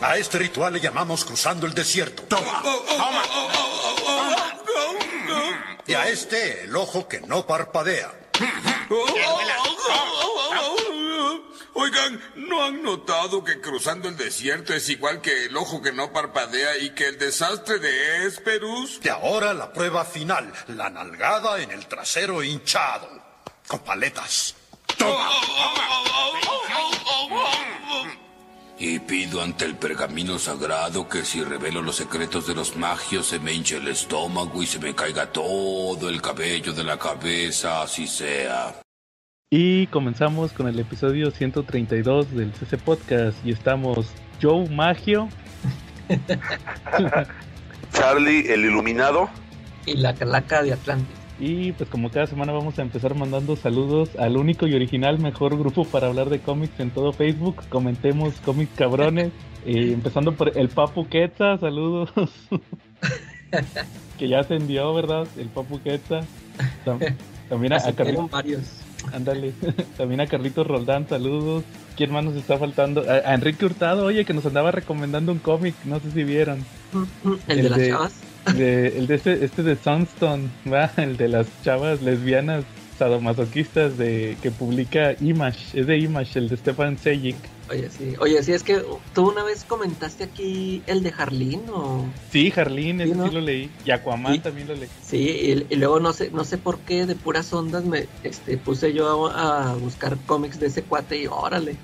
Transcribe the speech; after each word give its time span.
A 0.00 0.16
este 0.16 0.38
ritual 0.38 0.72
le 0.72 0.80
llamamos 0.80 1.24
cruzando 1.24 1.66
el 1.66 1.74
desierto. 1.74 2.22
Toma, 2.24 2.62
toma. 2.62 3.22
Y 5.86 5.94
a 5.94 6.06
este 6.08 6.64
el 6.64 6.76
ojo 6.76 7.08
que 7.08 7.20
no 7.22 7.46
parpadea. 7.46 8.12
Oigan, 11.74 12.20
¿no 12.36 12.64
han 12.64 12.82
notado 12.82 13.42
que 13.42 13.60
cruzando 13.60 14.08
el 14.08 14.16
desierto 14.16 14.74
es 14.74 14.88
igual 14.88 15.20
que 15.20 15.46
el 15.46 15.56
ojo 15.56 15.80
que 15.80 15.92
no 15.92 16.12
parpadea 16.12 16.76
y 16.78 16.90
que 16.90 17.08
el 17.08 17.18
desastre 17.18 17.78
de 17.78 18.26
Esperus? 18.26 19.00
Y 19.02 19.08
ahora 19.08 19.54
la 19.54 19.72
prueba 19.72 20.04
final, 20.04 20.52
la 20.68 20.90
nalgada 20.90 21.60
en 21.60 21.70
el 21.70 21.86
trasero 21.86 22.42
hinchado, 22.42 23.08
con 23.66 23.80
paletas. 23.80 24.54
Toma, 24.96 25.30
Y 28.80 29.00
pido 29.00 29.42
ante 29.42 29.64
el 29.64 29.74
pergamino 29.74 30.38
sagrado 30.38 31.08
que 31.08 31.24
si 31.24 31.42
revelo 31.42 31.82
los 31.82 31.96
secretos 31.96 32.46
de 32.46 32.54
los 32.54 32.76
magios 32.76 33.26
se 33.26 33.40
me 33.40 33.52
hinche 33.52 33.78
el 33.78 33.88
estómago 33.88 34.62
y 34.62 34.66
se 34.66 34.78
me 34.78 34.94
caiga 34.94 35.32
todo 35.32 36.08
el 36.08 36.22
cabello 36.22 36.72
de 36.72 36.84
la 36.84 36.96
cabeza, 36.96 37.82
así 37.82 38.06
sea. 38.06 38.80
Y 39.50 39.88
comenzamos 39.88 40.52
con 40.52 40.68
el 40.68 40.78
episodio 40.78 41.30
132 41.30 42.30
del 42.32 42.52
CC 42.52 42.78
Podcast 42.78 43.44
y 43.44 43.50
estamos 43.50 44.06
Joe 44.40 44.68
Magio, 44.68 45.28
Charlie, 47.92 48.52
el 48.52 48.64
iluminado. 48.64 49.28
Y 49.86 49.94
la 49.94 50.14
calaca 50.14 50.62
de 50.62 50.74
Atlantis. 50.74 51.16
Y 51.40 51.72
pues 51.72 51.88
como 51.88 52.10
cada 52.10 52.26
semana 52.26 52.52
vamos 52.52 52.78
a 52.78 52.82
empezar 52.82 53.14
mandando 53.14 53.56
saludos 53.56 54.10
al 54.18 54.36
único 54.36 54.66
y 54.66 54.74
original 54.74 55.18
mejor 55.18 55.56
grupo 55.58 55.84
para 55.84 56.08
hablar 56.08 56.30
de 56.30 56.40
cómics 56.40 56.78
en 56.80 56.90
todo 56.90 57.12
Facebook. 57.12 57.56
Comentemos 57.68 58.34
cómics 58.44 58.72
cabrones, 58.76 59.30
eh, 59.66 59.92
empezando 59.92 60.32
por 60.32 60.56
el 60.58 60.68
Papu 60.68 61.06
Quetza, 61.08 61.58
saludos. 61.58 62.10
que 64.18 64.28
ya 64.28 64.42
se 64.42 64.56
envió, 64.56 64.92
¿verdad? 64.94 65.26
El 65.38 65.48
Papu 65.48 65.80
Quetza. 65.80 66.20
Tam- 66.84 66.98
También 67.48 67.72
a, 67.72 67.76
a 67.76 67.92
Carlitos. 67.92 68.30
varios. 68.30 68.62
Ándale. 69.12 69.52
También 69.96 70.20
a 70.20 70.26
Carlitos 70.26 70.66
Roldán, 70.66 71.08
saludos. 71.08 71.64
¿Quién 71.96 72.12
más 72.12 72.24
nos 72.24 72.34
está 72.34 72.58
faltando? 72.58 73.04
A, 73.08 73.30
a 73.30 73.34
Enrique 73.34 73.64
Hurtado, 73.64 74.04
oye, 74.04 74.24
que 74.24 74.34
nos 74.34 74.44
andaba 74.46 74.70
recomendando 74.70 75.32
un 75.32 75.38
cómic, 75.38 75.74
no 75.84 75.98
sé 76.00 76.10
si 76.10 76.24
vieron. 76.24 76.64
El, 77.48 77.58
El 77.58 77.62
de 77.62 77.70
las 77.70 77.78
de- 77.78 77.88
chavas. 77.90 78.20
De- 78.56 78.88
el 78.98 79.06
de 79.06 79.14
este, 79.16 79.44
este 79.44 79.62
de 79.62 79.76
Sunstone, 79.76 80.48
¿va? 80.72 80.90
El 80.96 81.16
de 81.16 81.28
las 81.28 81.46
chavas 81.64 82.02
lesbianas 82.02 82.64
sadomasoquistas 82.98 83.96
de 83.96 84.36
que 84.42 84.50
publica 84.50 85.14
Image, 85.20 85.78
es 85.80 85.86
de 85.86 85.98
Image, 85.98 86.38
el 86.38 86.48
de 86.48 86.56
Stefan 86.56 86.98
Sejic. 86.98 87.36
Oye, 87.70 87.88
sí. 87.90 88.14
Oye, 88.18 88.42
sí, 88.42 88.52
es 88.52 88.62
que 88.62 88.82
tú 89.14 89.28
una 89.30 89.44
vez 89.44 89.64
comentaste 89.64 90.24
aquí 90.24 90.82
el 90.86 91.02
de 91.02 91.12
Harleen 91.16 91.62
o... 91.70 92.06
Sí, 92.32 92.52
Harleen, 92.56 93.00
ese 93.02 93.12
Sí, 93.12 93.18
¿no? 93.18 93.28
sí 93.28 93.34
lo 93.34 93.40
leí. 93.42 93.70
Y 93.84 93.90
Aquaman 93.90 94.34
Sí. 94.34 94.38
también 94.40 94.68
lo 94.68 94.74
leí. 94.74 94.88
Sí, 95.02 95.18
y, 95.18 95.66
y 95.74 95.76
luego 95.76 96.00
no 96.00 96.12
sé 96.12 96.30
no 96.30 96.44
sé 96.44 96.56
por 96.58 96.78
qué 96.80 97.06
de 97.06 97.14
puras 97.14 97.52
ondas 97.52 97.84
me 97.84 98.06
este, 98.24 98.56
puse 98.56 98.92
yo 98.94 99.28
a, 99.30 99.70
a 99.72 99.74
buscar 99.74 100.16
cómics 100.26 100.58
de 100.58 100.66
ese 100.68 100.82
cuate 100.82 101.18
y 101.22 101.26
órale. 101.26 101.76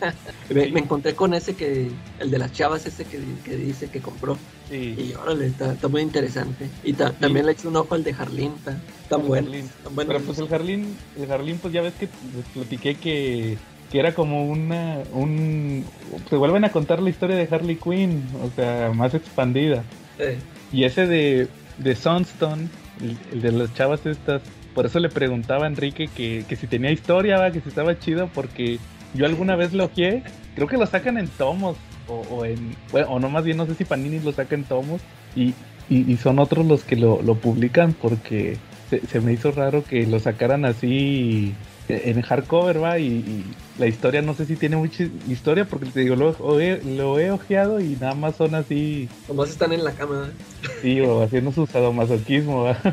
me, 0.50 0.64
Sí. 0.66 0.72
me 0.72 0.80
encontré 0.80 1.14
con 1.14 1.34
ese 1.34 1.54
que, 1.56 1.90
el 2.20 2.30
de 2.30 2.38
las 2.38 2.52
chavas 2.52 2.86
ese 2.86 3.04
que, 3.04 3.20
que 3.44 3.56
dice 3.56 3.88
que 3.90 4.00
compró. 4.00 4.38
Sí. 4.68 4.94
Y 4.98 5.14
órale, 5.14 5.46
está, 5.46 5.72
está 5.72 5.88
muy 5.88 6.02
interesante. 6.02 6.68
Y 6.82 6.92
ta- 6.94 7.12
también 7.12 7.46
le 7.46 7.52
eché 7.52 7.68
un 7.68 7.76
ojo 7.76 7.94
al 7.94 8.02
de 8.04 8.12
Harleen, 8.12 8.52
está, 8.56 8.76
está 9.02 9.16
bueno. 9.16 9.46
Harleen. 9.48 9.66
está 9.66 9.88
bueno. 9.90 10.12
Pero 10.12 10.24
pues 10.24 10.38
el 10.38 10.52
Harleen, 10.52 10.96
el 11.20 11.30
Harleen, 11.30 11.58
pues 11.58 11.72
ya 11.72 11.82
ves 11.82 11.94
que 11.94 12.08
les 12.36 12.44
platiqué 12.52 12.94
que, 12.96 13.56
que 13.92 13.98
era 14.00 14.12
como 14.14 14.44
una, 14.48 14.98
un, 15.12 15.84
se 16.28 16.36
vuelven 16.36 16.64
a 16.64 16.72
contar 16.72 17.00
la 17.00 17.10
historia 17.10 17.36
de 17.36 17.48
Harley 17.50 17.76
Quinn, 17.76 18.24
o 18.42 18.50
sea, 18.56 18.90
más 18.94 19.14
expandida. 19.14 19.84
Y 20.72 20.82
ese 20.84 21.06
de, 21.06 21.46
de 21.78 21.94
Sunstone, 21.94 22.68
el, 23.00 23.16
el 23.32 23.42
de 23.42 23.52
las 23.52 23.72
chavas 23.74 24.04
estas, 24.04 24.42
por 24.74 24.86
eso 24.86 24.98
le 24.98 25.08
preguntaba 25.10 25.64
a 25.64 25.68
Enrique 25.68 26.08
que, 26.08 26.44
que 26.48 26.56
si 26.56 26.66
tenía 26.66 26.90
historia, 26.90 27.38
¿va? 27.38 27.50
que 27.52 27.60
si 27.60 27.68
estaba 27.68 27.98
chido, 27.98 28.28
porque 28.34 28.78
yo 29.14 29.26
alguna 29.26 29.54
vez 29.54 29.72
lo 29.72 29.84
ojeé, 29.84 30.24
creo 30.56 30.66
que 30.66 30.76
lo 30.76 30.86
sacan 30.86 31.18
en 31.18 31.28
tomos, 31.28 31.76
o, 32.06 32.20
o 32.30 32.44
en, 32.44 32.74
bueno, 32.90 33.08
o 33.10 33.18
no 33.18 33.28
más 33.28 33.44
bien, 33.44 33.56
no 33.56 33.66
sé 33.66 33.74
si 33.74 33.84
Panini 33.84 34.20
lo 34.20 34.32
saca 34.32 34.54
en 34.54 34.64
tomos, 34.64 35.00
y, 35.34 35.54
y, 35.88 36.10
y 36.12 36.16
son 36.16 36.38
otros 36.38 36.66
los 36.66 36.84
que 36.84 36.96
lo, 36.96 37.20
lo 37.22 37.34
publican, 37.36 37.92
porque 37.92 38.58
se, 38.90 39.06
se 39.06 39.20
me 39.20 39.32
hizo 39.32 39.50
raro 39.52 39.84
que 39.84 40.06
lo 40.06 40.18
sacaran 40.20 40.64
así 40.64 41.54
en 41.88 42.20
hardcover, 42.20 42.82
va, 42.82 42.98
y, 42.98 43.06
y 43.06 43.44
la 43.78 43.86
historia 43.86 44.20
no 44.22 44.34
sé 44.34 44.46
si 44.46 44.56
tiene 44.56 44.76
mucha 44.76 45.04
historia, 45.28 45.66
porque 45.66 45.86
te 45.90 46.00
digo, 46.00 46.16
lo, 46.16 46.60
he- 46.60 46.82
lo 46.82 47.18
he 47.20 47.30
ojeado 47.30 47.80
y 47.80 47.96
nada 48.00 48.14
más 48.14 48.36
son 48.36 48.54
así 48.56 49.08
nomás 49.28 49.50
están 49.50 49.72
en 49.72 49.84
la 49.84 49.92
cama. 49.92 50.30
¿eh? 50.32 50.66
Sí, 50.82 51.00
o 51.00 51.22
haciendo 51.22 51.52
su 51.52 51.66
sadomasoquismo, 51.66 52.64
¿va? 52.64 52.78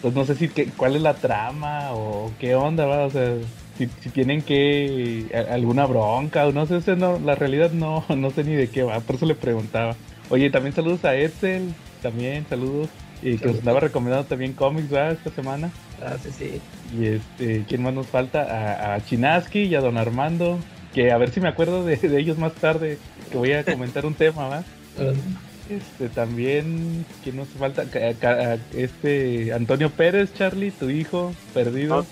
Pues 0.00 0.14
no 0.14 0.24
sé 0.24 0.36
si 0.36 0.48
que, 0.48 0.66
cuál 0.66 0.94
es 0.94 1.02
la 1.02 1.14
trama 1.14 1.92
o 1.92 2.32
qué 2.38 2.54
onda, 2.54 2.86
¿va? 2.86 3.06
O 3.06 3.10
sea, 3.10 3.34
si, 3.78 3.88
si 4.00 4.10
tienen 4.10 4.42
que 4.42 5.30
a- 5.34 5.54
alguna 5.54 5.86
bronca 5.86 6.46
o 6.46 6.52
no 6.52 6.66
sé, 6.66 6.96
no, 6.96 7.18
la 7.18 7.34
realidad 7.34 7.70
no, 7.72 8.04
no 8.16 8.30
sé 8.30 8.44
ni 8.44 8.54
de 8.54 8.68
qué 8.68 8.82
va, 8.82 9.00
por 9.00 9.16
eso 9.16 9.26
le 9.26 9.34
preguntaba. 9.34 9.96
Oye, 10.30 10.50
también 10.50 10.74
saludos 10.74 11.04
a 11.04 11.16
Edsel, 11.16 11.74
también 12.02 12.46
saludos, 12.46 12.90
y 13.22 13.38
que 13.38 13.46
nos 13.48 13.58
andaba 13.60 13.80
recomendando 13.80 14.26
también 14.26 14.52
cómics, 14.52 14.92
¿va? 14.92 15.10
Esta 15.10 15.30
semana. 15.30 15.72
Ah, 16.00 16.16
sí, 16.18 16.30
sí. 16.30 16.60
Y 16.92 17.06
este, 17.06 17.64
¿quién 17.66 17.82
más 17.82 17.94
nos 17.94 18.06
falta? 18.08 18.42
A, 18.42 18.94
a 18.94 19.00
Chinaski 19.00 19.62
y 19.64 19.74
a 19.74 19.80
Don 19.80 19.96
Armando, 19.96 20.60
que 20.92 21.10
a 21.10 21.18
ver 21.18 21.30
si 21.30 21.40
me 21.40 21.48
acuerdo 21.48 21.84
de, 21.84 21.96
de 21.96 22.20
ellos 22.20 22.38
más 22.38 22.54
tarde, 22.54 22.98
que 23.30 23.36
voy 23.38 23.52
a 23.52 23.64
comentar 23.64 24.04
un 24.06 24.14
tema, 24.14 24.48
¿va? 24.48 24.64
Ah, 24.98 25.12
Este 25.68 26.08
también, 26.08 27.04
¿quién 27.22 27.36
nos 27.36 27.48
falta? 27.50 27.84
Este 28.72 29.52
Antonio 29.52 29.90
Pérez, 29.90 30.32
Charlie, 30.32 30.70
tu 30.70 30.88
hijo, 30.88 31.34
perdido. 31.52 32.06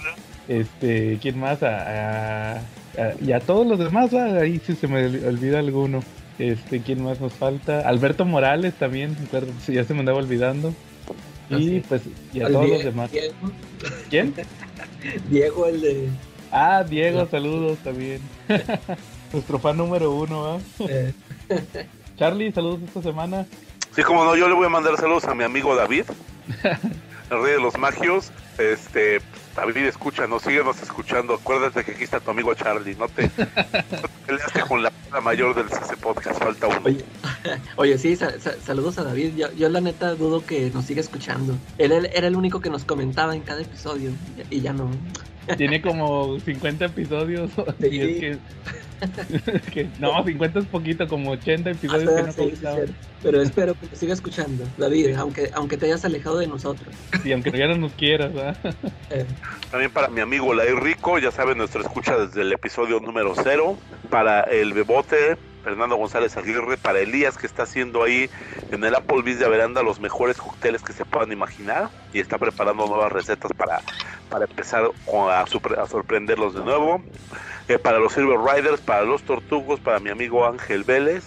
Este, 0.48 1.18
¿quién 1.20 1.38
más? 1.38 1.62
A, 1.62 1.68
a- 1.68 2.54
a- 2.56 2.60
y 3.20 3.32
a 3.32 3.40
todos 3.40 3.66
los 3.66 3.78
demás, 3.78 4.14
¿va? 4.14 4.24
ahí 4.40 4.60
sí 4.64 4.74
se 4.74 4.86
me 4.88 5.06
ol- 5.08 5.26
olvida 5.28 5.58
alguno. 5.58 6.02
Este, 6.38 6.80
¿quién 6.82 7.02
más 7.02 7.20
nos 7.20 7.32
falta? 7.32 7.80
Alberto 7.88 8.24
Morales 8.24 8.74
también, 8.74 9.16
ya 9.68 9.84
se 9.84 9.94
me 9.94 10.00
andaba 10.00 10.18
olvidando. 10.18 10.74
Y 11.48 11.54
Así. 11.54 11.82
pues, 11.88 12.02
y 12.34 12.40
a 12.42 12.46
Al 12.46 12.52
todos 12.52 12.66
Die- 12.66 12.72
los 12.74 12.84
demás. 12.84 13.10
Diego, 13.12 13.34
¿Quién? 14.10 14.34
Diego, 15.30 15.66
el 15.66 15.80
de... 15.80 16.08
Ah, 16.52 16.84
Diego, 16.88 17.26
saludos 17.30 17.78
también. 17.78 18.20
Nuestro 19.32 19.58
fan 19.58 19.76
número 19.76 20.12
uno, 20.12 20.42
¿va? 20.42 20.58
eh, 20.88 21.12
Charlie, 22.18 22.52
saludos 22.52 22.80
esta 22.86 23.02
semana. 23.02 23.46
Sí, 23.94 24.02
como 24.02 24.24
no, 24.24 24.36
yo 24.36 24.48
le 24.48 24.54
voy 24.54 24.66
a 24.66 24.70
mandar 24.70 24.96
saludos 24.96 25.24
a 25.24 25.34
mi 25.34 25.44
amigo 25.44 25.74
David, 25.74 26.04
el 27.30 27.42
rey 27.42 27.52
de 27.54 27.60
los 27.60 27.76
magios. 27.78 28.30
Este, 28.58 29.18
David, 29.56 29.86
escúchanos, 29.86 30.42
síguenos 30.42 30.80
escuchando. 30.82 31.34
Acuérdate 31.34 31.82
que 31.84 31.92
aquí 31.92 32.04
está 32.04 32.20
tu 32.20 32.30
amigo 32.30 32.52
Charlie. 32.54 32.94
No 32.94 33.08
te, 33.08 33.22
no 33.38 33.46
te 33.46 34.08
peleaste 34.26 34.60
con 34.62 34.82
la 34.82 34.92
la 35.12 35.20
mayor 35.22 35.54
del 35.54 35.68
CC 35.70 35.96
Podcast, 35.96 36.38
falta 36.42 36.66
uno. 36.66 36.80
Oye, 36.84 37.02
oye, 37.76 37.96
sí, 37.96 38.16
sa- 38.16 38.38
sa- 38.38 38.60
saludos 38.60 38.98
a 38.98 39.04
David. 39.04 39.34
Yo, 39.36 39.50
yo 39.52 39.68
la 39.70 39.80
neta 39.80 40.14
dudo 40.14 40.44
que 40.44 40.70
nos 40.70 40.84
siga 40.84 41.00
escuchando. 41.00 41.56
Él, 41.78 41.92
él 41.92 42.10
era 42.12 42.26
el 42.26 42.36
único 42.36 42.60
que 42.60 42.68
nos 42.68 42.84
comentaba 42.84 43.34
en 43.34 43.40
cada 43.42 43.62
episodio 43.62 44.10
y 44.50 44.60
ya 44.60 44.72
no. 44.74 44.90
Tiene 45.56 45.80
como 45.80 46.38
50 46.40 46.86
episodios. 46.86 47.50
Sí. 47.80 47.86
y 47.90 48.00
es 48.00 48.20
que, 48.20 48.38
que- 49.72 49.88
no, 49.98 50.24
50 50.24 50.58
es 50.60 50.66
poquito, 50.66 51.06
como 51.06 51.32
80 51.32 51.70
episodios 51.70 52.34
que 52.34 52.42
Ah, 52.66 52.76
no 52.76 52.86
sí. 52.86 52.92
Pero 53.22 53.42
espero 53.42 53.74
que 53.74 53.86
nos 53.86 53.98
siga 53.98 54.14
escuchando, 54.14 54.64
David, 54.78 55.14
aunque, 55.16 55.50
aunque 55.54 55.76
te 55.76 55.86
hayas 55.86 56.04
alejado 56.04 56.38
de 56.38 56.46
nosotros. 56.46 56.94
Y 57.24 57.32
aunque 57.32 57.50
ya 57.50 57.66
no 57.68 57.76
nos 57.76 57.92
quieras. 57.92 58.30
Eh, 59.10 59.24
También 59.70 59.90
para 59.90 60.08
mi 60.08 60.20
amigo 60.20 60.54
Lair 60.54 60.76
Rico, 60.76 61.18
ya 61.18 61.30
saben, 61.30 61.58
nuestra 61.58 61.80
escucha 61.82 62.16
desde 62.16 62.42
el 62.42 62.52
episodio 62.52 63.00
número 63.00 63.34
cero. 63.42 63.76
Para 64.10 64.42
el 64.42 64.72
Bebote, 64.72 65.36
Fernando 65.66 65.96
González 65.96 66.36
Aguirre. 66.36 66.76
Para 66.76 67.00
Elías, 67.00 67.36
que 67.36 67.44
está 67.44 67.64
haciendo 67.64 68.04
ahí 68.04 68.30
en 68.70 68.84
el 68.84 68.94
Applebee's 68.94 69.40
de 69.40 69.48
Veranda 69.48 69.82
los 69.82 69.98
mejores 69.98 70.36
cócteles 70.36 70.80
que 70.80 70.92
se 70.92 71.04
puedan 71.04 71.32
imaginar. 71.32 71.90
Y 72.12 72.20
está 72.20 72.38
preparando 72.38 72.86
nuevas 72.86 73.10
recetas 73.10 73.50
para, 73.52 73.80
para 74.30 74.44
empezar 74.44 74.84
a 74.86 75.86
sorprenderlos 75.88 76.54
de 76.54 76.60
nuevo. 76.60 77.02
Eh, 77.66 77.80
para 77.80 77.98
los 77.98 78.12
Silver 78.12 78.38
Riders, 78.38 78.80
para 78.80 79.02
los 79.02 79.24
Tortugos, 79.24 79.80
para 79.80 79.98
mi 79.98 80.10
amigo 80.10 80.46
Ángel 80.46 80.84
Vélez. 80.84 81.24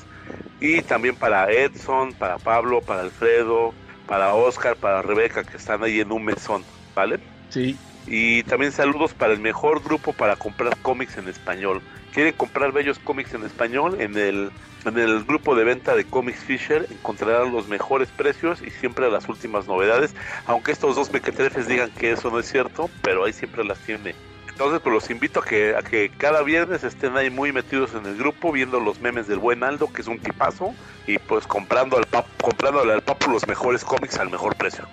Y 0.61 0.83
también 0.83 1.17
para 1.17 1.51
Edson, 1.51 2.13
para 2.13 2.37
Pablo, 2.37 2.79
para 2.79 3.01
Alfredo, 3.01 3.73
para 4.07 4.35
Oscar, 4.35 4.77
para 4.77 5.01
Rebeca, 5.01 5.43
que 5.43 5.57
están 5.57 5.83
ahí 5.83 5.99
en 5.99 6.13
un 6.13 6.23
mesón, 6.23 6.63
¿vale? 6.95 7.19
Sí. 7.49 7.77
Y 8.11 8.41
también 8.43 8.71
saludos 8.71 9.13
para 9.13 9.33
el 9.33 9.39
mejor 9.39 9.83
grupo 9.83 10.13
para 10.13 10.35
comprar 10.35 10.75
cómics 10.81 11.17
en 11.17 11.27
español. 11.27 11.79
¿Quieren 12.11 12.33
comprar 12.33 12.71
bellos 12.71 12.97
cómics 12.97 13.35
en 13.35 13.43
español? 13.45 14.01
En 14.01 14.17
el, 14.17 14.49
en 14.85 14.97
el 14.97 15.23
grupo 15.25 15.55
de 15.55 15.63
venta 15.63 15.95
de 15.95 16.05
Comics 16.05 16.43
Fisher 16.43 16.87
encontrarán 16.89 17.51
los 17.51 17.67
mejores 17.67 18.09
precios 18.09 18.63
y 18.63 18.71
siempre 18.71 19.11
las 19.11 19.29
últimas 19.29 19.67
novedades. 19.67 20.15
Aunque 20.47 20.71
estos 20.71 20.95
dos 20.95 21.11
mequetrefes 21.13 21.67
digan 21.67 21.91
que 21.91 22.13
eso 22.13 22.31
no 22.31 22.39
es 22.39 22.49
cierto, 22.51 22.89
pero 23.03 23.25
ahí 23.25 23.33
siempre 23.33 23.63
las 23.63 23.77
tiene 23.77 24.15
Entonces, 24.47 24.79
pues 24.81 24.91
los 24.91 25.09
invito 25.11 25.41
a 25.41 25.45
que, 25.45 25.75
a 25.75 25.83
que 25.83 26.09
cada 26.09 26.41
viernes 26.41 26.83
estén 26.83 27.15
ahí 27.15 27.29
muy 27.29 27.51
metidos 27.51 27.93
en 27.93 28.07
el 28.07 28.17
grupo, 28.17 28.51
viendo 28.51 28.79
los 28.79 28.99
memes 29.01 29.27
del 29.27 29.37
buen 29.37 29.63
Aldo, 29.63 29.93
que 29.93 30.01
es 30.01 30.07
un 30.07 30.17
tipazo, 30.17 30.73
y 31.05 31.19
pues 31.19 31.45
comprando 31.45 31.95
al 31.95 32.05
pap, 32.05 32.25
comprándole 32.41 32.91
al 32.91 33.03
papu 33.03 33.29
los 33.29 33.47
mejores 33.47 33.85
cómics 33.85 34.17
al 34.17 34.31
mejor 34.31 34.55
precio. 34.55 34.87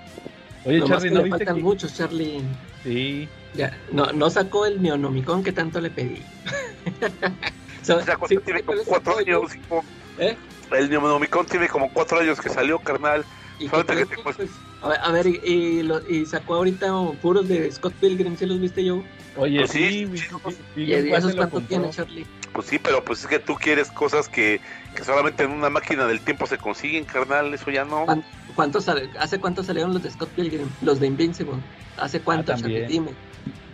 Oye, 0.66 0.78
Nomás 0.80 1.02
Charlie, 1.02 1.08
que 1.08 1.14
¿no 1.14 1.18
le 1.20 1.24
viste 1.24 1.38
faltan 1.38 1.56
que- 1.56 1.62
muchos, 1.62 1.94
Charlie. 1.94 2.42
Sí. 2.82 3.28
Ya, 3.54 3.78
no, 3.92 4.12
no 4.12 4.28
sacó 4.30 4.66
el 4.66 4.82
Neonomicon 4.82 5.42
que 5.42 5.52
tanto 5.52 5.80
le 5.80 5.90
pedí. 5.90 6.22
So- 7.82 7.98
O 7.98 8.02
sea, 8.02 8.18
sí, 8.28 8.36
tiene 8.44 8.62
como 8.62 8.82
cuatro 8.84 9.18
años, 9.18 9.42
hijo. 9.54 9.84
¿eh? 10.18 10.36
El 10.72 10.90
Neonomicon 10.90 11.46
tiene 11.46 11.68
como 11.68 11.88
cuatro 11.92 12.18
años 12.18 12.40
que 12.40 12.48
salió, 12.48 12.80
carnal. 12.80 13.24
Y 13.60 13.68
Falta 13.68 13.94
que 13.94 14.00
que 14.06 14.16
te 14.16 14.22
pues, 14.22 14.36
a 14.82 14.88
ver, 14.88 14.98
a 15.02 15.12
ver, 15.12 15.26
y, 15.28 15.40
y 15.44 15.82
lo- 15.84 16.06
y 16.10 16.26
sacó 16.26 16.56
ahorita 16.56 16.92
puros 17.22 17.48
de 17.48 17.70
Scott 17.70 17.94
Pilgrim, 18.00 18.36
¿sí 18.36 18.44
los 18.44 18.60
viste 18.60 18.84
yo? 18.84 19.02
Oye, 19.36 19.58
Pues 19.60 19.70
sí, 19.70 19.88
sí, 19.88 19.96
sí, 20.06 20.06
vi- 20.74 20.82
¿Y 20.84 20.92
esos 21.12 21.34
cuánto 21.34 21.60
tiene, 21.60 21.90
Charlie? 21.90 22.26
Pues 22.52 22.68
sí, 22.68 22.78
pero 22.78 23.04
pues 23.04 23.20
es 23.20 23.26
que 23.26 23.38
tú 23.38 23.54
quieres 23.56 23.90
cosas 23.90 24.28
que, 24.30 24.60
que 24.94 25.04
solamente 25.04 25.44
en 25.44 25.50
una 25.50 25.68
máquina 25.68 26.06
del 26.06 26.20
tiempo 26.20 26.46
se 26.46 26.56
consiguen, 26.56 27.04
carnal. 27.04 27.52
Eso 27.52 27.70
ya 27.70 27.84
no. 27.84 28.06
¿Cuán- 28.06 28.24
¿Cuántos 28.54 28.84
sal- 28.84 29.10
¿Hace 29.18 29.38
cuánto 29.38 29.62
salieron 29.62 29.92
los 29.92 30.02
de 30.02 30.10
Scott 30.10 30.30
Pilgrim? 30.30 30.68
Los 30.80 30.98
de 30.98 31.06
Invincible. 31.06 31.56
¿Hace 31.98 32.20
cuánto, 32.20 32.52
Ah, 32.52 32.56
Charlie? 32.56 32.86
Dime. 32.86 33.10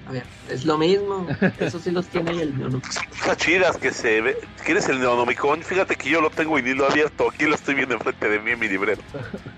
A 0.07 0.11
ver, 0.11 0.25
es 0.51 0.65
lo 0.65 0.79
mismo. 0.79 1.29
Eso 1.61 1.79
sí 1.79 1.93
los 1.93 2.09
tiene 2.09 2.33
el 2.43 2.59
Neonomicon. 2.59 2.93
Son 2.93 3.05
cosas 3.11 3.37
chidas 3.37 3.77
que 3.77 3.93
se 3.93 4.21
ve. 4.21 4.37
¿Quieres 4.65 4.89
el 4.89 4.99
Neonomicon? 4.99 5.63
Fíjate 5.63 5.95
que 5.95 6.11
yo 6.11 6.21
lo 6.21 6.31
tengo 6.31 6.59
y 6.59 6.63
ni 6.63 6.75
lo 6.75 6.89
he 6.89 6.91
abierto. 6.91 7.29
Aquí 7.31 7.45
lo 7.47 7.55
estoy 7.55 7.77
viendo 7.77 7.95
enfrente 7.95 8.29
de 8.29 8.41
mí 8.41 8.51
en 8.51 8.59
mi 8.59 8.69
librero. 8.69 9.01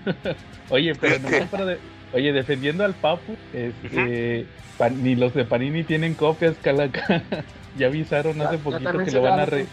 Oye, 0.69 0.93
pero 0.95 1.17
nomás 1.17 1.49
para 1.49 1.65
de- 1.65 1.79
Oye, 2.15 2.31
defendiendo 2.31 2.85
al 2.85 2.95
Papu, 2.95 3.37
este, 3.51 4.45
Pan- 4.77 5.03
ni 5.03 5.15
los 5.15 5.33
de 5.33 5.43
Panini 5.43 5.83
tienen 5.83 6.15
copias, 6.15 6.55
Calaca. 6.59 7.01
ya 7.75 7.87
avisaron 7.87 8.41
hace 8.41 8.55
Ya- 8.55 8.63
poquito 8.63 8.97
que 9.03 9.11
lo 9.11 9.21
van 9.21 9.39
a 9.39 9.45
re... 9.45 9.67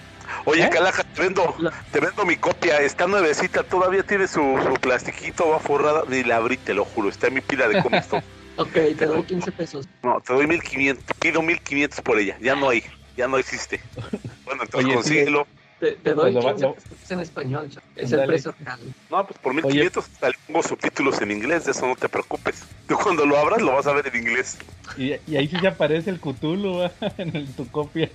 Oye, 0.47 0.65
¿Eh? 0.65 0.71
Calaja, 0.71 1.05
te 1.05 1.23
vendo, 1.23 1.55
te 1.93 2.01
vendo 2.01 2.25
mi 2.25 2.35
copia. 2.35 2.79
Está 2.79 3.07
nuevecita, 3.07 3.63
todavía 3.63 4.03
tiene 4.03 4.27
su, 4.27 4.41
su 4.41 4.75
plastiquito, 4.81 5.51
va 5.51 5.61
forrada. 5.61 6.03
Ni 6.09 6.25
la 6.25 6.37
abrí, 6.37 6.57
te 6.57 6.75
lo 6.75 6.85
juro. 6.85 7.09
Está 7.09 7.29
en 7.29 7.35
mi 7.35 7.41
pila 7.43 7.69
de 7.69 7.81
cómics. 7.81 8.09
Ok, 8.55 8.73
te 8.99 9.07
doy 9.07 9.23
15 9.23 9.51
pesos. 9.53 9.89
No, 10.03 10.21
te 10.21 10.35
doy 10.35 10.47
1500. 10.47 11.05
Pido 11.19 11.41
1500 11.41 12.03
por 12.03 12.19
ella. 12.19 12.37
Ya 12.43 12.55
no 12.55 12.69
hay. 12.69 12.83
Ya 13.17 13.27
no 13.27 13.39
existe. 13.39 13.81
Bueno, 14.45 14.65
entonces 14.65 14.85
Oye, 14.85 14.91
sí, 14.91 14.95
consíguelo. 14.95 15.47
Te, 15.83 15.97
te 15.97 16.15
doy 16.15 16.31
Pues 16.31 16.35
lo 16.35 16.43
va- 16.43 16.51
15 16.53 16.65
lo- 16.67 16.75
pesos 16.75 17.11
en 17.11 17.19
español. 17.21 17.69
Charlie. 17.69 17.91
Es 18.05 18.13
el 18.13 18.25
precio 18.25 18.55
real. 18.65 18.79
No, 19.11 19.27
pues 19.27 19.41
por 19.41 19.53
1500 19.53 20.05
le 20.23 20.29
pongo 20.47 20.63
subtítulos 20.63 21.21
en 21.21 21.33
inglés. 21.33 21.65
De 21.65 21.73
eso 21.73 21.89
no 21.89 21.97
te 21.97 22.09
preocupes. 22.09 22.63
Tú 22.87 22.95
cuando 23.03 23.27
lo 23.27 23.37
abras 23.37 23.61
lo 23.61 23.73
vas 23.73 23.89
a 23.89 23.93
ver 23.93 24.07
en 24.15 24.23
inglés. 24.23 24.59
Y, 24.97 25.15
y 25.27 25.37
ahí 25.37 25.49
sí 25.49 25.57
se 25.59 25.67
aparece 25.67 26.11
el 26.11 26.21
Cthulhu 26.21 26.83
en 27.19 27.35
el- 27.35 27.49
tu 27.53 27.69
copia. 27.69 28.09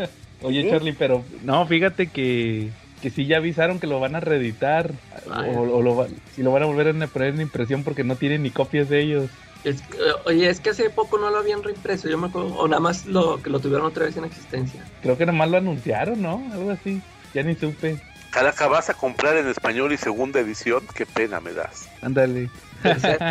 Oye, 0.44 0.64
¿Sí? 0.64 0.70
Charlie, 0.70 0.94
pero 0.94 1.26
no, 1.44 1.68
fíjate 1.68 2.08
que, 2.08 2.70
que 3.02 3.10
sí 3.10 3.26
ya 3.26 3.36
avisaron 3.36 3.82
que 3.82 3.88
lo 3.88 4.00
van 4.00 4.16
a 4.16 4.22
reeditar. 4.22 4.94
Vaya. 5.28 5.52
O, 5.52 5.64
o 5.78 5.82
lo, 5.82 5.94
va- 5.98 6.08
y 6.38 6.44
lo 6.44 6.54
van 6.54 6.64
a 6.64 6.68
volver 6.68 6.88
a 7.04 7.08
poner 7.08 7.34
en 7.34 7.42
impresión 7.42 7.84
porque 7.84 8.06
no 8.06 8.16
tienen 8.16 8.44
ni 8.44 8.50
copias 8.52 8.88
de 8.88 9.02
ellos. 9.02 9.30
Es- 9.66 9.82
eh, 9.82 10.14
oye, 10.26 10.48
es 10.50 10.62
que 10.62 10.70
hace 10.70 10.90
poco 10.90 11.18
no 11.18 11.30
lo 11.32 11.40
habían 11.40 11.64
reimpreso. 11.64 12.08
Yo 12.08 12.18
me 12.18 12.28
acuerdo. 12.28 12.56
O 12.56 12.66
nada 12.70 12.80
más 12.80 13.06
lo 13.08 13.42
que 13.44 13.50
lo 13.50 13.60
tuvieron 13.60 13.86
otra 13.88 14.06
vez 14.06 14.16
en 14.16 14.24
existencia. 14.24 14.82
Creo 15.02 15.18
que 15.18 15.26
nomás 15.26 15.50
lo 15.52 15.58
anunciaron, 15.58 16.22
¿no? 16.22 16.42
Algo 16.54 16.72
así. 16.72 17.02
Ya 17.38 17.44
ni 17.44 17.54
supe. 17.54 18.00
Calaca, 18.32 18.66
vas 18.68 18.90
a 18.90 18.96
comprar 18.96 19.38
en 19.38 19.48
español 19.48 19.94
y 19.94 19.98
segunda 19.98 20.40
edición. 20.40 20.84
Qué 20.96 21.06
pena 21.06 21.40
me 21.40 21.54
das. 21.54 21.88
Ándale. 22.02 22.50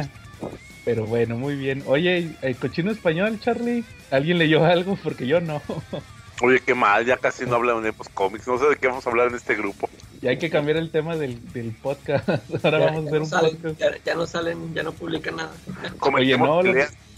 Pero 0.85 1.07
bueno, 1.07 1.37
muy 1.37 1.57
bien. 1.57 1.83
Oye, 1.87 2.31
el 2.41 2.55
cochino 2.55 2.93
español, 2.93 3.41
Charlie. 3.41 3.83
¿Alguien 4.13 4.39
leyó 4.39 4.65
algo? 4.65 4.97
Porque 5.03 5.27
yo 5.27 5.41
no. 5.41 5.61
Oye, 6.41 6.61
qué 6.65 6.77
mal, 6.77 7.05
ya 7.05 7.17
casi 7.17 7.47
no 7.47 7.57
hablamos 7.57 7.93
cómics. 8.15 8.47
No 8.47 8.61
sé 8.61 8.67
de 8.67 8.77
qué 8.77 8.87
vamos 8.87 9.05
a 9.05 9.11
hablar 9.11 9.27
en 9.27 9.35
este 9.35 9.57
grupo. 9.57 9.91
Y 10.23 10.29
hay 10.29 10.39
que 10.39 10.51
cambiar 10.51 10.77
el 10.77 10.93
tema 10.93 11.17
del, 11.17 11.53
del 11.53 11.73
podcast. 11.73 12.29
Ahora 12.63 12.79
ya, 12.79 12.87
vamos 12.87 13.01
a 13.01 13.03
ya 13.03 13.09
hacer 13.09 13.19
no 13.19 13.25
un 13.25 13.27
salen, 13.27 13.57
podcast. 13.57 13.81
ya, 13.81 14.05
ya 14.05 14.15
no 14.15 14.27
salen, 14.29 14.73
ya 14.73 14.83
no 14.85 14.93
publican 14.93 15.35
nada. 15.35 15.51
Comentemos 15.99 16.65
no. 16.65 16.73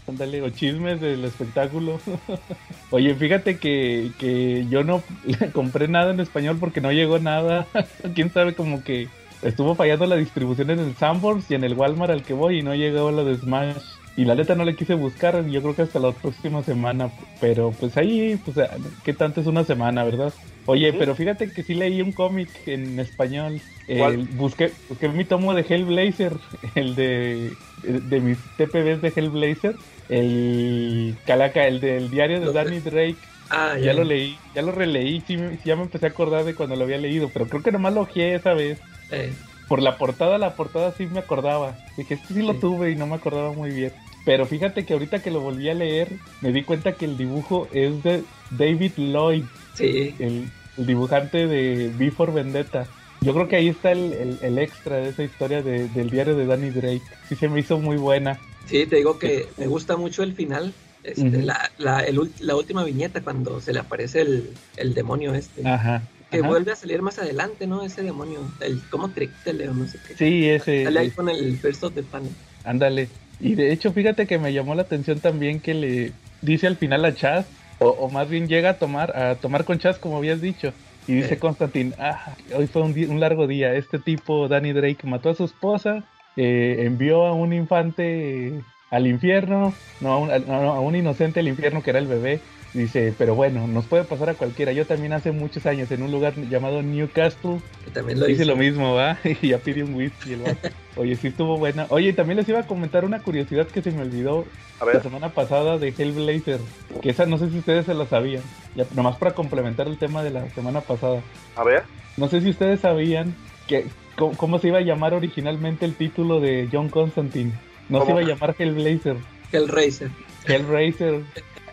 Ándale, 0.08 0.40
o 0.42 0.48
chismes 0.50 1.00
del 1.00 1.24
espectáculo. 1.24 2.00
Oye, 2.90 3.14
fíjate 3.14 3.58
que, 3.58 4.10
que 4.18 4.66
yo 4.70 4.82
no 4.84 5.02
compré 5.52 5.86
nada 5.88 6.12
en 6.12 6.20
español 6.20 6.56
porque 6.58 6.80
no 6.80 6.90
llegó 6.92 7.18
nada. 7.18 7.66
Quién 8.14 8.32
sabe, 8.32 8.54
como 8.54 8.82
que 8.82 9.08
estuvo 9.42 9.74
fallando 9.74 10.06
la 10.06 10.16
distribución 10.16 10.70
en 10.70 10.78
el 10.80 10.94
Sanborns 10.96 11.50
y 11.50 11.54
en 11.54 11.64
el 11.64 11.74
Walmart 11.74 12.10
al 12.12 12.22
que 12.22 12.32
voy 12.34 12.58
y 12.58 12.62
no 12.62 12.74
llegó 12.74 13.10
la 13.10 13.22
de 13.24 13.36
Smash. 13.36 13.76
Y 14.16 14.24
la 14.24 14.34
neta 14.34 14.56
no 14.56 14.64
le 14.64 14.74
quise 14.74 14.94
buscar, 14.94 15.46
yo 15.46 15.62
creo 15.62 15.76
que 15.76 15.82
hasta 15.82 16.00
la 16.00 16.10
próxima 16.10 16.64
semana. 16.64 17.08
Pero 17.40 17.70
pues 17.78 17.96
ahí, 17.96 18.36
pues, 18.44 18.56
¿qué 19.04 19.12
tanto 19.12 19.40
es 19.40 19.46
una 19.46 19.62
semana, 19.62 20.02
verdad? 20.02 20.32
Oye, 20.66 20.92
pero 20.92 21.14
fíjate 21.14 21.52
que 21.52 21.62
sí 21.62 21.74
leí 21.74 22.02
un 22.02 22.10
cómic 22.10 22.48
en 22.66 22.98
español. 22.98 23.60
El- 23.86 24.18
busqué, 24.18 24.72
busqué 24.88 25.08
mi 25.08 25.24
tomo 25.24 25.54
de 25.54 25.62
Hellblazer, 25.68 26.32
el 26.74 26.96
de, 26.96 27.52
de 27.82 28.20
mis 28.20 28.38
TPBs 28.56 29.00
de 29.02 29.12
Hellblazer, 29.14 29.76
el 30.08 31.16
Calaca, 31.26 31.66
el 31.66 31.80
del 31.80 32.10
diario 32.10 32.40
de 32.40 32.52
Danny 32.52 32.80
Drake. 32.80 33.16
Ah, 33.50 33.76
Ya 33.80 33.92
lo 33.94 34.04
leí, 34.04 34.36
ya 34.54 34.62
lo 34.62 34.72
releí, 34.72 35.22
sí, 35.26 35.36
sí, 35.38 35.58
ya 35.64 35.74
me 35.76 35.82
empecé 35.82 36.06
a 36.06 36.10
acordar 36.10 36.44
de 36.44 36.54
cuando 36.54 36.76
lo 36.76 36.84
había 36.84 36.98
leído, 36.98 37.30
pero 37.32 37.46
creo 37.46 37.62
que 37.62 37.72
nomás 37.72 37.94
lo 37.94 38.02
ojeé 38.02 38.34
esa 38.34 38.52
vez. 38.52 38.78
Eh, 39.10 39.32
Por 39.68 39.80
la 39.82 39.96
portada, 39.96 40.36
la 40.38 40.54
portada 40.54 40.92
sí 40.92 41.06
me 41.06 41.20
acordaba. 41.20 41.76
Dije, 41.96 42.14
este 42.14 42.34
sí 42.34 42.42
lo 42.42 42.54
tuve 42.54 42.90
y 42.90 42.96
no 42.96 43.06
me 43.06 43.14
acordaba 43.16 43.52
muy 43.52 43.70
bien. 43.70 43.92
Pero 44.26 44.44
fíjate 44.44 44.84
que 44.84 44.92
ahorita 44.92 45.22
que 45.22 45.30
lo 45.30 45.40
volví 45.40 45.68
a 45.70 45.74
leer, 45.74 46.08
me 46.42 46.52
di 46.52 46.62
cuenta 46.62 46.92
que 46.92 47.06
el 47.06 47.16
dibujo 47.16 47.68
es 47.72 48.02
de 48.02 48.22
David 48.50 48.92
Lloyd, 48.98 49.44
sí, 49.74 50.14
el, 50.18 50.50
el 50.76 50.86
dibujante 50.86 51.46
de 51.46 51.90
Before 51.96 52.32
Vendetta. 52.32 52.86
Yo 53.20 53.34
creo 53.34 53.48
que 53.48 53.56
ahí 53.56 53.68
está 53.68 53.92
el, 53.92 54.12
el- 54.12 54.38
el 54.42 54.58
extra 54.58 54.96
de 54.96 55.08
esa 55.10 55.22
historia 55.24 55.62
de- 55.62 55.88
del 55.88 56.10
diario 56.10 56.36
de 56.36 56.46
Danny 56.46 56.70
Drake. 56.70 57.02
Sí 57.28 57.34
se 57.36 57.48
me 57.48 57.60
hizo 57.60 57.78
muy 57.78 57.96
buena. 57.96 58.38
sí, 58.66 58.86
te 58.86 58.96
digo 58.96 59.18
que 59.18 59.48
me 59.56 59.66
gusta 59.66 59.96
mucho 59.96 60.22
el 60.22 60.34
final. 60.34 60.72
Este, 61.04 61.42
la, 61.42 61.70
la, 61.78 62.00
el 62.00 62.20
la 62.40 62.54
última 62.56 62.84
viñeta 62.84 63.22
cuando 63.22 63.60
se 63.60 63.72
le 63.72 63.78
aparece 63.80 64.20
el, 64.20 64.50
el 64.76 64.92
demonio 64.94 65.32
este. 65.34 65.66
Ajá. 65.66 66.02
que 66.30 66.38
ajá. 66.40 66.48
vuelve 66.48 66.72
a 66.72 66.76
salir 66.76 67.00
más 67.00 67.18
adelante, 67.18 67.66
¿no? 67.66 67.82
Ese 67.84 68.02
demonio. 68.02 68.40
El, 68.60 68.80
como 68.90 69.08
Trictele 69.10 69.68
o 69.68 69.74
no 69.74 69.86
sé 69.86 69.98
qué. 70.06 70.14
Sí, 70.16 70.48
ese. 70.48 70.84
Sale 70.84 71.00
ahí 71.00 71.10
con 71.10 71.28
el 71.30 71.56
First 71.56 71.84
of 71.84 71.94
the 71.94 72.02
Panic. 72.02 72.32
Ándale. 72.64 73.08
Y 73.40 73.54
de 73.54 73.72
hecho, 73.72 73.92
fíjate 73.92 74.26
que 74.26 74.38
me 74.38 74.52
llamó 74.52 74.74
la 74.74 74.82
atención 74.82 75.20
también 75.20 75.60
que 75.60 75.72
le 75.74 76.12
dice 76.42 76.66
al 76.66 76.76
final 76.76 77.04
a 77.04 77.14
Chaz, 77.14 77.46
o, 77.78 77.88
o 77.88 78.10
más 78.10 78.28
bien 78.28 78.48
llega 78.48 78.70
a 78.70 78.74
tomar, 78.78 79.16
a 79.16 79.36
tomar 79.36 79.64
con 79.64 79.78
Chaz, 79.78 79.98
como 79.98 80.18
habías 80.18 80.40
dicho. 80.42 80.72
Y 81.08 81.14
dice 81.14 81.34
Eh. 81.34 81.38
Constantin, 81.38 81.94
ah, 81.98 82.36
hoy 82.54 82.66
fue 82.66 82.82
un, 82.82 82.94
un 83.10 83.18
largo 83.18 83.46
día. 83.46 83.72
Este 83.74 83.98
tipo, 83.98 84.46
Danny 84.46 84.72
Drake, 84.72 85.06
mató 85.06 85.30
a 85.30 85.34
su 85.34 85.44
esposa, 85.44 86.04
eh, 86.36 86.76
envió 86.80 87.26
a 87.26 87.32
un 87.32 87.52
infante 87.52 88.60
al 88.90 89.06
infierno, 89.06 89.72
no, 90.00 90.28
a 90.30 90.80
un 90.80 90.94
inocente 90.94 91.40
al 91.40 91.48
infierno 91.48 91.82
que 91.82 91.90
era 91.90 91.98
el 91.98 92.06
bebé. 92.06 92.40
Dice, 92.74 93.14
pero 93.16 93.34
bueno, 93.34 93.66
nos 93.66 93.86
puede 93.86 94.04
pasar 94.04 94.28
a 94.28 94.34
cualquiera. 94.34 94.72
Yo 94.72 94.84
también 94.86 95.14
hace 95.14 95.32
muchos 95.32 95.64
años 95.64 95.90
en 95.90 96.02
un 96.02 96.12
lugar 96.12 96.34
llamado 96.50 96.82
Newcastle 96.82 97.60
Que 97.84 97.90
también 97.92 98.20
lo 98.20 98.26
Dice 98.26 98.42
dice. 98.42 98.44
lo 98.44 98.56
mismo, 98.56 98.94
¿va? 98.94 99.18
Y 99.42 99.48
ya 99.48 99.58
pidió 99.58 99.86
un 99.86 99.94
whisky 99.94 100.34
el 100.34 100.42
vato. 100.42 100.68
Oye, 100.96 101.16
sí 101.16 101.28
estuvo 101.28 101.56
buena. 101.56 101.86
Oye, 101.88 102.12
también 102.12 102.36
les 102.36 102.48
iba 102.48 102.60
a 102.60 102.66
comentar 102.66 103.04
una 103.06 103.20
curiosidad 103.20 103.66
que 103.66 103.80
se 103.80 103.90
me 103.90 104.02
olvidó 104.02 104.44
A 104.80 104.84
la 104.84 105.00
semana 105.02 105.30
pasada 105.30 105.78
de 105.78 105.94
Hellblazer. 105.96 106.60
Que 107.00 107.10
esa 107.10 107.24
no 107.24 107.38
sé 107.38 107.48
si 107.50 107.58
ustedes 107.58 107.86
se 107.86 107.94
la 107.94 108.04
sabían. 108.06 108.42
Ya, 108.74 108.84
nomás 108.94 109.16
para 109.16 109.32
complementar 109.34 109.86
el 109.88 109.96
tema 109.96 110.22
de 110.22 110.30
la 110.30 110.48
semana 110.50 110.80
pasada. 110.82 111.22
a 111.56 111.64
ver. 111.64 111.84
No 112.18 112.28
sé 112.28 112.40
si 112.42 112.50
ustedes 112.50 112.80
sabían 112.80 113.34
que 113.66 113.86
cómo, 114.16 114.36
cómo 114.36 114.58
se 114.58 114.68
iba 114.68 114.78
a 114.78 114.82
llamar 114.82 115.14
originalmente 115.14 115.84
el 115.86 115.94
título 115.94 116.40
de 116.40 116.68
John 116.70 116.88
Constantine. 116.90 117.52
No 117.88 118.04
se 118.04 118.10
iba 118.10 118.20
a 118.20 118.24
llamar 118.24 118.54
Hellblazer. 118.58 119.16
Hellraiser. 119.52 120.10
Hellraiser. 120.46 121.22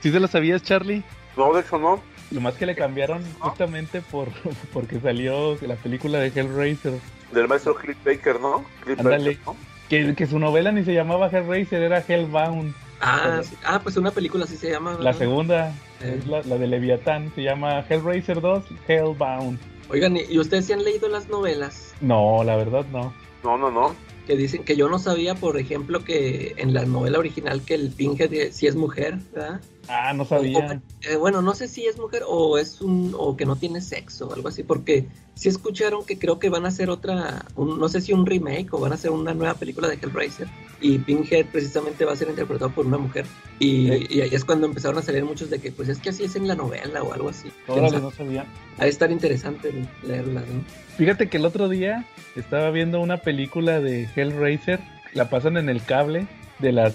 ¿Sí 0.05 0.11
se 0.11 0.19
lo 0.19 0.27
sabías, 0.27 0.61
Charlie? 0.61 1.01
No, 1.35 1.51
de 1.51 1.61
hecho 1.61 1.79
no. 1.79 1.99
Lo 2.29 2.39
más 2.39 2.53
que 2.53 2.67
le 2.67 2.75
cambiaron 2.75 3.23
justamente 3.39 4.01
por 4.01 4.27
porque 4.71 4.99
salió 4.99 5.57
la 5.65 5.73
película 5.77 6.19
de 6.19 6.27
Hellraiser. 6.27 6.93
Del 7.31 7.47
maestro 7.47 7.73
Cliff 7.73 7.97
Baker, 8.05 8.39
¿no? 8.39 8.63
Cliff 8.83 8.99
Ándale. 8.99 9.29
Baker, 9.31 9.39
¿no? 9.47 9.55
Que, 9.89 10.13
que 10.13 10.27
su 10.27 10.37
novela 10.37 10.71
ni 10.71 10.83
se 10.83 10.93
llamaba 10.93 11.27
Hellraiser, 11.29 11.81
era 11.81 12.03
Hellbound. 12.07 12.75
Ah, 13.01 13.41
sí. 13.43 13.55
ah, 13.65 13.79
pues 13.81 13.97
una 13.97 14.11
película 14.11 14.43
así 14.43 14.57
se 14.57 14.69
llama. 14.69 14.91
La 14.91 14.97
¿verdad? 14.97 15.17
segunda 15.17 15.69
Eh. 16.01 16.17
es 16.19 16.27
la, 16.27 16.43
la 16.43 16.57
de 16.59 16.67
Leviatán, 16.67 17.31
se 17.33 17.41
llama 17.41 17.83
Hellraiser 17.89 18.41
2, 18.41 18.63
Hellbound. 18.87 19.57
Oigan, 19.89 20.17
¿y 20.17 20.21
y 20.29 20.37
ustedes 20.37 20.67
sí 20.67 20.73
han 20.73 20.83
leído 20.83 21.07
las 21.09 21.29
novelas? 21.29 21.95
No, 21.99 22.43
la 22.43 22.55
verdad 22.55 22.85
no. 22.91 23.11
No, 23.43 23.57
no, 23.57 23.71
no. 23.71 23.95
Que 24.27 24.35
dicen 24.35 24.63
que 24.63 24.75
yo 24.75 24.89
no 24.89 24.97
sabía, 24.97 25.35
por 25.35 25.59
ejemplo, 25.59 26.03
que 26.03 26.53
en 26.57 26.73
la 26.75 26.85
novela 26.85 27.19
original 27.19 27.61
que 27.63 27.75
el 27.75 27.91
Pinhead 27.91 28.51
sí 28.51 28.65
es 28.65 28.75
mujer, 28.75 29.17
¿verdad? 29.33 29.61
Ah, 29.87 30.13
no 30.13 30.25
sabía. 30.25 30.81
Eh, 31.01 31.15
bueno, 31.15 31.41
no 31.41 31.53
sé 31.55 31.67
si 31.67 31.85
es 31.85 31.97
mujer 31.97 32.23
o 32.27 32.57
es 32.57 32.81
un 32.81 33.15
o 33.17 33.35
que 33.35 33.45
no 33.45 33.55
tiene 33.55 33.81
sexo 33.81 34.27
o 34.27 34.33
algo 34.33 34.47
así, 34.47 34.63
porque 34.63 35.07
si 35.35 35.49
escucharon 35.49 36.05
que 36.05 36.17
creo 36.17 36.39
que 36.39 36.49
van 36.49 36.65
a 36.65 36.69
hacer 36.69 36.89
otra, 36.89 37.45
no 37.57 37.89
sé 37.89 38.01
si 38.01 38.13
un 38.13 38.25
remake 38.25 38.73
o 38.73 38.79
van 38.79 38.91
a 38.91 38.95
hacer 38.95 39.11
una 39.11 39.33
nueva 39.33 39.55
película 39.55 39.87
de 39.87 39.95
Hellraiser 39.95 40.47
y 40.81 40.97
Pinhead 40.99 41.47
precisamente 41.47 42.05
va 42.05 42.13
a 42.13 42.15
ser 42.15 42.29
interpretado 42.29 42.71
por 42.71 42.85
una 42.85 42.97
mujer 42.97 43.25
y, 43.59 44.15
y 44.15 44.21
ahí 44.21 44.29
es 44.31 44.45
cuando 44.45 44.65
empezaron 44.65 44.97
a 44.97 45.01
salir 45.01 45.25
muchos 45.25 45.49
de 45.49 45.59
que 45.59 45.71
pues 45.71 45.89
es 45.89 45.99
que 45.99 46.09
así 46.09 46.23
es 46.23 46.35
en 46.35 46.47
la 46.47 46.55
novela 46.55 47.03
o 47.03 47.13
algo 47.13 47.29
así. 47.29 47.51
Órale, 47.67 47.99
no 47.99 48.11
sabía. 48.11 48.45
Ha 48.77 48.83
de 48.85 48.89
estar 48.89 49.11
interesante 49.11 49.73
leerla, 50.03 50.41
¿no? 50.41 50.63
Fíjate 50.97 51.27
que 51.27 51.37
el 51.37 51.45
otro 51.45 51.67
día 51.67 52.05
estaba 52.35 52.71
viendo 52.71 53.01
una 53.01 53.17
película 53.17 53.81
de 53.81 54.07
Hellraiser, 54.15 54.79
la 55.13 55.29
pasan 55.29 55.57
en 55.57 55.69
el 55.69 55.83
cable 55.83 56.27
de 56.59 56.71
las 56.71 56.93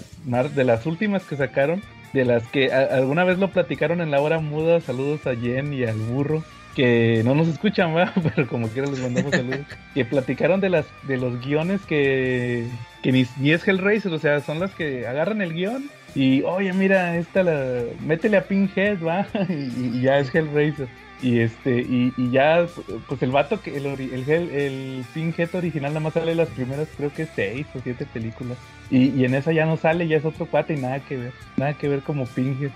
de 0.55 0.63
las 0.63 0.85
últimas 0.85 1.23
que 1.23 1.35
sacaron, 1.35 1.81
de 2.13 2.25
las 2.25 2.47
que 2.47 2.71
alguna 2.71 3.23
vez 3.23 3.37
lo 3.37 3.49
platicaron 3.49 4.01
en 4.01 4.11
la 4.11 4.21
hora 4.21 4.39
muda. 4.39 4.81
Saludos 4.81 5.25
a 5.27 5.35
Jen 5.35 5.73
y 5.73 5.83
al 5.83 5.97
burro 5.97 6.43
que 6.75 7.21
no 7.25 7.35
nos 7.35 7.47
escuchan, 7.47 7.95
¿va? 7.95 8.13
pero 8.35 8.47
como 8.47 8.67
quiera 8.69 8.89
les 8.89 8.99
mandamos 8.99 9.31
saludos. 9.31 9.59
que 9.93 10.05
platicaron 10.05 10.61
de 10.61 10.69
las 10.69 10.85
de 11.03 11.17
los 11.17 11.39
guiones 11.45 11.81
que 11.81 12.67
que 13.01 13.11
ni, 13.11 13.25
ni, 13.37 13.51
es 13.51 13.67
Hellraiser, 13.67 14.13
o 14.13 14.19
sea, 14.19 14.39
son 14.41 14.59
las 14.59 14.71
que 14.75 15.07
agarran 15.07 15.41
el 15.41 15.53
guion 15.53 15.89
y 16.13 16.43
oye, 16.43 16.71
mira, 16.73 17.17
esta 17.17 17.43
la 17.43 17.83
métele 18.05 18.37
a 18.37 18.43
Pinhead, 18.43 19.01
va, 19.03 19.25
y, 19.49 19.97
y 19.97 20.01
ya 20.01 20.19
es 20.19 20.33
Hellraiser. 20.33 20.87
Y 21.21 21.39
este, 21.39 21.81
y, 21.81 22.13
y, 22.17 22.31
ya, 22.31 22.65
pues 23.07 23.21
el 23.21 23.31
vato 23.31 23.61
que 23.61 23.77
el, 23.77 23.85
el, 23.85 24.29
el 24.29 25.05
Pinhead 25.13 25.53
original 25.53 25.91
nada 25.91 25.99
más 25.99 26.13
sale 26.13 26.33
las 26.33 26.49
primeras, 26.49 26.87
creo 26.97 27.13
que 27.13 27.27
seis 27.27 27.67
o 27.75 27.79
siete 27.83 28.07
películas. 28.07 28.57
Y, 28.89 29.09
y, 29.09 29.25
en 29.25 29.35
esa 29.35 29.51
ya 29.51 29.65
no 29.65 29.77
sale, 29.77 30.07
ya 30.07 30.17
es 30.17 30.25
otro 30.25 30.47
cuate 30.47 30.73
y 30.73 30.77
nada 30.77 30.99
que 30.99 31.17
ver, 31.17 31.33
nada 31.57 31.73
que 31.75 31.87
ver 31.87 32.01
como 32.01 32.25
Pinhead. 32.25 32.71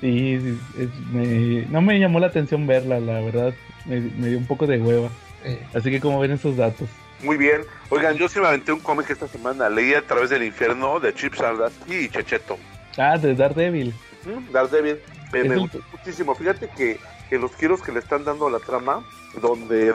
Sí, 0.00 0.34
es, 0.76 0.88
me, 1.12 1.64
no 1.70 1.80
me 1.80 2.00
llamó 2.00 2.18
la 2.18 2.26
atención 2.26 2.66
verla, 2.66 2.98
la 2.98 3.20
verdad, 3.20 3.54
me, 3.86 4.00
me 4.00 4.28
dio 4.28 4.38
un 4.38 4.46
poco 4.46 4.66
de 4.66 4.78
hueva. 4.78 5.08
Eh. 5.44 5.62
Así 5.74 5.90
que 5.90 6.00
como 6.00 6.18
ven 6.18 6.32
esos 6.32 6.56
datos. 6.56 6.88
Muy 7.22 7.36
bien. 7.36 7.62
Oigan, 7.88 8.16
yo 8.16 8.28
sí 8.28 8.40
me 8.40 8.48
aventé 8.48 8.72
un 8.72 8.80
cómic 8.80 9.08
esta 9.10 9.28
semana. 9.28 9.68
Leí 9.68 9.94
a 9.94 10.02
través 10.02 10.30
del 10.30 10.42
infierno 10.42 10.98
de 10.98 11.14
Chip 11.14 11.34
Sardaski 11.34 11.94
y 11.94 12.08
Checheto. 12.08 12.58
Ah, 12.98 13.16
de 13.16 13.34
Daredevil. 13.34 13.94
¿Mm? 14.24 14.52
Daredevil. 14.52 14.98
Me, 15.32 15.44
me 15.44 15.56
gustó 15.56 15.80
muchísimo. 15.92 16.34
Fíjate 16.34 16.68
que, 16.76 16.98
que 17.28 17.38
los 17.38 17.54
giros 17.56 17.82
que 17.82 17.92
le 17.92 18.00
están 18.00 18.24
dando 18.24 18.46
a 18.46 18.50
la 18.50 18.58
trama, 18.58 19.04
donde, 19.40 19.94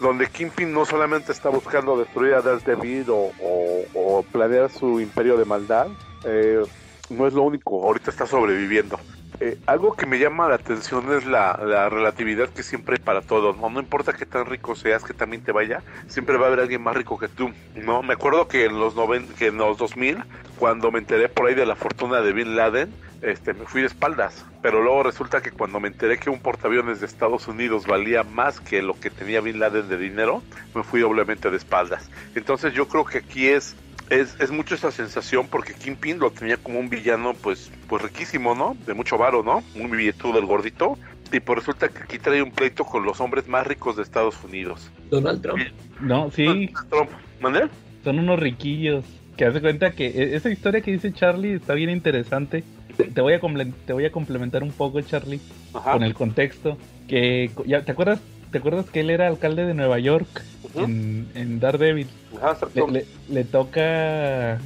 donde 0.00 0.26
Kingpin 0.28 0.72
no 0.72 0.84
solamente 0.84 1.32
está 1.32 1.48
buscando 1.48 1.96
destruir 1.96 2.34
a 2.34 2.42
Daredevil 2.42 3.10
o, 3.10 3.32
o, 3.40 3.84
o 3.94 4.22
planear 4.22 4.70
su 4.70 5.00
imperio 5.00 5.36
de 5.36 5.44
maldad, 5.44 5.88
eh, 6.24 6.62
no 7.10 7.26
es 7.26 7.34
lo 7.34 7.42
único. 7.42 7.82
Ahorita 7.82 8.10
está 8.10 8.26
sobreviviendo. 8.26 8.98
Eh, 9.38 9.58
algo 9.66 9.94
que 9.94 10.06
me 10.06 10.18
llama 10.18 10.48
la 10.48 10.54
atención 10.54 11.12
es 11.12 11.26
la, 11.26 11.60
la, 11.62 11.90
relatividad 11.90 12.48
que 12.48 12.62
siempre 12.62 12.96
hay 12.96 13.02
para 13.04 13.20
todos, 13.20 13.56
¿no? 13.58 13.68
No 13.68 13.80
importa 13.80 14.14
qué 14.14 14.24
tan 14.24 14.46
rico 14.46 14.74
seas, 14.74 15.04
que 15.04 15.12
también 15.12 15.42
te 15.42 15.52
vaya, 15.52 15.82
siempre 16.06 16.38
va 16.38 16.44
a 16.44 16.48
haber 16.48 16.60
alguien 16.60 16.82
más 16.82 16.96
rico 16.96 17.18
que 17.18 17.28
tú, 17.28 17.50
¿no? 17.74 18.02
Me 18.02 18.14
acuerdo 18.14 18.48
que 18.48 18.64
en 18.64 18.80
los, 18.80 18.94
noven, 18.94 19.28
que 19.38 19.48
en 19.48 19.58
los 19.58 19.76
2000, 19.76 20.24
cuando 20.58 20.90
me 20.90 21.00
enteré 21.00 21.28
por 21.28 21.48
ahí 21.48 21.54
de 21.54 21.66
la 21.66 21.76
fortuna 21.76 22.22
de 22.22 22.32
Bin 22.32 22.56
Laden, 22.56 22.90
este, 23.22 23.54
me 23.54 23.64
fui 23.64 23.80
de 23.80 23.88
espaldas, 23.88 24.44
pero 24.62 24.82
luego 24.82 25.02
resulta 25.02 25.40
que 25.40 25.50
cuando 25.50 25.80
me 25.80 25.88
enteré 25.88 26.18
que 26.18 26.30
un 26.30 26.40
portaaviones 26.40 27.00
de 27.00 27.06
Estados 27.06 27.48
Unidos 27.48 27.86
valía 27.86 28.22
más 28.22 28.60
que 28.60 28.82
lo 28.82 28.98
que 28.98 29.10
tenía 29.10 29.40
Bin 29.40 29.58
Laden 29.58 29.88
de 29.88 29.96
dinero, 29.96 30.42
me 30.74 30.82
fui 30.82 31.00
doblemente 31.00 31.50
de 31.50 31.56
espaldas. 31.56 32.10
Entonces 32.34 32.74
yo 32.74 32.88
creo 32.88 33.04
que 33.04 33.18
aquí 33.18 33.48
es 33.48 33.76
es, 34.10 34.36
es, 34.38 34.52
mucho 34.52 34.76
esa 34.76 34.92
sensación 34.92 35.48
porque 35.48 35.74
Kingpin 35.74 36.20
lo 36.20 36.30
tenía 36.30 36.56
como 36.58 36.78
un 36.78 36.88
villano 36.88 37.34
pues 37.34 37.72
pues 37.88 38.02
riquísimo, 38.02 38.54
¿no? 38.54 38.76
De 38.86 38.94
mucho 38.94 39.18
varo, 39.18 39.42
¿no? 39.42 39.64
Un 39.74 39.90
billetudo 39.90 40.34
del 40.34 40.46
gordito. 40.46 40.96
Y 41.32 41.40
pues 41.40 41.58
resulta 41.58 41.88
que 41.88 42.04
aquí 42.04 42.18
trae 42.18 42.40
un 42.40 42.52
pleito 42.52 42.84
con 42.84 43.04
los 43.04 43.20
hombres 43.20 43.48
más 43.48 43.66
ricos 43.66 43.96
de 43.96 44.04
Estados 44.04 44.42
Unidos. 44.44 44.92
Donald 45.10 45.42
Trump. 45.42 45.60
No, 46.00 46.30
sí. 46.30 46.44
Donald 46.44 46.88
Trump. 46.88 47.10
¿Manuel? 47.40 47.70
Son 48.04 48.18
unos 48.20 48.38
riquillos. 48.38 49.04
Que 49.36 49.44
hace 49.44 49.60
cuenta 49.60 49.90
que 49.90 50.06
e, 50.06 50.36
esa 50.36 50.50
historia 50.50 50.80
que 50.80 50.92
dice 50.92 51.12
Charlie 51.12 51.54
está 51.54 51.74
bien 51.74 51.90
interesante. 51.90 52.62
Te, 52.96 53.04
te 53.04 53.20
voy, 53.20 53.34
a 53.34 53.40
te 53.86 53.92
voy 53.92 54.04
a 54.04 54.12
complementar 54.12 54.62
un 54.62 54.72
poco, 54.72 55.00
Charlie, 55.00 55.40
Ajá. 55.74 55.92
con 55.92 56.02
el 56.02 56.14
contexto. 56.14 56.76
Que 57.08 57.50
ya 57.66 57.82
te 57.82 57.92
acuerdas 57.92 58.20
¿Te 58.50 58.58
acuerdas 58.58 58.86
que 58.90 59.00
él 59.00 59.10
era 59.10 59.26
alcalde 59.26 59.64
de 59.66 59.74
Nueva 59.74 59.98
York 59.98 60.26
uh 60.62 60.78
-huh. 60.78 60.84
en, 60.84 61.28
en, 61.34 61.60
Daredevil? 61.60 62.06
Ajá, 62.40 62.56
le, 62.74 62.92
le, 62.92 63.06
le, 63.28 63.44
toca 63.44 64.58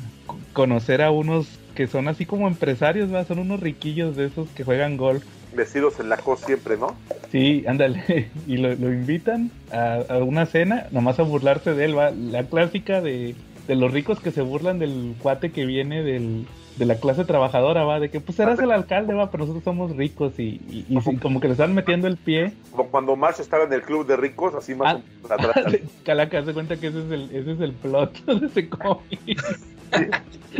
conocer 0.52 1.02
a 1.02 1.10
unos 1.10 1.48
que 1.74 1.86
son 1.86 2.08
así 2.08 2.26
como 2.26 2.46
empresarios, 2.46 3.12
¿va? 3.12 3.24
son 3.24 3.38
unos 3.38 3.60
riquillos 3.60 4.16
de 4.16 4.26
esos 4.26 4.48
que 4.50 4.64
juegan 4.64 4.96
golf. 4.96 5.24
Vestidos 5.54 5.98
en 5.98 6.08
la 6.08 6.18
cos 6.18 6.40
siempre, 6.40 6.76
¿no? 6.76 6.94
Sí, 7.32 7.64
ándale. 7.66 8.28
Y 8.46 8.58
lo, 8.58 8.74
lo 8.74 8.92
invitan 8.92 9.50
a, 9.72 10.00
a, 10.08 10.18
una 10.18 10.46
cena, 10.46 10.86
nomás 10.90 11.18
a 11.18 11.22
burlarse 11.22 11.74
de 11.74 11.86
él, 11.86 11.98
¿va? 11.98 12.10
La 12.10 12.44
clásica 12.44 13.00
de, 13.00 13.34
de 13.66 13.74
los 13.76 13.90
ricos 13.92 14.20
que 14.20 14.30
se 14.30 14.42
burlan 14.42 14.78
del 14.78 15.14
cuate 15.20 15.50
que 15.52 15.64
viene 15.64 16.02
del, 16.02 16.46
de 16.80 16.86
la 16.86 16.94
clase 16.94 17.26
trabajadora, 17.26 17.84
va, 17.84 18.00
de 18.00 18.10
que 18.10 18.20
pues 18.20 18.40
eras 18.40 18.58
el 18.58 18.70
alcalde, 18.70 19.12
va, 19.12 19.30
pero 19.30 19.44
nosotros 19.44 19.64
somos 19.64 19.94
ricos 19.94 20.32
y, 20.38 20.86
y, 20.88 21.18
como 21.18 21.38
que 21.38 21.48
le 21.48 21.52
están 21.52 21.74
metiendo 21.74 22.08
el 22.08 22.16
pie. 22.16 22.54
Como 22.70 22.88
cuando 22.88 23.14
Marsh 23.16 23.38
estaba 23.38 23.64
en 23.64 23.72
el 23.74 23.82
club 23.82 24.06
de 24.06 24.16
ricos, 24.16 24.54
así 24.54 24.74
más 24.74 24.96
ah, 24.96 25.34
atrás. 25.34 25.76
Calaca, 26.04 26.42
se 26.42 26.54
cuenta 26.54 26.80
que 26.80 26.86
ese 26.86 27.00
es 27.00 27.10
el, 27.12 27.24
ese 27.36 27.52
es 27.52 27.60
el 27.60 27.72
plot 27.74 28.24
de 28.24 28.46
ese 28.46 28.68
cómic. 28.70 29.44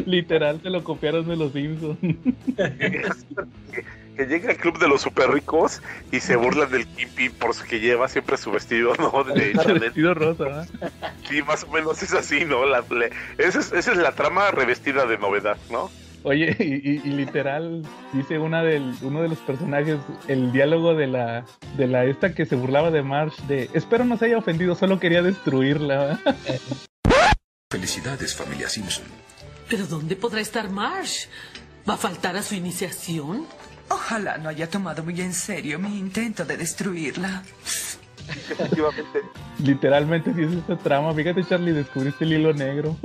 Literal, 0.05 0.61
se 0.63 0.69
lo 0.69 0.85
copiaron 0.85 1.27
de 1.27 1.37
los 1.37 1.53
Simpsons. 1.53 1.97
que, 2.03 3.03
que 4.17 4.27
llega 4.27 4.51
al 4.51 4.59
club 4.59 4.79
de 4.79 4.89
los 4.89 5.01
super 5.01 5.31
ricos 5.31 5.81
y 6.13 6.21
se 6.21 6.37
burlan 6.37 6.71
del 6.71 6.87
Kimpi 6.87 7.31
por 7.31 7.55
su 7.55 7.65
que 7.65 7.81
lleva 7.81 8.09
siempre 8.09 8.37
su 8.37 8.51
vestido, 8.51 8.93
¿no? 8.97 9.25
De 9.25 9.55
Chanel. 9.55 9.79
vestido 9.79 10.13
rosa, 10.13 10.65
¿eh? 10.65 10.89
Sí, 11.27 11.41
más 11.43 11.65
o 11.65 11.69
menos 11.69 12.03
es 12.03 12.13
así, 12.13 12.45
¿no? 12.45 12.67
La, 12.67 12.85
le, 12.91 13.11
esa, 13.39 13.61
es, 13.61 13.73
esa 13.73 13.93
es 13.93 13.97
la 13.97 14.13
trama 14.13 14.51
revestida 14.51 15.07
de 15.07 15.17
novedad, 15.17 15.57
¿no? 15.71 15.89
Oye, 16.23 16.57
y, 16.61 17.09
y, 17.09 17.13
literal 17.13 17.83
dice 18.13 18.39
una 18.39 18.63
del, 18.63 18.95
uno 19.03 19.23
de 19.23 19.29
los 19.29 19.39
personajes 19.39 19.99
el 20.29 20.53
diálogo 20.53 20.95
de 20.95 21.07
la 21.07 21.45
de 21.77 21.87
la 21.87 22.05
esta 22.05 22.35
que 22.35 22.47
se 22.47 22.57
burlaba 22.57 22.91
de 22.91 23.03
Marsh 23.03 23.39
de 23.43 23.71
espero 23.73 24.05
no 24.05 24.17
se 24.17 24.27
haya 24.27 24.39
ofendido, 24.39 24.75
solo 24.75 25.01
quería 25.01 25.23
destruirla. 25.23 26.21
Felicidades, 27.71 28.35
familia 28.35 28.69
Simpson. 28.69 29.05
¿Pero 29.69 29.87
dónde 29.87 30.17
podrá 30.17 30.41
estar 30.41 30.69
Marsh? 30.71 31.27
¿Va 31.89 31.95
a 31.95 31.97
faltar 31.97 32.37
a 32.37 32.43
su 32.43 32.57
iniciación? 32.57 33.47
Ojalá 33.89 34.39
no 34.39 34.49
haya 34.49 34.69
tomado 34.69 35.03
muy 35.05 35.21
en 35.21 35.33
serio 35.33 35.79
mi 35.79 35.99
intento 35.99 36.45
de 36.45 36.57
destruirla. 36.57 37.45
Efectivamente. 38.29 39.23
Literalmente, 39.59 40.35
si 40.35 40.43
es 40.43 40.53
esta 40.53 40.77
trama. 40.77 41.13
Fíjate, 41.15 41.45
Charlie, 41.45 41.73
descubriste 41.73 42.25
el 42.25 42.35
hilo 42.35 42.53
negro. 42.53 42.97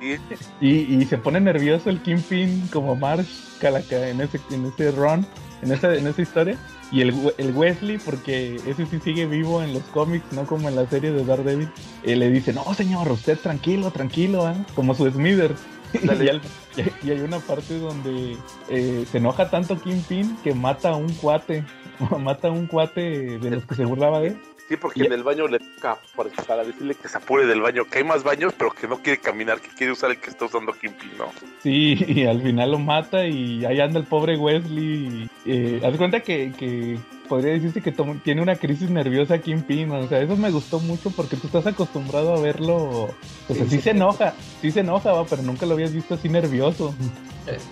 Sí. 0.00 0.16
y, 0.60 0.96
y, 0.96 1.04
se 1.04 1.18
pone 1.18 1.40
nervioso 1.40 1.90
el 1.90 2.00
Kingpin 2.00 2.68
como 2.72 2.96
Marsh 2.96 3.58
Calaca 3.60 4.08
en 4.08 4.20
ese, 4.22 4.40
en 4.50 4.64
ese 4.66 4.90
run, 4.92 5.26
en 5.62 5.72
esa, 5.72 5.94
en 5.94 6.06
esa 6.06 6.22
historia. 6.22 6.56
Y 6.90 7.02
el, 7.02 7.14
el, 7.38 7.54
Wesley, 7.54 7.98
porque 7.98 8.56
ese 8.66 8.86
sí 8.86 8.98
sigue 8.98 9.26
vivo 9.26 9.62
en 9.62 9.74
los 9.74 9.82
cómics, 9.84 10.24
no 10.32 10.44
como 10.44 10.68
en 10.68 10.74
la 10.74 10.86
serie 10.88 11.12
de 11.12 11.24
Daredevil, 11.24 11.70
eh, 12.02 12.16
le 12.16 12.30
dice, 12.30 12.52
no 12.52 12.74
señor, 12.74 13.12
usted 13.12 13.38
tranquilo, 13.38 13.92
tranquilo, 13.92 14.50
¿eh? 14.50 14.56
como 14.74 14.94
su 14.94 15.06
y, 16.02 16.28
al, 16.28 16.40
y, 17.02 17.10
hay 17.10 17.20
una 17.20 17.38
parte 17.40 17.78
donde 17.78 18.36
eh, 18.68 19.04
se 19.10 19.18
enoja 19.18 19.50
tanto 19.50 19.80
Kingpin 19.80 20.36
que 20.42 20.54
mata 20.54 20.90
a 20.90 20.96
un 20.96 21.12
cuate, 21.14 21.64
mata 22.20 22.48
a 22.48 22.50
un 22.50 22.66
cuate 22.66 23.38
de 23.38 23.50
los 23.50 23.64
que 23.64 23.74
se 23.74 23.84
burlaba 23.84 24.20
de 24.20 24.28
él. 24.28 24.40
Sí, 24.70 24.76
porque 24.76 25.02
y 25.02 25.06
en 25.06 25.12
el 25.12 25.24
baño 25.24 25.48
le 25.48 25.58
toca 25.58 25.98
para, 26.46 26.62
decirle 26.62 26.94
que 26.94 27.08
se 27.08 27.18
apure 27.18 27.44
del 27.44 27.60
baño, 27.60 27.86
que 27.86 27.98
hay 27.98 28.04
más 28.04 28.22
baños, 28.22 28.54
pero 28.56 28.70
que 28.70 28.86
no 28.86 29.02
quiere 29.02 29.18
caminar, 29.18 29.60
que 29.60 29.68
quiere 29.70 29.92
usar 29.92 30.12
el 30.12 30.20
que 30.20 30.30
está 30.30 30.44
usando 30.44 30.72
Kingpin, 30.72 31.10
¿no? 31.18 31.24
Sí, 31.60 31.98
y 32.06 32.24
al 32.24 32.40
final 32.40 32.70
lo 32.70 32.78
mata 32.78 33.26
y 33.26 33.64
ahí 33.64 33.80
anda 33.80 33.98
el 33.98 34.06
pobre 34.06 34.36
Wesley. 34.36 35.28
Eh, 35.44 35.82
haz 35.84 35.96
cuenta 35.96 36.20
que, 36.20 36.52
que 36.56 37.00
podría 37.28 37.54
decirse 37.54 37.82
que 37.82 37.92
tiene 38.22 38.42
una 38.42 38.54
crisis 38.54 38.88
nerviosa 38.90 39.38
Kingpin, 39.38 39.90
o 39.90 40.06
sea, 40.06 40.20
eso 40.20 40.36
me 40.36 40.52
gustó 40.52 40.78
mucho 40.78 41.10
porque 41.10 41.36
tú 41.36 41.48
estás 41.48 41.66
acostumbrado 41.66 42.32
a 42.32 42.40
verlo, 42.40 43.08
sí, 43.48 43.54
así 43.54 43.70
sí, 43.70 43.80
se 43.80 43.90
enoja, 43.90 44.34
sí 44.60 44.70
se 44.70 44.80
enoja, 44.80 45.12
¿va? 45.12 45.24
pero 45.24 45.42
nunca 45.42 45.66
lo 45.66 45.74
habías 45.74 45.92
visto 45.92 46.14
así 46.14 46.28
nervioso. 46.28 46.94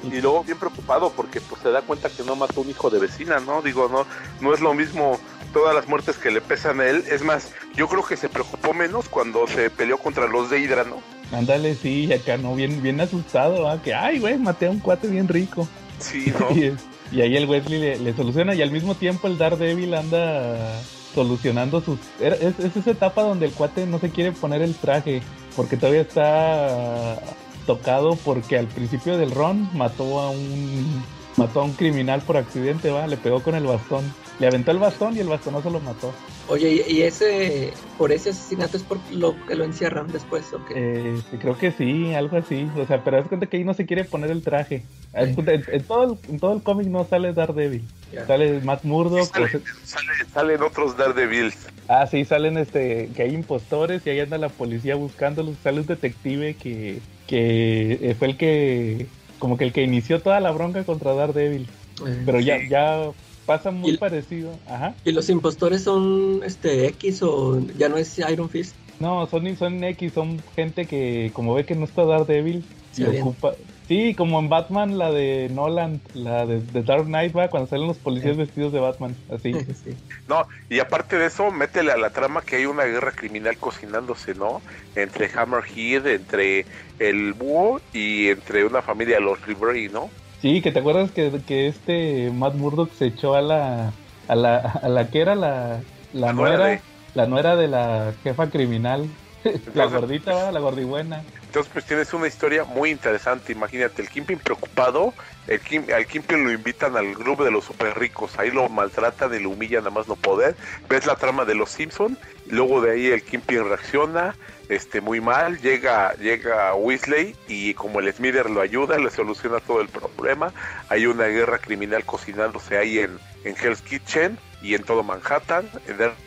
Y 0.02 0.20
luego 0.20 0.42
bien 0.42 0.58
preocupado 0.58 1.12
porque 1.14 1.40
pues 1.40 1.62
se 1.62 1.70
da 1.70 1.82
cuenta 1.82 2.08
que 2.08 2.24
no 2.24 2.34
mató 2.34 2.62
un 2.62 2.70
hijo 2.70 2.90
de 2.90 2.98
vecina, 2.98 3.38
¿no? 3.38 3.62
Digo, 3.62 3.88
no, 3.88 4.04
no 4.40 4.52
es 4.52 4.60
lo 4.60 4.74
mismo 4.74 5.20
todas 5.52 5.74
las 5.74 5.88
muertes 5.88 6.16
que 6.16 6.30
le 6.30 6.40
pesan 6.40 6.80
a 6.80 6.86
él. 6.86 7.04
Es 7.10 7.22
más, 7.22 7.52
yo 7.74 7.88
creo 7.88 8.04
que 8.04 8.16
se 8.16 8.28
preocupó 8.28 8.72
menos 8.74 9.08
cuando 9.08 9.46
se 9.46 9.70
peleó 9.70 9.98
contra 9.98 10.26
los 10.26 10.50
de 10.50 10.60
Hydra, 10.60 10.84
¿no? 10.84 11.00
Ándale, 11.36 11.74
sí, 11.74 12.12
acá 12.12 12.36
no, 12.38 12.54
bien, 12.54 12.82
bien 12.82 13.00
asustado, 13.00 13.68
¿ah? 13.68 13.82
que 13.82 13.94
ay, 13.94 14.18
güey, 14.18 14.38
maté 14.38 14.66
a 14.66 14.70
un 14.70 14.80
cuate 14.80 15.08
bien 15.08 15.28
rico. 15.28 15.68
Sí, 15.98 16.32
¿no? 16.40 16.50
y, 16.56 16.74
y, 17.12 17.20
ahí 17.20 17.36
el 17.36 17.46
Wesley 17.46 17.80
le, 17.80 17.98
le, 17.98 18.14
soluciona 18.14 18.54
y 18.54 18.62
al 18.62 18.70
mismo 18.70 18.94
tiempo 18.94 19.26
el 19.26 19.36
Daredevil 19.36 19.94
anda 19.94 20.80
solucionando 21.14 21.80
sus... 21.80 21.98
Es, 22.20 22.58
es 22.58 22.76
esa 22.76 22.90
etapa 22.90 23.22
donde 23.22 23.46
el 23.46 23.52
cuate 23.52 23.86
no 23.86 23.98
se 23.98 24.10
quiere 24.10 24.32
poner 24.32 24.62
el 24.62 24.74
traje 24.74 25.22
porque 25.56 25.76
todavía 25.76 26.02
está 26.02 27.20
tocado 27.66 28.16
porque 28.24 28.56
al 28.56 28.66
principio 28.66 29.18
del 29.18 29.32
run 29.32 29.68
mató 29.74 30.20
a 30.20 30.30
un 30.30 31.02
mató 31.36 31.60
a 31.60 31.64
un 31.64 31.72
criminal 31.72 32.20
por 32.22 32.36
accidente, 32.36 32.90
va, 32.90 33.06
le 33.06 33.16
pegó 33.16 33.42
con 33.42 33.54
el 33.54 33.64
bastón. 33.64 34.04
Le 34.40 34.46
aventó 34.46 34.70
el 34.70 34.78
bastón 34.78 35.16
y 35.16 35.20
el 35.20 35.26
bastonazo 35.26 35.68
lo 35.68 35.80
mató. 35.80 36.12
Oye, 36.46 36.84
¿y 36.88 37.02
ese, 37.02 37.72
por 37.98 38.12
ese 38.12 38.30
asesinato 38.30 38.76
es 38.76 38.84
por 38.84 38.98
lo 39.12 39.34
que 39.46 39.56
lo 39.56 39.64
encierran 39.64 40.06
después 40.12 40.52
o 40.54 40.64
qué? 40.64 40.74
Eh, 40.76 41.20
creo 41.40 41.58
que 41.58 41.72
sí, 41.72 42.14
algo 42.14 42.36
así. 42.36 42.68
O 42.76 42.86
sea, 42.86 43.02
pero 43.02 43.18
es 43.18 43.26
cuenta 43.26 43.46
que 43.46 43.56
ahí 43.56 43.64
no 43.64 43.74
se 43.74 43.84
quiere 43.84 44.04
poner 44.04 44.30
el 44.30 44.42
traje. 44.44 44.82
En, 45.12 45.30
en 45.30 45.34
todo 45.82 46.02
el, 46.04 46.18
en 46.28 46.38
todo 46.38 46.52
el 46.54 46.62
cómic 46.62 46.86
no 46.86 47.04
sale 47.04 47.32
Daredevil. 47.32 47.82
Ya. 48.12 48.26
Sale 48.26 48.60
Matt 48.60 48.84
Murdock. 48.84 49.32
Sale- 49.32 49.48
sea- 49.48 49.60
sale- 49.84 50.30
salen 50.32 50.62
otros 50.62 50.96
Daredevils. 50.96 51.56
ah, 51.88 52.06
sí, 52.06 52.24
salen 52.24 52.58
este, 52.58 53.10
que 53.16 53.22
hay 53.22 53.34
impostores 53.34 54.06
y 54.06 54.10
ahí 54.10 54.20
anda 54.20 54.38
la 54.38 54.50
policía 54.50 54.94
buscándolos. 54.94 55.56
Sale 55.64 55.80
un 55.80 55.86
detective 55.86 56.54
que, 56.54 57.00
que 57.26 57.98
eh, 58.00 58.14
fue 58.16 58.28
el 58.28 58.36
que, 58.36 59.08
como 59.40 59.56
que 59.58 59.64
el 59.64 59.72
que 59.72 59.82
inició 59.82 60.22
toda 60.22 60.38
la 60.38 60.52
bronca 60.52 60.84
contra 60.84 61.12
Daredevil. 61.14 61.66
Eh, 62.06 62.22
Pero 62.24 62.38
ya, 62.38 62.58
Sí. 62.60 62.68
ya 62.68 63.10
pasa 63.48 63.70
muy 63.70 63.92
Y- 63.92 63.96
parecido. 63.96 64.50
Ajá. 64.68 64.94
¿Y 65.06 65.12
los 65.12 65.30
impostores 65.30 65.82
son 65.82 66.42
este 66.44 66.86
X 66.88 67.22
o 67.22 67.58
ya 67.78 67.88
no 67.88 67.96
es 67.96 68.18
Iron 68.18 68.50
Fist? 68.50 68.76
No, 69.00 69.26
son, 69.26 69.56
son 69.56 69.82
X, 69.82 70.12
son 70.12 70.42
gente 70.54 70.84
que 70.84 71.30
como 71.32 71.54
ve 71.54 71.64
que 71.64 71.74
no 71.74 71.86
está 71.86 72.04
Daredevil, 72.04 72.62
se 72.92 73.20
ocupa... 73.20 73.54
Sí, 73.86 74.14
como 74.14 74.38
en 74.38 74.50
Batman, 74.50 74.98
la 74.98 75.10
de 75.10 75.48
Nolan, 75.50 76.02
la 76.12 76.44
de, 76.44 76.60
de 76.60 76.82
Dark 76.82 77.06
Knight, 77.06 77.34
va, 77.34 77.48
cuando 77.48 77.70
salen 77.70 77.86
los 77.86 77.96
policías 77.96 78.36
vestidos 78.36 78.70
de 78.70 78.80
Batman, 78.80 79.16
así. 79.32 79.52
Sí. 79.82 79.94
No, 80.28 80.46
y 80.68 80.78
aparte 80.80 81.16
de 81.16 81.24
eso, 81.24 81.50
métele 81.50 81.92
a 81.92 81.96
la 81.96 82.10
trama 82.10 82.42
que 82.42 82.56
hay 82.56 82.66
una 82.66 82.84
guerra 82.84 83.12
criminal 83.12 83.56
cocinándose, 83.56 84.34
¿no? 84.34 84.60
Entre 84.94 85.30
Hammerhead, 85.34 86.06
entre 86.06 86.66
el 86.98 87.32
búho 87.32 87.80
y 87.94 88.28
entre 88.28 88.66
una 88.66 88.82
familia 88.82 89.14
de 89.16 89.22
los 89.22 89.40
Ribery, 89.46 89.88
¿no? 89.88 90.10
Sí, 90.40 90.62
que 90.62 90.70
te 90.72 90.78
acuerdas 90.80 91.12
que, 91.12 91.42
que 91.44 91.66
este 91.66 92.30
Matt 92.30 92.54
Murdock 92.54 92.92
se 92.92 93.06
echó 93.06 93.34
a 93.34 93.42
la, 93.42 94.00
a 94.28 94.36
la, 94.36 94.58
a 94.58 94.88
la 94.88 95.10
que 95.10 95.20
era 95.20 95.34
la, 95.34 95.88
la 96.12 96.32
La 96.32 96.32
nuera 96.32 96.58
de- 96.58 96.84
la 97.14 97.26
nuera 97.26 97.56
de 97.56 97.68
la 97.68 98.18
jefa 98.22 98.50
criminal, 98.50 99.18
la 99.72 99.86
gordita, 99.86 100.52
la 100.52 100.60
gordibuena. 100.60 101.28
Entonces, 101.48 101.72
pues 101.72 101.86
tienes 101.86 102.12
una 102.12 102.26
historia 102.26 102.64
muy 102.64 102.90
interesante. 102.90 103.52
Imagínate, 103.52 104.02
el 104.02 104.10
Kimpin 104.10 104.38
preocupado, 104.38 105.14
el 105.46 105.60
Kim, 105.60 105.82
al 105.96 106.06
Kimpin 106.06 106.44
lo 106.44 106.52
invitan 106.52 106.94
al 106.94 107.14
grupo 107.14 107.42
de 107.42 107.50
los 107.50 107.64
super 107.64 107.98
ricos, 107.98 108.38
ahí 108.38 108.50
lo 108.50 108.68
maltratan 108.68 109.32
y 109.34 109.38
lo 109.38 109.48
humillan 109.48 109.86
a 109.86 109.90
más 109.90 110.06
no 110.08 110.16
poder. 110.16 110.56
Ves 110.90 111.06
la 111.06 111.16
trama 111.16 111.46
de 111.46 111.54
los 111.54 111.70
Simpson, 111.70 112.18
luego 112.48 112.82
de 112.82 112.90
ahí 112.90 113.06
el 113.06 113.22
Kimpin 113.22 113.66
reacciona, 113.66 114.36
este, 114.68 115.00
muy 115.00 115.22
mal, 115.22 115.58
llega, 115.60 116.12
llega 116.16 116.74
Weasley 116.74 117.34
y 117.48 117.72
como 117.72 118.00
el 118.00 118.12
Smither 118.12 118.50
lo 118.50 118.60
ayuda, 118.60 118.98
le 118.98 119.10
soluciona 119.10 119.60
todo 119.60 119.80
el 119.80 119.88
problema. 119.88 120.52
Hay 120.90 121.06
una 121.06 121.24
guerra 121.28 121.60
criminal 121.60 122.04
cocinándose 122.04 122.76
ahí 122.76 122.98
en, 122.98 123.18
en 123.44 123.56
Hell's 123.56 123.80
Kitchen 123.80 124.38
y 124.62 124.74
en 124.74 124.82
todo 124.82 125.02
Manhattan. 125.02 125.68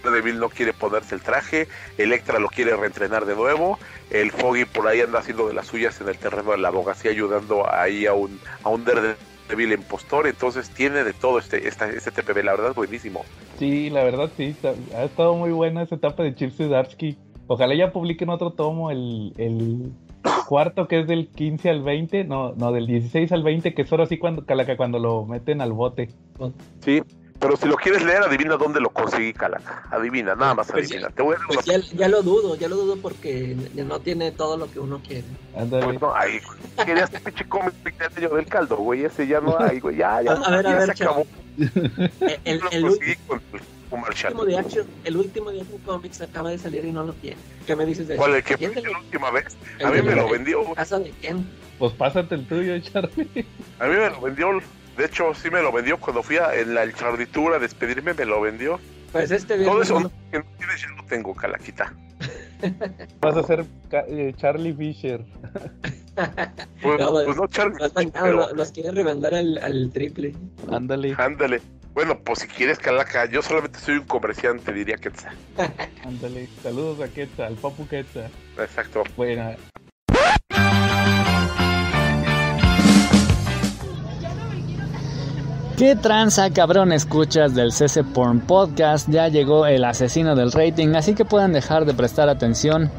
Daredevil 0.04 0.40
no 0.40 0.50
quiere 0.50 0.74
ponerse 0.74 1.16
el 1.16 1.22
traje, 1.22 1.68
Electra 1.98 2.40
lo 2.40 2.48
quiere 2.50 2.76
reentrenar 2.76 3.26
de 3.26 3.36
nuevo, 3.36 3.80
el 4.10 4.32
Foggy 4.32 4.66
por 4.66 4.88
ahí 4.88 5.02
anda 5.02 5.20
haciendo 5.20 5.48
de 5.48 5.54
las 5.54 5.68
suyas 5.68 6.00
en 6.02 6.10
el 6.10 6.18
terreno 6.18 6.52
de 6.52 6.58
la 6.58 6.70
abogacía 6.70 7.12
ayudando 7.12 7.72
ahí 7.72 8.06
a 8.06 8.14
un, 8.14 8.40
a 8.64 8.70
un 8.70 8.84
Daredevil 8.86 9.74
impostor, 9.74 10.28
entonces 10.28 10.70
tiene 10.70 11.04
de 11.04 11.14
todo 11.14 11.40
este, 11.40 11.68
esta, 11.68 11.90
este 11.90 12.12
TPB, 12.12 12.44
la 12.44 12.52
verdad 12.52 12.74
buenísimo. 12.74 13.24
Sí, 13.58 13.90
la 13.90 14.04
verdad 14.04 14.30
sí, 14.38 14.56
ha 14.96 15.04
estado 15.04 15.36
muy 15.36 15.52
buena 15.52 15.84
esa 15.84 15.96
etapa 15.96 16.24
de 16.24 16.36
Chip 16.36 16.52
Zdarsky. 16.52 17.18
Ojalá 17.48 17.76
ya 17.76 17.92
publiquen 17.92 18.30
otro 18.30 18.52
tomo, 18.52 18.92
el, 18.92 19.34
el 19.38 19.92
cuarto 20.48 20.88
que 20.88 21.02
es 21.02 21.08
del 21.08 21.28
15 21.28 21.70
al 21.70 21.82
20, 21.82 22.24
no, 22.26 22.54
no, 22.54 22.72
del 22.72 22.88
16 22.88 23.32
al 23.32 23.44
20, 23.44 23.74
que 23.74 23.82
es 23.82 23.90
solo 23.90 24.04
así 24.04 24.18
cuando, 24.18 24.46
Calaca, 24.46 24.78
cuando 24.78 25.00
lo 25.00 25.26
meten 25.26 25.62
al 25.62 25.74
bote. 25.74 26.10
Sí, 26.80 27.02
pero 27.42 27.58
si 27.58 27.68
lo 27.68 27.76
quieres 27.76 28.04
leer, 28.04 28.22
adivina 28.24 28.56
dónde 28.56 28.80
lo 28.80 28.90
conseguí, 28.92 29.34
Calaca. 29.34 29.84
Adivina, 29.92 30.36
nada 30.36 30.54
más 30.56 30.68
Pues 30.72 30.86
adivina. 30.90 31.10
Te 31.10 31.22
voy 31.22 31.36
a 31.36 31.40
dar 31.40 31.48
Pues 31.48 31.66
ya, 31.66 31.80
ya 31.98 32.08
lo 32.08 32.22
dudo, 32.22 32.56
ya 32.56 32.70
lo 32.70 32.76
dudo 32.78 32.96
porque 32.98 33.58
no 33.74 34.00
tiene 34.00 34.32
todo 34.32 34.56
lo 34.58 34.72
que 34.72 34.80
uno 34.80 35.02
quiere. 35.06 35.26
Ándale. 35.58 35.84
Pues 35.86 36.02
no, 36.02 36.16
ahí, 36.16 36.40
querías 36.86 37.12
un 37.12 37.20
pinche 37.20 37.46
cómic 37.50 37.74
del 37.84 38.46
caldo, 38.46 38.78
güey, 38.78 39.04
ese 39.06 39.28
ya 39.28 39.42
no 39.42 39.60
hay, 39.60 39.80
güey, 39.82 39.98
ya, 39.98 40.22
ya, 40.22 40.32
A- 40.32 40.36
a 40.36 40.52
ver, 40.58 40.68
a 40.68 40.72
ya 40.72 40.78
ver, 40.78 40.96
se 40.96 41.04
acabó. 41.04 41.26
El, 41.58 41.72
el, 42.46 42.60
lo 42.60 42.70
el 42.72 42.82
conseguí 42.84 43.16
con 43.28 43.42
el 43.54 43.62
comercial. 43.90 44.34
último 44.34 44.46
de 44.46 44.58
Action, 44.58 44.88
el 45.04 45.18
último 45.18 45.52
de 45.52 45.62
Action 45.62 45.80
Comics 45.80 46.22
acaba 46.22 46.50
de 46.52 46.58
salir 46.58 46.86
y 46.86 46.92
no 46.92 47.04
lo 47.04 47.14
tiene. 47.14 47.38
¿Qué 47.68 47.76
me 47.76 47.86
dices 47.86 48.08
de 48.08 48.14
eso? 48.14 48.22
¿Cuál 48.24 48.36
el 48.36 48.44
que 48.44 48.56
¿Quién 48.56 48.72
fue 48.74 48.82
de 48.82 48.90
la 48.92 49.00
última 49.00 49.32
vez? 49.32 49.46
A 49.84 49.90
mí 49.90 50.02
me 50.02 50.16
lo 50.16 50.30
vendió, 50.30 50.74
¿Casa 50.76 51.00
de 51.00 51.12
quién? 51.20 51.46
Pues 51.78 51.92
pásate 51.94 52.36
el 52.36 52.46
tuyo, 52.48 52.80
Charlie. 52.80 53.46
a 53.80 53.88
mí 53.88 53.96
me 53.96 54.10
lo 54.12 54.22
vendió, 54.22 54.50
de 54.98 55.06
hecho 55.06 55.34
sí 55.34 55.50
me 55.50 55.62
lo 55.62 55.72
vendió 55.72 55.98
cuando 56.00 56.22
fui 56.24 56.38
a, 56.38 56.54
en 56.56 56.74
la 56.74 56.92
charlitura 56.94 57.58
a 57.58 57.60
despedirme, 57.60 58.14
me 58.14 58.26
lo 58.26 58.42
vendió. 58.42 58.80
Pues 59.12 59.30
este 59.32 59.56
Todo 59.56 59.64
viernes 59.80 59.88
eso 59.90 60.00
no- 60.00 60.12
que 60.32 60.40
no 60.40 60.46
tienes 60.58 60.82
ya 60.82 60.88
lo 60.96 61.04
tengo, 61.06 61.36
Calaquita. 61.36 61.94
Vas 63.20 63.36
a 63.36 63.44
ser 63.44 63.66
eh, 64.08 64.34
Charlie 64.38 64.74
Fisher. 64.74 65.26
Pues 66.82 67.00
No, 67.00 67.12
pues 67.12 67.38
no, 67.38 67.48
Charlie, 67.48 67.78
los, 67.80 67.92
pero 67.94 68.32
lo- 68.34 68.54
los 68.54 68.72
quiere 68.72 68.92
revendar 68.92 69.34
al, 69.34 69.58
al 69.60 69.90
triple. 69.94 70.36
Ándale, 70.70 71.16
ándale. 71.18 71.62
Bueno, 71.94 72.20
pues 72.20 72.40
si 72.40 72.48
quieres, 72.48 72.80
Calaca, 72.80 73.26
yo 73.26 73.42
solamente 73.42 73.80
soy 73.80 73.96
un 73.98 74.06
comerciante, 74.06 74.72
diría 74.74 74.98
que 74.98 75.10
ándale. 76.06 76.48
Saludos 76.62 77.00
a 77.02 77.08
Quetzal, 77.12 77.46
al 77.48 77.56
Papu 77.56 77.88
Quetzal. 77.88 78.30
Exacto. 78.58 79.04
Bueno, 79.16 79.56
¿Qué 85.82 85.96
tranza, 85.96 86.52
cabrón? 86.52 86.92
Escuchas 86.92 87.56
del 87.56 87.72
CC 87.72 88.04
Porn 88.04 88.42
Podcast. 88.42 89.10
Ya 89.10 89.30
llegó 89.30 89.66
el 89.66 89.84
asesino 89.84 90.36
del 90.36 90.52
rating, 90.52 90.90
así 90.90 91.16
que 91.16 91.26
puedan 91.26 91.54
dejar 91.54 91.86
de 91.86 91.96
prestar 91.96 92.30
atención 92.30 92.92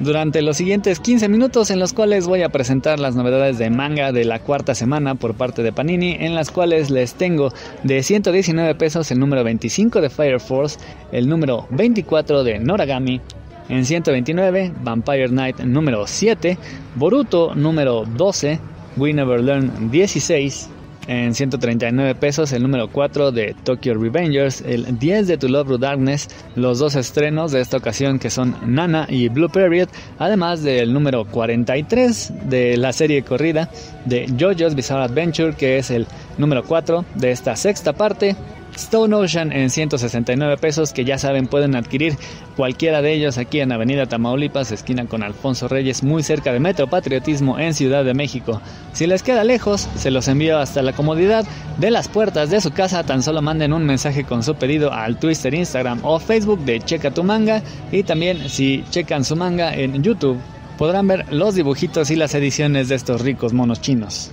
durante 0.00 0.42
los 0.42 0.56
siguientes 0.56 0.98
15 0.98 1.28
minutos 1.28 1.70
en 1.70 1.78
los 1.78 1.92
cuales 1.92 2.26
voy 2.26 2.42
a 2.42 2.48
presentar 2.48 2.98
las 2.98 3.14
novedades 3.14 3.56
de 3.58 3.70
manga 3.70 4.10
de 4.10 4.24
la 4.24 4.40
cuarta 4.40 4.74
semana 4.74 5.14
por 5.14 5.34
parte 5.34 5.62
de 5.62 5.72
Panini, 5.72 6.16
en 6.18 6.34
las 6.34 6.50
cuales 6.50 6.90
les 6.90 7.14
tengo 7.14 7.52
de 7.84 8.02
119 8.02 8.74
pesos 8.74 9.12
el 9.12 9.20
número 9.20 9.44
25 9.44 10.00
de 10.00 10.10
Fire 10.10 10.40
Force, 10.40 10.80
el 11.12 11.28
número 11.28 11.68
24 11.70 12.42
de 12.42 12.58
Noragami, 12.58 13.20
en 13.68 13.84
129 13.84 14.72
Vampire 14.82 15.28
Knight 15.28 15.60
número 15.60 16.04
7, 16.04 16.58
Boruto 16.96 17.54
número 17.54 18.04
12, 18.04 18.58
We 18.96 19.12
Never 19.12 19.40
Learn 19.40 19.92
16, 19.92 20.70
en 21.08 21.34
139 21.34 22.14
pesos 22.14 22.52
el 22.52 22.62
número 22.62 22.88
4 22.88 23.32
de 23.32 23.56
Tokyo 23.64 23.94
Revengers, 23.94 24.60
el 24.60 24.98
10 24.98 25.26
de 25.26 25.38
To 25.38 25.48
Love 25.48 25.68
Ru 25.68 25.78
Darkness, 25.78 26.28
los 26.54 26.78
dos 26.78 26.94
estrenos 26.94 27.50
de 27.50 27.60
esta 27.60 27.78
ocasión 27.78 28.18
que 28.18 28.30
son 28.30 28.56
Nana 28.64 29.06
y 29.08 29.28
Blue 29.28 29.48
Period, 29.48 29.88
además 30.18 30.62
del 30.62 30.92
número 30.92 31.24
43 31.24 32.32
de 32.44 32.76
la 32.76 32.92
serie 32.92 33.22
corrida 33.22 33.70
de 34.04 34.26
JoJo's 34.38 34.74
Bizarre 34.74 35.04
Adventure, 35.04 35.54
que 35.54 35.78
es 35.78 35.90
el 35.90 36.06
número 36.36 36.62
4 36.62 37.04
de 37.14 37.30
esta 37.32 37.56
sexta 37.56 37.94
parte. 37.94 38.36
Stone 38.78 39.14
Ocean 39.14 39.50
en 39.50 39.70
169 39.70 40.56
pesos 40.56 40.92
que 40.92 41.04
ya 41.04 41.18
saben 41.18 41.48
pueden 41.48 41.74
adquirir 41.74 42.16
cualquiera 42.56 43.02
de 43.02 43.12
ellos 43.12 43.36
aquí 43.36 43.58
en 43.60 43.72
Avenida 43.72 44.06
Tamaulipas, 44.06 44.70
esquina 44.70 45.06
con 45.06 45.24
Alfonso 45.24 45.66
Reyes, 45.66 46.04
muy 46.04 46.22
cerca 46.22 46.52
de 46.52 46.60
Metro 46.60 46.86
Patriotismo 46.86 47.58
en 47.58 47.74
Ciudad 47.74 48.04
de 48.04 48.14
México. 48.14 48.62
Si 48.92 49.08
les 49.08 49.24
queda 49.24 49.42
lejos, 49.42 49.88
se 49.96 50.12
los 50.12 50.28
envío 50.28 50.58
hasta 50.58 50.82
la 50.82 50.92
comodidad 50.92 51.44
de 51.78 51.90
las 51.90 52.08
puertas 52.08 52.50
de 52.50 52.60
su 52.60 52.70
casa, 52.70 53.02
tan 53.02 53.22
solo 53.22 53.42
manden 53.42 53.72
un 53.72 53.84
mensaje 53.84 54.22
con 54.22 54.44
su 54.44 54.54
pedido 54.54 54.92
al 54.92 55.18
Twitter, 55.18 55.54
Instagram 55.54 56.00
o 56.04 56.20
Facebook 56.20 56.60
de 56.60 56.80
Checa 56.80 57.10
tu 57.10 57.24
manga 57.24 57.62
y 57.90 58.04
también 58.04 58.48
si 58.48 58.84
checan 58.90 59.24
su 59.24 59.34
manga 59.34 59.74
en 59.74 60.02
YouTube 60.04 60.38
podrán 60.78 61.08
ver 61.08 61.26
los 61.32 61.56
dibujitos 61.56 62.10
y 62.12 62.16
las 62.16 62.34
ediciones 62.34 62.88
de 62.88 62.94
estos 62.94 63.22
ricos 63.22 63.52
monos 63.52 63.80
chinos. 63.80 64.30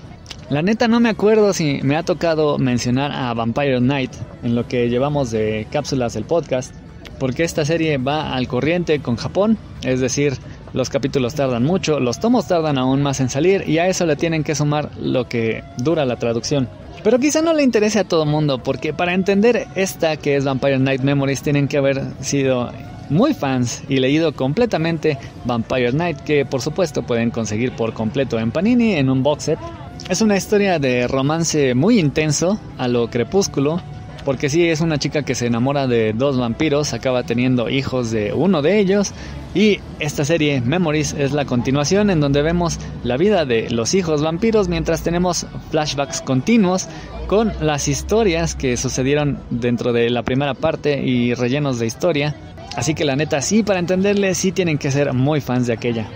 La 0.49 0.61
neta 0.61 0.87
no 0.87 0.99
me 0.99 1.09
acuerdo 1.09 1.53
si 1.53 1.79
me 1.81 1.95
ha 1.95 2.03
tocado 2.03 2.59
mencionar 2.59 3.11
a 3.11 3.33
Vampire 3.33 3.79
Knight 3.79 4.11
en 4.43 4.53
lo 4.53 4.67
que 4.67 4.89
llevamos 4.89 5.31
de 5.31 5.65
cápsulas 5.71 6.13
del 6.13 6.23
podcast, 6.23 6.71
porque 7.19 7.43
esta 7.43 7.65
serie 7.65 7.97
va 7.97 8.35
al 8.35 8.47
corriente 8.47 8.99
con 8.99 9.15
Japón, 9.15 9.57
es 9.81 10.01
decir, 10.01 10.37
los 10.73 10.91
capítulos 10.91 11.33
tardan 11.33 11.63
mucho, 11.63 11.99
los 11.99 12.19
tomos 12.19 12.47
tardan 12.47 12.77
aún 12.77 13.01
más 13.01 13.21
en 13.21 13.29
salir 13.29 13.67
y 13.67 13.79
a 13.79 13.87
eso 13.87 14.05
le 14.05 14.17
tienen 14.17 14.43
que 14.43 14.53
sumar 14.53 14.91
lo 14.99 15.27
que 15.27 15.63
dura 15.77 16.05
la 16.05 16.17
traducción. 16.17 16.69
Pero 17.03 17.17
quizá 17.17 17.41
no 17.41 17.53
le 17.53 17.63
interese 17.63 17.97
a 17.97 18.03
todo 18.03 18.27
mundo, 18.27 18.59
porque 18.59 18.93
para 18.93 19.15
entender 19.15 19.67
esta 19.73 20.17
que 20.17 20.35
es 20.35 20.45
Vampire 20.45 20.77
Knight 20.77 21.01
Memories 21.01 21.41
tienen 21.41 21.67
que 21.67 21.77
haber 21.77 22.03
sido 22.21 22.71
muy 23.09 23.33
fans 23.33 23.83
y 23.89 23.97
leído 23.97 24.33
completamente 24.33 25.17
Vampire 25.45 25.91
Knight, 25.91 26.19
que 26.19 26.45
por 26.45 26.61
supuesto 26.61 27.01
pueden 27.01 27.31
conseguir 27.31 27.71
por 27.71 27.93
completo 27.93 28.37
en 28.37 28.51
Panini 28.51 28.93
en 28.93 29.09
un 29.09 29.23
box 29.23 29.45
set. 29.45 29.59
Es 30.07 30.21
una 30.21 30.37
historia 30.37 30.77
de 30.77 31.07
romance 31.07 31.73
muy 31.73 31.99
intenso, 31.99 32.59
a 32.77 32.87
lo 32.87 33.09
crepúsculo, 33.09 33.81
porque 34.23 34.49
sí 34.49 34.69
es 34.69 34.81
una 34.81 34.99
chica 34.99 35.23
que 35.23 35.33
se 35.33 35.47
enamora 35.47 35.87
de 35.87 36.13
dos 36.13 36.37
vampiros, 36.37 36.93
acaba 36.93 37.23
teniendo 37.23 37.69
hijos 37.69 38.11
de 38.11 38.31
uno 38.31 38.61
de 38.61 38.77
ellos 38.77 39.13
y 39.55 39.79
esta 39.99 40.23
serie 40.23 40.61
Memories 40.61 41.13
es 41.13 41.31
la 41.31 41.45
continuación 41.45 42.11
en 42.11 42.19
donde 42.19 42.43
vemos 42.43 42.77
la 43.03 43.17
vida 43.17 43.45
de 43.45 43.67
los 43.71 43.95
hijos 43.95 44.21
vampiros 44.21 44.67
mientras 44.67 45.01
tenemos 45.01 45.47
flashbacks 45.71 46.21
continuos 46.21 46.87
con 47.25 47.51
las 47.59 47.87
historias 47.87 48.53
que 48.53 48.77
sucedieron 48.77 49.39
dentro 49.49 49.91
de 49.91 50.11
la 50.11 50.21
primera 50.21 50.53
parte 50.53 51.01
y 51.01 51.33
rellenos 51.33 51.79
de 51.79 51.87
historia. 51.87 52.35
Así 52.75 52.93
que 52.93 53.05
la 53.05 53.15
neta 53.15 53.41
sí, 53.41 53.63
para 53.63 53.79
entenderle 53.79 54.35
sí 54.35 54.51
tienen 54.51 54.77
que 54.77 54.91
ser 54.91 55.13
muy 55.13 55.41
fans 55.41 55.65
de 55.65 55.73
aquella. 55.73 56.07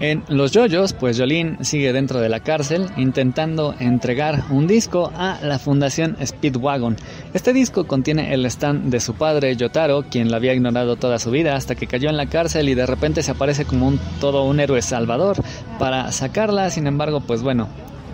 En 0.00 0.22
Los 0.28 0.52
Yoyos, 0.52 0.92
pues 0.92 1.18
Jolene 1.18 1.64
sigue 1.64 1.92
dentro 1.92 2.20
de 2.20 2.28
la 2.28 2.38
cárcel 2.38 2.86
intentando 2.96 3.74
entregar 3.80 4.44
un 4.48 4.68
disco 4.68 5.10
a 5.16 5.40
la 5.42 5.58
Fundación 5.58 6.16
Speedwagon. 6.24 6.96
Este 7.34 7.52
disco 7.52 7.84
contiene 7.84 8.32
el 8.32 8.46
stand 8.46 8.90
de 8.90 9.00
su 9.00 9.14
padre 9.14 9.56
Yotaro, 9.56 10.04
quien 10.08 10.30
la 10.30 10.36
había 10.36 10.54
ignorado 10.54 10.94
toda 10.94 11.18
su 11.18 11.32
vida 11.32 11.56
hasta 11.56 11.74
que 11.74 11.88
cayó 11.88 12.10
en 12.10 12.16
la 12.16 12.26
cárcel 12.26 12.68
y 12.68 12.76
de 12.76 12.86
repente 12.86 13.24
se 13.24 13.32
aparece 13.32 13.64
como 13.64 13.88
un 13.88 13.98
todo 14.20 14.44
un 14.44 14.60
héroe 14.60 14.82
salvador 14.82 15.36
para 15.80 16.12
sacarla. 16.12 16.70
Sin 16.70 16.86
embargo, 16.86 17.20
pues 17.20 17.42
bueno, 17.42 17.66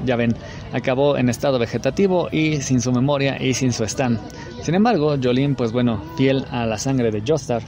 ya 0.06 0.16
ven, 0.16 0.34
acabó 0.72 1.18
en 1.18 1.28
estado 1.28 1.58
vegetativo 1.58 2.30
y 2.32 2.62
sin 2.62 2.80
su 2.80 2.92
memoria 2.92 3.36
y 3.42 3.52
sin 3.52 3.74
su 3.74 3.84
stand. 3.84 4.18
Sin 4.62 4.74
embargo, 4.74 5.16
Jolene, 5.22 5.54
pues 5.54 5.70
bueno, 5.70 6.02
fiel 6.16 6.46
a 6.50 6.64
la 6.64 6.78
sangre 6.78 7.10
de 7.10 7.22
Jostar, 7.26 7.60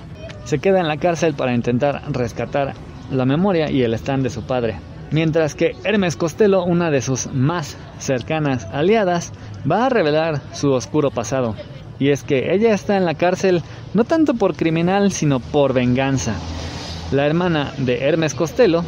se 0.45 0.59
queda 0.59 0.81
en 0.81 0.89
la 0.89 0.97
cárcel 0.97 1.35
para 1.35 1.55
intentar 1.55 2.01
rescatar 2.13 2.73
la 3.11 3.25
memoria 3.25 3.71
y 3.71 3.83
el 3.83 3.95
stand 3.95 4.23
de 4.23 4.31
su 4.31 4.43
padre. 4.43 4.77
Mientras 5.11 5.55
que 5.55 5.73
Hermes 5.85 6.17
Costello, 6.17 6.65
una 6.65 6.91
de 6.91 7.01
sus 7.01 7.27
más 7.33 7.77
cercanas 7.99 8.65
aliadas, 8.73 9.33
va 9.71 9.87
a 9.87 9.89
revelar 9.89 10.41
su 10.53 10.73
oscuro 10.73 11.11
pasado. 11.11 11.55
Y 11.99 12.11
es 12.11 12.23
que 12.23 12.53
ella 12.53 12.75
está 12.75 12.97
en 12.97 13.05
la 13.05 13.15
cárcel 13.15 13.63
no 13.95 14.05
tanto 14.05 14.35
por 14.35 14.57
criminal, 14.57 15.13
sino 15.13 15.41
por 15.41 15.73
venganza. 15.73 16.35
La 17.13 17.25
hermana 17.25 17.73
de 17.79 18.05
Hermes 18.05 18.35
Costello 18.35 18.83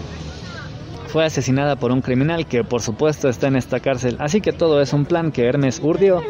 fue 1.06 1.24
asesinada 1.24 1.76
por 1.76 1.92
un 1.92 2.02
criminal 2.02 2.46
que 2.46 2.64
por 2.64 2.82
supuesto 2.82 3.28
está 3.28 3.46
en 3.46 3.56
esta 3.56 3.80
cárcel, 3.80 4.16
así 4.18 4.40
que 4.40 4.52
todo 4.52 4.82
es 4.82 4.92
un 4.92 5.06
plan 5.06 5.32
que 5.32 5.46
Hermes 5.46 5.80
urdió 5.82 6.22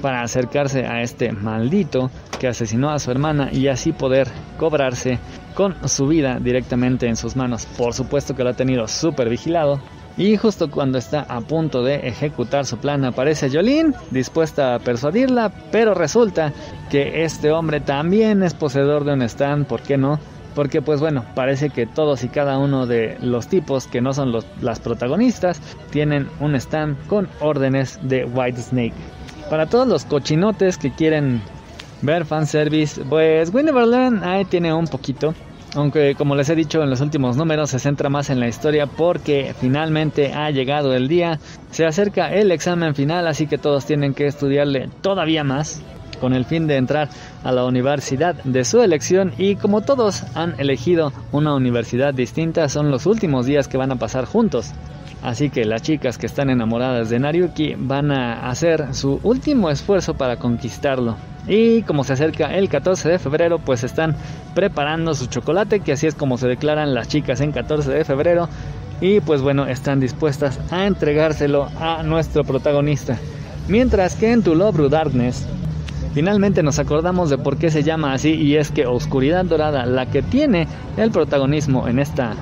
para 0.00 0.22
acercarse 0.22 0.86
a 0.86 1.00
este 1.00 1.32
maldito 1.32 2.10
que 2.38 2.46
asesinó 2.46 2.90
a 2.90 2.98
su 2.98 3.10
hermana 3.10 3.48
y 3.50 3.68
así 3.68 3.92
poder 3.92 4.28
cobrarse 4.58 5.18
con 5.54 5.88
su 5.88 6.06
vida 6.06 6.38
directamente 6.40 7.06
en 7.06 7.16
sus 7.16 7.36
manos. 7.36 7.66
Por 7.78 7.94
supuesto 7.94 8.34
que 8.34 8.44
lo 8.44 8.50
ha 8.50 8.54
tenido 8.54 8.86
súper 8.88 9.28
vigilado. 9.28 9.80
Y 10.16 10.36
justo 10.36 10.70
cuando 10.70 10.98
está 10.98 11.22
a 11.28 11.40
punto 11.40 11.82
de 11.82 12.06
ejecutar 12.06 12.66
su 12.66 12.78
plan 12.78 13.04
aparece 13.04 13.50
Jolene, 13.50 13.94
dispuesta 14.10 14.76
a 14.76 14.78
persuadirla, 14.78 15.52
pero 15.72 15.92
resulta 15.92 16.52
que 16.88 17.24
este 17.24 17.50
hombre 17.50 17.80
también 17.80 18.44
es 18.44 18.54
poseedor 18.54 19.04
de 19.04 19.14
un 19.14 19.22
stand, 19.22 19.66
¿por 19.66 19.80
qué 19.80 19.96
no? 19.96 20.20
Porque 20.54 20.82
pues 20.82 21.00
bueno, 21.00 21.24
parece 21.34 21.70
que 21.70 21.86
todos 21.86 22.22
y 22.22 22.28
cada 22.28 22.58
uno 22.58 22.86
de 22.86 23.18
los 23.20 23.48
tipos 23.48 23.88
que 23.88 24.00
no 24.00 24.14
son 24.14 24.30
los, 24.30 24.46
las 24.60 24.78
protagonistas 24.78 25.60
tienen 25.90 26.28
un 26.38 26.54
stand 26.54 26.96
con 27.08 27.28
órdenes 27.40 27.98
de 28.02 28.24
White 28.24 28.62
Snake. 28.62 28.94
Para 29.50 29.66
todos 29.66 29.88
los 29.88 30.04
cochinotes 30.04 30.78
que 30.78 30.92
quieren 30.92 31.42
ver 32.04 32.26
fanservice, 32.26 33.02
pues 33.08 33.52
Winneverland 33.52 34.22
ahí 34.22 34.44
tiene 34.44 34.72
un 34.72 34.86
poquito. 34.86 35.34
Aunque 35.74 36.14
como 36.14 36.36
les 36.36 36.48
he 36.50 36.54
dicho 36.54 36.82
en 36.82 36.90
los 36.90 37.00
últimos 37.00 37.36
números 37.36 37.70
se 37.70 37.80
centra 37.80 38.08
más 38.08 38.30
en 38.30 38.38
la 38.38 38.46
historia 38.46 38.86
porque 38.86 39.54
finalmente 39.58 40.32
ha 40.32 40.50
llegado 40.50 40.94
el 40.94 41.08
día, 41.08 41.40
se 41.72 41.84
acerca 41.84 42.32
el 42.32 42.52
examen 42.52 42.94
final 42.94 43.26
así 43.26 43.48
que 43.48 43.58
todos 43.58 43.84
tienen 43.84 44.14
que 44.14 44.26
estudiarle 44.26 44.88
todavía 45.00 45.42
más 45.42 45.82
con 46.20 46.32
el 46.32 46.44
fin 46.44 46.68
de 46.68 46.76
entrar 46.76 47.08
a 47.42 47.50
la 47.50 47.64
universidad 47.64 48.36
de 48.44 48.64
su 48.64 48.82
elección 48.82 49.32
y 49.36 49.56
como 49.56 49.80
todos 49.80 50.22
han 50.36 50.54
elegido 50.60 51.12
una 51.32 51.54
universidad 51.54 52.14
distinta 52.14 52.68
son 52.68 52.92
los 52.92 53.06
últimos 53.06 53.46
días 53.46 53.66
que 53.66 53.76
van 53.76 53.90
a 53.90 53.96
pasar 53.96 54.26
juntos. 54.26 54.70
Así 55.24 55.48
que 55.48 55.64
las 55.64 55.80
chicas 55.80 56.18
que 56.18 56.26
están 56.26 56.50
enamoradas 56.50 57.08
de 57.08 57.18
Nariuki 57.18 57.76
van 57.78 58.12
a 58.12 58.50
hacer 58.50 58.94
su 58.94 59.20
último 59.22 59.70
esfuerzo 59.70 60.12
para 60.12 60.36
conquistarlo. 60.36 61.16
Y 61.48 61.80
como 61.82 62.04
se 62.04 62.12
acerca 62.12 62.54
el 62.54 62.68
14 62.68 63.08
de 63.08 63.18
febrero, 63.18 63.58
pues 63.58 63.84
están 63.84 64.16
preparando 64.54 65.14
su 65.14 65.24
chocolate, 65.26 65.80
que 65.80 65.92
así 65.92 66.06
es 66.06 66.14
como 66.14 66.36
se 66.36 66.46
declaran 66.46 66.92
las 66.92 67.08
chicas 67.08 67.40
en 67.40 67.52
14 67.52 67.90
de 67.90 68.04
febrero. 68.04 68.50
Y 69.00 69.20
pues 69.20 69.40
bueno, 69.40 69.64
están 69.64 69.98
dispuestas 69.98 70.60
a 70.70 70.86
entregárselo 70.86 71.70
a 71.80 72.02
nuestro 72.02 72.44
protagonista. 72.44 73.18
Mientras 73.66 74.16
que 74.16 74.30
en 74.30 74.42
To 74.42 74.54
Love 74.54 74.90
Darkness, 74.90 75.46
finalmente 76.12 76.62
nos 76.62 76.78
acordamos 76.78 77.30
de 77.30 77.38
por 77.38 77.56
qué 77.56 77.70
se 77.70 77.82
llama 77.82 78.12
así 78.12 78.32
y 78.32 78.56
es 78.56 78.70
que 78.70 78.86
Oscuridad 78.86 79.46
Dorada, 79.46 79.86
la 79.86 80.04
que 80.04 80.20
tiene 80.20 80.68
el 80.98 81.10
protagonismo 81.10 81.88
en 81.88 81.98
esta 81.98 82.34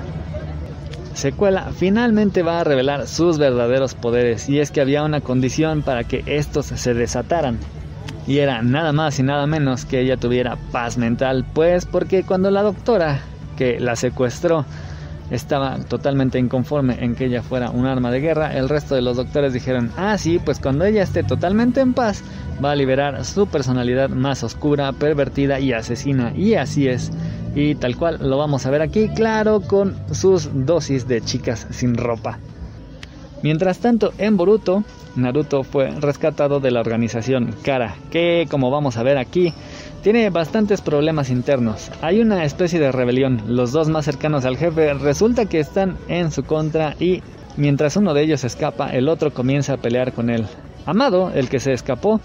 secuela 1.13 1.71
finalmente 1.75 2.43
va 2.43 2.59
a 2.59 2.63
revelar 2.63 3.07
sus 3.07 3.37
verdaderos 3.37 3.93
poderes 3.93 4.49
y 4.49 4.59
es 4.59 4.71
que 4.71 4.81
había 4.81 5.03
una 5.03 5.21
condición 5.21 5.81
para 5.81 6.03
que 6.03 6.23
estos 6.25 6.67
se 6.67 6.93
desataran 6.93 7.59
y 8.27 8.39
era 8.39 8.61
nada 8.61 8.93
más 8.93 9.19
y 9.19 9.23
nada 9.23 9.47
menos 9.47 9.85
que 9.85 9.99
ella 9.99 10.17
tuviera 10.17 10.57
paz 10.71 10.97
mental 10.97 11.45
pues 11.53 11.85
porque 11.85 12.23
cuando 12.23 12.51
la 12.51 12.63
doctora 12.63 13.21
que 13.57 13.79
la 13.79 13.95
secuestró 13.95 14.65
estaba 15.29 15.79
totalmente 15.79 16.37
inconforme 16.37 17.03
en 17.03 17.15
que 17.15 17.25
ella 17.25 17.41
fuera 17.41 17.71
un 17.71 17.85
arma 17.85 18.11
de 18.11 18.19
guerra, 18.19 18.55
el 18.55 18.69
resto 18.69 18.95
de 18.95 19.01
los 19.01 19.17
doctores 19.17 19.53
dijeron, 19.53 19.91
ah 19.97 20.17
sí, 20.17 20.39
pues 20.43 20.59
cuando 20.59 20.85
ella 20.85 21.03
esté 21.03 21.23
totalmente 21.23 21.81
en 21.81 21.93
paz, 21.93 22.23
va 22.63 22.71
a 22.71 22.75
liberar 22.75 23.23
su 23.25 23.47
personalidad 23.47 24.09
más 24.09 24.43
oscura, 24.43 24.91
pervertida 24.91 25.59
y 25.59 25.73
asesina. 25.73 26.33
Y 26.35 26.55
así 26.55 26.87
es. 26.87 27.11
Y 27.55 27.75
tal 27.75 27.97
cual 27.97 28.17
lo 28.21 28.37
vamos 28.37 28.65
a 28.65 28.71
ver 28.71 28.81
aquí, 28.81 29.09
claro, 29.09 29.61
con 29.61 29.95
sus 30.11 30.49
dosis 30.53 31.07
de 31.07 31.21
chicas 31.21 31.67
sin 31.71 31.95
ropa. 31.95 32.39
Mientras 33.43 33.79
tanto, 33.79 34.13
en 34.17 34.37
Boruto, 34.37 34.83
Naruto 35.15 35.63
fue 35.63 35.91
rescatado 35.91 36.59
de 36.59 36.71
la 36.71 36.79
organización 36.79 37.53
Kara, 37.61 37.95
que 38.09 38.47
como 38.49 38.71
vamos 38.71 38.97
a 38.97 39.03
ver 39.03 39.17
aquí, 39.17 39.53
tiene 40.01 40.29
bastantes 40.29 40.81
problemas 40.81 41.29
internos. 41.29 41.91
Hay 42.01 42.19
una 42.19 42.45
especie 42.45 42.79
de 42.79 42.91
rebelión. 42.91 43.41
Los 43.47 43.71
dos 43.71 43.89
más 43.89 44.05
cercanos 44.05 44.45
al 44.45 44.57
jefe 44.57 44.93
resulta 44.93 45.45
que 45.45 45.59
están 45.59 45.97
en 46.07 46.31
su 46.31 46.43
contra 46.43 46.95
y 46.99 47.21
mientras 47.57 47.95
uno 47.95 48.13
de 48.13 48.23
ellos 48.23 48.43
escapa, 48.43 48.89
el 48.89 49.07
otro 49.07 49.33
comienza 49.33 49.73
a 49.73 49.77
pelear 49.77 50.13
con 50.13 50.29
él. 50.29 50.45
Amado, 50.85 51.31
el 51.33 51.47
que 51.47 51.59
se 51.59 51.73
escapó, 51.73 52.19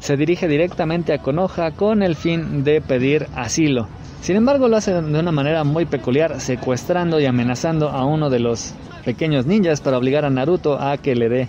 se 0.00 0.16
dirige 0.16 0.46
directamente 0.46 1.12
a 1.12 1.18
Konoha 1.18 1.72
con 1.72 2.02
el 2.02 2.14
fin 2.14 2.62
de 2.62 2.80
pedir 2.80 3.26
asilo. 3.34 3.88
Sin 4.24 4.36
embargo, 4.36 4.68
lo 4.68 4.78
hace 4.78 4.94
de 4.94 5.20
una 5.20 5.32
manera 5.32 5.64
muy 5.64 5.84
peculiar, 5.84 6.40
secuestrando 6.40 7.20
y 7.20 7.26
amenazando 7.26 7.90
a 7.90 8.06
uno 8.06 8.30
de 8.30 8.38
los 8.38 8.72
pequeños 9.04 9.44
ninjas 9.44 9.82
para 9.82 9.98
obligar 9.98 10.24
a 10.24 10.30
Naruto 10.30 10.80
a 10.80 10.96
que 10.96 11.14
le 11.14 11.28
dé 11.28 11.48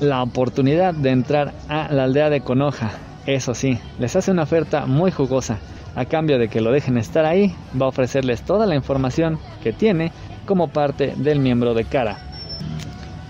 la 0.00 0.22
oportunidad 0.22 0.92
de 0.92 1.12
entrar 1.12 1.54
a 1.70 1.90
la 1.90 2.04
aldea 2.04 2.28
de 2.28 2.42
Konoha. 2.42 2.90
Eso 3.24 3.54
sí, 3.54 3.78
les 3.98 4.16
hace 4.16 4.32
una 4.32 4.42
oferta 4.42 4.84
muy 4.84 5.10
jugosa. 5.10 5.60
A 5.96 6.04
cambio 6.04 6.38
de 6.38 6.48
que 6.48 6.60
lo 6.60 6.72
dejen 6.72 6.98
estar 6.98 7.24
ahí, 7.24 7.54
va 7.80 7.86
a 7.86 7.88
ofrecerles 7.88 8.42
toda 8.42 8.66
la 8.66 8.74
información 8.74 9.38
que 9.62 9.72
tiene 9.72 10.12
como 10.44 10.68
parte 10.68 11.14
del 11.16 11.40
miembro 11.40 11.72
de 11.72 11.86
Kara. 11.86 12.18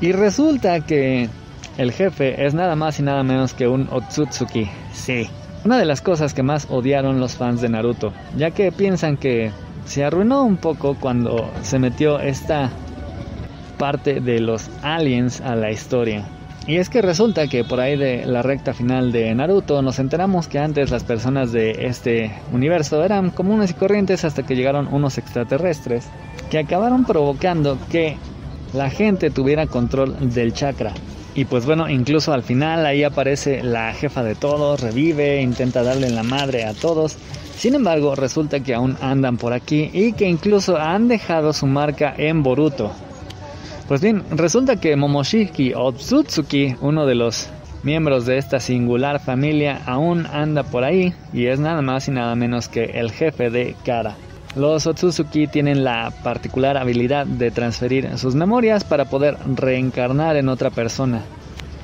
Y 0.01 0.11
resulta 0.11 0.81
que 0.81 1.29
el 1.79 1.93
jefe 1.93 2.45
es 2.45 2.55
nada 2.55 2.75
más 2.75 2.99
y 2.99 3.05
nada 3.05 3.23
menos 3.23 3.55
que 3.55 3.69
un 3.69 3.87
Otsutsuki. 3.89 4.69
Sí, 4.93 5.29
una 5.65 5.79
de 5.79 5.85
las 5.85 6.01
cosas 6.01 6.35
que 6.35 6.43
más 6.43 6.67
odiaron 6.71 7.21
los 7.21 7.37
fans 7.37 7.61
de 7.61 7.69
Naruto, 7.69 8.13
ya 8.37 8.51
que 8.51 8.73
piensan 8.73 9.17
que 9.17 9.51
se 9.85 10.05
arruinó 10.05 10.45
un 10.45 10.57
poco 10.57 10.97
cuando 10.99 11.51
se 11.63 11.79
metió 11.79 12.21
esta 12.21 12.71
parte 13.79 14.21
de 14.21 14.41
los 14.41 14.71
aliens 14.83 15.41
a 15.41 15.57
la 15.57 15.71
historia. 15.71 16.25
Y 16.67 16.77
es 16.77 16.91
que 16.91 17.03
resulta 17.03 17.49
que 17.49 17.65
por 17.65 17.81
ahí 17.81 17.97
de 17.97 18.27
la 18.27 18.43
recta 18.43 18.75
final 18.75 19.13
de 19.13 19.35
Naruto 19.35 19.83
nos 19.83 19.99
enteramos 19.99 20.47
que 20.47 20.59
antes 20.59 20.91
las 20.91 21.05
personas 21.05 21.53
de 21.53 21.87
este 21.87 22.31
universo 22.53 23.03
eran 23.03 23.31
comunes 23.31 23.71
y 23.71 23.75
corrientes 23.75 24.25
hasta 24.25 24.43
que 24.45 24.55
llegaron 24.55 24.89
unos 24.93 25.19
extraterrestres 25.19 26.07
que 26.51 26.59
acabaron 26.59 27.05
provocando 27.05 27.79
que 27.91 28.17
la 28.75 28.91
gente 28.91 29.31
tuviera 29.31 29.67
control 29.67 30.33
del 30.33 30.53
chakra. 30.53 30.93
Y 31.35 31.45
pues 31.45 31.65
bueno, 31.65 31.89
incluso 31.89 32.33
al 32.33 32.43
final 32.43 32.85
ahí 32.85 33.05
aparece 33.05 33.63
la 33.63 33.93
jefa 33.93 34.23
de 34.23 34.35
todos, 34.35 34.81
revive, 34.81 35.41
intenta 35.41 35.83
darle 35.83 36.11
la 36.11 36.23
madre 36.23 36.65
a 36.65 36.75
todos. 36.75 37.19
Sin 37.57 37.75
embargo, 37.75 38.15
resulta 38.17 38.61
que 38.61 38.75
aún 38.75 38.97
andan 39.01 39.37
por 39.37 39.53
aquí 39.53 39.91
y 39.93 40.13
que 40.13 40.29
incluso 40.29 40.77
han 40.77 41.09
dejado 41.09 41.53
su 41.53 41.67
marca 41.67 42.15
en 42.17 42.43
Boruto. 42.43 42.91
Pues 43.87 44.01
bien, 44.01 44.25
resulta 44.31 44.77
que 44.77 44.97
Momoshiki 44.97 45.73
Otsutsuki, 45.75 46.77
uno 46.81 47.07
de 47.07 47.15
los 47.15 47.49
miembros 47.83 48.27
de 48.27 48.39
esta 48.39 48.61
singular 48.61 49.21
familia, 49.21 49.83
aún 49.87 50.27
anda 50.27 50.63
por 50.63 50.85
ahí 50.85 51.15
y 51.33 51.47
es 51.47 51.61
nada 51.61 51.83
más 51.83 52.09
y 52.09 52.13
nada 52.13 52.35
menos 52.35 52.69
que 52.69 52.85
el 52.85 53.11
jefe 53.11 53.51
de 53.51 53.77
Kara. 53.85 54.17
Los 54.57 54.87
Otsutsuki 54.89 55.47
tienen 55.47 55.85
la 55.85 56.13
particular 56.25 56.77
habilidad 56.77 57.25
de 57.25 57.53
transferir 57.53 58.19
sus 58.19 58.35
memorias 58.35 58.83
para 58.83 59.05
poder 59.05 59.37
reencarnar 59.55 60.37
en 60.37 60.49
otra 60.49 60.71
persona. 60.71 61.23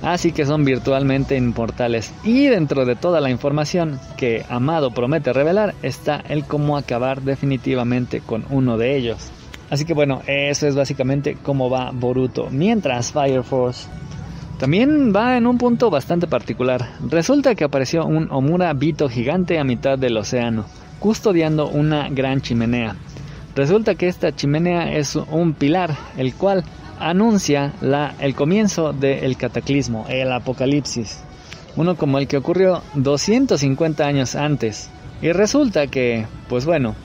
así 0.03 0.33
que 0.33 0.45
son 0.47 0.65
virtualmente 0.65 1.37
inmortales. 1.37 2.13
Y 2.25 2.47
dentro 2.47 2.85
de 2.85 2.97
toda 2.97 3.21
la 3.21 3.31
información 3.31 3.99
que 4.17 4.45
Amado 4.49 4.91
promete 4.91 5.33
revelar 5.33 5.75
está 5.83 6.23
el 6.29 6.45
cómo 6.45 6.77
acabar 6.77 7.23
definitivamente 7.23 8.21
con 8.21 8.45
uno 8.51 8.77
de 8.79 8.97
ellos. 8.97 9.31
Así 9.71 9.85
que 9.85 9.95
bueno, 9.95 10.23
eso 10.27 10.67
es 10.67 10.75
básicamente 10.75 11.37
cómo 11.43 11.71
va 11.71 11.91
Boruto. 11.93 12.49
Mientras 12.51 13.13
Fire 13.13 13.43
Force 13.43 13.89
también 14.59 15.13
va 15.15 15.37
en 15.37 15.47
un 15.47 15.59
punto 15.59 15.91
bastante 15.91 16.27
particular. 16.27 16.93
Resulta 17.09 17.55
que 17.55 17.65
apareció 17.65 18.07
un 18.07 18.29
Omura 18.31 18.73
Bito 18.73 19.09
gigante 19.09 19.59
a 19.59 19.65
mitad 19.65 19.99
del 19.99 20.17
océano, 20.17 20.65
custodiando 21.07 21.69
una 21.69 22.09
gran 22.09 22.41
chimenea. 22.41 22.97
Resulta 23.55 23.95
que 23.95 24.09
esta 24.09 24.35
chimenea 24.35 24.93
es 24.97 25.15
un 25.15 25.55
pilar, 25.55 25.95
el 26.17 26.35
cual 26.35 26.65
anuncia 26.99 27.73
el 28.19 28.35
comienzo 28.35 28.93
del 28.93 29.37
cataclismo, 29.37 30.07
el 30.09 30.33
apocalipsis. 30.33 31.21
Uno 31.77 31.95
como 31.95 32.19
el 32.19 32.27
que 32.27 32.39
ocurrió 32.39 32.83
250 32.95 34.05
años 34.05 34.35
antes. 34.35 34.91
Y 35.23 35.31
resulta 35.31 35.87
que, 35.87 36.27
pues 36.49 36.67
bueno, 36.67 36.97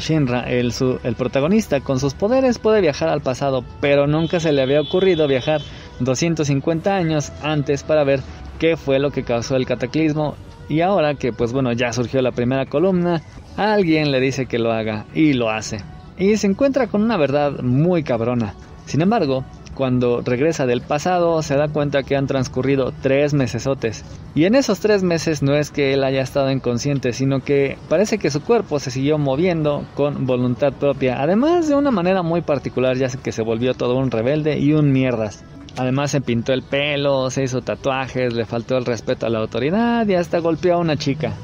Shinra, 0.00 0.50
el, 0.50 0.74
el 1.04 1.14
protagonista, 1.14 1.78
con 1.78 2.00
sus 2.00 2.14
poderes 2.14 2.58
puede 2.58 2.80
viajar 2.80 3.08
al 3.08 3.20
pasado, 3.20 3.64
pero 3.80 4.08
nunca 4.08 4.40
se 4.40 4.50
le 4.50 4.62
había 4.62 4.80
ocurrido 4.80 5.28
viajar 5.28 5.60
250 6.00 6.92
años 6.92 7.30
antes 7.40 7.84
para 7.84 8.02
ver 8.02 8.20
qué 8.58 8.76
fue 8.76 8.98
lo 8.98 9.12
que 9.12 9.22
causó 9.22 9.54
el 9.54 9.64
cataclismo 9.64 10.34
y 10.68 10.80
ahora 10.80 11.14
que 11.14 11.32
pues 11.32 11.52
bueno 11.52 11.72
ya 11.72 11.92
surgió 11.92 12.22
la 12.22 12.32
primera 12.32 12.66
columna, 12.66 13.22
alguien 13.56 14.10
le 14.10 14.20
dice 14.20 14.46
que 14.46 14.58
lo 14.58 14.72
haga 14.72 15.06
y 15.14 15.32
lo 15.32 15.50
hace. 15.50 15.78
Y 16.18 16.36
se 16.36 16.46
encuentra 16.46 16.86
con 16.86 17.02
una 17.02 17.16
verdad 17.16 17.60
muy 17.60 18.02
cabrona. 18.02 18.54
Sin 18.86 19.00
embargo, 19.00 19.44
cuando 19.74 20.20
regresa 20.20 20.66
del 20.66 20.80
pasado 20.80 21.42
se 21.42 21.56
da 21.56 21.68
cuenta 21.68 22.04
que 22.04 22.16
han 22.16 22.26
transcurrido 22.26 22.92
tres 23.02 23.34
mesesotes. 23.34 24.04
Y 24.34 24.44
en 24.44 24.54
esos 24.54 24.80
tres 24.80 25.02
meses 25.02 25.42
no 25.42 25.54
es 25.54 25.70
que 25.70 25.92
él 25.92 26.04
haya 26.04 26.22
estado 26.22 26.50
inconsciente, 26.50 27.12
sino 27.12 27.40
que 27.40 27.76
parece 27.88 28.18
que 28.18 28.30
su 28.30 28.42
cuerpo 28.42 28.78
se 28.78 28.90
siguió 28.90 29.18
moviendo 29.18 29.84
con 29.94 30.26
voluntad 30.26 30.72
propia. 30.72 31.20
Además 31.20 31.68
de 31.68 31.74
una 31.74 31.90
manera 31.90 32.22
muy 32.22 32.40
particular, 32.40 32.96
ya 32.96 33.08
que 33.08 33.32
se 33.32 33.42
volvió 33.42 33.74
todo 33.74 33.96
un 33.96 34.10
rebelde 34.10 34.58
y 34.58 34.72
un 34.72 34.92
mierdas. 34.92 35.44
Además 35.76 36.12
se 36.12 36.20
pintó 36.20 36.52
el 36.52 36.62
pelo, 36.62 37.30
se 37.30 37.42
hizo 37.42 37.60
tatuajes, 37.60 38.32
le 38.32 38.44
faltó 38.44 38.76
el 38.76 38.84
respeto 38.84 39.26
a 39.26 39.30
la 39.30 39.40
autoridad 39.40 40.06
y 40.06 40.14
hasta 40.14 40.38
golpeó 40.38 40.74
a 40.74 40.78
una 40.78 40.96
chica. 40.96 41.34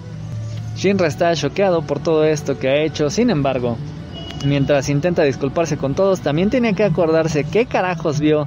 Shinra 0.81 1.09
está 1.09 1.35
choqueado 1.35 1.83
por 1.83 1.99
todo 1.99 2.25
esto 2.25 2.59
que 2.59 2.71
ha 2.71 2.77
hecho, 2.83 3.11
sin 3.11 3.29
embargo, 3.29 3.77
mientras 4.47 4.89
intenta 4.89 5.23
disculparse 5.23 5.77
con 5.77 5.95
todos, 5.95 6.23
también 6.23 6.49
tiene 6.49 6.75
que 6.75 6.85
acordarse 6.85 7.45
qué 7.45 7.67
carajos 7.67 8.19
vio 8.19 8.47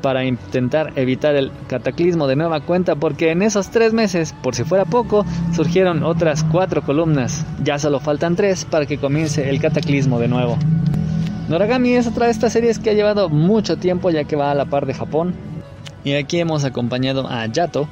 para 0.00 0.24
intentar 0.24 0.92
evitar 0.94 1.34
el 1.34 1.50
cataclismo 1.66 2.28
de 2.28 2.36
nueva 2.36 2.60
cuenta, 2.60 2.94
porque 2.94 3.32
en 3.32 3.42
esos 3.42 3.70
tres 3.70 3.92
meses, 3.92 4.36
por 4.40 4.54
si 4.54 4.62
fuera 4.62 4.84
poco, 4.84 5.26
surgieron 5.52 6.04
otras 6.04 6.44
cuatro 6.44 6.82
columnas. 6.82 7.44
Ya 7.64 7.80
solo 7.80 7.98
faltan 7.98 8.36
tres 8.36 8.64
para 8.64 8.86
que 8.86 8.98
comience 8.98 9.50
el 9.50 9.60
cataclismo 9.60 10.20
de 10.20 10.28
nuevo. 10.28 10.56
Noragami 11.48 11.94
es 11.94 12.06
otra 12.06 12.26
de 12.26 12.30
estas 12.30 12.52
series 12.52 12.78
que 12.78 12.90
ha 12.90 12.94
llevado 12.94 13.28
mucho 13.28 13.78
tiempo 13.78 14.10
ya 14.10 14.22
que 14.22 14.36
va 14.36 14.52
a 14.52 14.54
la 14.54 14.66
par 14.66 14.86
de 14.86 14.94
Japón. 14.94 15.34
Y 16.04 16.12
aquí 16.12 16.38
hemos 16.38 16.62
acompañado 16.62 17.26
a 17.28 17.44
Yato, 17.46 17.88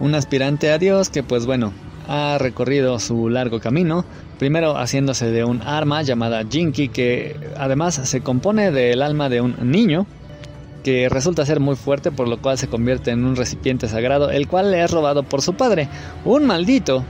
un 0.00 0.16
aspirante 0.16 0.72
a 0.72 0.78
Dios 0.78 1.08
que 1.08 1.22
pues 1.22 1.46
bueno, 1.46 1.72
ha 2.08 2.38
recorrido 2.38 2.98
su 2.98 3.28
largo 3.28 3.60
camino, 3.60 4.04
primero 4.38 4.76
haciéndose 4.76 5.30
de 5.30 5.44
un 5.44 5.62
arma 5.62 6.02
llamada 6.02 6.44
Jinki 6.48 6.88
que 6.88 7.36
además 7.56 7.94
se 7.94 8.20
compone 8.20 8.70
del 8.70 9.02
alma 9.02 9.28
de 9.28 9.40
un 9.40 9.56
niño 9.62 10.06
que 10.84 11.08
resulta 11.08 11.44
ser 11.44 11.58
muy 11.58 11.74
fuerte 11.74 12.12
por 12.12 12.28
lo 12.28 12.38
cual 12.40 12.58
se 12.58 12.68
convierte 12.68 13.10
en 13.10 13.24
un 13.24 13.34
recipiente 13.34 13.88
sagrado 13.88 14.30
el 14.30 14.46
cual 14.46 14.70
le 14.70 14.84
es 14.84 14.90
robado 14.90 15.22
por 15.24 15.42
su 15.42 15.54
padre, 15.54 15.88
un 16.24 16.46
maldito 16.46 17.04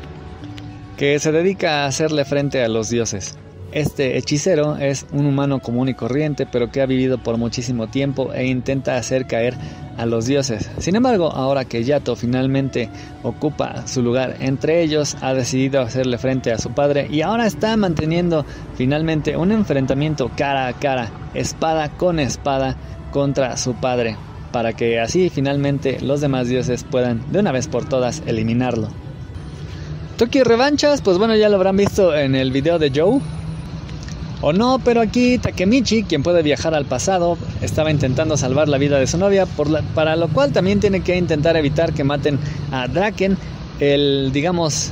que 0.97 1.19
se 1.19 1.31
dedica 1.31 1.85
a 1.85 1.87
hacerle 1.87 2.25
frente 2.25 2.63
a 2.65 2.69
los 2.69 2.89
dioses. 2.89 3.37
Este 3.73 4.17
hechicero 4.17 4.77
es 4.77 5.07
un 5.13 5.27
humano 5.27 5.61
común 5.61 5.89
y 5.89 5.95
corriente, 5.95 6.47
pero 6.47 6.71
que 6.71 6.81
ha 6.81 6.87
vivido 6.87 7.19
por 7.19 7.37
muchísimo 7.37 7.89
tiempo 7.89 8.33
e 8.33 8.47
intenta 8.47 8.97
hacer 8.97 9.27
caer 9.27 9.55
a 9.99 10.07
los 10.07 10.27
dioses. 10.27 10.71
Sin 10.79 10.95
embargo, 10.95 11.33
ahora 11.33 11.65
que 11.65 11.83
Yato 11.83 12.17
finalmente 12.17 12.89
ocupa 13.23 13.87
su 13.87 14.03
lugar 14.03 14.37
entre 14.41 14.83
ellos, 14.83 15.17
ha 15.21 15.35
decidido 15.35 15.81
hacerle 15.81 16.19
frente 16.19 16.53
a 16.53 16.59
su 16.59 16.71
padre 16.71 17.09
y 17.11 17.23
ahora 17.23 17.47
está 17.47 17.77
manteniendo 17.77 18.45
finalmente 18.77 19.37
un 19.37 19.53
enfrentamiento 19.53 20.31
cara 20.37 20.69
a 20.69 20.73
cara, 20.73 21.11
espada 21.35 21.89
con 21.91 22.21
espada 22.21 22.77
contra 23.11 23.57
su 23.57 23.75
padre, 23.75 24.17
para 24.53 24.75
que 24.75 25.01
así 25.01 25.29
finalmente 25.29 25.99
los 26.01 26.21
demás 26.21 26.49
dioses 26.49 26.85
puedan 26.85 27.21
de 27.33 27.41
una 27.41 27.53
vez 27.53 27.67
por 27.67 27.89
todas 27.89 28.23
eliminarlo. 28.27 28.89
Toki 30.19 30.43
revanchas, 30.43 31.03
pues 31.03 31.19
bueno, 31.19 31.37
ya 31.37 31.49
lo 31.49 31.57
habrán 31.57 31.77
visto 31.77 32.17
en 32.17 32.35
el 32.35 32.51
video 32.51 32.79
de 32.79 32.91
Joe, 32.95 33.21
o 34.41 34.53
no, 34.53 34.79
pero 34.85 35.01
aquí 35.01 35.39
Takemichi, 35.39 36.03
quien 36.03 36.23
puede 36.23 36.43
viajar 36.43 36.75
al 36.75 36.85
pasado, 36.85 37.39
estaba 37.63 37.91
intentando 37.91 38.37
salvar 38.37 38.69
la 38.69 38.79
vida 38.79 38.99
de 38.99 39.07
su 39.07 39.19
novia, 39.19 39.47
para 39.95 40.17
lo 40.17 40.29
cual 40.29 40.53
también 40.53 40.81
tiene 40.81 41.01
que 41.01 41.17
intentar 41.17 41.57
evitar 41.57 41.93
que 41.93 42.05
maten 42.05 42.39
a 42.71 42.87
Draken, 42.87 43.39
el, 43.81 44.31
digamos, 44.33 44.91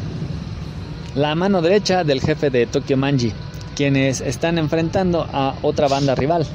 la 1.14 1.34
mano 1.34 1.62
derecha 1.62 2.04
del 2.04 2.20
jefe 2.20 2.50
de 2.50 2.66
Tokyo 2.66 2.96
Manji, 2.96 3.32
quienes 3.76 4.20
están 4.20 4.58
enfrentando 4.58 5.28
a 5.30 5.54
otra 5.62 5.88
banda 5.88 6.14
rival. 6.14 6.46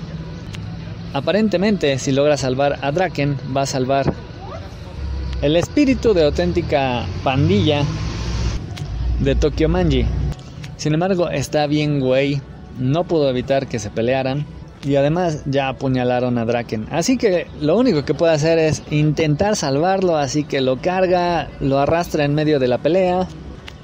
Aparentemente, 1.14 1.98
si 2.00 2.12
logra 2.12 2.38
salvar 2.38 2.80
a 2.82 2.92
Draken, 2.92 3.38
va 3.56 3.62
a 3.62 3.66
salvar 3.66 4.14
el 5.42 5.56
espíritu 5.56 6.14
de 6.14 6.26
auténtica 6.26 7.06
pandilla 7.24 7.84
de 9.20 9.36
Tokyo 9.36 9.70
Manji. 9.70 10.06
Sin 10.78 10.94
embargo, 10.94 11.30
está 11.30 11.68
bien 11.68 12.00
güey 12.00 12.42
no 12.80 13.04
pudo 13.04 13.30
evitar 13.30 13.68
que 13.68 13.80
se 13.80 13.90
pelearan 13.90 14.46
y 14.84 14.96
además 14.96 15.44
ya 15.46 15.68
apuñalaron 15.68 16.38
a 16.38 16.46
Draken. 16.46 16.88
Así 16.92 17.18
que 17.18 17.48
lo 17.62 17.78
único 17.78 18.06
que 18.06 18.14
puede 18.14 18.34
hacer 18.34 18.60
es 18.60 18.82
intentar 18.92 19.56
salvarlo, 19.56 20.18
así 20.18 20.44
que 20.44 20.62
lo 20.62 20.78
carga, 20.78 21.50
lo 21.60 21.80
arrastra 21.80 22.24
en 22.24 22.34
medio 22.34 22.60
de 22.60 22.68
la 22.68 22.78
pelea, 22.78 23.28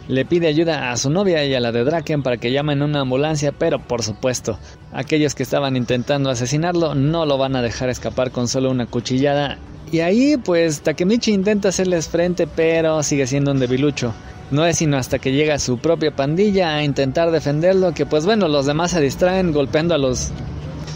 le 0.08 0.26
pide 0.26 0.48
ayuda 0.48 0.92
a 0.92 0.98
su 0.98 1.10
novia 1.10 1.44
y 1.46 1.54
a 1.56 1.60
la 1.60 1.72
de 1.72 1.84
Draken 1.84 2.24
para 2.24 2.38
que 2.38 2.52
llamen 2.52 2.82
una 2.82 3.02
ambulancia, 3.02 3.52
pero 3.52 3.80
por 3.80 4.04
supuesto, 4.04 4.60
aquellos 4.94 5.36
que 5.36 5.44
estaban 5.44 5.76
intentando 5.76 6.30
asesinarlo 6.30 6.96
no 6.96 7.26
lo 7.26 7.38
van 7.38 7.56
a 7.56 7.62
dejar 7.62 7.90
escapar 7.90 8.32
con 8.32 8.48
solo 8.48 8.70
una 8.70 8.86
cuchillada. 8.86 9.58
Y 9.92 10.00
ahí 10.00 10.38
pues 10.38 10.82
Takemichi 10.82 11.32
intenta 11.32 11.70
hacerles 11.70 12.08
frente, 12.08 12.48
pero 12.48 13.04
sigue 13.04 13.28
siendo 13.28 13.52
un 13.52 13.60
debilucho. 13.60 14.14
No 14.52 14.66
es 14.66 14.78
sino 14.78 14.98
hasta 14.98 15.20
que 15.20 15.32
llega 15.32 15.58
su 15.58 15.80
propia 15.80 16.16
pandilla 16.16 16.76
a 16.76 16.84
intentar 16.84 17.32
defenderlo 17.32 17.94
que 17.94 18.06
pues 18.06 18.26
bueno, 18.26 18.48
los 18.48 18.66
demás 18.66 18.92
se 18.92 19.02
distraen 19.02 19.52
golpeando 19.52 19.96
a 19.96 19.98
los 19.98 20.32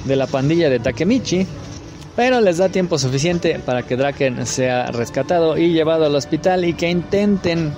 de 0.05 0.15
la 0.15 0.27
pandilla 0.27 0.69
de 0.69 0.79
Takemichi, 0.79 1.47
pero 2.15 2.41
les 2.41 2.57
da 2.57 2.69
tiempo 2.69 2.99
suficiente 2.99 3.59
para 3.65 3.83
que 3.83 3.95
Draken 3.95 4.45
sea 4.45 4.91
rescatado 4.91 5.57
y 5.57 5.73
llevado 5.73 6.05
al 6.05 6.15
hospital 6.15 6.63
y 6.63 6.73
que 6.73 6.89
intenten 6.89 7.73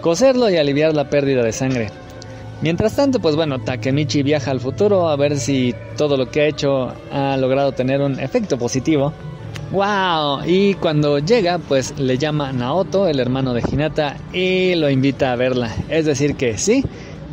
coserlo 0.00 0.48
y 0.48 0.56
aliviar 0.56 0.94
la 0.94 1.10
pérdida 1.10 1.42
de 1.42 1.52
sangre. 1.52 1.90
Mientras 2.60 2.96
tanto, 2.96 3.20
pues 3.20 3.36
bueno, 3.36 3.60
Takemichi 3.60 4.22
viaja 4.22 4.50
al 4.50 4.60
futuro 4.60 5.08
a 5.08 5.16
ver 5.16 5.38
si 5.38 5.74
todo 5.96 6.16
lo 6.16 6.30
que 6.30 6.40
ha 6.40 6.46
hecho 6.46 6.92
ha 7.12 7.36
logrado 7.36 7.72
tener 7.72 8.00
un 8.00 8.18
efecto 8.18 8.58
positivo 8.58 9.12
¡Wow! 9.70 10.44
Y 10.46 10.74
cuando 10.74 11.18
llega, 11.18 11.58
pues 11.58 11.98
le 11.98 12.16
llama 12.16 12.52
Naoto, 12.52 13.06
el 13.06 13.20
hermano 13.20 13.52
de 13.52 13.62
Hinata, 13.70 14.16
y 14.32 14.74
lo 14.74 14.88
invita 14.88 15.32
a 15.32 15.36
verla. 15.36 15.74
Es 15.90 16.06
decir, 16.06 16.36
que 16.36 16.56
sí, 16.56 16.84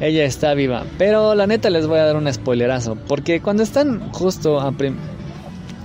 ella 0.01 0.25
está 0.25 0.53
viva. 0.53 0.83
Pero 0.97 1.33
la 1.33 1.47
neta 1.47 1.69
les 1.69 1.87
voy 1.87 1.99
a 1.99 2.05
dar 2.05 2.17
un 2.17 2.31
spoilerazo, 2.31 2.97
porque 3.07 3.39
cuando 3.41 3.63
están 3.63 4.11
justo 4.11 4.59
a, 4.59 4.73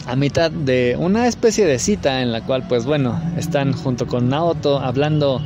a 0.07 0.17
mitad 0.17 0.51
de 0.51 0.97
una 0.99 1.29
especie 1.29 1.67
de 1.67 1.79
cita 1.79 2.21
en 2.21 2.33
la 2.33 2.41
cual, 2.41 2.67
pues 2.69 2.85
bueno, 2.85 3.21
están 3.37 3.73
junto 3.73 4.09
con 4.09 4.29
Naoto 4.29 4.81
hablando 4.81 5.41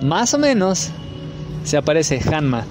más 0.00 0.32
o 0.32 0.38
menos, 0.38 0.90
se 1.64 1.76
aparece 1.76 2.20
Hanma 2.20 2.64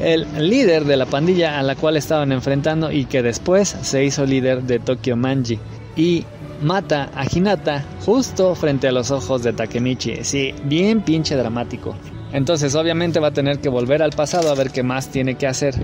el 0.00 0.26
líder 0.48 0.84
de 0.84 0.96
la 0.96 1.06
pandilla 1.06 1.58
a 1.58 1.62
la 1.62 1.76
cual 1.76 1.96
estaban 1.96 2.32
enfrentando 2.32 2.90
y 2.90 3.04
que 3.04 3.22
después 3.22 3.68
se 3.68 4.04
hizo 4.04 4.26
líder 4.26 4.62
de 4.62 4.78
Tokyo 4.78 5.16
Manji. 5.16 5.58
Y 5.96 6.24
mata 6.64 7.10
a 7.14 7.26
Hinata 7.30 7.84
justo 8.06 8.54
frente 8.54 8.88
a 8.88 8.92
los 8.92 9.10
ojos 9.10 9.42
de 9.42 9.52
Takemichi. 9.52 10.24
Sí, 10.24 10.54
bien 10.64 11.02
pinche 11.02 11.36
dramático. 11.36 11.94
Entonces 12.32 12.74
obviamente 12.74 13.20
va 13.20 13.28
a 13.28 13.32
tener 13.32 13.60
que 13.60 13.68
volver 13.68 14.02
al 14.02 14.12
pasado 14.12 14.50
a 14.50 14.54
ver 14.54 14.70
qué 14.70 14.82
más 14.82 15.08
tiene 15.08 15.36
que 15.36 15.46
hacer 15.46 15.74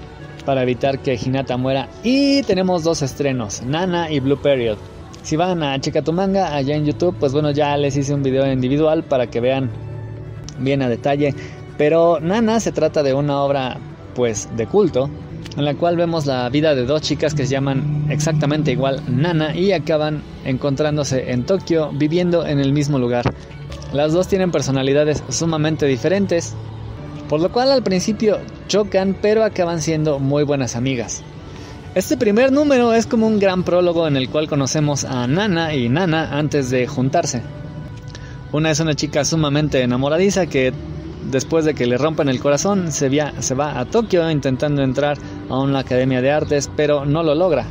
para 0.46 0.62
evitar 0.62 1.00
que 1.00 1.14
Hinata 1.22 1.58
muera. 1.58 1.88
Y 2.02 2.42
tenemos 2.44 2.82
dos 2.82 3.02
estrenos, 3.02 3.62
Nana 3.62 4.10
y 4.10 4.20
Blue 4.20 4.40
Period. 4.40 4.78
Si 5.22 5.36
van 5.36 5.62
a 5.62 5.78
Checa 5.78 6.00
tu 6.00 6.14
manga 6.14 6.56
allá 6.56 6.74
en 6.74 6.86
YouTube, 6.86 7.14
pues 7.20 7.32
bueno, 7.32 7.50
ya 7.50 7.76
les 7.76 7.96
hice 7.96 8.14
un 8.14 8.22
video 8.22 8.50
individual 8.50 9.04
para 9.04 9.26
que 9.26 9.40
vean 9.40 9.70
bien 10.58 10.80
a 10.80 10.88
detalle. 10.88 11.34
Pero 11.76 12.20
Nana 12.20 12.58
se 12.58 12.72
trata 12.72 13.02
de 13.02 13.12
una 13.12 13.42
obra 13.42 13.76
pues 14.14 14.48
de 14.56 14.66
culto 14.66 15.10
en 15.56 15.64
la 15.64 15.74
cual 15.74 15.96
vemos 15.96 16.26
la 16.26 16.48
vida 16.48 16.74
de 16.74 16.86
dos 16.86 17.02
chicas 17.02 17.34
que 17.34 17.44
se 17.44 17.52
llaman 17.52 18.06
exactamente 18.08 18.72
igual 18.72 19.02
Nana 19.08 19.54
y 19.54 19.72
acaban 19.72 20.22
encontrándose 20.44 21.32
en 21.32 21.44
Tokio 21.44 21.90
viviendo 21.92 22.46
en 22.46 22.60
el 22.60 22.72
mismo 22.72 22.98
lugar. 22.98 23.24
Las 23.92 24.12
dos 24.12 24.28
tienen 24.28 24.52
personalidades 24.52 25.24
sumamente 25.28 25.86
diferentes, 25.86 26.54
por 27.28 27.40
lo 27.40 27.50
cual 27.50 27.72
al 27.72 27.82
principio 27.82 28.38
chocan 28.68 29.16
pero 29.20 29.44
acaban 29.44 29.80
siendo 29.80 30.18
muy 30.18 30.44
buenas 30.44 30.76
amigas. 30.76 31.22
Este 31.94 32.16
primer 32.16 32.52
número 32.52 32.92
es 32.92 33.06
como 33.06 33.26
un 33.26 33.40
gran 33.40 33.64
prólogo 33.64 34.06
en 34.06 34.16
el 34.16 34.28
cual 34.28 34.48
conocemos 34.48 35.04
a 35.04 35.26
Nana 35.26 35.74
y 35.74 35.88
Nana 35.88 36.38
antes 36.38 36.70
de 36.70 36.86
juntarse. 36.86 37.42
Una 38.52 38.70
es 38.70 38.78
una 38.78 38.94
chica 38.94 39.24
sumamente 39.24 39.82
enamoradiza 39.82 40.46
que 40.46 40.72
después 41.24 41.64
de 41.64 41.74
que 41.74 41.86
le 41.86 41.98
rompan 41.98 42.28
el 42.28 42.40
corazón 42.40 42.92
se, 42.92 43.10
se 43.38 43.54
va 43.54 43.78
a 43.78 43.84
Tokio 43.84 44.30
intentando 44.30 44.82
entrar 44.82 45.18
a 45.48 45.58
una 45.58 45.80
academia 45.80 46.20
de 46.22 46.30
artes 46.30 46.70
pero 46.76 47.04
no 47.04 47.22
lo 47.22 47.34
logra. 47.34 47.66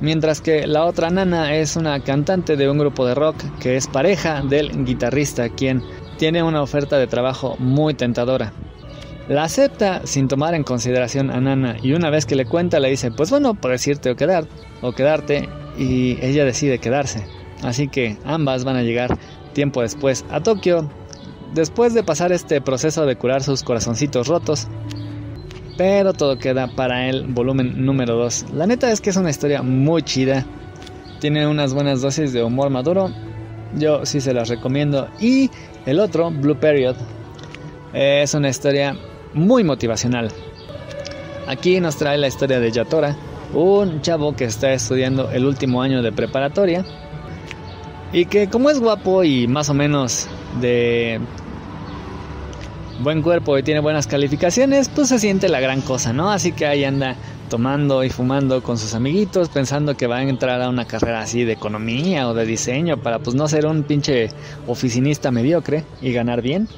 Mientras 0.00 0.40
que 0.40 0.66
la 0.66 0.84
otra 0.84 1.10
Nana 1.10 1.54
es 1.54 1.76
una 1.76 2.00
cantante 2.00 2.56
de 2.56 2.68
un 2.68 2.78
grupo 2.78 3.06
de 3.06 3.14
rock 3.14 3.36
que 3.60 3.76
es 3.76 3.86
pareja 3.86 4.42
del 4.42 4.84
guitarrista 4.84 5.48
quien 5.48 5.82
tiene 6.18 6.42
una 6.42 6.62
oferta 6.62 6.98
de 6.98 7.06
trabajo 7.06 7.56
muy 7.58 7.94
tentadora. 7.94 8.52
La 9.28 9.44
acepta 9.44 10.02
sin 10.04 10.28
tomar 10.28 10.54
en 10.54 10.64
consideración 10.64 11.30
a 11.30 11.40
Nana 11.40 11.76
y 11.82 11.92
una 11.92 12.10
vez 12.10 12.26
que 12.26 12.36
le 12.36 12.44
cuenta 12.44 12.80
le 12.80 12.90
dice, 12.90 13.10
pues 13.10 13.30
bueno, 13.30 13.54
puedes 13.54 13.86
irte 13.86 14.10
o, 14.10 14.16
quedar, 14.16 14.46
o 14.82 14.92
quedarte 14.92 15.48
y 15.78 16.18
ella 16.20 16.44
decide 16.44 16.78
quedarse. 16.78 17.24
Así 17.62 17.88
que 17.88 18.18
ambas 18.24 18.64
van 18.64 18.76
a 18.76 18.82
llegar 18.82 19.16
tiempo 19.54 19.80
después 19.80 20.26
a 20.30 20.42
Tokio, 20.42 20.90
después 21.54 21.94
de 21.94 22.02
pasar 22.02 22.32
este 22.32 22.60
proceso 22.60 23.06
de 23.06 23.16
curar 23.16 23.42
sus 23.42 23.62
corazoncitos 23.62 24.28
rotos. 24.28 24.66
Pero 25.76 26.12
todo 26.12 26.38
queda 26.38 26.68
para 26.68 27.08
el 27.08 27.26
volumen 27.26 27.84
número 27.84 28.16
2. 28.16 28.46
La 28.52 28.66
neta 28.66 28.92
es 28.92 29.00
que 29.00 29.10
es 29.10 29.16
una 29.16 29.30
historia 29.30 29.62
muy 29.62 30.02
chida. 30.02 30.44
Tiene 31.20 31.46
unas 31.46 31.72
buenas 31.74 32.00
dosis 32.02 32.32
de 32.32 32.44
humor 32.44 32.70
maduro. 32.70 33.10
Yo 33.76 34.04
sí 34.04 34.20
se 34.20 34.34
las 34.34 34.48
recomiendo. 34.48 35.08
Y 35.20 35.50
el 35.86 35.98
otro, 35.98 36.30
Blue 36.30 36.56
Period, 36.56 36.96
es 37.92 38.34
una 38.34 38.50
historia 38.50 38.96
muy 39.32 39.64
motivacional. 39.64 40.30
Aquí 41.48 41.80
nos 41.80 41.96
trae 41.96 42.18
la 42.18 42.28
historia 42.28 42.60
de 42.60 42.70
Yatora, 42.70 43.16
un 43.52 44.00
chavo 44.00 44.34
que 44.34 44.44
está 44.44 44.72
estudiando 44.72 45.30
el 45.30 45.44
último 45.44 45.82
año 45.82 46.02
de 46.02 46.12
preparatoria 46.12 46.84
y 48.12 48.26
que 48.26 48.48
como 48.48 48.70
es 48.70 48.78
guapo 48.78 49.24
y 49.24 49.48
más 49.48 49.68
o 49.68 49.74
menos 49.74 50.28
de 50.60 51.20
buen 53.00 53.22
cuerpo 53.22 53.58
y 53.58 53.62
tiene 53.62 53.80
buenas 53.80 54.06
calificaciones, 54.06 54.88
pues 54.88 55.08
se 55.08 55.18
siente 55.18 55.48
la 55.48 55.60
gran 55.60 55.80
cosa, 55.80 56.12
¿no? 56.12 56.30
Así 56.30 56.52
que 56.52 56.66
ahí 56.66 56.84
anda 56.84 57.16
tomando 57.48 58.04
y 58.04 58.10
fumando 58.10 58.62
con 58.62 58.78
sus 58.78 58.94
amiguitos, 58.94 59.48
pensando 59.48 59.96
que 59.96 60.06
va 60.06 60.18
a 60.18 60.22
entrar 60.22 60.60
a 60.62 60.68
una 60.68 60.86
carrera 60.86 61.20
así 61.20 61.44
de 61.44 61.52
economía 61.52 62.28
o 62.28 62.34
de 62.34 62.46
diseño 62.46 62.96
para 62.96 63.18
pues 63.18 63.36
no 63.36 63.48
ser 63.48 63.66
un 63.66 63.82
pinche 63.82 64.28
oficinista 64.66 65.30
mediocre 65.30 65.84
y 66.00 66.12
ganar 66.12 66.42
bien. 66.42 66.68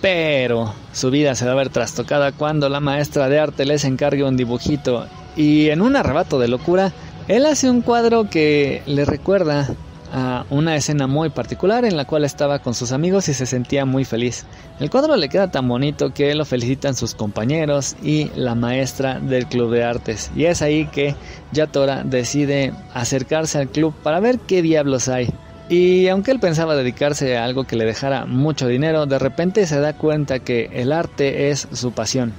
Pero 0.00 0.74
su 0.92 1.10
vida 1.10 1.34
se 1.34 1.46
va 1.46 1.52
a 1.52 1.56
ver 1.56 1.68
trastocada 1.68 2.32
cuando 2.32 2.68
la 2.68 2.80
maestra 2.80 3.28
de 3.28 3.38
arte 3.38 3.64
les 3.64 3.84
encargue 3.84 4.24
un 4.24 4.36
dibujito 4.36 5.06
y 5.36 5.68
en 5.68 5.80
un 5.80 5.96
arrebato 5.96 6.38
de 6.38 6.48
locura, 6.48 6.92
él 7.28 7.46
hace 7.46 7.70
un 7.70 7.82
cuadro 7.82 8.28
que 8.28 8.82
le 8.86 9.04
recuerda 9.04 9.68
a 10.12 10.44
una 10.50 10.76
escena 10.76 11.06
muy 11.06 11.30
particular 11.30 11.86
en 11.86 11.96
la 11.96 12.04
cual 12.04 12.24
estaba 12.24 12.58
con 12.58 12.74
sus 12.74 12.92
amigos 12.92 13.28
y 13.28 13.34
se 13.34 13.46
sentía 13.46 13.86
muy 13.86 14.04
feliz. 14.04 14.44
El 14.78 14.90
cuadro 14.90 15.16
le 15.16 15.30
queda 15.30 15.50
tan 15.50 15.66
bonito 15.66 16.12
que 16.12 16.34
lo 16.34 16.44
felicitan 16.44 16.94
sus 16.94 17.14
compañeros 17.14 17.96
y 18.02 18.30
la 18.36 18.54
maestra 18.54 19.18
del 19.18 19.46
club 19.46 19.72
de 19.72 19.84
artes. 19.84 20.30
Y 20.36 20.44
es 20.44 20.60
ahí 20.60 20.86
que 20.86 21.16
Yatora 21.52 22.04
decide 22.04 22.74
acercarse 22.92 23.58
al 23.58 23.68
club 23.68 23.94
para 24.02 24.20
ver 24.20 24.38
qué 24.40 24.60
diablos 24.60 25.08
hay. 25.08 25.32
Y 25.70 26.08
aunque 26.08 26.32
él 26.32 26.40
pensaba 26.40 26.76
dedicarse 26.76 27.38
a 27.38 27.44
algo 27.44 27.64
que 27.64 27.76
le 27.76 27.86
dejara 27.86 28.26
mucho 28.26 28.66
dinero, 28.66 29.06
de 29.06 29.18
repente 29.18 29.66
se 29.66 29.80
da 29.80 29.94
cuenta 29.94 30.40
que 30.40 30.68
el 30.74 30.92
arte 30.92 31.48
es 31.48 31.66
su 31.72 31.92
pasión. 31.92 32.34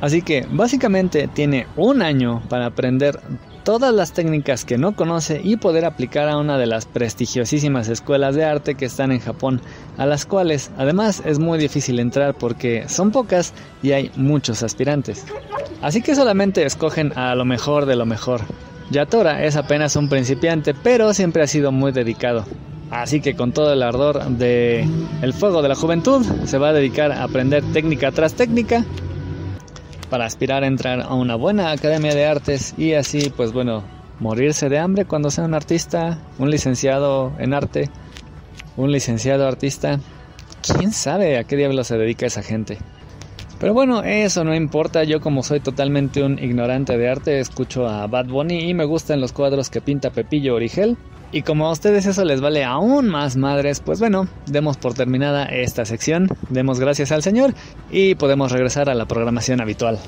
Así 0.00 0.22
que 0.22 0.46
básicamente 0.50 1.28
tiene 1.28 1.66
un 1.76 2.00
año 2.00 2.42
para 2.48 2.66
aprender 2.66 3.20
todas 3.64 3.94
las 3.94 4.12
técnicas 4.12 4.64
que 4.64 4.78
no 4.78 4.94
conoce 4.94 5.40
y 5.42 5.56
poder 5.56 5.84
aplicar 5.84 6.28
a 6.28 6.36
una 6.36 6.58
de 6.58 6.66
las 6.66 6.86
prestigiosísimas 6.86 7.88
escuelas 7.88 8.34
de 8.34 8.44
arte 8.44 8.74
que 8.74 8.84
están 8.84 9.12
en 9.12 9.20
Japón, 9.20 9.60
a 9.98 10.06
las 10.06 10.26
cuales 10.26 10.70
además 10.76 11.22
es 11.24 11.38
muy 11.38 11.58
difícil 11.58 11.98
entrar 11.98 12.34
porque 12.34 12.88
son 12.88 13.10
pocas 13.10 13.52
y 13.82 13.92
hay 13.92 14.10
muchos 14.16 14.62
aspirantes. 14.62 15.24
Así 15.80 16.02
que 16.02 16.14
solamente 16.14 16.64
escogen 16.64 17.16
a 17.16 17.34
lo 17.34 17.44
mejor 17.44 17.86
de 17.86 17.96
lo 17.96 18.06
mejor. 18.06 18.42
Yatora 18.90 19.44
es 19.44 19.56
apenas 19.56 19.96
un 19.96 20.08
principiante, 20.08 20.74
pero 20.74 21.14
siempre 21.14 21.42
ha 21.42 21.46
sido 21.46 21.72
muy 21.72 21.92
dedicado. 21.92 22.44
Así 22.90 23.20
que 23.22 23.34
con 23.34 23.52
todo 23.52 23.72
el 23.72 23.82
ardor 23.82 24.22
de 24.22 24.86
el 25.22 25.32
fuego 25.32 25.62
de 25.62 25.70
la 25.70 25.74
juventud, 25.74 26.24
se 26.44 26.58
va 26.58 26.68
a 26.68 26.72
dedicar 26.74 27.10
a 27.10 27.22
aprender 27.22 27.64
técnica 27.72 28.12
tras 28.12 28.34
técnica 28.34 28.84
para 30.12 30.26
aspirar 30.26 30.62
a 30.62 30.66
entrar 30.66 31.00
a 31.00 31.14
una 31.14 31.36
buena 31.36 31.70
academia 31.70 32.14
de 32.14 32.26
artes 32.26 32.74
y 32.76 32.92
así, 32.92 33.32
pues 33.34 33.50
bueno, 33.54 33.82
morirse 34.20 34.68
de 34.68 34.78
hambre 34.78 35.06
cuando 35.06 35.30
sea 35.30 35.44
un 35.44 35.54
artista, 35.54 36.18
un 36.38 36.50
licenciado 36.50 37.32
en 37.38 37.54
arte, 37.54 37.88
un 38.76 38.92
licenciado 38.92 39.48
artista. 39.48 40.00
¿Quién 40.60 40.92
sabe 40.92 41.38
a 41.38 41.44
qué 41.44 41.56
diablo 41.56 41.82
se 41.82 41.96
dedica 41.96 42.26
esa 42.26 42.42
gente? 42.42 42.76
Pero 43.58 43.72
bueno, 43.72 44.02
eso 44.02 44.44
no 44.44 44.54
importa, 44.54 45.02
yo 45.04 45.22
como 45.22 45.42
soy 45.42 45.60
totalmente 45.60 46.22
un 46.22 46.38
ignorante 46.38 46.98
de 46.98 47.08
arte, 47.08 47.40
escucho 47.40 47.88
a 47.88 48.06
Bad 48.06 48.26
Bunny 48.26 48.68
y 48.68 48.74
me 48.74 48.84
gustan 48.84 49.18
los 49.18 49.32
cuadros 49.32 49.70
que 49.70 49.80
pinta 49.80 50.10
Pepillo 50.10 50.56
Origel. 50.56 50.98
Y 51.34 51.42
como 51.42 51.66
a 51.66 51.72
ustedes 51.72 52.04
eso 52.04 52.26
les 52.26 52.42
vale 52.42 52.62
aún 52.62 53.08
más 53.08 53.38
madres, 53.38 53.80
pues 53.80 53.98
bueno, 53.98 54.28
demos 54.44 54.76
por 54.76 54.92
terminada 54.92 55.46
esta 55.46 55.86
sección, 55.86 56.28
demos 56.50 56.78
gracias 56.78 57.10
al 57.10 57.22
Señor 57.22 57.54
y 57.90 58.14
podemos 58.16 58.52
regresar 58.52 58.90
a 58.90 58.94
la 58.94 59.06
programación 59.06 59.62
habitual. 59.62 59.98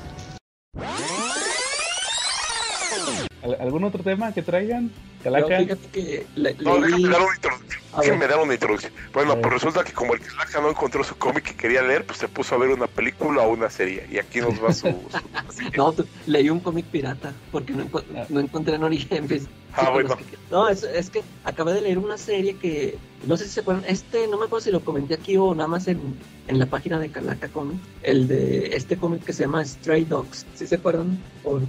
¿Algún 3.59 3.83
otro 3.83 4.03
tema 4.03 4.31
que 4.33 4.43
traigan? 4.43 4.91
Calaca. 5.23 5.57
fíjate 5.57 5.87
que 5.91 6.27
no, 6.63 6.79
déjame 6.79 7.09
dar 7.09 7.21
una 7.21 7.35
introducción. 7.35 7.81
Déjame 7.99 8.27
dar 8.27 8.39
una 8.39 8.53
introducción. 8.53 8.93
Bueno, 9.11 9.41
pues 9.41 9.53
resulta 9.53 9.83
que 9.83 9.93
como 9.93 10.13
el 10.13 10.19
Calaca 10.19 10.61
no 10.61 10.69
encontró 10.69 11.03
su 11.03 11.15
cómic 11.15 11.43
que 11.43 11.55
quería 11.55 11.81
leer, 11.81 12.05
pues 12.05 12.19
se 12.19 12.27
puso 12.27 12.53
a 12.53 12.57
ver 12.59 12.69
una 12.69 12.85
película 12.85 13.41
o 13.41 13.51
una 13.51 13.69
serie. 13.71 14.07
Y 14.11 14.19
aquí 14.19 14.41
nos 14.41 14.63
va 14.63 14.73
su. 14.73 14.87
no, 15.77 15.95
leí 16.27 16.49
un 16.49 16.59
cómic 16.59 16.85
pirata 16.85 17.33
porque 17.51 17.73
no, 17.73 17.85
no 18.29 18.39
encontré 18.39 18.75
en 18.75 18.83
origen. 18.83 19.27
Ah, 19.75 19.89
bueno. 19.93 20.15
no, 20.51 20.67
es, 20.69 20.83
es 20.83 21.09
que 21.09 21.23
acabé 21.43 21.73
de 21.73 21.81
leer 21.81 21.97
una 21.97 22.17
serie 22.17 22.55
que 22.57 22.97
no 23.27 23.37
sé 23.37 23.45
si 23.45 23.51
se 23.51 23.59
acuerdan, 23.61 23.83
este 23.87 24.27
no 24.27 24.37
me 24.37 24.45
acuerdo 24.45 24.65
si 24.65 24.71
lo 24.71 24.81
comenté 24.81 25.15
aquí 25.15 25.35
o 25.37 25.53
nada 25.55 25.67
más 25.67 25.87
en, 25.87 25.99
en 26.47 26.59
la 26.59 26.65
página 26.67 26.99
de 26.99 27.09
Calaca 27.09 27.47
Comics, 27.47 27.81
el 28.03 28.27
de 28.27 28.75
este 28.75 28.97
cómic 28.97 29.23
que 29.23 29.33
se 29.33 29.43
llama 29.43 29.65
Stray 29.65 30.05
Dogs, 30.05 30.45
¿sí 30.53 30.67
se 30.67 30.75
acuerdan? 30.75 31.17
O, 31.43 31.55
uh, 31.55 31.61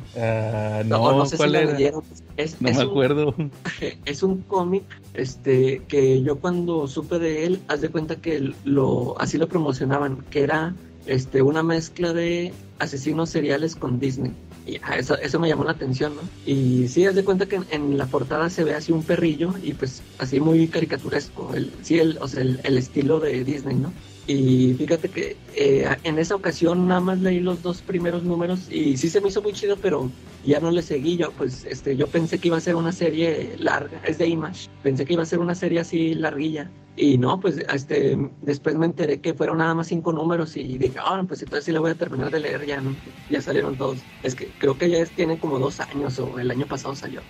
no, 0.85 1.13
no, 1.13 1.27
sé 1.27 1.37
si 1.37 1.43
lo 1.43 1.49
leyeron. 1.49 2.03
Es, 2.37 2.61
no 2.61 2.71
me 2.73 2.83
acuerdo. 2.83 3.35
es 4.05 4.23
un 4.23 4.43
cómic 4.43 4.85
este, 5.15 5.83
que 5.89 6.23
yo 6.23 6.37
cuando 6.37 6.87
supe 6.89 7.19
de 7.19 7.47
él, 7.47 7.61
haz 7.69 7.81
de 7.81 7.89
cuenta 7.89 8.17
que 8.17 8.53
lo, 8.65 9.19
así 9.19 9.39
lo 9.39 9.49
promocionaban, 9.49 10.23
que 10.31 10.43
era 10.43 10.75
este, 11.07 11.41
una 11.43 11.63
mezcla 11.63 12.13
de 12.13 12.53
asesinos 12.79 13.31
seriales 13.31 13.77
con 13.77 13.99
Disney. 13.99 14.33
Y 14.67 14.81
eso, 14.99 15.17
eso 15.19 15.39
me 15.39 15.49
llamó 15.49 15.65
la 15.65 15.73
atención, 15.73 16.17
¿no? 16.17 16.23
Y 16.45 16.89
sí, 16.89 17.07
haz 17.07 17.15
de 17.15 17.25
cuenta 17.25 17.47
que 17.47 17.61
en, 17.71 17.97
la 17.97 18.07
portada 18.07 18.51
se 18.51 18.65
ve 18.65 18.75
así 18.75 18.91
un 18.91 19.05
perrillo 19.05 19.55
y 19.63 19.75
pues 19.75 20.03
así 20.19 20.41
muy 20.41 20.67
caricaturesco, 20.67 21.55
el, 21.55 21.73
sí, 21.83 22.01
el, 22.01 22.19
o 22.21 22.27
sea, 22.27 22.43
el, 22.43 22.61
el 22.65 22.77
estilo 22.77 23.21
de 23.21 23.45
Disney, 23.45 23.77
¿no? 23.77 23.93
Y 24.27 24.75
fíjate 24.75 25.09
que 25.09 25.37
eh, 25.55 25.89
en 26.03 26.19
esa 26.19 26.35
ocasión 26.35 26.89
nada 26.89 27.01
más 27.01 27.21
leí 27.21 27.39
los 27.39 27.63
dos 27.63 27.81
primeros 27.83 28.25
números 28.25 28.69
y 28.71 28.97
sí 28.97 29.09
se 29.09 29.21
me 29.21 29.29
hizo 29.29 29.41
muy 29.41 29.53
chido, 29.53 29.77
pero 29.77 30.11
ya 30.45 30.59
no 30.59 30.73
le 30.73 30.83
seguí. 30.83 31.17
Yo, 31.17 31.31
pues, 31.33 31.65
este, 31.65 31.97
yo 31.97 32.09
pensé 32.09 32.39
que 32.39 32.49
iba 32.49 32.57
a 32.57 32.61
ser 32.61 32.75
una 32.75 32.91
serie 32.91 33.55
larga, 33.59 34.01
es 34.05 34.19
de 34.19 34.27
Image. 34.27 34.69
Pensé 34.83 35.05
que 35.05 35.13
iba 35.13 35.23
a 35.23 35.27
ser 35.27 35.39
una 35.39 35.55
serie 35.55 35.79
así 35.79 36.15
larguilla. 36.15 36.69
Y 36.97 37.19
no, 37.19 37.39
pues, 37.39 37.59
este, 37.73 38.19
después 38.43 38.75
me 38.75 38.87
enteré 38.87 39.21
que 39.21 39.35
fueron 39.35 39.59
nada 39.59 39.75
más 39.75 39.87
cinco 39.87 40.13
números 40.13 40.57
y 40.57 40.77
dije, 40.77 40.99
ah, 40.99 41.23
pues 41.29 41.43
entonces 41.43 41.65
sí 41.65 41.73
la 41.73 41.79
voy 41.79 41.93
a 41.93 41.95
terminar 41.95 42.31
de 42.33 42.41
leer 42.41 42.67
ya, 42.67 42.81
¿no? 42.81 42.97
Ya 43.31 43.41
salieron 43.41 43.77
todos. 43.77 43.99
Es 44.25 44.35
que 44.35 44.49
creo 44.59 44.77
que 44.77 44.91
ya 44.91 44.99
es, 44.99 45.11
tiene 45.11 45.39
como 45.39 45.61
dos 45.61 45.79
años 45.79 46.19
o 46.19 46.39
el 46.41 46.51
año 46.51 46.67
pasado 46.67 46.97
salió. 46.97 47.21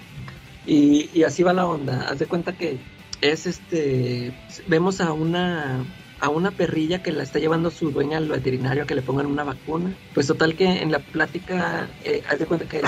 Y, 0.64 1.10
y 1.12 1.24
así 1.24 1.42
va 1.42 1.52
la 1.52 1.66
onda. 1.66 2.08
Haz 2.08 2.20
de 2.20 2.26
cuenta 2.26 2.56
que 2.56 2.78
es 3.20 3.46
este, 3.46 4.32
vemos 4.68 5.00
a 5.00 5.12
una 5.12 5.84
a 6.20 6.28
una 6.28 6.50
perrilla 6.50 7.02
que 7.02 7.12
la 7.12 7.22
está 7.22 7.38
llevando 7.38 7.70
su 7.70 7.90
dueña 7.90 8.18
al 8.18 8.28
veterinario 8.28 8.84
a 8.84 8.86
que 8.86 8.94
le 8.94 9.02
pongan 9.02 9.26
una 9.26 9.44
vacuna. 9.44 9.94
Pues 10.14 10.26
total 10.26 10.54
que 10.54 10.82
en 10.82 10.90
la 10.90 10.98
plática, 10.98 11.88
eh, 12.04 12.22
haz 12.28 12.38
de 12.38 12.46
cuenta 12.46 12.66
que 12.66 12.82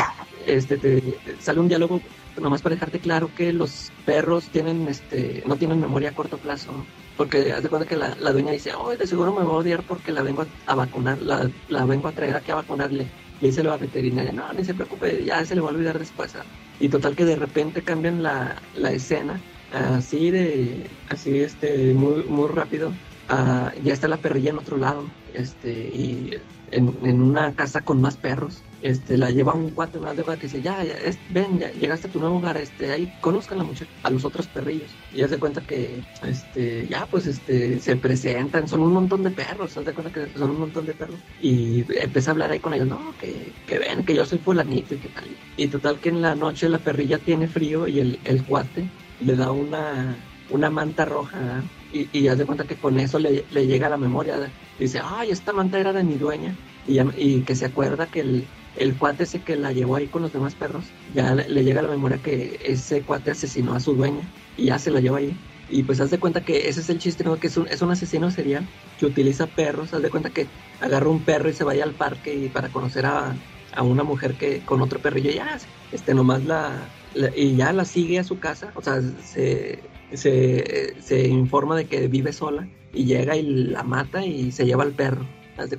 este, 0.47 0.79
te, 0.79 1.03
sale 1.41 1.61
un 1.61 1.69
diálogo 1.69 2.01
nomás 2.41 2.63
para 2.63 2.75
dejarte 2.75 3.01
claro 3.01 3.31
que 3.37 3.53
los 3.53 3.91
perros 4.07 4.47
tienen, 4.49 4.87
este, 4.89 5.43
no 5.47 5.57
tienen 5.57 5.81
memoria 5.81 6.11
a 6.11 6.15
corto 6.15 6.39
plazo. 6.39 6.73
Porque 7.17 7.53
haz 7.53 7.63
de 7.63 7.69
cuenta 7.69 7.89
que 7.89 7.97
la, 7.97 8.15
la 8.21 8.33
dueña 8.33 8.53
dice, 8.53 8.73
oh, 8.75 8.97
de 8.97 9.07
seguro 9.07 9.33
me 9.33 9.45
va 9.45 9.51
a 9.51 9.57
odiar 9.57 9.83
porque 9.83 10.13
la 10.13 10.23
vengo 10.23 10.47
a, 10.67 10.75
vacunar, 10.75 11.21
la, 11.21 11.51
la, 11.69 11.85
vengo 11.85 12.09
a 12.09 12.13
traer 12.13 12.37
aquí 12.37 12.53
a 12.53 12.57
vacunarle. 12.57 13.07
le 13.41 13.49
dice 13.49 13.65
la 13.65 13.77
veterinaria, 13.77 14.33
no, 14.33 14.53
ni 14.53 14.65
se 14.65 14.75
preocupe, 14.75 15.25
ya 15.25 15.45
se 15.45 15.57
le 15.57 15.61
va 15.61 15.69
a 15.69 15.73
olvidar 15.73 15.99
después. 15.99 16.37
¿ah?". 16.37 16.45
Y 16.79 16.89
total 16.89 17.17
que 17.17 17.25
de 17.25 17.37
repente 17.37 17.83
cambian 17.83 18.23
la, 18.23 18.63
la 18.77 18.93
escena, 18.93 19.41
así 19.73 20.31
de, 20.31 20.87
así 21.11 21.41
este, 21.41 21.93
muy, 21.93 22.23
muy 22.23 22.49
rápido. 22.49 22.93
Ah, 23.29 23.73
ya 23.83 23.93
está 23.93 24.09
la 24.09 24.17
perrilla 24.17 24.51
en 24.51 24.59
otro 24.59 24.77
lado, 24.77 25.05
este, 25.35 25.71
y 25.71 26.39
en, 26.71 27.23
una 27.23 27.53
casa 27.55 27.81
con 27.81 28.01
más 28.01 28.17
perros. 28.17 28.63
Este, 28.81 29.19
la 29.19 29.31
lleva 29.31 29.55
un 29.55 29.71
cuate 29.71 29.99
más 29.99 30.17
de 30.17 30.23
que 30.23 30.37
dice, 30.37 30.63
ya, 30.63 30.85
ya, 30.85 30.95
ven, 31.31 31.59
ya 31.59 31.73
llegaste 31.73 32.07
a 32.07 32.11
tu 32.13 32.21
nuevo 32.21 32.37
hogar, 32.37 32.57
este, 32.57 32.93
ahí 32.93 33.13
conozcan 33.21 33.59
a, 34.05 34.11
los 34.11 34.25
otros 34.25 34.47
perrillos. 34.47 34.91
Y 35.13 35.19
ya 35.19 35.29
se 35.29 35.39
cuenta 35.39 35.61
que, 35.61 36.01
este, 36.25 36.87
ya, 36.87 37.07
pues, 37.07 37.27
este, 37.27 37.81
se 37.81 37.97
presentan, 37.97 38.69
son 38.69 38.81
un 38.83 38.93
montón 38.93 39.25
de 39.25 39.31
perros, 39.31 39.73
cuenta 39.75 40.13
que 40.13 40.29
son 40.39 40.51
un 40.51 40.61
montón 40.61 40.87
de 40.87 40.95
perros. 40.95 41.19
Y 41.43 41.85
empieza 42.01 42.31
a 42.31 42.33
hablar 42.33 42.53
ahí 42.53 42.61
con 42.61 42.73
ellos, 42.73 42.87
no, 42.87 43.15
que, 43.21 43.53
que 43.67 43.79
ven, 43.79 44.05
que 44.05 44.15
yo 44.15 44.25
soy 44.25 44.39
fulanito 44.39 44.95
y 44.95 44.99
que 44.99 45.09
tal. 45.09 45.25
Y 45.57 45.67
total 45.67 45.99
que 45.99 46.11
en 46.11 46.23
la 46.23 46.37
noche 46.37 46.69
la 46.69 46.79
perrilla 46.79 47.19
tiene 47.19 47.49
frío 47.49 47.89
y 47.89 47.99
el, 47.99 48.21
el 48.25 48.45
cuate 48.45 48.89
le 49.21 49.35
da 49.35 49.51
una, 49.51 50.17
una 50.51 50.71
manta 50.71 51.05
roja. 51.05 51.63
Y, 51.93 52.09
y 52.17 52.29
haz 52.29 52.39
de 52.39 52.47
cuenta 52.47 52.65
que 52.65 52.77
con 52.77 52.99
eso 53.01 53.19
le, 53.19 53.45
le 53.51 53.67
llega 53.67 53.87
a 53.87 53.91
la 53.91 53.97
memoria. 53.97 54.53
Dice, 54.79 55.01
ay, 55.03 55.31
esta 55.31 55.53
manta 55.53 55.79
era 55.79 55.93
de 55.93 56.05
mi 56.05 56.17
dueña. 56.17 56.57
Y, 56.87 56.95
ya- 56.95 57.07
y 57.17 57.43
que 57.43 57.55
se 57.55 57.67
acuerda 57.67 58.07
que 58.07 58.21
el, 58.21 58.47
el 58.77 58.97
cuate 58.97 59.25
ese 59.25 59.41
que 59.41 59.57
la 59.57 59.73
llevó 59.73 59.97
ahí 59.97 60.07
con 60.09 60.23
los 60.23 60.33
demás 60.33 60.55
perros, 60.55 60.87
ya 61.15 61.35
le, 61.35 61.49
le 61.49 61.65
llega 61.65 61.81
a 61.81 61.85
la 61.85 61.91
memoria 61.91 62.19
que 62.19 62.59
ese 62.65 63.03
cuate 63.03 63.31
asesinó 63.31 63.75
a 63.75 63.81
su 63.81 63.95
dueña 63.95 64.29
y 64.57 64.67
ya 64.67 64.79
se 64.79 64.91
la 64.91 65.01
lleva 65.01 65.19
ahí. 65.19 65.35
Y 65.71 65.83
pues 65.83 66.01
haz 66.01 66.11
de 66.11 66.19
cuenta 66.19 66.41
que 66.43 66.69
ese 66.69 66.81
es 66.81 66.89
el 66.89 66.99
chiste, 66.99 67.25
¿no? 67.25 67.39
Que 67.39 67.49
es 67.49 67.57
un, 67.59 67.69
es 67.69 67.83
un 67.83 67.91
asesino 67.91 68.31
serial 68.31 68.67
que 68.99 69.05
utiliza 69.05 69.47
perros. 69.47 69.93
Haz 69.93 70.01
de 70.01 70.09
cuenta 70.11 70.31
que 70.31 70.49
agarra 70.81 71.11
un 71.11 71.25
perro 71.25 71.51
y 71.51 71.53
se 71.53 71.65
vaya 71.65 71.85
al 71.85 71.93
parque 71.95 72.35
y 72.35 72.49
para 72.49 72.71
conocer 72.71 73.05
a, 73.05 73.37
a 73.73 73.83
una 73.83 74.03
mujer 74.03 74.37
que 74.37 74.61
con 74.63 74.81
otro 74.81 75.01
perrillo 75.01 75.31
ya, 75.31 75.59
este, 75.93 76.15
nomás 76.15 76.43
la- 76.45 76.89
y 77.37 77.55
ya 77.57 77.73
la 77.75 77.85
sigue 77.85 78.19
a 78.19 78.25
su 78.25 78.39
casa. 78.39 78.73
O 78.77 78.81
sea, 78.83 79.01
se, 79.03 79.83
se, 80.13 80.95
se 81.01 81.29
informa 81.29 81.77
de 81.77 81.87
que 81.87 82.09
vive 82.09 82.33
sola 82.33 82.69
y 82.93 83.05
llega 83.05 83.37
y 83.37 83.43
la 83.43 83.83
mata 83.83 84.25
y 84.25 84.53
se 84.53 84.65
lleva 84.67 84.85
al 84.85 84.93
perro. 84.93 85.27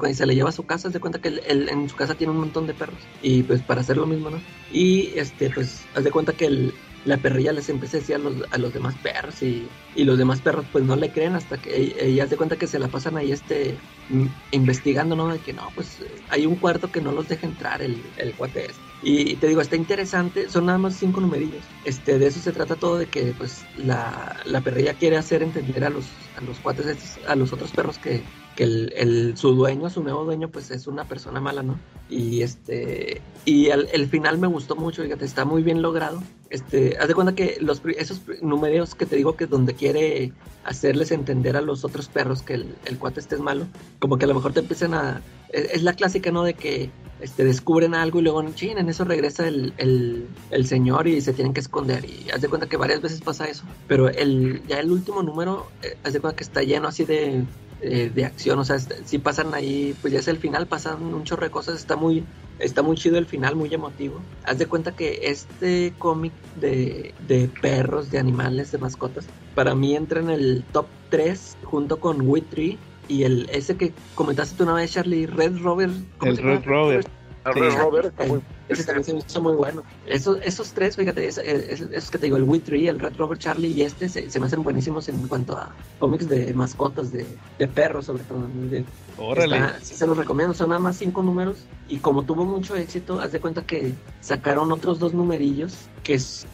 Y 0.10 0.14
se 0.14 0.26
le 0.26 0.36
lleva 0.36 0.50
a 0.50 0.54
su 0.54 0.66
casa, 0.66 0.90
de 0.90 1.00
cuenta 1.00 1.22
que 1.22 1.30
él, 1.30 1.70
en 1.70 1.88
su 1.88 1.96
casa 1.96 2.16
tiene 2.16 2.32
un 2.32 2.40
montón 2.40 2.68
de 2.68 2.74
perros. 2.74 3.00
Y 3.22 3.44
pues 3.44 3.62
para 3.62 3.82
hacer 3.82 3.96
lo 3.96 4.06
mismo, 4.06 4.30
¿no? 4.30 4.42
Y 4.74 5.12
este, 5.16 5.50
pues, 5.50 5.86
haz 5.96 6.04
de 6.04 6.12
cuenta 6.12 6.34
que 6.34 6.48
el, 6.48 6.74
la 7.06 7.18
perrilla 7.18 7.54
les 7.54 7.70
empieza 7.70 7.98
a 7.98 8.00
decir 8.02 8.16
a 8.16 8.20
los, 8.20 8.36
a 8.52 8.58
los 8.58 8.74
demás 8.74 8.96
perros 8.96 9.42
y, 9.42 9.68
y 9.96 10.04
los 10.04 10.18
demás 10.18 10.42
perros 10.42 10.66
pues 10.72 10.84
no 10.84 10.96
le 10.98 11.12
creen 11.12 11.36
hasta 11.36 11.58
que 11.58 11.76
ella, 11.76 11.96
ella 12.00 12.24
haz 12.26 12.30
de 12.30 12.38
cuenta 12.38 12.58
que 12.58 12.68
se 12.68 12.78
la 12.78 12.90
pasan 12.90 13.16
ahí 13.16 13.32
este 13.32 13.78
mm, 14.10 14.26
investigando, 14.52 15.16
¿no? 15.16 15.30
De 15.30 15.40
que 15.40 15.54
no, 15.54 15.70
pues 15.76 16.00
hay 16.30 16.46
un 16.46 16.56
cuarto 16.56 16.92
que 16.92 17.02
no 17.02 17.14
los 17.14 17.30
deja 17.30 17.48
entrar 17.48 17.82
el, 17.82 18.02
el 18.18 18.34
cuate 18.34 18.66
este. 18.66 18.89
Y, 19.02 19.36
te 19.38 19.48
digo, 19.48 19.62
está 19.62 19.78
interesante, 19.78 20.50
son 20.50 20.66
nada 20.66 20.78
más 20.78 20.96
cinco 20.98 21.22
numerillos. 21.22 21.64
Este, 21.86 22.20
de 22.20 22.28
eso 22.28 22.42
se 22.42 22.52
trata 22.52 22.76
todo, 22.76 22.98
de 22.98 23.06
que 23.06 23.34
pues 23.38 23.64
la, 23.78 24.36
la 24.46 24.60
perrilla 24.62 24.94
quiere 24.94 25.16
hacer 25.18 25.42
entender 25.42 25.86
a 25.86 25.90
los, 25.90 26.06
a 26.38 26.42
los 26.42 26.60
cuates 26.60 27.18
a 27.26 27.36
los 27.36 27.54
otros 27.54 27.72
perros 27.72 27.98
que, 27.98 28.24
que 28.58 28.64
el, 28.66 29.34
su 29.38 29.54
dueño, 29.54 29.90
su 29.90 30.04
nuevo 30.04 30.26
dueño, 30.26 30.50
pues 30.50 30.70
es 30.72 30.86
una 30.86 31.06
persona 31.06 31.40
mala, 31.40 31.64
¿no? 31.64 31.80
Y 32.10 32.42
este, 32.42 33.22
y 33.46 33.70
al- 33.70 33.88
el 33.94 34.08
final 34.10 34.38
me 34.38 34.48
gustó 34.48 34.76
mucho, 34.76 35.02
fíjate, 35.04 35.24
está 35.24 35.46
muy 35.46 35.64
bien 35.64 35.82
logrado. 35.82 36.22
Este, 36.50 36.98
haz 37.00 37.08
de 37.08 37.16
cuenta 37.16 37.36
que 37.36 37.58
los, 37.62 37.82
esos 37.98 38.22
números 38.42 38.96
que 38.96 39.06
te 39.06 39.16
digo 39.16 39.38
que 39.38 39.46
donde 39.46 39.76
quiere 39.76 40.34
hacerles 40.66 41.12
entender 41.12 41.56
a 41.56 41.62
los 41.62 41.86
otros 41.86 42.10
perros 42.10 42.42
que 42.42 42.56
el, 42.56 42.76
el 42.84 42.98
cuate 42.98 43.22
este 43.22 43.36
es 43.36 43.42
malo, 43.42 43.66
como 44.00 44.18
que 44.18 44.26
a 44.26 44.28
lo 44.28 44.34
mejor 44.36 44.52
te 44.52 44.60
empiezan 44.60 44.94
a, 44.94 45.22
es, 45.54 45.72
es 45.76 45.84
la 45.84 45.94
clásica, 45.94 46.32
¿no? 46.32 46.44
De 46.44 46.54
que 46.54 46.90
este, 47.22 47.44
descubren 47.44 47.94
algo 47.96 48.20
y 48.20 48.24
luego, 48.24 48.44
chin, 48.54 48.78
en 48.78 48.90
eso 48.90 49.04
regresa 49.04 49.48
el, 49.48 49.74
el, 49.78 50.66
señor 50.68 51.08
y 51.08 51.22
se 51.22 51.34
tienen 51.34 51.54
que 51.54 51.60
esconder. 51.60 52.06
Y 52.06 52.30
haz 52.34 52.42
de 52.42 52.48
cuenta 52.48 52.68
que 52.68 52.78
varias 52.78 53.02
veces 53.02 53.22
pasa 53.22 53.48
eso. 53.48 53.64
Pero 53.88 54.10
el, 54.10 54.62
ya 54.68 54.80
el 54.80 54.92
último 54.92 55.24
número, 55.24 55.68
eh, 55.82 55.98
haz 56.04 56.14
de 56.14 56.20
cuenta 56.20 56.38
que 56.38 56.44
está 56.44 56.64
lleno 56.64 56.88
así 56.88 57.06
de, 57.06 57.44
eh, 57.82 58.12
de 58.14 58.26
acción. 58.26 58.60
O 58.60 58.66
sea, 58.66 58.78
est- 58.78 58.94
si 59.06 59.18
pasan 59.20 59.54
ahí, 59.54 59.96
pues 60.02 60.14
ya 60.14 60.20
es 60.20 60.28
el 60.28 60.38
final, 60.38 60.68
pasan 60.68 61.04
un 61.14 61.24
chorro 61.24 61.44
de 61.44 61.52
cosas. 61.52 61.76
Está 61.76 61.96
muy, 61.96 62.24
está 62.60 62.82
muy 62.82 62.96
chido 62.96 63.18
el 63.18 63.26
final, 63.26 63.56
muy 63.56 63.74
emotivo. 63.74 64.22
Haz 64.44 64.58
de 64.58 64.68
cuenta 64.68 64.94
que 64.96 65.20
este 65.24 65.94
cómic 65.98 66.34
de, 66.56 67.14
de 67.28 67.50
perros, 67.62 68.12
de 68.12 68.20
animales, 68.20 68.72
de 68.72 68.78
mascotas, 68.78 69.26
para 69.56 69.76
mí 69.76 69.96
entra 69.96 70.22
en 70.22 70.30
el 70.30 70.64
top 70.72 70.88
3 71.10 71.58
junto 71.64 72.00
con 72.00 72.22
Wit 72.28 72.50
Tree. 72.50 72.78
Y 73.10 73.24
el 73.24 73.50
ese 73.52 73.76
que 73.76 73.92
comentaste 74.16 74.56
tú 74.56 74.64
una 74.64 74.74
vez, 74.76 74.92
Charlie, 74.94 75.26
Red 75.26 75.58
Rover. 75.58 75.90
¿cómo 76.20 76.32
El? 76.32 76.38
Red 76.38 76.64
Rover. 76.64 77.06
El 77.46 77.54
Sí, 77.54 77.60
Red 77.62 77.78
Rover 77.80 78.06
está 78.08 78.26
eh, 78.26 78.28
muy- 78.28 78.42
Ese 78.68 78.84
también 78.84 79.04
se 79.06 79.14
me 79.14 79.20
hizo 79.20 79.42
muy 79.42 79.54
bueno. 79.54 79.82
Esos, 80.06 80.38
esos 80.44 80.72
tres, 80.74 80.96
fíjate, 80.98 81.26
es- 81.26 81.40
es- 81.40 81.82
esos 81.82 82.12
que 82.12 82.20
te 82.20 82.26
digo, 82.28 82.38
el 82.38 82.44
Wit 82.44 82.66
Tree, 82.66 82.88
el 82.90 83.00
Red 83.00 83.16
Rover 83.18 83.38
Charlie 83.40 83.70
y 83.70 83.82
este 83.82 84.08
se, 84.10 84.30
se 84.30 84.40
me 84.40 84.46
hacen 84.46 84.62
buenísimos 84.62 85.10
en 85.10 85.26
cuanto 85.28 85.58
a 85.58 85.74
cómics 85.98 86.30
de 86.30 86.54
mascotas, 86.54 87.12
de, 87.12 87.26
de 87.58 87.68
perros 87.68 88.06
sobre 88.06 88.24
todo. 88.26 88.46
De- 88.70 88.86
Órale. 89.18 89.56
está- 89.58 89.80
sí 89.82 89.96
se 89.96 90.06
los 90.06 90.16
recomiendo, 90.18 90.54
son 90.54 90.70
nada 90.70 90.80
más 90.80 90.98
cinco 90.98 91.24
números 91.24 91.64
y 91.88 91.98
como 91.98 92.24
tuvo 92.24 92.46
mucho 92.46 92.76
éxito, 92.76 93.20
haz 93.20 93.32
de 93.32 93.40
cuenta 93.40 93.66
que 93.66 93.94
sacaron 94.22 94.72
otros 94.72 95.00
dos 95.00 95.14
numerillos 95.16 95.76
que 96.04 96.16
es- 96.16 96.46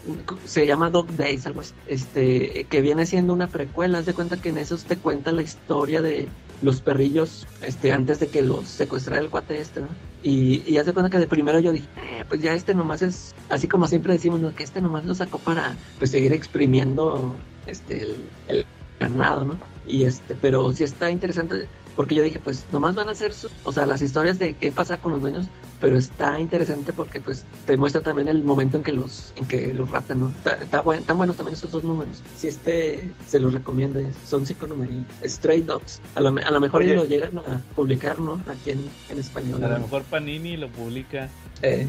se 0.45 0.66
llama 0.66 0.89
Dog 0.91 1.08
Days, 1.18 1.45
algo 1.47 1.62
así, 1.62 1.74
este, 1.88 2.66
que 2.70 2.82
viene 2.82 3.06
siendo 3.06 3.34
una 3.34 3.47
precuela, 3.47 3.97
haz 3.97 4.06
de 4.06 4.14
cuenta 4.14 4.38
que 4.38 4.49
en 4.49 4.60
esos 4.60 4.86
te 4.86 4.95
cuenta 4.97 5.32
la 5.34 5.41
historia 5.41 6.01
de 6.01 6.30
los 6.62 6.82
perrillos 6.82 7.45
este, 7.62 7.91
antes 7.91 8.20
de 8.20 8.28
que 8.28 8.41
los 8.41 8.68
secuestrara 8.68 9.22
el 9.22 9.30
cuate 9.30 9.60
este, 9.60 9.82
¿no? 9.82 9.88
Y, 10.24 10.64
y 10.66 10.78
haz 10.78 10.86
de 10.86 10.93
cuenta 10.93 11.10
que 11.10 11.20
de 11.20 11.28
primero 11.28 11.60
yo 11.60 11.72
dije, 11.72 11.88
"Eh, 11.97 12.26
pues 12.28 12.41
ya 12.41 12.53
este 12.53 12.74
nomás 12.74 13.01
es, 13.01 13.34
así 13.49 13.68
como 13.68 13.88
siempre 13.88 14.14
decimos, 14.14 14.39
¿no? 14.39 14.56
que 14.56 14.64
este 14.64 14.82
nomás 14.82 15.06
lo 15.06 15.14
sacó 15.14 15.38
para 15.39 15.76
pues 15.99 16.12
seguir 16.12 16.34
exprimiendo 16.34 17.36
este, 17.68 18.01
el, 18.03 18.16
el 18.47 18.66
ganado, 18.99 19.45
¿no? 19.45 19.58
Y 19.88 20.03
este, 20.06 20.36
pero 20.36 20.72
sí 20.74 20.84
está 20.84 21.12
interesante 21.12 21.68
porque 21.95 22.16
yo 22.16 22.24
dije, 22.24 22.39
pues 22.43 22.66
nomás 22.72 22.95
van 22.95 23.10
a 23.10 23.16
ser, 23.16 23.34
o 23.64 23.72
sea, 23.72 23.86
las 23.86 24.01
historias 24.01 24.39
de 24.39 24.53
qué 24.56 24.72
pasa 24.72 24.97
con 24.97 25.14
los 25.14 25.22
dueños, 25.22 25.45
pero 25.82 25.97
está 25.97 26.39
interesante 26.39 26.93
porque 26.93 27.19
pues 27.21 27.43
te 27.65 27.76
muestra 27.78 28.01
también 28.01 28.28
el 28.28 28.43
momento 28.43 28.78
en 28.78 28.84
que 28.84 28.91
los, 28.93 29.34
en 29.36 29.45
que 29.45 29.73
los 29.73 29.89
raptan, 29.91 30.19
¿no? 30.21 30.30
Está, 30.30 30.53
está 30.63 30.82
buen- 30.82 30.99
están 30.99 31.17
buenos 31.17 31.36
también 31.36 31.55
esos 31.55 31.71
dos 31.71 31.84
números. 31.84 32.21
Si 32.38 32.47
este 32.47 33.09
se 33.28 33.39
los 33.39 33.53
recomiendo, 33.53 33.99
son 34.28 34.45
cinco 34.45 34.67
números. 34.67 34.95
Stray 35.26 35.61
Dogs. 35.61 36.01
A 36.15 36.21
lo, 36.21 36.30
a 36.30 36.51
lo 36.51 36.59
mejor 36.59 36.82
Oye. 36.82 36.93
ellos 36.93 37.03
lo 37.03 37.09
llegan 37.09 37.38
a 37.39 37.61
publicar, 37.76 38.19
¿no? 38.19 38.41
Aquí 38.47 38.71
en, 38.71 38.86
en 39.09 39.19
español. 39.19 39.63
A 39.63 39.67
lo 39.67 39.73
¿no? 39.76 39.80
mejor 39.82 40.03
Panini 40.03 40.57
lo 40.57 40.69
publica. 40.69 41.30
Eh, 41.61 41.88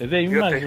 Es 0.00 0.10
de 0.10 0.22
Image 0.22 0.66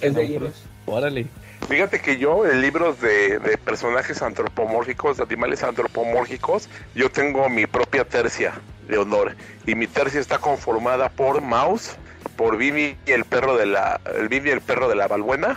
es 0.00 0.14
de 0.14 0.24
Image. 0.24 0.52
Órale. 0.86 1.26
Fíjate 1.68 2.00
que 2.00 2.18
yo 2.18 2.46
en 2.46 2.60
libros 2.62 3.00
de, 3.00 3.38
de 3.38 3.56
personajes 3.56 4.22
antropomórficos, 4.22 5.18
de 5.18 5.22
animales 5.24 5.62
antropomórficos, 5.62 6.68
yo 6.94 7.10
tengo 7.10 7.48
mi 7.48 7.66
propia 7.66 8.04
tercia 8.04 8.54
de 8.88 8.98
honor. 8.98 9.36
Y 9.66 9.74
mi 9.76 9.86
tercia 9.86 10.20
está 10.20 10.38
conformada 10.38 11.08
por 11.10 11.40
Mouse, 11.42 11.96
por 12.36 12.56
Vivi 12.56 12.96
y 13.06 13.12
el 13.12 13.24
perro 13.24 13.56
de 13.56 13.66
la, 13.66 14.00
el 14.18 14.28
Vivi 14.28 14.48
y 14.48 14.52
el 14.52 14.60
perro 14.62 14.88
de 14.88 14.96
la 14.96 15.06
Balbuena. 15.06 15.56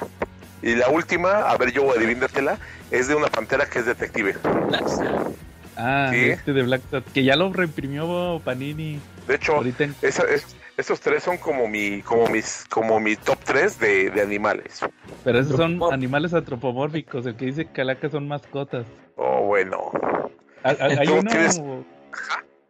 Y 0.62 0.76
la 0.76 0.90
última, 0.90 1.50
a 1.50 1.58
ver 1.58 1.72
yo 1.72 1.92
adivínatela, 1.92 2.58
es 2.92 3.08
de 3.08 3.16
una 3.16 3.28
pantera 3.28 3.66
que 3.66 3.80
es 3.80 3.86
detective. 3.86 4.36
Ah, 5.76 6.10
Sí. 6.12 6.30
este 6.30 6.54
de 6.54 6.62
Black 6.64 6.82
Sat, 6.92 7.04
que 7.12 7.24
ya 7.24 7.36
lo 7.36 7.52
reimprimió 7.52 8.40
Panini. 8.46 9.00
De 9.28 9.36
hecho, 9.36 9.62
en- 9.66 9.96
esa- 10.04 10.24
es- 10.26 10.56
esos 10.78 11.00
tres 11.00 11.24
son 11.24 11.38
como 11.38 11.68
mi, 11.68 12.02
como 12.02 12.28
mis, 12.28 12.66
como 12.70 13.00
mi 13.00 13.16
top 13.16 13.38
3 13.46 13.80
de, 13.80 14.10
de 14.10 14.22
animales. 14.22 14.80
Pero 15.24 15.40
esos 15.40 15.56
son 15.56 15.80
animales 15.92 16.34
antropomórficos. 16.34 17.26
El 17.26 17.36
que 17.36 17.46
dice 17.46 17.66
Calaca 17.66 18.10
son 18.10 18.28
mascotas. 18.28 18.86
Oh, 19.16 19.44
bueno. 19.46 19.92
Ah, 20.64 20.76
ah, 20.80 20.88
Hay 21.00 21.08
¿Tú 21.08 21.14
uno. 21.14 21.30
tienes- 21.30 21.62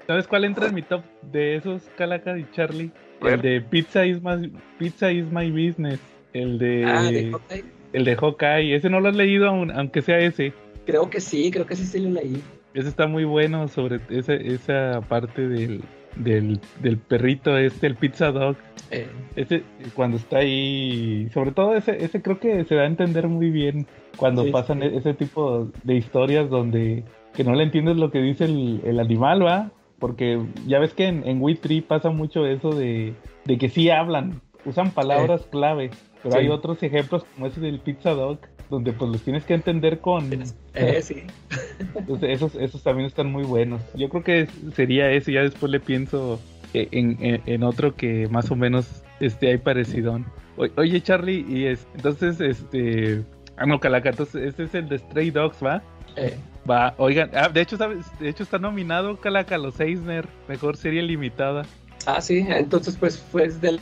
¿Sabes 0.05 0.27
cuál 0.27 0.43
entra 0.43 0.67
en 0.67 0.73
mi 0.75 0.81
top 0.81 1.01
de 1.31 1.55
esos, 1.55 1.83
Calaca 1.97 2.37
y 2.37 2.45
Charlie? 2.51 2.91
El 3.21 3.41
de 3.41 3.61
Pizza 3.61 4.05
is 4.05 4.21
my, 4.21 4.51
Pizza 4.77 5.09
is 5.11 5.31
my 5.31 5.49
business. 5.49 5.99
El 6.33 6.57
de, 6.59 6.83
Ah, 6.85 7.03
de 7.03 7.31
Hawkeye. 7.31 7.63
el 7.93 8.03
de 8.03 8.15
Hawkeye. 8.17 8.75
Ese 8.75 8.89
no 8.89 8.99
lo 8.99 9.07
has 9.09 9.15
leído 9.15 9.47
aún, 9.47 9.71
aunque 9.71 10.01
sea 10.01 10.19
ese. 10.19 10.51
Creo 10.85 11.09
que 11.09 11.21
sí, 11.21 11.49
creo 11.51 11.65
que 11.65 11.77
sí 11.77 11.85
sí 11.85 11.99
lo 11.99 12.09
leí. 12.09 12.43
Ese 12.73 12.89
está 12.89 13.07
muy 13.07 13.23
bueno 13.23 13.69
sobre 13.69 14.01
esa, 14.09 14.33
esa 14.33 14.99
parte 15.07 15.47
del, 15.47 15.83
del, 16.15 16.59
del 16.81 16.97
perrito 16.97 17.57
este, 17.57 17.87
el 17.87 17.95
Pizza 17.95 18.31
Dog. 18.31 18.55
Eh, 18.91 19.07
Ese, 19.35 19.63
cuando 19.95 20.17
está 20.17 20.37
ahí, 20.37 21.27
sobre 21.33 21.51
todo 21.51 21.75
ese, 21.75 22.03
ese 22.03 22.21
creo 22.21 22.39
que 22.39 22.63
se 22.65 22.75
da 22.75 22.83
a 22.83 22.87
entender 22.87 23.27
muy 23.27 23.49
bien 23.49 23.87
cuando 24.17 24.43
Sí, 24.43 24.51
pasan 24.51 24.81
sí. 24.81 24.89
ese 24.93 25.13
tipo 25.13 25.69
de 25.83 25.95
historias 25.95 26.49
donde 26.49 27.03
que 27.33 27.43
no 27.43 27.55
le 27.55 27.63
entiendes 27.63 27.97
lo 27.97 28.11
que 28.11 28.19
dice 28.21 28.45
el, 28.45 28.81
el 28.85 28.99
animal, 28.99 29.43
¿va? 29.43 29.71
Porque 29.97 30.39
ya 30.67 30.77
ves 30.79 30.93
que 30.93 31.07
en, 31.07 31.27
en 31.27 31.41
Wii 31.41 31.55
Tree 31.55 31.81
pasa 31.81 32.11
mucho 32.11 32.45
eso 32.45 32.71
de, 32.75 33.13
de 33.45 33.57
que 33.57 33.69
sí 33.69 33.89
hablan, 33.89 34.41
usan 34.65 34.91
palabras 34.91 35.47
clave, 35.49 35.89
pero 36.21 36.35
Sí. 36.35 36.41
hay 36.41 36.49
otros 36.49 36.81
ejemplos 36.83 37.23
como 37.33 37.47
ese 37.47 37.59
del 37.61 37.79
Pizza 37.79 38.11
Dog, 38.11 38.39
donde 38.73 38.91
pues 38.91 39.11
los 39.11 39.21
tienes 39.21 39.43
que 39.45 39.53
entender 39.53 39.99
con... 39.99 40.31
eh, 40.73 41.01
sí. 41.03 41.23
Entonces, 41.95 42.29
esos, 42.31 42.55
esos 42.55 42.81
también 42.81 43.05
están 43.05 43.31
muy 43.31 43.43
buenos. 43.43 43.81
Yo 43.93 44.09
creo 44.09 44.23
que 44.23 44.47
sería 44.75 45.11
ese, 45.11 45.31
ya 45.31 45.41
después 45.41 45.71
le 45.71 45.79
pienso 45.79 46.39
eh, 46.73 46.87
en, 46.91 47.17
en- 47.23 47.41
en 47.45 47.63
otro 47.63 47.95
que 47.95 48.27
más 48.29 48.49
o 48.49 48.55
menos 48.55 49.03
este, 49.19 49.49
hay 49.49 49.57
parecido. 49.59 50.19
oye, 50.75 51.01
Charlie, 51.01 51.45
y 51.47 51.65
es, 51.65 51.85
entonces, 51.95 52.41
este. 52.41 53.21
Ah, 53.57 53.67
no, 53.67 53.79
Calaca, 53.79 54.09
entonces 54.09 54.43
este 54.43 54.63
es 54.63 54.73
el 54.73 54.89
de 54.89 54.97
Stray 54.97 55.29
Dogs, 55.29 55.57
¿va? 55.63 55.83
Eh, 56.15 56.35
Va, 56.67 56.95
oigan, 56.97 57.29
ah, 57.35 57.49
de 57.49 57.61
hecho, 57.61 57.77
¿sabes? 57.77 58.05
De 58.19 58.29
hecho 58.29 58.41
está 58.41 58.57
nominado 58.57 59.17
Calaca 59.19 59.57
los 59.59 59.79
Eisner, 59.79 60.27
mejor 60.47 60.77
serie 60.77 61.03
limitada. 61.03 61.63
ah, 62.07 62.19
sí, 62.21 62.43
entonces 62.49 62.97
pues 62.99 63.19
fue 63.19 63.49
del, 63.49 63.79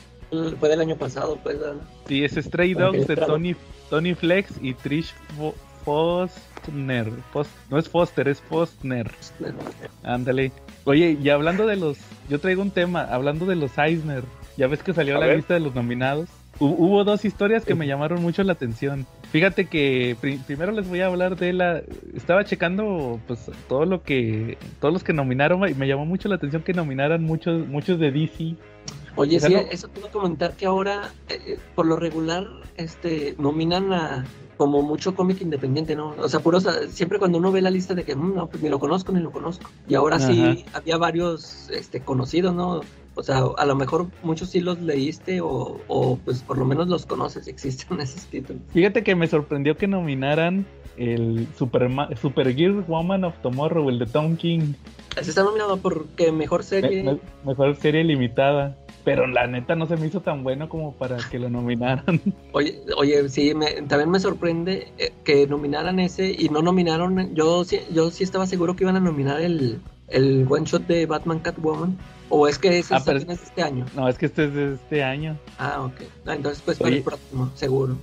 fue 0.59 0.67
del 0.67 0.81
año 0.81 0.97
pasado, 0.97 1.39
pues. 1.41 1.57
¿verdad? 1.59 1.75
Sí, 2.07 2.23
es 2.25 2.33
Stray 2.33 2.73
Dogs 2.73 3.07
de. 3.07 3.15
Tony, 3.15 3.55
Tony 3.91 4.15
Flex 4.15 4.53
y 4.61 4.73
Trish 4.73 5.13
Fo- 5.37 5.53
Fostner. 5.85 7.07
Fos- 7.33 7.47
no 7.69 7.77
es 7.77 7.87
Foster, 7.89 8.27
es 8.27 8.41
Fostner. 8.41 9.11
Ándale. 10.03 10.51
Oye, 10.85 11.17
y 11.21 11.29
hablando 11.29 11.67
de 11.67 11.75
los. 11.75 11.97
Yo 12.29 12.39
traigo 12.39 12.61
un 12.61 12.71
tema, 12.71 13.03
hablando 13.03 13.45
de 13.45 13.55
los 13.55 13.77
Eisner. 13.77 14.23
Ya 14.57 14.67
ves 14.67 14.81
que 14.81 14.93
salió 14.93 15.17
A 15.17 15.19
la 15.19 15.27
ver. 15.27 15.37
lista 15.37 15.53
de 15.53 15.59
los 15.59 15.75
nominados. 15.75 16.27
Hu- 16.59 16.75
Hubo 16.77 17.03
dos 17.03 17.25
historias 17.25 17.65
que 17.65 17.75
me 17.75 17.87
llamaron 17.87 18.21
mucho 18.21 18.43
la 18.43 18.53
atención. 18.53 19.05
Fíjate 19.31 19.65
que 19.65 20.15
pri- 20.19 20.37
primero 20.45 20.71
les 20.71 20.87
voy 20.87 21.01
a 21.01 21.07
hablar 21.07 21.35
de 21.37 21.53
la. 21.53 21.81
Estaba 22.15 22.43
checando, 22.45 23.19
pues, 23.27 23.49
todo 23.67 23.85
lo 23.85 24.03
que. 24.03 24.57
Todos 24.79 24.93
los 24.93 25.03
que 25.03 25.13
nominaron 25.13 25.67
y 25.69 25.73
me 25.73 25.87
llamó 25.87 26.05
mucho 26.05 26.29
la 26.29 26.35
atención 26.35 26.61
que 26.63 26.73
nominaran 26.73 27.23
muchos, 27.23 27.67
muchos 27.67 27.99
de 27.99 28.11
DC. 28.11 28.55
Oye, 29.15 29.39
sí, 29.39 29.53
no- 29.53 29.59
eso 29.71 29.87
te 29.89 29.99
iba 29.99 30.09
a 30.09 30.11
comentar 30.11 30.55
que 30.55 30.65
ahora, 30.65 31.11
eh, 31.29 31.57
por 31.75 31.85
lo 31.85 31.95
regular, 31.97 32.47
este, 32.77 33.35
nominan 33.37 33.91
a 33.93 34.25
como 34.57 34.83
mucho 34.83 35.15
cómic 35.15 35.41
independiente, 35.41 35.95
¿no? 35.95 36.09
O 36.19 36.29
sea, 36.29 36.39
puros, 36.39 36.67
ah, 36.67 36.73
siempre 36.87 37.17
cuando 37.17 37.39
uno 37.39 37.51
ve 37.51 37.61
la 37.61 37.71
lista 37.71 37.95
de 37.95 38.03
que, 38.03 38.15
"Mm, 38.15 38.35
no, 38.35 38.47
pues 38.47 38.61
ni 38.61 38.69
lo 38.69 38.77
conozco, 38.77 39.11
ni 39.11 39.19
lo 39.19 39.31
conozco. 39.31 39.67
Y 39.87 39.95
ahora 39.95 40.19
sí 40.19 40.65
había 40.73 40.97
varios, 40.97 41.67
este, 41.71 42.01
conocidos, 42.01 42.53
¿no? 42.53 42.81
O 43.15 43.23
sea, 43.23 43.43
a 43.57 43.65
lo 43.65 43.75
mejor 43.75 44.07
muchos 44.21 44.51
sí 44.51 44.61
los 44.61 44.79
leíste 44.79 45.41
o, 45.41 45.79
o 45.87 46.17
pues 46.23 46.43
por 46.43 46.57
lo 46.59 46.65
menos 46.65 46.87
los 46.87 47.05
conoces, 47.07 47.47
existen 47.47 47.99
esos 48.01 48.25
títulos. 48.27 48.61
Fíjate 48.71 49.03
que 49.03 49.15
me 49.15 49.25
sorprendió 49.27 49.75
que 49.77 49.87
nominaran 49.87 50.65
el 50.97 51.47
Superma 51.57 52.09
Supergirl 52.15 52.81
Woman 52.87 53.23
of 53.23 53.33
Tomorrow, 53.41 53.89
el 53.89 53.97
de 53.97 54.05
Tom 54.05 54.35
King. 54.37 54.73
Ese 55.17 55.31
está 55.31 55.43
nominado 55.43 55.77
porque 55.77 56.31
mejor 56.31 56.63
serie. 56.63 57.03
Me- 57.03 57.13
me- 57.13 57.19
mejor 57.45 57.75
serie 57.77 58.03
limitada. 58.03 58.77
Pero 59.03 59.25
la 59.27 59.47
neta 59.47 59.75
no 59.75 59.87
se 59.87 59.97
me 59.97 60.07
hizo 60.07 60.21
tan 60.21 60.43
bueno 60.43 60.69
como 60.69 60.93
para 60.93 61.17
que 61.17 61.39
lo 61.39 61.49
nominaran. 61.49 62.21
Oye, 62.51 62.79
oye, 62.97 63.29
sí, 63.29 63.53
me- 63.55 63.81
también 63.87 64.09
me 64.11 64.19
sorprende 64.19 64.87
eh, 64.97 65.11
que 65.23 65.47
nominaran 65.47 65.99
ese 65.99 66.31
y 66.37 66.49
no 66.49 66.61
nominaron. 66.61 67.33
Yo 67.33 67.63
sí, 67.63 67.79
yo 67.93 68.11
sí 68.11 68.23
estaba 68.23 68.45
seguro 68.45 68.75
que 68.75 68.83
iban 68.83 68.95
a 68.97 68.99
nominar 68.99 69.41
el, 69.41 69.79
el 70.09 70.45
one 70.49 70.65
shot 70.65 70.85
de 70.87 71.05
Batman 71.05 71.39
Catwoman. 71.39 71.97
O 72.29 72.47
es 72.47 72.57
que 72.59 72.79
ese 72.79 72.93
Ah, 72.93 72.97
es 72.97 73.03
pero- 73.03 73.19
este 73.31 73.61
año. 73.63 73.85
No, 73.95 74.07
es 74.07 74.17
que 74.17 74.27
este 74.27 74.45
es 74.45 74.53
de 74.53 74.73
este 74.75 75.03
año. 75.03 75.37
Ah, 75.57 75.81
ok. 75.81 76.01
Ah, 76.27 76.35
entonces, 76.35 76.61
pues 76.63 76.77
para 76.77 76.95
el 76.95 77.01
próximo, 77.03 77.51
seguro. 77.55 77.97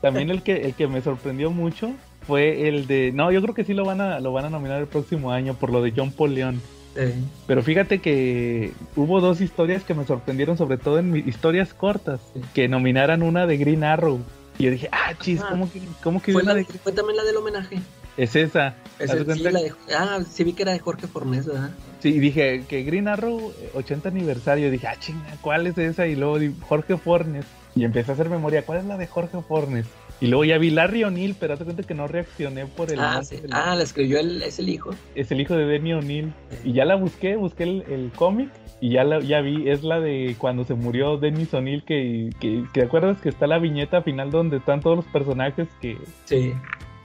También 0.00 0.30
el 0.30 0.42
que, 0.42 0.62
el 0.62 0.74
que 0.74 0.88
me 0.88 1.02
sorprendió 1.02 1.50
mucho 1.50 1.92
fue 2.26 2.66
el 2.68 2.86
de. 2.86 3.12
No, 3.12 3.30
yo 3.30 3.42
creo 3.42 3.54
que 3.54 3.64
sí 3.64 3.74
lo 3.74 3.84
van 3.84 4.00
a, 4.00 4.18
lo 4.20 4.32
van 4.32 4.46
a 4.46 4.50
nominar 4.50 4.80
el 4.80 4.86
próximo 4.88 5.30
año 5.30 5.54
por 5.54 5.70
lo 5.70 5.82
de 5.82 5.92
John 5.94 6.10
Paul 6.10 6.34
León. 6.34 6.60
Eh, 6.96 7.14
Pero 7.46 7.62
fíjate 7.62 8.00
que 8.00 8.72
hubo 8.96 9.20
dos 9.20 9.40
historias 9.40 9.84
que 9.84 9.94
me 9.94 10.04
sorprendieron, 10.04 10.56
sobre 10.58 10.76
todo 10.76 10.98
en 10.98 11.10
mi- 11.12 11.20
historias 11.20 11.72
cortas, 11.72 12.20
que 12.54 12.68
nominaran 12.68 13.22
una 13.22 13.46
de 13.46 13.56
Green 13.56 13.84
Arrow. 13.84 14.20
Y 14.58 14.64
yo 14.64 14.70
dije, 14.72 14.88
ah, 14.92 15.14
chis. 15.20 15.40
¿cómo 15.42 15.70
que, 15.70 15.80
cómo 16.02 16.20
que 16.20 16.32
fue, 16.32 16.42
la- 16.42 16.54
de- 16.54 16.64
fue 16.64 16.92
también 16.92 17.16
la 17.16 17.24
del 17.24 17.36
homenaje. 17.36 17.80
es 18.16 18.36
esa? 18.36 18.74
Sí, 18.98 19.42
la 19.44 19.60
de- 19.60 19.72
ah, 19.96 20.18
sí 20.28 20.44
vi 20.44 20.52
que 20.52 20.62
era 20.64 20.72
de 20.72 20.78
Jorge 20.80 21.06
Fornés, 21.06 21.46
¿verdad? 21.46 21.70
Sí, 22.00 22.18
dije 22.18 22.64
que 22.68 22.82
Green 22.82 23.08
Arrow, 23.08 23.52
eh, 23.60 23.70
80 23.74 24.08
aniversario. 24.10 24.70
Dije, 24.70 24.88
ah, 24.88 24.96
chinga, 24.98 25.36
¿cuál 25.40 25.66
es 25.66 25.78
esa? 25.78 26.06
Y 26.06 26.16
luego 26.16 26.38
Jorge 26.68 26.96
Fornes. 26.98 27.44
Y 27.76 27.84
empecé 27.84 28.10
a 28.10 28.14
hacer 28.14 28.28
memoria, 28.28 28.62
¿cuál 28.66 28.80
es 28.80 28.84
la 28.84 28.98
de 28.98 29.06
Jorge 29.06 29.38
Fornes? 29.46 29.86
Y 30.20 30.26
luego 30.26 30.44
ya 30.44 30.58
vi 30.58 30.70
Larry 30.70 31.04
O'Neill, 31.04 31.34
pero 31.40 31.54
hazte 31.54 31.64
cuenta 31.64 31.82
que 31.82 31.94
no 31.94 32.06
reaccioné 32.06 32.66
por 32.66 32.92
el. 32.92 33.00
Ah, 33.00 33.22
sí. 33.22 33.36
del- 33.38 33.52
Ah, 33.54 33.74
la 33.74 33.82
escribió 33.82 34.18
él, 34.20 34.42
es 34.42 34.58
el 34.58 34.68
hijo. 34.68 34.90
Es 35.14 35.32
el 35.32 35.40
hijo 35.40 35.56
de 35.56 35.64
Denny 35.64 35.94
O'Neill. 35.94 36.32
Y 36.62 36.72
ya 36.72 36.84
la 36.84 36.94
busqué, 36.96 37.36
busqué 37.36 37.62
el, 37.64 37.84
el 37.88 38.10
cómic. 38.14 38.50
Y 38.82 38.90
ya 38.90 39.04
la 39.04 39.20
ya 39.20 39.40
vi, 39.40 39.68
es 39.68 39.82
la 39.82 39.98
de 40.00 40.34
cuando 40.38 40.64
se 40.64 40.74
murió 40.74 41.16
Dennis 41.16 41.52
O'Neill. 41.54 41.82
Que, 41.84 42.30
que, 42.38 42.64
que 42.72 42.80
te 42.80 42.82
acuerdas 42.86 43.18
que 43.20 43.28
está 43.30 43.46
la 43.46 43.58
viñeta 43.58 44.02
final 44.02 44.30
donde 44.30 44.58
están 44.58 44.80
todos 44.80 44.96
los 44.96 45.06
personajes 45.06 45.68
que, 45.80 45.96
Sí. 46.26 46.52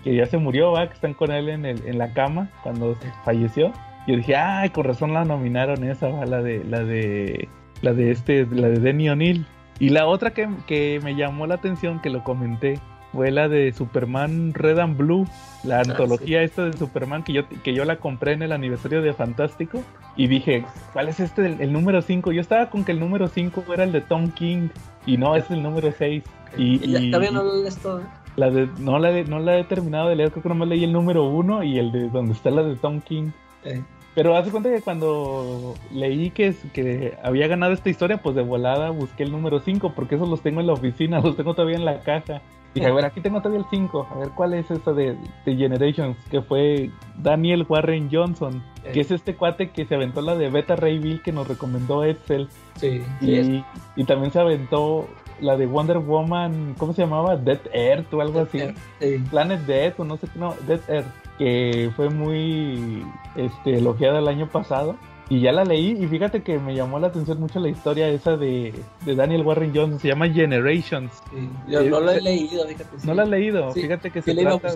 que 0.03 0.16
ya 0.16 0.26
se 0.26 0.38
murió, 0.38 0.72
¿va? 0.74 0.88
que 0.88 0.93
están 0.95 1.13
con 1.13 1.32
él 1.32 1.47
en, 1.49 1.66
el, 1.66 1.82
en 1.86 1.97
la 1.97 2.13
cama 2.13 2.49
cuando 2.63 2.97
falleció. 3.24 3.72
Yo 4.07 4.18
dije, 4.18 4.36
ay, 4.36 4.70
con 4.70 4.84
razón 4.84 5.13
la 5.13 5.24
nominaron 5.26 5.84
esa, 5.86 6.09
¿va? 6.09 6.26
la 6.26 6.41
de 6.43 6.63
la 6.66 6.84
de 6.84 7.47
la 7.82 7.93
de 7.93 8.11
este, 8.11 8.45
la 8.51 8.68
de 8.68 8.80
Denny 8.80 9.09
O'Neill. 9.09 9.45
Y 9.80 9.89
la 9.89 10.05
otra 10.07 10.32
que, 10.34 10.47
que 10.68 10.99
me 11.03 11.16
llamó 11.16 11.47
la 11.47 11.55
atención, 11.55 12.01
que 12.01 12.09
lo 12.09 12.24
comenté, 12.24 12.80
fue 13.16 13.32
la 13.32 13.47
de 13.47 13.72
Superman 13.72 14.53
Red 14.53 14.78
and 14.80 14.97
Blue, 14.97 15.26
la 15.63 15.80
antología 15.80 16.43
esta 16.43 16.66
de 16.66 16.74
Superman 16.74 17.24
que 17.24 17.34
yo, 17.34 17.43
que 17.63 17.74
yo 17.74 17.86
la 17.86 17.95
compré 17.97 18.34
en 18.34 18.41
el 18.43 18.51
aniversario 18.51 19.01
de 19.01 19.13
Fantástico. 19.13 19.82
Y 20.18 20.28
dije, 20.28 20.63
¿cuál 20.93 21.07
es 21.09 21.20
este, 21.20 21.45
el, 21.45 21.61
el 21.61 21.74
número 21.74 22.01
5? 22.01 22.32
Yo 22.32 22.41
estaba 22.41 22.70
con 22.70 22.84
que 22.86 22.91
el 22.91 22.99
número 22.99 23.28
5 23.28 23.63
era 23.74 23.84
el 23.86 23.91
de 23.91 24.01
Tom 24.01 24.30
King. 24.32 24.68
Y 25.05 25.18
no, 25.18 25.36
es 25.36 25.49
el 25.49 25.63
número 25.63 25.91
6. 25.97 26.24
Y, 26.57 26.63
Y 26.86 26.91
ya- 26.91 26.99
y- 26.99 27.11
todavía 27.11 27.32
no 27.32 27.43
lo 27.43 27.61
lees 27.61 27.78
todo. 27.78 28.01
¿eh? 28.01 28.03
la 28.38 28.49
de, 28.51 28.68
no, 28.80 28.99
la 28.99 29.09
de- 29.11 29.24
no 29.24 29.39
la 29.39 29.57
he 29.57 29.63
terminado 29.63 30.09
de 30.09 30.18
leer, 30.18 30.30
creo 30.32 30.43
que 30.43 30.49
nomás 30.49 30.68
leí 30.68 30.84
el 30.84 30.91
número 30.91 31.24
uno 31.24 31.63
y 31.63 31.80
el 31.80 31.91
de 31.93 32.09
donde 32.09 32.34
está 32.34 32.51
la 32.51 32.63
de 32.63 32.76
Tom 32.76 32.99
King. 32.99 33.30
Eh, 33.63 33.82
Pero 34.13 34.36
hace 34.36 34.51
cuenta 34.51 34.70
que 34.70 34.82
cuando 34.82 35.74
leí 35.91 36.32
que, 36.32 36.53
que 36.74 37.18
había 37.24 37.47
ganado 37.47 37.72
esta 37.74 37.89
historia, 37.89 38.18
pues 38.18 38.36
de 38.36 38.41
volada 38.41 38.89
busqué 38.89 39.24
el 39.24 39.32
número 39.32 39.59
5, 39.61 39.93
porque 39.95 40.16
esos 40.16 40.28
los 40.28 40.41
tengo 40.41 40.59
en 40.59 40.68
la 40.68 40.74
oficina, 40.74 41.20
los 41.24 41.38
tengo 41.38 41.53
todavía 41.53 41.78
en 41.78 41.86
la 41.86 42.01
caja. 42.01 42.41
Dije, 42.76 42.88
a 42.88 42.93
ver, 42.93 43.05
aquí 43.05 43.21
tengo 43.21 43.39
todavía 43.39 43.59
el 43.61 43.65
5, 43.69 44.07
a 44.13 44.17
ver 44.19 44.30
cuál 44.36 44.53
es 44.53 44.69
esa 44.69 44.91
de, 44.93 45.17
de 45.45 45.55
Generations, 45.55 46.17
que 46.30 46.41
fue 46.41 46.91
Daniel 47.17 47.65
Warren 47.67 48.09
Johnson, 48.11 48.61
que 48.93 48.99
es 48.99 49.09
este 49.11 49.36
cuate 49.36 49.69
que 49.71 49.86
se 49.86 49.95
aventó 49.95 50.21
la 50.21 50.36
de 50.36 50.49
Beta 50.49 50.76
Ray 50.76 50.99
Bill 50.99 51.21
que 51.23 51.32
nos 51.32 51.47
recomendó 51.47 52.03
Edsel. 52.03 52.47
sí, 52.76 53.01
es- 53.21 53.47
Y, 53.47 53.63
y 53.95 54.03
también 54.03 54.32
se 54.32 54.39
aventó 54.39 55.07
la 55.41 55.55
de 55.57 55.65
Wonder 55.65 55.99
Woman, 55.99 56.76
¿cómo 56.78 56.93
se 56.93 57.01
llamaba? 57.03 57.36
Dead 57.38 57.59
Earth 57.73 58.13
o 58.13 58.21
algo 58.21 58.41
así. 58.41 58.59
sí. 58.99 59.23
Planet 59.30 59.61
Death 59.61 59.99
o 59.99 60.05
no 60.05 60.17
sé 60.17 60.28
qué, 60.28 60.38
no, 60.39 60.53
Dead 60.67 60.80
Earth, 60.89 61.07
que 61.38 61.91
fue 61.95 62.09
muy 62.09 63.05
este, 63.38 63.78
elogiada 63.78 64.19
el 64.19 64.28
año 64.28 64.47
pasado. 64.47 64.95
Y 65.28 65.39
ya 65.41 65.51
la 65.51 65.65
leí 65.65 65.97
y 65.99 66.05
fíjate 66.07 66.43
que 66.43 66.59
me 66.59 66.76
llamó 66.76 66.99
la 66.99 67.07
atención 67.07 67.39
mucho 67.39 67.59
la 67.59 67.69
historia 67.69 68.07
esa 68.09 68.38
de, 68.38 68.73
de 69.05 69.15
Daniel 69.15 69.41
Warren 69.41 69.71
Johnson, 69.73 69.99
se 69.99 70.09
llama 70.09 70.30
Generations. 70.30 71.11
sí. 71.32 71.49
Yo 71.67 71.82
no 71.84 71.99
lo 71.99 72.11
he 72.11 72.21
leído, 72.21 72.63
fíjate. 72.67 72.99
sí. 72.99 73.07
¿No 73.07 73.13
la 73.15 73.23
has 73.23 73.30
leído? 73.30 73.71
Sí, 73.71 73.82
Fíjate 73.82 74.11
que 74.11 74.21
se 74.21 74.36
trata... 74.36 74.69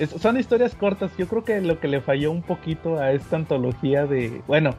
es- 0.00 0.10
son 0.10 0.38
historias 0.38 0.74
cortas, 0.74 1.12
yo 1.16 1.28
creo 1.28 1.44
que 1.44 1.60
lo 1.60 1.78
que 1.78 1.86
le 1.86 2.00
falló 2.00 2.32
un 2.32 2.42
poquito 2.42 2.98
a 2.98 3.12
esta 3.12 3.36
antología 3.36 4.06
de... 4.06 4.42
Bueno, 4.48 4.74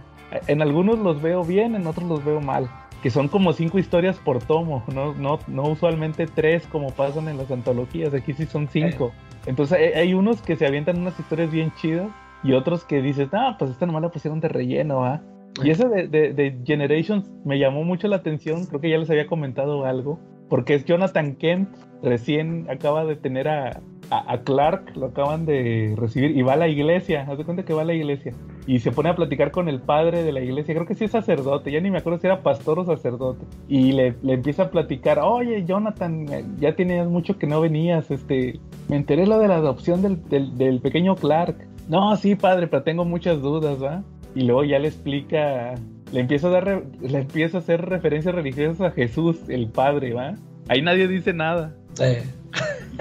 en 0.47 0.61
algunos 0.61 0.99
los 0.99 1.21
veo 1.21 1.43
bien, 1.45 1.75
en 1.75 1.87
otros 1.87 2.07
los 2.09 2.23
veo 2.25 2.41
mal. 2.41 2.69
Que 3.01 3.09
son 3.09 3.29
como 3.29 3.53
cinco 3.53 3.79
historias 3.79 4.17
por 4.17 4.43
tomo, 4.43 4.83
no, 4.93 5.13
no, 5.13 5.39
no 5.47 5.63
usualmente 5.63 6.27
tres 6.27 6.67
como 6.67 6.91
pasan 6.91 7.29
en 7.29 7.37
las 7.37 7.49
antologías, 7.49 8.13
aquí 8.13 8.33
sí 8.33 8.45
son 8.45 8.67
cinco. 8.67 9.11
Entonces 9.45 9.77
hay, 9.79 9.99
hay 10.01 10.13
unos 10.13 10.41
que 10.41 10.55
se 10.57 10.67
avientan 10.67 10.99
unas 10.99 11.17
historias 11.19 11.49
bien 11.49 11.71
chidas 11.81 12.09
y 12.43 12.53
otros 12.53 12.83
que 12.85 13.01
dices, 13.01 13.29
ah, 13.33 13.55
pues 13.59 13.71
esta 13.71 13.85
nomás 13.85 14.01
la 14.01 14.09
pusieron 14.09 14.39
de 14.39 14.47
relleno, 14.49 15.05
¿ah? 15.05 15.21
Y 15.63 15.69
ese 15.69 15.87
de, 15.89 16.07
de- 16.07 16.33
de 16.33 16.57
Generations 16.65 17.29
me 17.45 17.59
llamó 17.59 17.83
mucho 17.83 18.07
la 18.07 18.15
atención, 18.17 18.65
creo 18.67 18.79
que 18.81 18.89
ya 18.89 18.97
les 18.97 19.09
había 19.09 19.27
comentado 19.27 19.85
algo, 19.85 20.19
porque 20.49 20.75
es 20.75 20.85
Jonathan 20.85 21.35
Kent, 21.35 21.69
recién 22.01 22.67
acaba 22.69 23.05
de 23.05 23.15
tener 23.15 23.47
a, 23.49 23.81
a, 24.09 24.33
a 24.33 24.41
Clark, 24.43 24.95
lo 24.95 25.07
acaban 25.07 25.45
de 25.45 25.93
recibir 25.97 26.35
y 26.35 26.41
va 26.41 26.53
a 26.53 26.57
la 26.57 26.67
iglesia, 26.67 27.25
haz 27.29 27.37
de 27.37 27.43
cuenta 27.45 27.63
que 27.63 27.73
va 27.73 27.81
a 27.81 27.85
la 27.85 27.93
iglesia 27.93 28.33
y 28.65 28.79
se 28.79 28.91
pone 28.91 29.09
a 29.09 29.15
platicar 29.15 29.51
con 29.51 29.67
el 29.69 29.81
padre 29.81 30.23
de 30.23 30.31
la 30.31 30.39
iglesia, 30.39 30.73
creo 30.73 30.85
que 30.87 30.95
sí 30.95 31.05
es 31.05 31.11
sacerdote, 31.11 31.71
ya 31.71 31.81
ni 31.81 31.91
me 31.91 31.97
acuerdo 31.97 32.19
si 32.19 32.27
era 32.27 32.41
pastor 32.43 32.79
o 32.79 32.85
sacerdote, 32.85 33.45
y 33.67 33.91
le, 33.91 34.15
le 34.23 34.33
empieza 34.33 34.63
a 34.63 34.69
platicar, 34.71 35.19
oye 35.19 35.65
Jonathan, 35.65 36.27
eh, 36.31 36.45
ya 36.59 36.75
tenías 36.75 37.07
mucho 37.07 37.37
que 37.37 37.47
no 37.47 37.59
venías, 37.59 38.09
este, 38.11 38.59
me 38.87 38.95
enteré 38.97 39.27
lo 39.27 39.37
de 39.39 39.47
la 39.47 39.55
adopción 39.57 40.01
del, 40.01 40.27
del, 40.29 40.57
del 40.57 40.79
pequeño 40.79 41.15
Clark. 41.15 41.67
No, 41.89 42.15
sí, 42.15 42.35
padre, 42.35 42.67
pero 42.67 42.83
tengo 42.83 43.05
muchas 43.05 43.41
dudas, 43.41 43.81
¿va? 43.81 44.03
Y 44.35 44.41
luego 44.43 44.63
ya 44.63 44.79
le 44.79 44.87
explica, 44.87 45.73
le 46.13 46.19
empieza 46.19 46.47
a 46.47 46.51
dar, 46.51 46.83
le 47.01 47.17
empieza 47.19 47.57
a 47.57 47.61
hacer 47.61 47.81
referencias 47.85 48.33
religiosas 48.33 48.81
a 48.81 48.91
Jesús, 48.91 49.37
el 49.49 49.67
Padre, 49.67 50.13
¿va? 50.13 50.35
Ahí 50.69 50.81
nadie 50.81 51.07
dice 51.07 51.33
nada. 51.33 51.75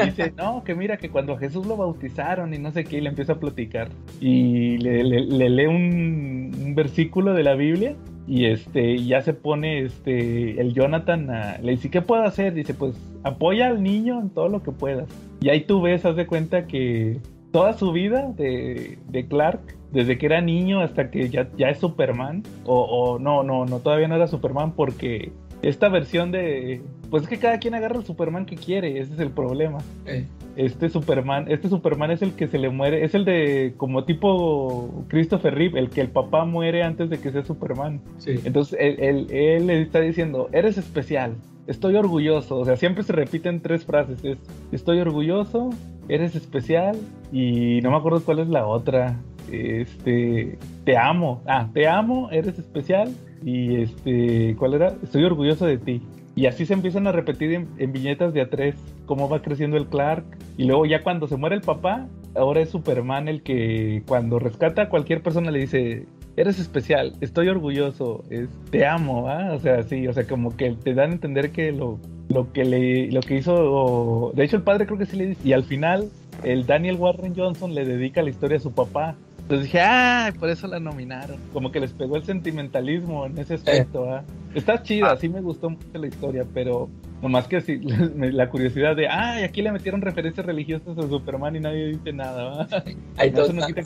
Y 0.00 0.04
dice, 0.06 0.32
no, 0.36 0.64
que 0.64 0.74
mira, 0.74 0.96
que 0.96 1.10
cuando 1.10 1.34
a 1.34 1.38
Jesús 1.38 1.66
lo 1.66 1.76
bautizaron 1.76 2.52
y 2.54 2.58
no 2.58 2.70
sé 2.72 2.84
qué, 2.84 2.98
y 2.98 3.00
le 3.00 3.10
empieza 3.10 3.34
a 3.34 3.40
platicar. 3.40 3.88
Y 4.20 4.78
le, 4.78 5.04
le- 5.04 5.26
le 5.26 5.50
lee 5.50 5.66
un, 5.66 6.50
un 6.60 6.74
versículo 6.74 7.34
de 7.34 7.42
la 7.44 7.54
Biblia 7.54 7.94
y 8.26 8.46
este 8.46 8.98
ya 9.04 9.20
se 9.22 9.34
pone 9.34 9.82
este 9.84 10.60
el 10.60 10.72
Jonathan 10.74 11.30
a- 11.30 11.58
le 11.58 11.72
dice, 11.72 11.90
¿qué 11.90 12.00
puedo 12.02 12.22
hacer? 12.22 12.54
Dice, 12.54 12.74
pues 12.74 12.94
apoya 13.24 13.66
al 13.68 13.82
niño 13.82 14.20
en 14.20 14.30
todo 14.30 14.48
lo 14.48 14.62
que 14.62 14.72
puedas. 14.72 15.08
Y 15.40 15.48
ahí 15.50 15.60
tú 15.62 15.80
ves, 15.82 16.04
haz 16.04 16.16
de 16.16 16.26
cuenta 16.26 16.66
que 16.66 17.18
toda 17.52 17.72
su 17.74 17.92
vida 17.92 18.32
de, 18.36 18.98
de 19.08 19.26
Clark, 19.26 19.60
desde 19.92 20.18
que 20.18 20.26
era 20.26 20.40
niño 20.40 20.80
hasta 20.80 21.10
que 21.10 21.28
ya, 21.28 21.48
ya 21.56 21.68
es 21.70 21.78
Superman. 21.78 22.42
O, 22.64 22.80
o 22.82 23.18
no, 23.18 23.42
no, 23.42 23.64
no, 23.66 23.78
todavía 23.80 24.08
no 24.08 24.16
era 24.16 24.26
Superman 24.28 24.72
porque 24.72 25.32
esta 25.62 25.88
versión 25.88 26.30
de. 26.32 26.80
Pues 27.10 27.24
es 27.24 27.28
que 27.28 27.38
cada 27.38 27.58
quien 27.58 27.74
agarra 27.74 27.96
el 27.96 28.04
Superman 28.04 28.46
que 28.46 28.54
quiere, 28.56 29.00
ese 29.00 29.14
es 29.14 29.18
el 29.20 29.30
problema. 29.30 29.78
Eh, 30.06 30.26
Este 30.56 30.88
Superman, 30.88 31.46
este 31.48 31.68
Superman 31.68 32.10
es 32.12 32.22
el 32.22 32.32
que 32.34 32.46
se 32.46 32.56
le 32.58 32.70
muere, 32.70 33.04
es 33.04 33.14
el 33.16 33.24
de 33.24 33.74
como 33.76 34.04
tipo 34.04 35.04
Christopher 35.08 35.54
Reeve, 35.54 35.78
el 35.80 35.90
que 35.90 36.00
el 36.02 36.08
papá 36.08 36.44
muere 36.44 36.82
antes 36.84 37.10
de 37.10 37.18
que 37.18 37.32
sea 37.32 37.44
Superman. 37.44 38.00
sí. 38.18 38.36
Entonces 38.44 38.78
él, 38.80 38.96
él- 39.00 39.26
él 39.30 39.66
le 39.66 39.82
está 39.82 40.00
diciendo, 40.00 40.48
eres 40.52 40.78
especial, 40.78 41.34
estoy 41.66 41.96
orgulloso. 41.96 42.58
O 42.58 42.64
sea, 42.64 42.76
siempre 42.76 43.02
se 43.02 43.12
repiten 43.12 43.60
tres 43.60 43.84
frases. 43.84 44.24
Es, 44.24 44.38
estoy 44.70 45.00
orgulloso, 45.00 45.70
eres 46.10 46.34
especial 46.34 46.96
y 47.32 47.80
no 47.82 47.90
me 47.90 47.96
acuerdo 47.96 48.20
cuál 48.22 48.40
es 48.40 48.48
la 48.48 48.66
otra. 48.66 49.16
Este, 49.50 50.58
te 50.84 50.96
amo. 50.96 51.42
Ah, 51.46 51.68
te 51.72 51.88
amo, 51.88 52.28
eres 52.30 52.58
especial 52.58 53.14
y 53.44 53.82
este, 53.82 54.54
¿cuál 54.58 54.74
era? 54.74 54.94
Estoy 55.02 55.24
orgulloso 55.24 55.66
de 55.66 55.78
ti. 55.78 56.02
Y 56.36 56.46
así 56.46 56.66
se 56.66 56.74
empiezan 56.74 57.06
a 57.06 57.12
repetir 57.12 57.52
en, 57.52 57.92
viñetas 57.92 58.32
de 58.32 58.40
a 58.40 58.50
tres 58.50 58.74
cómo 59.06 59.28
va 59.28 59.42
creciendo 59.42 59.76
el 59.76 59.86
Clark. 59.86 60.24
Y 60.56 60.64
luego 60.64 60.86
ya 60.86 61.02
cuando 61.02 61.26
se 61.26 61.36
muere 61.36 61.56
el 61.56 61.62
papá, 61.62 62.08
ahora 62.34 62.60
es 62.60 62.70
Superman 62.70 63.28
el 63.28 63.42
que 63.42 64.02
cuando 64.06 64.38
rescata 64.38 64.82
a 64.82 64.88
cualquier 64.88 65.22
persona 65.22 65.50
le 65.50 65.60
dice, 65.60 66.06
eres 66.36 66.58
especial, 66.58 67.14
estoy 67.20 67.48
orgulloso, 67.48 68.24
es- 68.30 68.48
te 68.70 68.86
amo, 68.86 69.28
¿ah? 69.28 69.52
O 69.54 69.58
sea, 69.58 69.82
sí, 69.82 70.06
o 70.06 70.12
sea, 70.12 70.26
como 70.26 70.56
que 70.56 70.70
te 70.72 70.94
dan 70.94 71.10
a 71.10 71.14
entender 71.14 71.50
que 71.50 71.72
lo, 71.72 71.98
lo 72.30 72.52
que 72.52 72.64
le, 72.64 73.10
lo 73.10 73.20
que 73.20 73.36
hizo, 73.36 74.32
de 74.34 74.44
hecho 74.44 74.56
el 74.56 74.62
padre 74.62 74.86
creo 74.86 74.98
que 74.98 75.06
sí 75.06 75.16
le 75.16 75.26
dice, 75.26 75.40
y 75.44 75.52
al 75.52 75.64
final 75.64 76.08
el 76.44 76.64
Daniel 76.64 76.96
Warren 76.96 77.34
Johnson 77.36 77.74
le 77.74 77.84
dedica 77.84 78.22
la 78.22 78.30
historia 78.30 78.56
a 78.56 78.60
su 78.60 78.72
papá. 78.72 79.16
Entonces 79.40 79.64
dije, 79.64 79.80
ah, 79.80 80.32
por 80.38 80.48
eso 80.48 80.68
la 80.68 80.78
nominaron. 80.78 81.36
Como 81.52 81.72
que 81.72 81.80
les 81.80 81.92
pegó 81.92 82.14
el 82.14 82.22
sentimentalismo 82.22 83.26
en 83.26 83.36
ese 83.36 83.54
aspecto, 83.54 84.08
¿ah? 84.08 84.22
Está 84.54 84.80
chida, 84.80 85.16
sí 85.16 85.28
me 85.28 85.40
gustó 85.40 85.70
mucho 85.70 85.86
la 85.94 86.06
historia, 86.06 86.46
pero 86.54 86.88
nomás 87.20 87.48
que 87.48 87.60
sí, 87.60 87.80
la 88.16 88.48
curiosidad 88.48 88.94
de, 88.94 89.08
ah, 89.08 89.40
y 89.40 89.42
aquí 89.42 89.60
le 89.60 89.72
metieron 89.72 90.02
referencias 90.02 90.46
religiosas 90.46 90.96
a 90.96 91.02
Superman 91.02 91.56
y 91.56 91.60
nadie 91.60 91.88
dice 91.88 92.12
nada, 92.12 92.68
No, 93.34 93.66
quita 93.66 93.82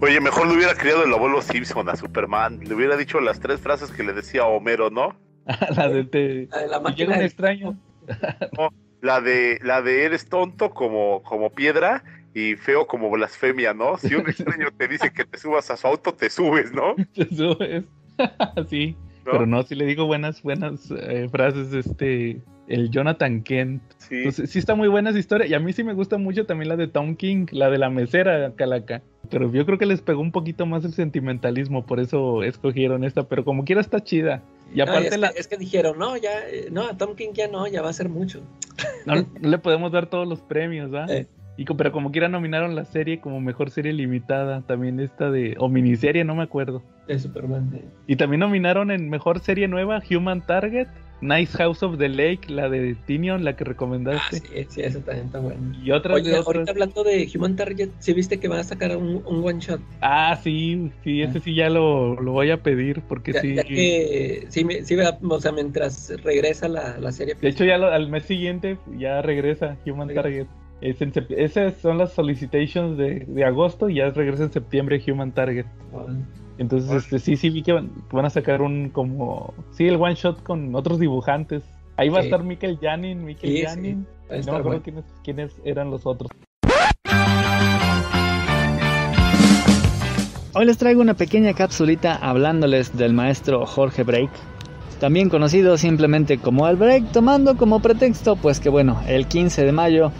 Oye, 0.00 0.20
mejor 0.20 0.46
le 0.46 0.54
hubiera 0.54 0.74
criado 0.74 1.04
el 1.04 1.12
abuelo 1.12 1.42
Simpson 1.42 1.88
a 1.88 1.96
Superman. 1.96 2.60
Le 2.60 2.72
hubiera 2.72 2.96
dicho 2.96 3.18
las 3.18 3.40
tres 3.40 3.60
frases 3.60 3.90
que 3.90 4.04
le 4.04 4.12
decía 4.12 4.42
a 4.42 4.46
Homero, 4.46 4.88
¿no? 4.88 5.16
la 5.76 5.88
de 5.88 6.04
te- 6.04 6.46
la 6.50 6.58
de 6.58 6.68
la 6.68 6.76
y 6.78 6.80
máquina 6.80 6.94
llega 6.96 7.12
un 7.14 7.18
de- 7.20 7.24
extraño. 7.26 7.76
La 9.00 9.20
de, 9.20 9.58
la 9.64 9.82
de 9.82 10.04
eres 10.04 10.28
tonto 10.28 10.70
como, 10.70 11.24
como 11.24 11.50
piedra 11.50 12.04
y 12.34 12.54
feo 12.54 12.86
como 12.86 13.10
blasfemia, 13.10 13.74
¿no? 13.74 13.98
Si 13.98 14.14
un 14.14 14.28
extraño 14.28 14.68
te 14.78 14.86
dice 14.86 15.12
que 15.12 15.24
te 15.24 15.38
subas 15.38 15.72
a 15.72 15.76
su 15.76 15.88
auto, 15.88 16.14
te 16.14 16.30
subes, 16.30 16.72
¿no? 16.72 16.94
Eso 17.16 17.60
es. 17.60 17.82
sí, 18.70 18.96
¿No? 19.26 19.32
pero 19.32 19.46
no, 19.46 19.64
sí 19.64 19.74
le 19.74 19.86
digo 19.86 20.06
buenas, 20.06 20.40
buenas 20.42 20.88
eh, 20.96 21.26
frases, 21.32 21.72
este, 21.72 22.40
el 22.68 22.90
Jonathan 22.90 23.42
Kent. 23.42 23.82
Sí. 23.98 24.20
Pues, 24.22 24.36
sí 24.36 24.58
está 24.60 24.76
muy 24.76 24.86
buena 24.86 25.10
esa 25.10 25.18
historia 25.18 25.48
y 25.48 25.54
a 25.54 25.58
mí 25.58 25.72
sí 25.72 25.82
me 25.82 25.94
gusta 25.94 26.16
mucho 26.16 26.46
también 26.46 26.68
la 26.68 26.76
de 26.76 26.86
Tom 26.86 27.16
King, 27.16 27.46
la 27.50 27.70
de 27.70 27.78
la 27.78 27.90
mesera 27.90 28.52
Calaca. 28.54 29.02
Pero 29.30 29.50
yo 29.52 29.66
creo 29.66 29.78
que 29.78 29.86
les 29.86 30.00
pegó 30.00 30.20
un 30.20 30.30
poquito 30.30 30.64
más 30.64 30.84
el 30.84 30.92
sentimentalismo, 30.92 31.84
por 31.86 31.98
eso 31.98 32.44
escogieron 32.44 33.02
esta, 33.02 33.24
pero 33.24 33.44
como 33.44 33.64
quiera 33.64 33.80
está 33.80 33.98
chida. 33.98 34.42
Y 34.74 34.78
No, 34.78 34.84
aparte 34.84 35.08
es, 35.08 35.18
la, 35.18 35.32
que, 35.32 35.38
es 35.40 35.48
que 35.48 35.56
dijeron, 35.56 35.98
no, 35.98 36.16
ya, 36.16 36.30
eh, 36.48 36.68
no, 36.70 36.82
a 36.86 36.96
Tom 36.96 37.14
King 37.14 37.30
ya 37.34 37.48
no, 37.48 37.66
ya 37.66 37.82
va 37.82 37.90
a 37.90 37.92
ser 37.92 38.08
mucho. 38.08 38.40
no, 39.06 39.14
no 39.16 39.48
le 39.48 39.58
podemos 39.58 39.92
dar 39.92 40.06
todos 40.06 40.26
los 40.26 40.40
premios, 40.40 40.92
¿va? 40.92 41.06
Eh. 41.06 41.26
Y, 41.56 41.64
pero 41.66 41.92
como 41.92 42.10
quiera 42.10 42.28
nominaron 42.28 42.74
la 42.74 42.84
serie 42.86 43.20
como 43.20 43.40
mejor 43.40 43.70
serie 43.70 43.92
limitada, 43.92 44.62
también 44.62 44.98
esta 45.00 45.30
de, 45.30 45.54
o 45.58 45.68
miniserie, 45.68 46.24
no 46.24 46.34
me 46.34 46.42
acuerdo. 46.42 46.82
De 47.06 47.18
Superman. 47.18 47.70
eh. 47.74 47.84
Y 48.06 48.16
también 48.16 48.40
nominaron 48.40 48.90
en 48.90 49.10
mejor 49.10 49.40
serie 49.40 49.68
nueva 49.68 50.02
Human 50.10 50.40
Target, 50.46 50.88
Nice 51.22 51.56
House 51.56 51.82
of 51.84 51.98
the 51.98 52.08
Lake, 52.08 52.48
la 52.48 52.68
de 52.68 52.94
Tinion, 53.06 53.44
la 53.44 53.54
que 53.56 53.62
Ah, 53.62 53.68
recomendaste. 53.68 54.40
sí, 54.40 54.66
sí, 54.68 54.80
eso 54.82 54.98
también 55.00 55.26
está 55.26 55.38
bueno. 55.38 55.72
Y 55.82 55.90
otras 55.92 56.16
Oye, 56.20 56.32
otras. 56.32 56.46
ahorita 56.46 56.72
hablando 56.72 57.04
de 57.04 57.30
Human 57.34 57.54
Target, 57.56 57.90
¿sí 58.00 58.12
viste 58.12 58.40
que 58.40 58.48
van 58.48 58.58
a 58.58 58.64
sacar 58.64 58.96
un, 58.96 59.22
un 59.24 59.44
one 59.44 59.60
shot? 59.60 59.80
Ah, 60.00 60.38
sí, 60.42 60.90
sí, 61.04 61.22
ese 61.22 61.38
sí 61.40 61.54
ya 61.54 61.70
lo, 61.70 62.20
lo 62.20 62.32
voy 62.32 62.50
a 62.50 62.62
pedir 62.62 63.02
porque 63.08 63.32
Ya, 63.32 63.40
sí. 63.40 63.54
ya 63.54 63.62
que, 63.64 64.46
sí, 64.48 64.64
me- 64.64 64.82
sí, 64.82 64.96
o 64.96 65.40
sea, 65.40 65.52
mientras 65.52 66.12
regresa 66.22 66.68
la, 66.68 66.98
la 66.98 67.12
serie. 67.12 67.34
De 67.40 67.48
hecho, 67.48 67.64
ya 67.64 67.78
lo- 67.78 67.86
al 67.92 68.08
mes 68.08 68.24
siguiente 68.24 68.78
ya 68.98 69.22
regresa 69.22 69.78
Human. 69.86 70.12
Target. 70.12 70.46
Es 70.82 71.00
en 71.00 71.12
sep- 71.12 71.30
esas 71.36 71.74
son 71.76 71.96
las 71.98 72.12
solicitations 72.12 72.98
de, 72.98 73.20
de 73.20 73.44
agosto 73.44 73.88
y 73.88 73.94
ya 73.96 74.10
regresa 74.10 74.42
en 74.44 74.52
septiembre 74.52 75.00
Human 75.06 75.30
Target. 75.32 75.66
Entonces, 76.58 76.90
este, 77.04 77.18
sí, 77.20 77.36
sí 77.36 77.50
vi 77.50 77.62
que 77.62 77.72
van, 77.72 77.88
que 78.10 78.16
van 78.16 78.24
a 78.26 78.30
sacar 78.30 78.60
un 78.62 78.88
como... 78.90 79.54
Sí, 79.70 79.86
el 79.86 79.94
one 79.96 80.14
shot 80.16 80.42
con 80.42 80.74
otros 80.74 80.98
dibujantes. 80.98 81.62
Ahí 81.96 82.08
va 82.08 82.18
a 82.18 82.22
Sí. 82.22 82.26
estar 82.28 82.42
Mikel 82.42 82.78
Janin, 82.82 83.24
Mikel 83.24 83.48
Sí, 83.50 83.56
sí. 83.58 83.62
Janin. 83.64 84.06
A 84.28 84.34
No 84.38 84.38
me 84.38 84.38
acuerdo 84.40 84.62
bueno. 84.62 84.82
quiénes, 84.82 85.04
quiénes 85.22 85.52
eran 85.64 85.90
los 85.90 86.04
otros. 86.04 86.30
Hoy 90.54 90.66
les 90.66 90.76
traigo 90.78 91.00
una 91.00 91.14
pequeña 91.14 91.54
capsulita 91.54 92.14
hablándoles 92.16 92.96
del 92.96 93.14
maestro 93.14 93.64
Jorge 93.66 94.02
Break, 94.02 94.30
también 95.00 95.30
conocido 95.30 95.78
simplemente 95.78 96.38
como 96.38 96.68
el 96.68 96.76
Break, 96.76 97.10
tomando 97.12 97.56
como 97.56 97.80
pretexto 97.80 98.36
pues 98.36 98.60
que 98.60 98.68
bueno, 98.68 99.00
el 99.06 99.26
15 99.26 99.64
de 99.64 99.72
mayo 99.72 100.12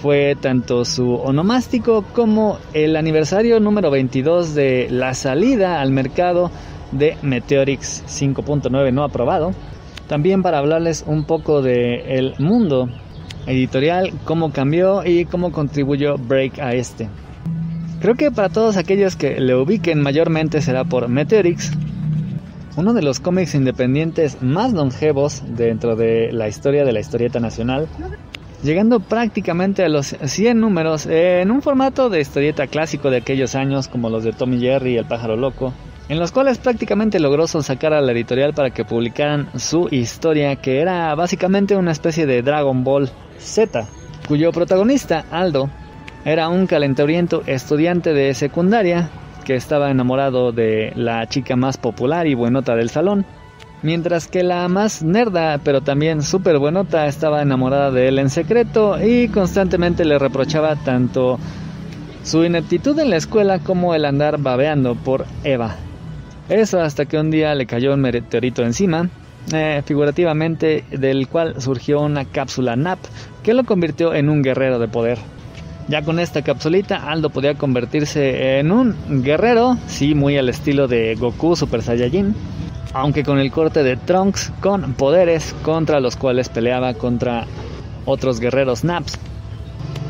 fue 0.00 0.36
tanto 0.40 0.84
su 0.84 1.14
onomástico 1.14 2.02
como 2.14 2.58
el 2.72 2.96
aniversario 2.96 3.60
número 3.60 3.90
22 3.90 4.54
de 4.54 4.88
la 4.90 5.12
salida 5.14 5.80
al 5.80 5.90
mercado 5.90 6.50
de 6.92 7.16
Meteorix 7.22 8.04
5.9 8.06 8.92
no 8.92 9.04
aprobado. 9.04 9.52
También 10.08 10.42
para 10.42 10.58
hablarles 10.58 11.04
un 11.06 11.24
poco 11.24 11.62
de 11.62 12.18
el 12.18 12.34
mundo 12.38 12.88
editorial, 13.46 14.12
cómo 14.24 14.52
cambió 14.52 15.04
y 15.04 15.26
cómo 15.26 15.52
contribuyó 15.52 16.16
Break 16.16 16.58
a 16.58 16.74
este. 16.74 17.08
Creo 18.00 18.14
que 18.14 18.30
para 18.30 18.48
todos 18.48 18.76
aquellos 18.76 19.16
que 19.16 19.38
le 19.38 19.54
ubiquen 19.54 20.00
mayormente 20.00 20.62
será 20.62 20.84
por 20.84 21.08
Meteorix, 21.08 21.72
uno 22.76 22.94
de 22.94 23.02
los 23.02 23.20
cómics 23.20 23.54
independientes 23.54 24.40
más 24.40 24.72
longevos 24.72 25.42
dentro 25.46 25.96
de 25.96 26.32
la 26.32 26.48
historia 26.48 26.84
de 26.84 26.92
la 26.92 27.00
historieta 27.00 27.38
nacional, 27.38 27.88
llegando 28.62 29.00
prácticamente 29.00 29.84
a 29.84 29.88
los 29.88 30.16
100 30.22 30.60
números 30.60 31.06
en 31.06 31.50
un 31.50 31.62
formato 31.62 32.10
de 32.10 32.20
historieta 32.20 32.66
clásico 32.66 33.10
de 33.10 33.18
aquellos 33.18 33.54
años 33.54 33.88
como 33.88 34.10
los 34.10 34.24
de 34.24 34.32
Tommy 34.32 34.60
Jerry 34.60 34.94
y 34.94 34.96
El 34.98 35.06
pájaro 35.06 35.36
loco, 35.36 35.72
en 36.08 36.18
los 36.18 36.32
cuales 36.32 36.58
prácticamente 36.58 37.20
logró 37.20 37.46
sacar 37.46 37.92
a 37.92 38.00
la 38.00 38.12
editorial 38.12 38.52
para 38.52 38.70
que 38.70 38.84
publicaran 38.84 39.48
su 39.56 39.88
historia 39.90 40.56
que 40.56 40.80
era 40.80 41.14
básicamente 41.14 41.76
una 41.76 41.92
especie 41.92 42.26
de 42.26 42.42
Dragon 42.42 42.84
Ball 42.84 43.10
Z, 43.38 43.86
cuyo 44.28 44.52
protagonista, 44.52 45.24
Aldo, 45.30 45.70
era 46.24 46.48
un 46.48 46.66
calenturiento 46.66 47.42
estudiante 47.46 48.12
de 48.12 48.34
secundaria 48.34 49.08
que 49.44 49.54
estaba 49.54 49.90
enamorado 49.90 50.52
de 50.52 50.92
la 50.96 51.26
chica 51.28 51.56
más 51.56 51.78
popular 51.78 52.26
y 52.26 52.34
buenota 52.34 52.76
del 52.76 52.90
salón, 52.90 53.24
mientras 53.82 54.26
que 54.26 54.42
la 54.42 54.68
más 54.68 55.02
nerda 55.02 55.58
pero 55.62 55.80
también 55.80 56.22
súper 56.22 56.58
buenota 56.58 57.06
estaba 57.06 57.42
enamorada 57.42 57.90
de 57.90 58.08
él 58.08 58.18
en 58.18 58.30
secreto 58.30 59.02
y 59.02 59.28
constantemente 59.28 60.04
le 60.04 60.18
reprochaba 60.18 60.76
tanto 60.76 61.38
su 62.22 62.44
ineptitud 62.44 62.98
en 62.98 63.10
la 63.10 63.16
escuela 63.16 63.58
como 63.60 63.94
el 63.94 64.04
andar 64.04 64.38
babeando 64.38 64.94
por 64.94 65.24
Eva. 65.44 65.76
Eso 66.48 66.80
hasta 66.80 67.06
que 67.06 67.18
un 67.18 67.30
día 67.30 67.54
le 67.54 67.66
cayó 67.66 67.94
un 67.94 68.00
meteorito 68.00 68.62
encima, 68.62 69.08
eh, 69.52 69.82
figurativamente 69.84 70.84
del 70.90 71.28
cual 71.28 71.60
surgió 71.60 72.00
una 72.00 72.24
cápsula 72.24 72.76
NAP 72.76 72.98
que 73.42 73.54
lo 73.54 73.64
convirtió 73.64 74.14
en 74.14 74.28
un 74.28 74.42
guerrero 74.42 74.78
de 74.78 74.88
poder. 74.88 75.18
Ya 75.88 76.02
con 76.02 76.20
esta 76.20 76.42
capsulita, 76.42 77.10
Aldo 77.10 77.30
podía 77.30 77.54
convertirse 77.54 78.58
en 78.58 78.70
un 78.70 78.94
guerrero, 79.24 79.76
sí, 79.88 80.14
muy 80.14 80.36
al 80.36 80.48
estilo 80.48 80.86
de 80.86 81.16
Goku 81.16 81.56
Super 81.56 81.82
Saiyajin, 81.82 82.34
aunque 82.92 83.22
con 83.24 83.38
el 83.38 83.50
corte 83.50 83.82
de 83.82 83.96
Trunks 83.96 84.52
con 84.60 84.94
poderes 84.94 85.54
contra 85.62 86.00
los 86.00 86.16
cuales 86.16 86.48
peleaba 86.48 86.94
contra 86.94 87.46
otros 88.04 88.40
guerreros 88.40 88.84
Naps, 88.84 89.18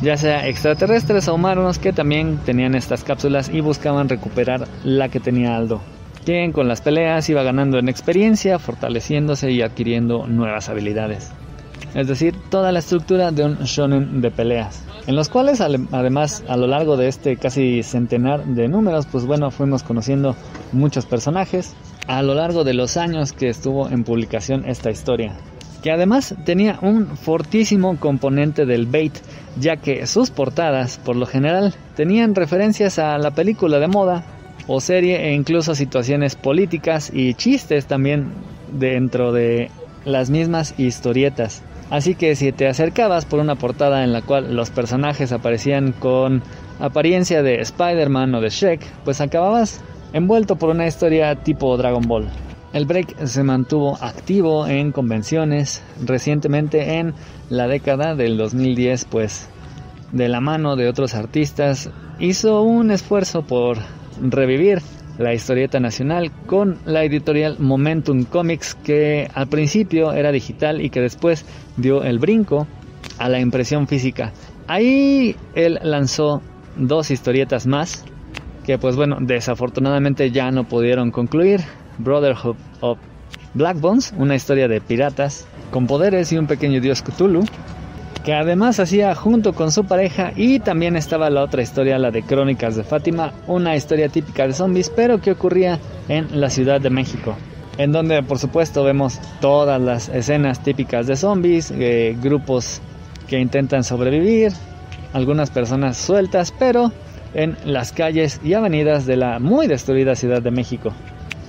ya 0.03 0.17
sea 0.17 0.47
extraterrestres 0.49 1.29
o 1.29 1.35
humanos 1.35 1.79
que 1.79 1.93
también 1.93 2.39
tenían 2.45 2.75
estas 2.75 3.05
cápsulas 3.05 3.51
y 3.51 3.61
buscaban 3.61 4.09
recuperar 4.09 4.67
la 4.85 5.09
que 5.09 5.21
tenía 5.21 5.57
Aldo, 5.57 5.81
quien 6.25 6.53
con 6.53 6.69
las 6.69 6.81
peleas 6.81 7.29
iba 7.29 7.43
ganando 7.43 7.79
en 7.79 7.89
experiencia, 7.89 8.59
fortaleciéndose 8.59 9.51
y 9.51 9.61
adquiriendo 9.63 10.27
nuevas 10.27 10.69
habilidades. 10.69 11.31
Es 11.95 12.07
decir, 12.07 12.37
toda 12.51 12.71
la 12.71 12.79
estructura 12.79 13.33
de 13.33 13.45
un 13.45 13.57
shonen 13.65 14.21
de 14.21 14.31
peleas, 14.31 14.85
en 15.09 15.17
los 15.17 15.29
cuales 15.29 15.61
ale- 15.61 15.81
además 15.91 16.45
a 16.49 16.57
lo 16.57 16.69
largo 16.69 16.97
de 16.97 17.09
este 17.09 17.37
casi 17.37 17.83
centenar 17.83 18.45
de 18.45 18.69
números, 18.69 19.07
pues 19.11 19.27
bueno, 19.27 19.51
fuimos 19.51 19.83
conociendo 19.83 20.37
muchos 20.73 21.05
personajes 21.05 21.75
a 22.07 22.23
lo 22.23 22.35
largo 22.35 22.65
de 22.65 22.75
los 22.75 22.97
años 22.97 23.33
que 23.33 23.49
estuvo 23.49 23.89
en 23.89 24.05
publicación 24.05 24.65
esta 24.67 24.91
historia. 24.91 25.35
que 25.83 25.91
además 25.91 26.35
tenía 26.45 26.79
un 26.83 27.17
fortísimo 27.17 27.99
componente 27.99 28.67
del 28.67 28.85
bait, 28.85 29.15
ya 29.59 29.77
que 29.77 30.07
sus 30.07 30.31
portadas, 30.31 30.99
por 30.99 31.17
lo 31.17 31.25
general, 31.25 31.75
tenían 31.97 32.35
referencias 32.35 32.99
a 32.99 33.17
la 33.17 33.31
película 33.31 33.79
de 33.79 33.89
moda 33.89 34.25
o 34.67 34.81
serie 34.81 35.29
e 35.29 35.33
incluso 35.33 35.75
situaciones 35.75 36.37
políticas 36.37 37.11
y 37.13 37.33
chistes 37.33 37.87
también 37.87 38.33
dentro 38.73 39.33
de 39.33 39.71
las 40.05 40.31
mismas 40.31 40.79
historietas. 40.79 41.63
Así 41.91 42.15
que 42.15 42.37
si 42.37 42.53
te 42.53 42.69
acercabas 42.69 43.25
por 43.25 43.41
una 43.41 43.57
portada 43.57 44.05
en 44.05 44.13
la 44.13 44.23
cual 44.23 44.55
los 44.55 44.71
personajes 44.71 45.33
aparecían 45.33 45.93
con 45.93 46.43
apariencia 46.79 47.43
de 47.43 47.61
Spider-Man 47.63 48.35
o 48.35 48.41
de 48.41 48.51
Shrek, 48.51 48.81
pues 49.05 49.21
acababas 49.21 49.81
envuelto 50.13 50.57
por 50.57 50.71
una 50.71 50.87
historia 50.87 51.35
tipo 51.37 51.77
Dragon 51.77 52.07
Ball. 52.07 52.29
El 52.73 52.87
break 52.87 53.27
se 53.27 53.43
mantuvo 53.43 53.99
activo 54.01 54.67
en 54.67 54.93
convenciones 54.93 55.83
recientemente 56.05 56.99
en 56.99 57.15
la 57.49 57.67
década 57.67 58.15
del 58.15 58.37
2010, 58.37 59.07
pues 59.07 59.49
de 60.13 60.29
la 60.29 60.41
mano 60.41 60.77
de 60.77 60.89
otros 60.89 61.15
artistas 61.15 61.91
hizo 62.19 62.63
un 62.63 62.91
esfuerzo 62.91 63.43
por 63.43 63.79
revivir 64.21 64.83
la 65.19 65.35
historieta 65.35 65.81
nacional 65.81 66.31
con 66.47 66.79
la 66.85 67.05
editorial 67.05 67.57
Momentum 67.59 68.25
Comics 68.25 68.75
que 68.75 69.29
al 69.35 69.49
principio 69.49 70.13
era 70.13 70.33
digital 70.33 70.81
y 70.81 70.91
que 70.91 71.01
después 71.01 71.45
dio 71.77 72.05
el 72.05 72.19
brinco 72.19 72.67
a 73.19 73.29
la 73.29 73.41
impresión 73.41 73.87
física. 73.87 74.33
Ahí 74.67 75.37
él 75.55 75.79
lanzó 75.83 76.41
dos 76.77 77.11
historietas 77.11 77.67
más 77.67 78.05
pues 78.79 78.97
bueno, 78.97 79.19
desafortunadamente 79.21 80.31
ya 80.31 80.51
no 80.51 80.65
pudieron 80.65 81.11
concluir. 81.11 81.61
Brotherhood 81.99 82.57
of 82.81 82.99
Black 83.55 83.81
Bones, 83.81 84.15
una 84.17 84.35
historia 84.35 84.69
de 84.69 84.81
piratas 84.81 85.47
con 85.71 85.87
poderes 85.87 86.33
y 86.33 86.39
un 86.39 86.47
pequeño 86.47 86.81
dios 86.81 87.03
Cthulhu, 87.03 87.45
que 88.25 88.35
además 88.35 88.81
hacía 88.81 89.15
junto 89.15 89.55
con 89.55 89.73
su 89.73 89.85
pareja 89.85 90.33
y 90.37 90.61
también 90.61 90.97
estaba 90.97 91.31
la 91.31 91.43
otra 91.43 91.63
historia, 91.63 91.99
la 91.99 92.11
de 92.11 92.23
Crónicas 92.23 92.77
de 92.77 92.85
Fátima, 92.85 93.33
una 93.47 93.77
historia 93.77 94.09
típica 94.09 94.47
de 94.47 94.53
zombies, 94.53 94.91
pero 94.91 95.21
que 95.21 95.33
ocurría 95.33 95.79
en 96.09 96.41
la 96.41 96.51
Ciudad 96.51 96.81
de 96.81 96.91
México, 96.91 97.37
en 97.79 97.93
donde 97.93 98.23
por 98.23 98.39
supuesto 98.39 98.85
vemos 98.85 99.19
todas 99.41 99.81
las 99.81 100.09
escenas 100.09 100.63
típicas 100.63 101.07
de 101.07 101.17
zombies, 101.17 101.73
eh, 101.73 102.17
grupos 102.21 102.81
que 103.27 103.39
intentan 103.39 103.85
sobrevivir, 103.85 104.53
algunas 105.13 105.51
personas 105.51 105.97
sueltas, 105.97 106.53
pero 106.57 106.93
en 107.35 107.57
las 107.65 107.93
calles 107.93 108.41
y 108.45 108.55
avenidas 108.55 109.07
de 109.07 109.17
la 109.17 109.39
muy 109.39 109.67
destruida 109.67 110.15
Ciudad 110.15 110.43
de 110.43 110.51
México. 110.51 110.93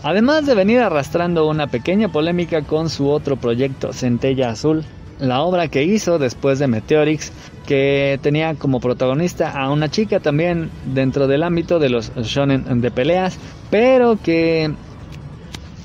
Además 0.03 0.45
de 0.45 0.55
venir 0.55 0.79
arrastrando 0.79 1.47
una 1.47 1.67
pequeña 1.67 2.09
polémica 2.09 2.63
con 2.63 2.89
su 2.89 3.09
otro 3.09 3.35
proyecto 3.35 3.93
Centella 3.93 4.49
Azul, 4.49 4.83
la 5.19 5.41
obra 5.41 5.67
que 5.67 5.83
hizo 5.83 6.17
después 6.17 6.57
de 6.57 6.67
Meteorix, 6.67 7.31
que 7.67 8.19
tenía 8.23 8.55
como 8.55 8.79
protagonista 8.79 9.51
a 9.51 9.71
una 9.71 9.89
chica 9.89 10.19
también 10.19 10.71
dentro 10.85 11.27
del 11.27 11.43
ámbito 11.43 11.77
de 11.77 11.89
los 11.89 12.11
shonen 12.15 12.81
de 12.81 12.89
peleas, 12.89 13.37
pero 13.69 14.17
que 14.21 14.73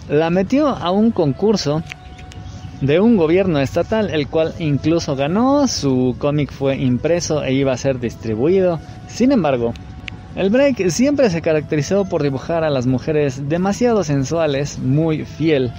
la 0.09 0.31
metió 0.31 0.69
a 0.69 0.91
un 0.91 1.11
concurso 1.11 1.83
de 2.81 3.01
un 3.01 3.17
gobierno 3.17 3.59
estatal, 3.61 4.11
el 4.11 4.29
cual 4.29 4.55
incluso 4.59 5.17
ganó, 5.17 5.67
su 5.67 6.17
cómic 6.19 6.51
fue 6.51 6.77
impreso 6.77 7.43
e 7.45 7.53
iba 7.53 7.73
a 7.73 7.77
ser 7.77 8.01
distribuido. 8.01 8.81
Sin 9.09 9.33
embargo, 9.33 9.73
el 10.37 10.51
break 10.51 10.91
siempre 10.91 11.31
se 11.31 11.41
caracterizó 11.41 12.05
por 12.05 12.23
dibujar 12.23 12.63
a 12.63 12.71
las 12.71 12.87
mujeres 12.87 13.49
demasiado 13.49 14.05
sensuales, 14.05 14.79
muy 14.79 15.25
fiel 15.25 15.73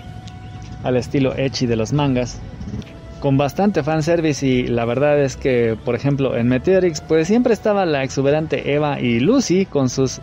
al 0.83 0.97
estilo 0.97 1.35
ecchi 1.37 1.67
de 1.67 1.75
los 1.75 1.93
mangas, 1.93 2.39
con 3.19 3.37
bastante 3.37 3.83
fanservice 3.83 4.45
y 4.45 4.67
la 4.67 4.85
verdad 4.85 5.21
es 5.21 5.37
que, 5.37 5.77
por 5.85 5.95
ejemplo, 5.95 6.35
en 6.35 6.47
Meteorix 6.47 7.01
pues 7.01 7.27
siempre 7.27 7.53
estaba 7.53 7.85
la 7.85 8.03
exuberante 8.03 8.73
Eva 8.73 8.99
y 8.99 9.19
Lucy 9.19 9.65
con 9.65 9.89
sus 9.89 10.21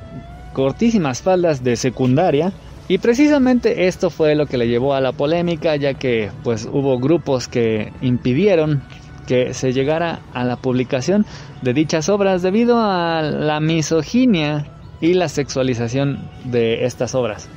cortísimas 0.53 1.23
faldas 1.23 1.63
de 1.63 1.77
secundaria 1.77 2.53
y 2.89 2.99
precisamente 2.99 3.87
esto 3.87 4.11
fue 4.11 4.35
lo 4.35 4.47
que 4.47 4.59
le 4.59 4.69
llevó 4.69 4.95
a 4.95 5.01
la 5.01 5.13
polémica 5.13 5.77
ya 5.77 5.95
que 5.95 6.31
pues 6.43 6.69
hubo 6.71 6.99
grupos 6.99 7.49
que 7.49 7.93
impidieron 8.03 8.83
que 9.27 9.55
se 9.55 9.73
llegara 9.73 10.21
a 10.33 10.45
la 10.45 10.57
publicación 10.57 11.27
de 11.63 11.75
dichas 11.75 12.09
obras 12.09 12.43
debido 12.43 12.79
a 12.79 13.23
la 13.23 13.61
misoginia 13.61 14.67
y 15.01 15.15
la 15.15 15.29
sexualización 15.29 16.19
de 16.45 16.85
estas 16.85 17.15
obras. 17.15 17.49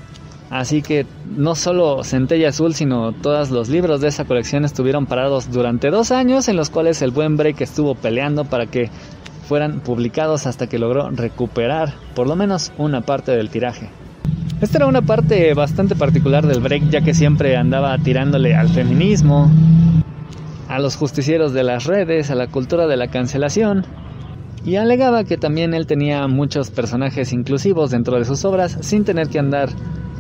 Así 0.50 0.82
que 0.82 1.06
no 1.36 1.56
solo 1.56 2.04
Centella 2.04 2.50
Azul, 2.50 2.74
sino 2.74 3.12
todos 3.12 3.52
los 3.52 3.68
libros 3.68 4.00
de 4.00 4.08
esa 4.08 4.26
colección 4.26 4.64
estuvieron 4.64 5.06
parados 5.06 5.52
durante 5.52 5.90
dos 5.90 6.12
años 6.12 6.48
en 6.48 6.56
los 6.56 6.70
cuales 6.70 7.02
el 7.02 7.12
buen 7.12 7.36
break 7.36 7.62
estuvo 7.62 7.96
peleando 7.96 8.46
para 8.46 8.66
que 8.66 8.90
fueran 9.48 9.82
publicados 9.82 10.48
hasta 10.48 10.68
que 10.68 10.80
logró 10.80 11.10
recuperar 11.10 11.94
por 12.16 12.28
lo 12.28 12.36
menos 12.36 12.72
una 12.78 13.02
parte 13.02 13.32
del 13.32 13.50
tiraje. 13.50 13.90
Esta 14.62 14.80
era 14.80 14.88
una 14.88 15.02
parte 15.02 15.54
bastante 15.54 15.96
particular 15.96 16.48
del 16.48 16.62
break 16.62 16.90
ya 16.90 17.02
que 17.02 17.14
siempre 17.14 17.56
andaba 17.56 17.98
tirándole 17.98 18.56
al 18.56 18.70
feminismo, 18.70 19.52
a 20.68 20.80
los 20.80 20.96
justicieros 20.96 21.54
de 21.54 21.64
las 21.64 21.86
redes, 21.86 22.30
a 22.30 22.36
la 22.36 22.48
cultura 22.48 22.88
de 22.88 22.98
la 22.98 23.08
cancelación, 23.08 23.86
y 24.66 24.76
alegaba 24.76 25.24
que 25.24 25.38
también 25.38 25.74
él 25.74 25.88
tenía 25.88 26.28
muchos 26.28 26.72
personajes 26.72 27.32
inclusivos 27.32 27.92
dentro 27.92 28.18
de 28.18 28.26
sus 28.26 28.44
obras 28.44 28.78
sin 28.82 29.06
tener 29.06 29.30
que 29.30 29.40
andar 29.40 29.70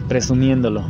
presumiéndolo. 0.08 0.86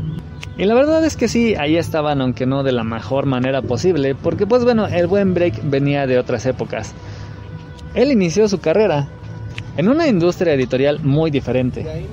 Y 0.58 0.66
la 0.66 0.74
verdad 0.74 1.04
es 1.06 1.18
que 1.18 1.28
sí, 1.28 1.56
ahí 1.56 1.76
estaban, 1.78 2.22
aunque 2.22 2.46
no 2.46 2.64
de 2.64 2.72
la 2.72 2.84
mejor 2.84 3.26
manera 3.26 3.62
posible, 3.62 4.16
porque 4.16 4.48
pues 4.48 4.64
bueno, 4.64 4.88
el 4.88 5.08
buen 5.08 5.34
break 5.34 5.70
venía 5.70 6.08
de 6.08 6.20
otras 6.20 6.46
épocas. 6.46 6.94
Él 7.94 8.12
inició 8.12 8.48
su 8.48 8.60
carrera 8.60 9.08
en 9.78 9.88
una 9.88 10.08
industria 10.08 10.54
editorial 10.54 11.00
muy 11.02 11.32
diferente. 11.32 12.08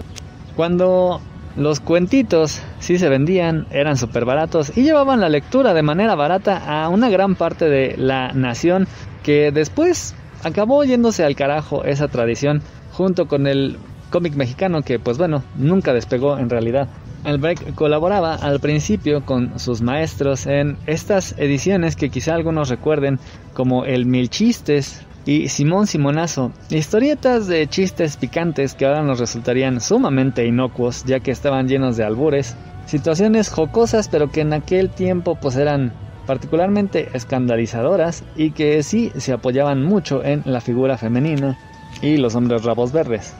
Cuando 0.57 1.20
los 1.57 1.80
cuentitos 1.80 2.61
sí 2.80 2.98
se 2.98 3.09
vendían, 3.09 3.66
eran 3.70 3.96
súper 3.96 4.24
baratos 4.24 4.76
y 4.76 4.82
llevaban 4.82 5.20
la 5.20 5.28
lectura 5.28 5.74
de 5.74 5.82
manera 5.82 6.14
barata 6.14 6.57
a 6.66 6.88
una 6.88 7.09
gran 7.09 7.36
parte 7.36 7.68
de 7.68 7.94
la 7.96 8.32
nación 8.32 8.88
que 9.22 9.52
después 9.52 10.14
acabó 10.42 10.84
yéndose 10.84 11.24
al 11.24 11.36
carajo 11.36 11.84
esa 11.84 12.09
tradición 12.09 12.62
junto 12.92 13.26
con 13.26 13.46
el 13.46 13.78
cómic 14.11 14.34
mexicano 14.34 14.82
que 14.82 14.98
pues 14.98 15.18
bueno, 15.18 15.42
nunca 15.57 15.92
despegó 15.92 16.38
en 16.38 16.50
realidad. 16.50 16.88
El 17.24 17.38
Break 17.38 17.74
colaboraba 17.74 18.34
al 18.34 18.61
principio 18.61 19.24
con 19.24 19.59
sus 19.59 19.80
maestros 19.80 20.46
en 20.46 20.76
estas 20.86 21.34
ediciones 21.38 21.96
que 21.96 22.11
quizá 22.11 22.34
algunos 22.34 22.68
recuerden 22.68 23.18
como 23.55 23.86
el 23.86 24.05
Mil 24.05 24.28
Chistes 24.28 25.00
y 25.26 25.48
Simón 25.48 25.86
Simonazo, 25.86 26.52
historietas 26.70 27.46
de 27.46 27.66
chistes 27.66 28.16
picantes 28.16 28.74
que 28.74 28.86
ahora 28.86 29.02
nos 29.02 29.18
resultarían 29.18 29.80
sumamente 29.80 30.46
inocuos 30.46 31.04
ya 31.04 31.20
que 31.20 31.30
estaban 31.30 31.68
llenos 31.68 31.96
de 31.96 32.04
albures, 32.04 32.56
situaciones 32.86 33.48
jocosas 33.48 34.08
pero 34.08 34.30
que 34.30 34.42
en 34.42 34.52
aquel 34.52 34.90
tiempo 34.90 35.36
pues 35.40 35.56
eran 35.56 35.92
particularmente 36.26 37.08
escandalizadoras 37.14 38.24
y 38.36 38.50
que 38.50 38.82
sí 38.82 39.12
se 39.16 39.32
apoyaban 39.32 39.82
mucho 39.82 40.24
en 40.24 40.42
la 40.44 40.60
figura 40.60 40.98
femenina 40.98 41.58
y 42.02 42.16
los 42.16 42.34
hombres 42.34 42.64
rabos 42.64 42.92
verdes. 42.92 43.34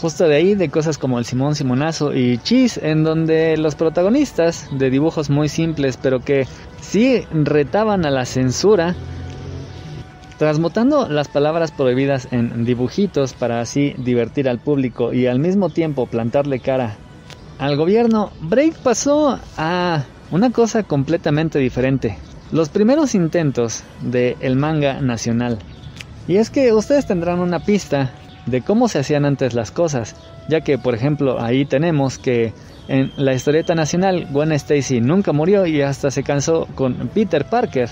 Justo 0.00 0.26
de 0.26 0.36
ahí 0.36 0.54
de 0.54 0.70
cosas 0.70 0.98
como 0.98 1.18
el 1.18 1.24
Simón 1.24 1.54
Simonazo 1.54 2.14
y 2.14 2.38
Chis, 2.38 2.78
en 2.78 3.04
donde 3.04 3.56
los 3.56 3.76
protagonistas 3.76 4.68
de 4.72 4.90
dibujos 4.90 5.30
muy 5.30 5.48
simples 5.48 5.96
pero 5.96 6.20
que 6.20 6.46
sí 6.80 7.24
retaban 7.32 8.04
a 8.04 8.10
la 8.10 8.26
censura, 8.26 8.94
transmutando 10.38 11.08
las 11.08 11.28
palabras 11.28 11.72
prohibidas 11.72 12.28
en 12.32 12.64
dibujitos 12.64 13.34
para 13.34 13.60
así 13.60 13.94
divertir 13.98 14.48
al 14.48 14.58
público 14.58 15.12
y 15.12 15.26
al 15.26 15.38
mismo 15.38 15.70
tiempo 15.70 16.06
plantarle 16.06 16.60
cara 16.60 16.96
al 17.58 17.76
gobierno, 17.76 18.30
Break 18.40 18.78
pasó 18.78 19.38
a 19.56 20.04
una 20.30 20.50
cosa 20.50 20.82
completamente 20.82 21.58
diferente. 21.58 22.18
Los 22.50 22.68
primeros 22.68 23.14
intentos 23.14 23.84
de 24.00 24.36
el 24.40 24.56
manga 24.56 25.00
nacional. 25.00 25.58
Y 26.26 26.36
es 26.36 26.50
que 26.50 26.72
ustedes 26.72 27.06
tendrán 27.06 27.40
una 27.40 27.60
pista 27.60 28.12
de 28.46 28.62
cómo 28.62 28.88
se 28.88 28.98
hacían 28.98 29.24
antes 29.24 29.54
las 29.54 29.70
cosas, 29.70 30.16
ya 30.48 30.62
que 30.62 30.78
por 30.78 30.94
ejemplo 30.94 31.40
ahí 31.40 31.64
tenemos 31.64 32.18
que 32.18 32.52
en 32.88 33.12
la 33.16 33.32
historieta 33.32 33.74
nacional 33.74 34.26
Gwen 34.30 34.52
Stacy 34.52 35.00
nunca 35.00 35.32
murió 35.32 35.64
y 35.66 35.80
hasta 35.80 36.10
se 36.10 36.22
cansó 36.22 36.66
con 36.74 36.94
Peter 37.08 37.46
Parker, 37.46 37.88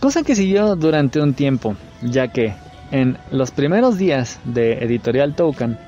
cosa 0.00 0.22
que 0.22 0.34
siguió 0.34 0.76
durante 0.76 1.20
un 1.20 1.34
tiempo, 1.34 1.76
ya 2.02 2.28
que 2.28 2.54
en 2.90 3.18
los 3.30 3.50
primeros 3.50 3.98
días 3.98 4.40
de 4.44 4.84
Editorial 4.84 5.34
Token, 5.34 5.78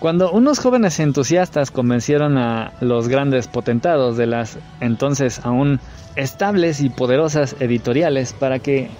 cuando 0.00 0.32
unos 0.32 0.58
jóvenes 0.58 0.98
entusiastas 0.98 1.70
convencieron 1.70 2.36
a 2.36 2.72
los 2.80 3.06
grandes 3.06 3.46
potentados 3.46 4.16
de 4.16 4.26
las 4.26 4.58
entonces 4.80 5.40
aún 5.44 5.78
estables 6.16 6.80
y 6.80 6.90
poderosas 6.90 7.54
editoriales 7.60 8.32
para 8.32 8.58
que 8.58 8.90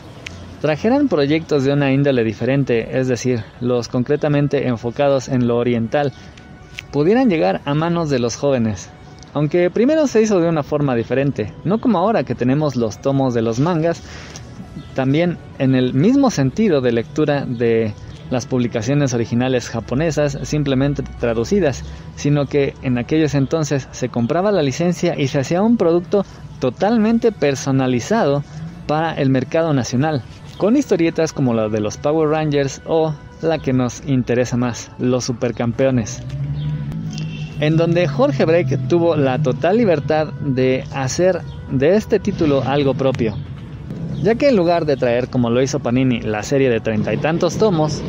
trajeran 0.61 1.09
proyectos 1.09 1.65
de 1.65 1.73
una 1.73 1.93
índole 1.93 2.23
diferente, 2.23 3.01
es 3.01 3.09
decir, 3.09 3.43
los 3.61 3.89
concretamente 3.89 4.69
enfocados 4.69 5.29
en 5.29 5.49
lo 5.49 5.57
oriental, 5.57 6.13
pudieran 6.93 7.29
llegar 7.29 7.61
a 7.65 7.75
manos 7.75 8.11
de 8.11 8.21
los 8.21 8.37
jóvenes. 8.37 8.89
aunque 9.35 9.71
primero 9.71 10.07
se 10.07 10.21
hizo 10.21 10.41
de 10.41 10.49
una 10.49 10.63
forma 10.63 10.95
diferente, 10.95 11.55
no 11.65 11.81
como 11.81 11.99
ahora 11.99 12.23
que 12.23 12.35
tenemos 12.35 12.77
los 12.77 13.01
tomos 13.01 13.33
de 13.33 13.41
los 13.41 13.61
mangas, 13.61 14.03
también 14.95 15.39
en 15.59 15.75
el 15.75 15.95
mismo 15.95 16.31
sentido 16.31 16.81
de 16.81 16.93
lectura 16.93 17.45
de 17.47 17.95
las 18.31 18.47
publicaciones 18.47 19.13
originales 19.13 19.69
japonesas 19.69 20.39
simplemente 20.43 21.03
traducidas, 21.21 21.85
sino 22.17 22.47
que 22.47 22.75
en 22.83 22.99
aquellos 22.99 23.35
entonces 23.35 23.89
se 23.93 24.09
compraba 24.09 24.51
la 24.51 24.63
licencia 24.63 25.19
y 25.19 25.29
se 25.29 25.41
hacía 25.41 25.63
un 25.63 25.77
producto 25.77 26.25
totalmente 26.59 27.31
personalizado 27.31 28.43
para 28.87 29.15
el 29.15 29.29
mercado 29.29 29.75
nacional, 29.75 30.23
con 30.57 30.77
historietas 30.77 31.33
como 31.33 31.55
la 31.55 31.69
de 31.69 31.81
los 31.81 31.99
Power 31.99 32.31
Rangers 32.31 32.81
o 32.87 33.15
la 33.43 33.59
que 33.59 33.73
nos 33.73 34.03
interesa 34.07 34.57
más, 34.57 34.91
los 34.99 35.25
supercampeones. 35.25 36.23
En 37.61 37.77
donde 37.77 38.09
Jorge 38.09 38.45
Break 38.45 38.89
tuvo 38.89 39.15
la 39.15 39.41
total 39.41 39.77
libertad 39.77 40.33
de 40.41 40.85
hacer 40.95 41.43
de 41.71 41.97
este 41.97 42.19
título 42.19 42.63
algo 42.65 42.95
propio, 42.95 43.37
ya 44.23 44.37
que 44.37 44.49
en 44.49 44.57
lugar 44.57 44.87
de 44.87 44.97
traer 44.97 45.29
como 45.29 45.51
lo 45.51 45.63
hizo 45.63 45.81
Panini 45.81 46.21
la 46.21 46.43
serie 46.43 46.71
de 46.71 46.81
treinta 46.81 47.13
y 47.13 47.19
tantos 47.19 47.59
tomos, 47.59 48.03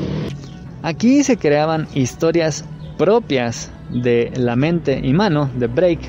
aquí 0.84 1.24
se 1.24 1.38
creaban 1.38 1.88
historias 1.96 2.66
propias 2.98 3.72
de 3.90 4.32
la 4.36 4.56
mente 4.56 5.00
y 5.04 5.14
mano 5.14 5.50
de 5.56 5.68
Break 5.68 6.00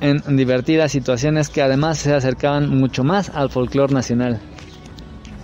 en 0.00 0.36
divertidas 0.36 0.92
situaciones 0.92 1.50
que 1.50 1.60
además 1.60 1.98
se 1.98 2.14
acercaban 2.14 2.70
mucho 2.70 3.04
más 3.04 3.30
al 3.30 3.50
folclore 3.50 3.92
nacional. 3.92 4.40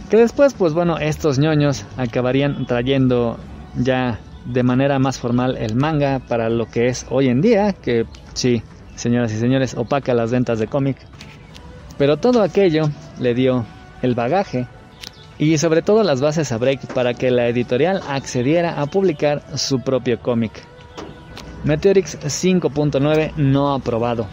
Que 0.08 0.16
después, 0.16 0.54
pues 0.54 0.72
bueno, 0.72 0.98
estos 0.98 1.38
ñoños 1.38 1.84
acabarían 1.96 2.64
trayendo 2.66 3.38
ya 3.76 4.18
de 4.46 4.62
manera 4.62 4.98
más 4.98 5.18
formal 5.18 5.56
el 5.58 5.74
manga 5.74 6.20
para 6.20 6.48
lo 6.48 6.66
que 6.66 6.86
es 6.86 7.04
hoy 7.10 7.28
en 7.28 7.42
día, 7.42 7.72
que 7.72 8.06
sí, 8.32 8.62
señoras 8.94 9.32
y 9.32 9.36
señores, 9.36 9.74
opaca 9.74 10.14
las 10.14 10.30
ventas 10.30 10.58
de 10.58 10.68
cómic. 10.68 10.96
Pero 11.98 12.16
todo 12.16 12.42
aquello 12.42 12.88
le 13.18 13.34
dio 13.34 13.64
el 14.02 14.14
bagaje 14.14 14.66
y 15.38 15.58
sobre 15.58 15.82
todo 15.82 16.02
las 16.02 16.20
bases 16.20 16.52
a 16.52 16.58
Break 16.58 16.92
para 16.94 17.14
que 17.14 17.30
la 17.30 17.48
editorial 17.48 18.00
accediera 18.08 18.80
a 18.80 18.86
publicar 18.86 19.42
su 19.56 19.80
propio 19.80 20.20
cómic. 20.20 20.52
Meteorix 21.64 22.18
5.9 22.20 23.34
no 23.36 23.74
aprobado, 23.74 24.26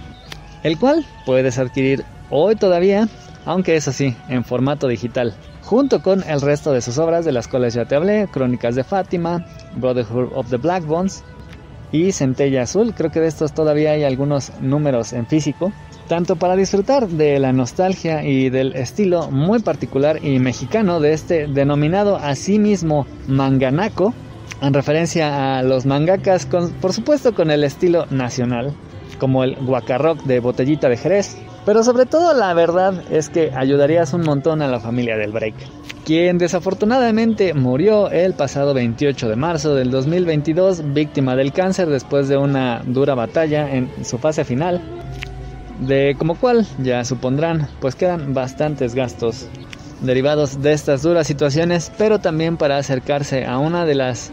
el 0.63 0.77
cual 0.77 1.05
puedes 1.25 1.57
adquirir 1.57 2.05
hoy 2.29 2.55
todavía, 2.55 3.07
aunque 3.45 3.75
eso 3.75 3.91
sí, 3.91 4.15
en 4.29 4.43
formato 4.43 4.87
digital 4.87 5.33
junto 5.63 6.01
con 6.01 6.23
el 6.29 6.41
resto 6.41 6.71
de 6.71 6.81
sus 6.81 6.97
obras 6.97 7.25
de 7.25 7.31
las 7.31 7.47
cuales 7.47 7.73
ya 7.73 7.85
te 7.85 7.95
hablé, 7.95 8.27
Crónicas 8.31 8.75
de 8.75 8.83
Fátima, 8.83 9.45
Brotherhood 9.75 10.31
of 10.35 10.49
the 10.49 10.57
Black 10.57 10.85
Bones 10.85 11.23
y 11.91 12.11
Centella 12.11 12.63
Azul. 12.63 12.93
Creo 12.95 13.11
que 13.11 13.21
de 13.21 13.27
estos 13.27 13.53
todavía 13.53 13.91
hay 13.91 14.03
algunos 14.03 14.51
números 14.61 15.13
en 15.13 15.25
físico, 15.25 15.71
tanto 16.13 16.35
para 16.35 16.55
disfrutar 16.55 17.07
de 17.07 17.39
la 17.39 17.53
nostalgia 17.53 18.23
y 18.23 18.51
del 18.51 18.75
estilo 18.75 19.31
muy 19.31 19.63
particular 19.63 20.23
y 20.23 20.37
mexicano 20.37 20.99
de 20.99 21.11
este 21.11 21.47
denominado 21.47 22.17
a 22.17 22.35
sí 22.35 22.59
manganaco, 23.27 24.13
en 24.61 24.75
referencia 24.75 25.57
a 25.57 25.63
los 25.63 25.87
mangakas, 25.87 26.45
con, 26.45 26.69
por 26.73 26.93
supuesto 26.93 27.33
con 27.33 27.49
el 27.49 27.63
estilo 27.63 28.05
nacional, 28.11 28.75
como 29.17 29.43
el 29.43 29.55
guacarroc 29.55 30.21
de 30.25 30.39
botellita 30.39 30.87
de 30.87 30.97
Jerez, 30.97 31.35
pero 31.65 31.81
sobre 31.83 32.05
todo 32.05 32.35
la 32.35 32.53
verdad 32.53 32.93
es 33.09 33.29
que 33.29 33.49
ayudarías 33.51 34.13
un 34.13 34.21
montón 34.21 34.61
a 34.61 34.67
la 34.67 34.79
familia 34.79 35.17
del 35.17 35.31
Break, 35.31 35.55
quien 36.05 36.37
desafortunadamente 36.37 37.55
murió 37.55 38.11
el 38.11 38.35
pasado 38.35 38.75
28 38.75 39.29
de 39.29 39.35
marzo 39.35 39.73
del 39.73 39.89
2022 39.89 40.93
víctima 40.93 41.35
del 41.35 41.53
cáncer 41.53 41.89
después 41.89 42.27
de 42.27 42.37
una 42.37 42.83
dura 42.85 43.15
batalla 43.15 43.73
en 43.73 43.89
su 44.05 44.19
fase 44.19 44.45
final, 44.45 44.79
de 45.79 46.15
como 46.17 46.35
cual 46.35 46.65
ya 46.79 47.03
supondrán 47.03 47.67
pues 47.79 47.95
quedan 47.95 48.33
bastantes 48.33 48.95
gastos 48.95 49.47
derivados 50.01 50.61
de 50.61 50.73
estas 50.73 51.01
duras 51.01 51.27
situaciones, 51.27 51.91
pero 51.97 52.19
también 52.19 52.57
para 52.57 52.77
acercarse 52.77 53.45
a 53.45 53.57
una 53.57 53.85
de 53.85 53.95
las 53.95 54.31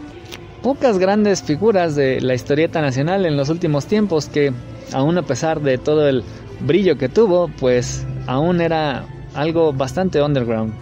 pocas 0.61 0.99
grandes 0.99 1.41
figuras 1.41 1.95
de 1.95 2.21
la 2.21 2.35
historieta 2.35 2.81
nacional 2.81 3.25
en 3.25 3.37
los 3.37 3.49
últimos 3.49 3.85
tiempos 3.85 4.27
que 4.27 4.53
aún 4.93 5.17
a 5.17 5.23
pesar 5.23 5.61
de 5.61 5.77
todo 5.77 6.07
el 6.07 6.23
brillo 6.59 6.97
que 6.97 7.09
tuvo, 7.09 7.49
pues 7.59 8.05
aún 8.27 8.61
era 8.61 9.05
algo 9.33 9.73
bastante 9.73 10.21
underground. 10.21 10.73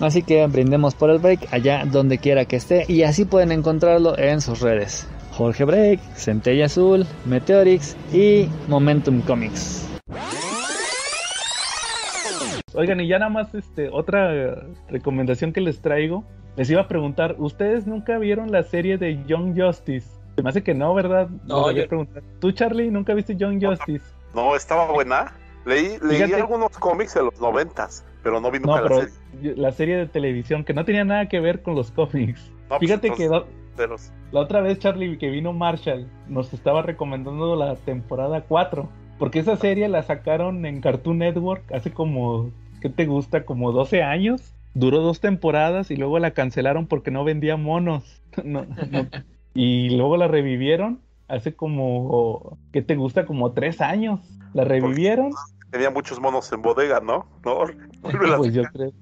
Así 0.00 0.22
que 0.22 0.46
brindemos 0.46 0.94
por 0.94 1.10
el 1.10 1.18
break 1.18 1.48
allá 1.50 1.84
donde 1.84 2.18
quiera 2.18 2.44
que 2.44 2.56
esté 2.56 2.84
y 2.86 3.02
así 3.02 3.24
pueden 3.24 3.50
encontrarlo 3.50 4.16
en 4.16 4.40
sus 4.40 4.60
redes. 4.60 5.08
Jorge 5.38 5.62
Break, 5.62 6.00
Centella 6.16 6.66
Azul, 6.66 7.06
Meteorix 7.24 7.96
y 8.12 8.48
Momentum 8.66 9.20
Comics. 9.20 9.88
Oigan, 12.74 13.00
y 13.00 13.06
ya 13.06 13.20
nada 13.20 13.30
más 13.30 13.54
este, 13.54 13.88
otra 13.88 14.56
recomendación 14.88 15.52
que 15.52 15.60
les 15.60 15.80
traigo. 15.80 16.24
Les 16.56 16.68
iba 16.70 16.80
a 16.82 16.88
preguntar, 16.88 17.36
¿ustedes 17.38 17.86
nunca 17.86 18.18
vieron 18.18 18.50
la 18.50 18.64
serie 18.64 18.98
de 18.98 19.24
Young 19.26 19.56
Justice? 19.56 20.08
Se 20.34 20.42
me 20.42 20.50
hace 20.50 20.64
que 20.64 20.74
no, 20.74 20.92
¿verdad? 20.92 21.28
No, 21.46 21.70
yo... 21.70 21.84
¿Tú, 22.40 22.50
Charlie, 22.50 22.90
nunca 22.90 23.14
viste 23.14 23.36
Young 23.36 23.64
Justice? 23.64 24.04
No, 24.34 24.56
estaba 24.56 24.90
buena. 24.90 25.32
Leí, 25.64 25.98
leí 26.02 26.32
algunos 26.32 26.76
cómics 26.78 27.14
de 27.14 27.22
los 27.22 27.40
noventas, 27.40 28.04
pero 28.24 28.40
no 28.40 28.50
vi 28.50 28.58
nunca 28.58 28.80
la 28.80 28.88
serie. 28.88 29.54
La 29.54 29.70
serie 29.70 29.96
de 29.98 30.06
televisión, 30.06 30.64
que 30.64 30.74
no 30.74 30.84
tenía 30.84 31.04
nada 31.04 31.28
que 31.28 31.38
ver 31.38 31.62
con 31.62 31.76
los 31.76 31.92
cómics. 31.92 32.50
Pues 32.68 32.80
Fíjate 32.80 33.12
la 34.32 34.40
otra 34.40 34.60
vez, 34.60 34.78
Charlie, 34.78 35.18
que 35.18 35.30
vino 35.30 35.52
Marshall, 35.52 36.08
nos 36.28 36.52
estaba 36.52 36.82
recomendando 36.82 37.56
la 37.56 37.76
temporada 37.76 38.42
4. 38.42 38.88
Porque 39.18 39.40
esa 39.40 39.56
serie 39.56 39.88
la 39.88 40.02
sacaron 40.02 40.64
en 40.64 40.80
Cartoon 40.80 41.18
Network 41.18 41.72
hace 41.72 41.92
como, 41.92 42.50
¿qué 42.80 42.88
te 42.88 43.06
gusta? 43.06 43.44
Como 43.44 43.72
12 43.72 44.02
años. 44.02 44.54
Duró 44.74 45.00
dos 45.00 45.20
temporadas 45.20 45.90
y 45.90 45.96
luego 45.96 46.18
la 46.18 46.32
cancelaron 46.32 46.86
porque 46.86 47.10
no 47.10 47.24
vendía 47.24 47.56
monos. 47.56 48.22
y 49.54 49.90
luego 49.90 50.16
la 50.16 50.28
revivieron 50.28 51.00
hace 51.26 51.54
como, 51.54 52.58
¿qué 52.72 52.82
te 52.82 52.96
gusta? 52.96 53.26
Como 53.26 53.52
tres 53.52 53.80
años. 53.80 54.20
La 54.54 54.64
revivieron. 54.64 55.32
Tenía 55.70 55.90
muchos 55.90 56.20
monos 56.20 56.50
en 56.52 56.62
bodega, 56.62 57.00
¿no? 57.00 57.26
¿No? 57.44 57.64
pues 58.38 58.54
yo 58.54 58.62
creo. 58.72 58.92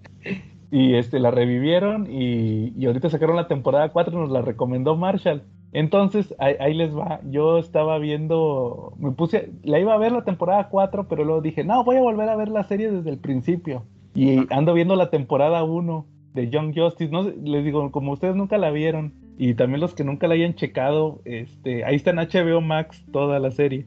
Y 0.71 0.95
este, 0.95 1.21
la 1.21 1.31
revivieron 1.31 2.07
y, 2.11 2.73
y, 2.77 2.87
ahorita 2.87 3.09
sacaron 3.09 3.37
la 3.37 3.47
temporada 3.47 3.91
4, 3.91 4.19
nos 4.19 4.31
la 4.31 4.43
recomendó 4.43 4.97
Marshall. 4.97 5.43
Entonces, 5.73 6.35
ahí, 6.39 6.75
les 6.75 6.97
va. 6.97 7.21
Yo 7.29 7.59
estaba 7.59 7.99
viendo, 7.99 8.95
me 8.99 9.13
puse, 9.13 9.53
la 9.63 9.79
iba 9.79 9.95
a 9.95 9.99
ver 9.99 10.13
la 10.13 10.25
temporada 10.25 10.69
4, 10.71 11.07
pero 11.07 11.25
luego 11.25 11.41
dije, 11.41 11.65
no, 11.65 11.85
voy 11.85 11.97
a 11.97 12.01
volver 12.01 12.29
a 12.29 12.37
ver 12.37 12.49
la 12.49 12.65
serie 12.65 12.91
desde 12.91 13.11
el 13.11 13.19
principio. 13.19 13.85
Y 14.15 14.47
ando 14.53 14.73
viendo 14.73 14.97
la 14.97 15.11
temporada 15.11 15.63
1 15.65 16.07
de 16.33 16.49
Young 16.49 16.75
Justice. 16.75 17.13
No 17.13 17.25
les 17.25 17.65
digo, 17.65 17.91
como 17.93 18.13
ustedes 18.13 18.35
nunca 18.37 18.57
la 18.59 18.71
vieron, 18.71 19.13
y 19.39 19.55
también 19.55 19.81
los 19.81 19.95
que 19.95 20.05
nunca 20.05 20.29
la 20.29 20.35
hayan 20.35 20.55
checado, 20.55 21.21
este, 21.25 21.85
ahí 21.85 21.97
está 21.97 22.11
en 22.11 22.17
HBO 22.17 22.61
Max 22.61 23.05
toda 23.13 23.39
la 23.39 23.51
serie. 23.51 23.87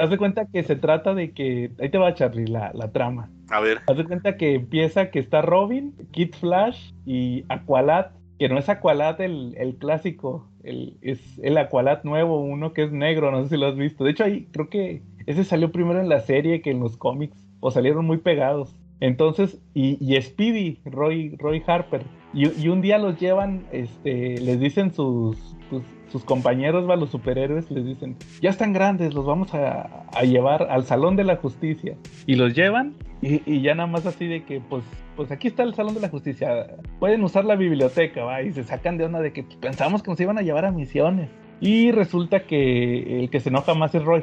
Haz 0.00 0.10
de 0.10 0.18
cuenta 0.18 0.46
que 0.46 0.62
se 0.62 0.76
trata 0.76 1.14
de 1.14 1.32
que. 1.32 1.70
Ahí 1.80 1.88
te 1.88 1.98
va, 1.98 2.14
Charlie, 2.14 2.46
la, 2.46 2.70
la 2.74 2.92
trama. 2.92 3.30
A 3.50 3.60
ver. 3.60 3.80
Haz 3.86 3.96
de 3.96 4.04
cuenta 4.04 4.36
que 4.36 4.54
empieza 4.54 5.10
que 5.10 5.18
está 5.18 5.42
Robin, 5.42 5.94
Kid 6.12 6.34
Flash 6.34 6.92
y 7.04 7.44
Aqualad, 7.48 8.06
que 8.38 8.48
no 8.48 8.58
es 8.58 8.68
Aqualad 8.68 9.20
el, 9.20 9.54
el 9.56 9.76
clásico, 9.76 10.48
el, 10.62 10.96
es 11.02 11.20
el 11.42 11.58
Aqualad 11.58 12.04
nuevo, 12.04 12.40
uno 12.40 12.72
que 12.72 12.84
es 12.84 12.92
negro, 12.92 13.30
no 13.30 13.42
sé 13.42 13.50
si 13.50 13.56
lo 13.56 13.66
has 13.66 13.76
visto. 13.76 14.04
De 14.04 14.10
hecho, 14.10 14.24
ahí 14.24 14.48
creo 14.52 14.68
que 14.68 15.02
ese 15.26 15.44
salió 15.44 15.72
primero 15.72 16.00
en 16.00 16.08
la 16.08 16.20
serie 16.20 16.62
que 16.62 16.70
en 16.70 16.80
los 16.80 16.96
cómics, 16.96 17.36
o 17.60 17.70
salieron 17.70 18.06
muy 18.06 18.18
pegados. 18.18 18.76
Entonces, 19.00 19.60
y, 19.74 19.98
y 20.00 20.20
Speedy, 20.20 20.78
Roy, 20.84 21.36
Roy 21.38 21.62
Harper, 21.66 22.02
y, 22.34 22.68
un 22.68 22.80
día 22.80 22.98
los 22.98 23.18
llevan, 23.20 23.64
este, 23.70 24.38
les 24.40 24.58
dicen 24.58 24.92
sus, 24.92 25.36
sus, 25.70 25.82
compañeros, 26.22 26.88
va, 26.88 26.94
los 26.94 27.10
superhéroes, 27.10 27.70
les 27.70 27.84
dicen, 27.84 28.16
ya 28.42 28.50
están 28.50 28.72
grandes, 28.72 29.14
los 29.14 29.24
vamos 29.24 29.54
a, 29.54 30.06
llevar 30.22 30.68
al 30.70 30.84
Salón 30.84 31.16
de 31.16 31.24
la 31.24 31.36
Justicia. 31.36 31.96
Y 32.26 32.36
los 32.36 32.54
llevan, 32.54 32.94
y, 33.22 33.62
ya 33.62 33.74
nada 33.74 33.88
más 33.88 34.06
así 34.06 34.28
de 34.28 34.44
que, 34.44 34.60
pues, 34.60 34.84
pues 35.16 35.32
aquí 35.32 35.48
está 35.48 35.62
el 35.62 35.74
Salón 35.74 35.94
de 35.94 36.00
la 36.00 36.10
Justicia, 36.10 36.76
pueden 37.00 37.24
usar 37.24 37.44
la 37.44 37.56
biblioteca, 37.56 38.22
va, 38.22 38.42
y 38.42 38.52
se 38.52 38.62
sacan 38.62 38.98
de 38.98 39.06
onda 39.06 39.20
de 39.20 39.32
que 39.32 39.42
pensamos 39.42 40.02
que 40.02 40.10
nos 40.10 40.20
iban 40.20 40.38
a 40.38 40.42
llevar 40.42 40.66
a 40.66 40.70
misiones. 40.70 41.30
Y 41.60 41.92
resulta 41.92 42.40
que 42.40 43.20
el 43.20 43.30
que 43.30 43.40
se 43.40 43.48
enoja 43.48 43.74
más 43.74 43.94
es 43.94 44.04
Roy, 44.04 44.22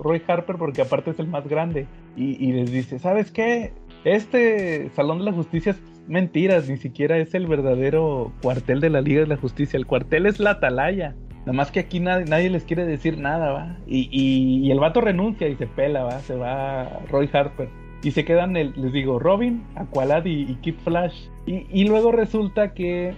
Roy 0.00 0.22
Harper 0.26 0.56
porque 0.56 0.82
aparte 0.82 1.10
es 1.12 1.20
el 1.20 1.28
más 1.28 1.46
grande. 1.46 1.86
Y, 2.16 2.44
y, 2.44 2.52
les 2.52 2.72
dice, 2.72 2.98
¿sabes 2.98 3.30
qué? 3.30 3.72
Este 4.04 4.90
Salón 4.90 5.18
de 5.18 5.24
la 5.24 5.32
Justicia 5.32 5.72
es 5.72 5.80
mentiras, 6.10 6.68
ni 6.68 6.76
siquiera 6.76 7.18
es 7.18 7.34
el 7.34 7.46
verdadero 7.46 8.32
cuartel 8.42 8.80
de 8.80 8.90
la 8.90 9.00
Liga 9.00 9.20
de 9.20 9.28
la 9.28 9.36
Justicia. 9.36 9.76
El 9.76 9.86
cuartel 9.86 10.26
es 10.26 10.40
la 10.40 10.50
atalaya. 10.50 11.14
Nada 11.50 11.64
más 11.64 11.72
que 11.72 11.80
aquí 11.80 11.98
nadie, 11.98 12.26
nadie 12.26 12.48
les 12.48 12.62
quiere 12.62 12.86
decir 12.86 13.18
nada, 13.18 13.50
¿va? 13.50 13.76
Y, 13.84 14.08
y, 14.12 14.70
el 14.70 14.78
vato 14.78 15.00
renuncia 15.00 15.48
y 15.48 15.56
se 15.56 15.66
pela, 15.66 16.04
¿va? 16.04 16.20
Se 16.20 16.36
va 16.36 17.00
Roy 17.10 17.28
Harper. 17.32 17.68
Y 18.04 18.12
se 18.12 18.24
quedan, 18.24 18.56
el, 18.56 18.72
les 18.76 18.92
digo, 18.92 19.18
Robin, 19.18 19.64
Aqualad 19.74 20.26
y, 20.26 20.42
y 20.42 20.54
Kid 20.62 20.76
Flash. 20.84 21.26
Y, 21.46 21.66
y, 21.68 21.88
luego 21.88 22.12
resulta 22.12 22.72
que 22.72 23.14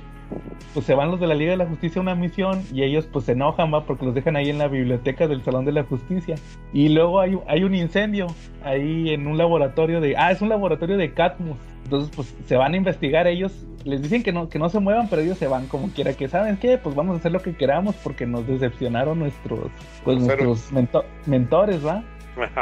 pues 0.72 0.87
se 0.87 0.95
van 0.95 1.11
los 1.11 1.20
de 1.20 1.26
la 1.26 1.35
Liga 1.35 1.51
de 1.51 1.59
la 1.59 1.66
Justicia 1.66 1.99
a 1.99 2.03
una 2.03 2.14
misión 2.14 2.62
y 2.72 2.85
ellos 2.85 3.07
pues 3.12 3.26
se 3.26 3.33
enojan, 3.33 3.70
va, 3.70 3.85
porque 3.85 4.07
los 4.07 4.14
dejan 4.14 4.35
ahí 4.35 4.49
en 4.49 4.57
la 4.57 4.68
biblioteca 4.68 5.28
del 5.28 5.43
Salón 5.43 5.66
de 5.66 5.72
la 5.72 5.85
Justicia. 5.85 6.37
Y 6.72 6.89
luego 6.89 7.20
hay, 7.20 7.39
hay 7.49 7.64
un 7.64 7.74
incendio 7.74 8.28
ahí 8.64 9.11
en 9.11 9.26
un 9.26 9.37
laboratorio 9.37 10.01
de, 10.01 10.16
ah, 10.16 10.33
es 10.33 10.41
un 10.41 10.49
laboratorio 10.49 10.97
de 10.97 11.12
Catmus. 11.12 11.59
Entonces 11.85 12.11
pues 12.14 12.35
se 12.47 12.57
van 12.57 12.74
a 12.74 12.76
investigar 12.76 13.26
ellos, 13.26 13.53
les 13.85 14.03
dicen 14.03 14.22
que 14.22 14.33
no, 14.33 14.49
que 14.49 14.59
no 14.59 14.68
se 14.68 14.80
muevan, 14.80 15.09
pero 15.09 15.22
ellos 15.22 15.39
se 15.39 15.49
van 15.49 15.66
como 15.66 15.89
quiera, 15.89 16.14
que 16.14 16.28
saben 16.28 16.57
qué, 16.57 16.78
pues 16.78 16.95
vamos 16.95 17.16
a 17.16 17.18
hacer 17.18 17.33
lo 17.33 17.41
que 17.41 17.55
queramos 17.55 17.95
porque 17.97 18.26
nos 18.26 18.47
decepcionaron 18.47 19.18
nuestros, 19.18 19.70
pues 20.05 20.18
nuestros 20.18 20.70
mentores, 21.26 21.85
¿va? 21.85 22.05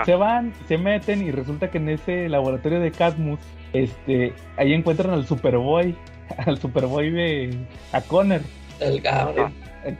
Se 0.04 0.14
van, 0.14 0.52
se 0.66 0.78
meten 0.78 1.22
y 1.22 1.30
resulta 1.30 1.70
que 1.70 1.78
en 1.78 1.90
ese 1.90 2.28
laboratorio 2.28 2.80
de 2.80 2.90
Catmus, 2.90 3.38
este, 3.72 4.32
ahí 4.56 4.72
encuentran 4.72 5.10
al 5.12 5.26
Superboy, 5.26 5.94
al 6.38 6.58
Superboy 6.58 7.10
de 7.10 7.66
a 7.92 8.00
Connor. 8.00 8.40
El 8.80 9.02
cabrón. 9.02 9.52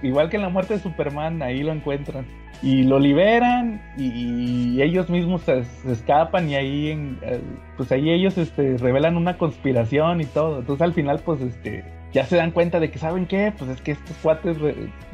Igual 0.03 0.28
que 0.28 0.37
en 0.37 0.43
la 0.43 0.49
muerte 0.49 0.74
de 0.74 0.81
Superman, 0.81 1.43
ahí 1.43 1.62
lo 1.62 1.72
encuentran. 1.72 2.26
Y 2.62 2.83
lo 2.83 2.99
liberan 2.99 3.81
y, 3.97 4.83
ellos 4.83 5.09
mismos 5.09 5.43
se, 5.43 5.64
escapan 5.91 6.51
y 6.51 6.57
ahí 6.57 7.16
eh, 7.22 7.41
pues 7.76 7.91
ahí 7.91 8.11
ellos 8.11 8.37
este, 8.37 8.76
revelan 8.76 9.16
una 9.16 9.39
conspiración 9.39 10.20
y 10.20 10.26
todo. 10.26 10.59
Entonces 10.61 10.83
al 10.83 10.93
final 10.93 11.20
pues 11.24 11.41
este 11.41 11.85
ya 12.12 12.24
se 12.24 12.37
dan 12.37 12.51
cuenta 12.51 12.81
de 12.81 12.91
que 12.91 12.99
saben 12.99 13.26
qué, 13.26 13.53
pues 13.57 13.70
es 13.70 13.81
que 13.81 13.93
estos 13.93 14.16
cuates 14.18 14.59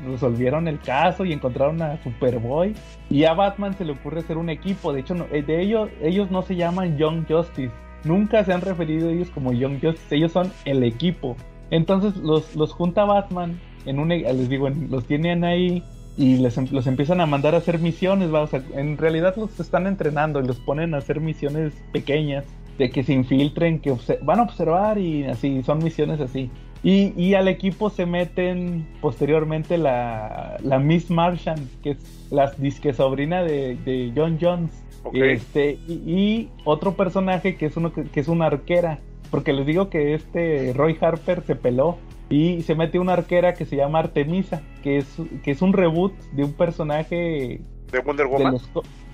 resolvieron 0.05 0.67
el 0.67 0.81
caso 0.81 1.25
y 1.25 1.33
encontraron 1.33 1.81
a 1.83 2.03
Superboy 2.03 2.75
y 3.11 3.25
a 3.25 3.35
Batman 3.35 3.75
se 3.75 3.85
le 3.85 3.93
ocurre 3.93 4.21
hacer 4.21 4.39
un 4.39 4.51
equipo. 4.51 4.93
De 4.93 5.01
hecho, 5.01 5.15
eh, 5.31 5.43
de 5.43 5.63
ellos 5.63 5.89
ellos 6.03 6.31
no 6.31 6.43
se 6.43 6.57
llaman 6.57 6.97
Young 6.97 7.27
Justice, 7.29 7.73
Nunca 8.07 8.45
se 8.45 8.53
han 8.53 8.61
referido 8.61 9.09
a 9.09 9.13
ellos 9.13 9.31
como 9.31 9.53
Young 9.53 9.81
Justice, 9.81 10.15
ellos 10.15 10.33
son 10.33 10.53
el 10.65 10.85
equipo. 10.85 11.37
Entonces 11.71 12.17
los, 12.17 12.55
los 12.55 12.73
junta 12.73 13.05
Batman, 13.05 13.59
en 13.87 13.99
un, 13.99 14.09
les 14.09 14.49
digo, 14.49 14.69
los 14.69 15.05
tienen 15.05 15.45
ahí 15.45 15.83
y 16.17 16.39
les, 16.39 16.57
em, 16.59 16.67
los 16.71 16.87
empiezan 16.87 17.21
a 17.21 17.27
mandar 17.27 17.55
a 17.55 17.59
hacer 17.59 17.79
misiones, 17.79 18.33
¿va? 18.33 18.43
O 18.43 18.47
sea, 18.47 18.63
en 18.75 18.97
realidad 18.97 19.35
los 19.37 19.59
están 19.61 19.87
entrenando 19.87 20.41
y 20.41 20.47
los 20.47 20.59
ponen 20.59 20.95
a 20.95 20.99
hacer 20.99 21.21
misiones 21.21 21.73
pequeñas, 21.93 22.45
de 22.79 22.91
que 22.91 23.03
se 23.03 23.13
infiltren, 23.13 23.81
que 23.81 23.95
van 24.23 24.41
a 24.41 24.43
observar 24.43 24.99
y 24.99 25.25
así, 25.25 25.63
son 25.63 25.83
misiones 25.83 26.21
así. 26.21 26.51
Y, 26.83 27.13
y, 27.17 27.35
al 27.35 27.49
equipo 27.49 27.91
se 27.91 28.07
meten 28.07 28.87
posteriormente 29.01 29.79
la, 29.79 30.57
la 30.63 30.79
Miss 30.79 31.11
Martian, 31.11 31.69
que 31.83 31.93
es 31.93 32.29
la 32.31 32.53
disque 32.53 32.93
sobrina 32.93 33.43
de, 33.43 33.77
de 33.85 34.13
John 34.15 34.39
Jones. 34.41 34.71
Este, 35.13 35.79
y, 35.89 36.49
otro 36.65 36.95
personaje 36.95 37.57
que 37.57 37.67
es 37.67 37.77
uno 37.77 37.93
que, 37.93 38.09
es 38.15 38.29
una 38.29 38.47
arquera. 38.47 39.01
Porque 39.31 39.53
les 39.53 39.67
digo 39.67 39.91
que 39.91 40.15
este 40.15 40.73
Roy 40.75 40.97
Harper 41.01 41.43
se 41.43 41.57
peló. 41.57 41.99
Y 42.29 42.63
se 42.63 42.75
mete 42.75 42.99
una 42.99 43.13
arquera 43.13 43.55
que 43.55 43.65
se 43.65 43.77
llama 43.77 44.01
Artemisa, 44.01 44.63
que 44.83 44.99
es, 44.99 45.07
que 45.45 45.53
es 45.53 45.63
un 45.63 45.73
reboot 45.73 46.13
de 46.33 46.45
un 46.45 46.53
personaje. 46.53 47.61
¿De 47.93 48.01
Wonder 48.01 48.27
Woman? 48.27 48.59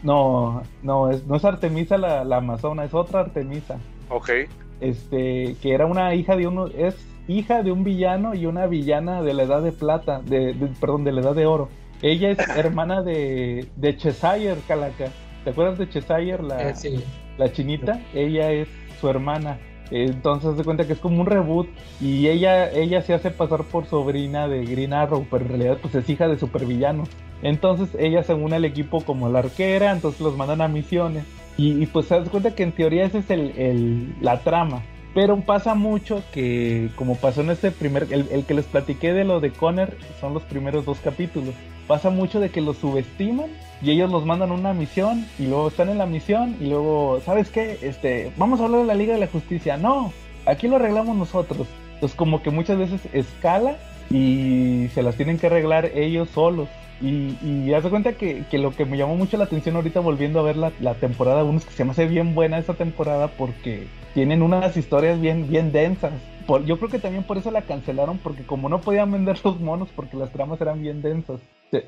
no, 0.03 0.63
no 0.83 1.11
es, 1.11 1.27
no 1.27 1.37
es 1.37 1.45
Artemisa 1.45 1.99
la, 1.99 2.25
la, 2.25 2.39
Amazona, 2.39 2.85
es 2.85 2.95
otra 2.95 3.21
Artemisa. 3.21 3.79
Ok. 4.09 4.31
Este, 4.81 5.57
que 5.61 5.75
era 5.75 5.87
una 5.87 6.15
hija 6.15 6.37
de 6.37 6.47
uno, 6.47 6.67
es 6.67 6.97
hija 7.29 7.63
de 7.63 7.71
un 7.71 7.85
villano 7.85 8.35
y 8.35 8.47
una 8.47 8.67
villana 8.67 9.23
de 9.23 9.35
la 9.35 9.45
edad 9.45 9.63
de 9.63 9.73
plata, 9.73 10.21
de, 10.21 10.55
perdón, 10.81 11.05
de 11.05 11.13
la 11.13 11.21
edad 11.21 11.35
de 11.35 11.47
oro. 11.47 11.69
Ella 12.01 12.31
es 12.31 12.39
hermana 12.57 13.03
de, 13.03 13.69
de 13.77 13.97
Cheshire, 13.97 14.57
Calaca. 14.67 15.09
¿Te 15.45 15.51
acuerdas 15.51 15.79
de 15.79 15.89
Cheshire, 15.89 16.43
la, 16.43 16.71
eh, 16.71 16.75
la 17.37 17.53
chinita? 17.53 18.01
Ella 18.15 18.51
es 18.51 18.69
su 19.01 19.09
hermana. 19.09 19.59
Entonces 19.93 20.57
se 20.57 20.65
cuenta 20.65 20.87
que 20.87 20.95
es 20.95 20.99
como 20.99 21.21
un 21.21 21.27
reboot 21.27 21.69
y 22.01 22.27
ella, 22.29 22.71
ella 22.73 23.03
se 23.03 23.13
hace 23.13 23.31
pasar 23.31 23.65
por 23.65 23.87
sobrina 23.87 24.49
de 24.49 24.65
Green 24.65 24.95
Arrow, 24.95 25.27
pero 25.31 25.45
en 25.45 25.51
realidad 25.51 25.79
pues 25.83 25.95
es 25.95 26.09
hija 26.09 26.29
de 26.29 26.39
supervillano. 26.39 27.05
Entonces 27.43 27.91
ella 27.99 28.23
se 28.23 28.33
une 28.33 28.57
al 28.57 28.65
equipo 28.65 29.03
como 29.03 29.29
la 29.29 29.41
arquera, 29.41 29.93
entonces 29.93 30.21
los 30.23 30.37
mandan 30.37 30.63
a 30.63 30.69
misiones. 30.69 31.25
Y, 31.59 31.85
pues 31.87 32.07
se 32.07 32.15
das 32.15 32.31
cuenta 32.31 32.55
que 32.55 32.63
en 32.63 32.73
teoría 32.73 33.05
esa 33.05 33.19
es 33.19 33.29
el, 33.31 34.15
la 34.23 34.41
trama. 34.41 34.83
Pero 35.15 35.39
pasa 35.43 35.75
mucho 35.75 36.23
que, 36.33 36.89
como 36.97 37.17
pasó 37.17 37.43
en 37.43 37.51
este 37.51 37.71
primer, 37.71 38.07
el, 38.11 38.27
el, 38.31 38.47
que 38.47 38.55
les 38.55 38.65
platiqué 38.65 39.13
de 39.13 39.25
lo 39.25 39.41
de 39.41 39.51
Connor, 39.51 39.91
son 40.19 40.33
los 40.33 40.43
primeros 40.45 40.87
dos 40.87 40.99
capítulos. 41.01 41.55
Pasa 41.87 42.09
mucho 42.09 42.41
de 42.41 42.49
que 42.49 42.63
los 42.63 42.79
subestiman 42.79 43.51
y 43.83 43.91
ellos 43.91 44.11
los 44.11 44.25
mandan 44.25 44.53
una 44.53 44.73
misión 44.73 45.27
y 45.39 45.47
luego 45.47 45.69
están 45.69 45.89
en 45.89 45.99
la 45.99 46.07
misión 46.07 46.57
y 46.61 46.67
luego, 46.67 47.21
¿sabes 47.25 47.51
qué? 47.51 47.79
Este, 47.83 48.33
vamos 48.37 48.61
a 48.61 48.65
hablar 48.65 48.83
de 48.83 48.87
la 48.87 48.95
Liga 48.95 49.15
de 49.15 49.21
la 49.21 49.27
Justicia. 49.27 49.77
No, 49.77 50.13
aquí 50.47 50.69
lo 50.69 50.77
arreglamos 50.77 51.17
nosotros. 51.17 51.67
Entonces 51.95 52.17
como 52.17 52.43
que 52.43 52.51
muchas 52.51 52.79
veces 52.79 53.01
escala 53.13 53.77
y 54.09 54.89
se 54.95 55.03
las 55.03 55.17
tienen 55.17 55.39
que 55.39 55.49
arreglar 55.49 55.87
ellos 55.97 56.29
solos. 56.31 56.69
Y, 57.01 57.37
y 57.43 57.75
haz 57.75 57.83
de 57.83 57.91
cuenta 57.91 58.13
que, 58.13 58.45
que, 58.49 58.59
lo 58.59 58.71
que 58.71 58.85
me 58.85 58.97
llamó 58.97 59.17
mucho 59.17 59.37
la 59.37 59.45
atención 59.45 59.75
ahorita 59.75 59.99
volviendo 59.99 60.39
a 60.39 60.45
ver 60.45 60.57
la, 60.57 60.71
la 60.79 60.95
temporada 60.95 61.43
1 61.43 61.59
es 61.59 61.65
que 61.65 61.73
se 61.73 61.85
me 61.85 61.91
hace 61.91 62.07
bien 62.07 62.37
buena 62.37 62.59
esa 62.59 62.75
temporada 62.75 63.27
porque 63.27 63.89
tienen 64.15 64.43
unas 64.43 64.77
historias 64.77 65.21
bien, 65.21 65.49
bien 65.49 65.73
densas. 65.73 66.13
Por, 66.47 66.65
yo 66.65 66.79
creo 66.79 66.91
que 66.91 67.01
también 67.01 67.25
por 67.25 67.39
eso 67.39 67.51
la 67.51 67.63
cancelaron 67.63 68.19
porque 68.19 68.45
como 68.45 68.69
no 68.69 68.81
podían 68.81 69.11
vender 69.11 69.39
los 69.43 69.61
monos 69.61 69.89
porque 69.97 70.17
las 70.17 70.31
tramas 70.31 70.61
eran 70.61 70.81
bien 70.81 71.03
densas 71.03 71.41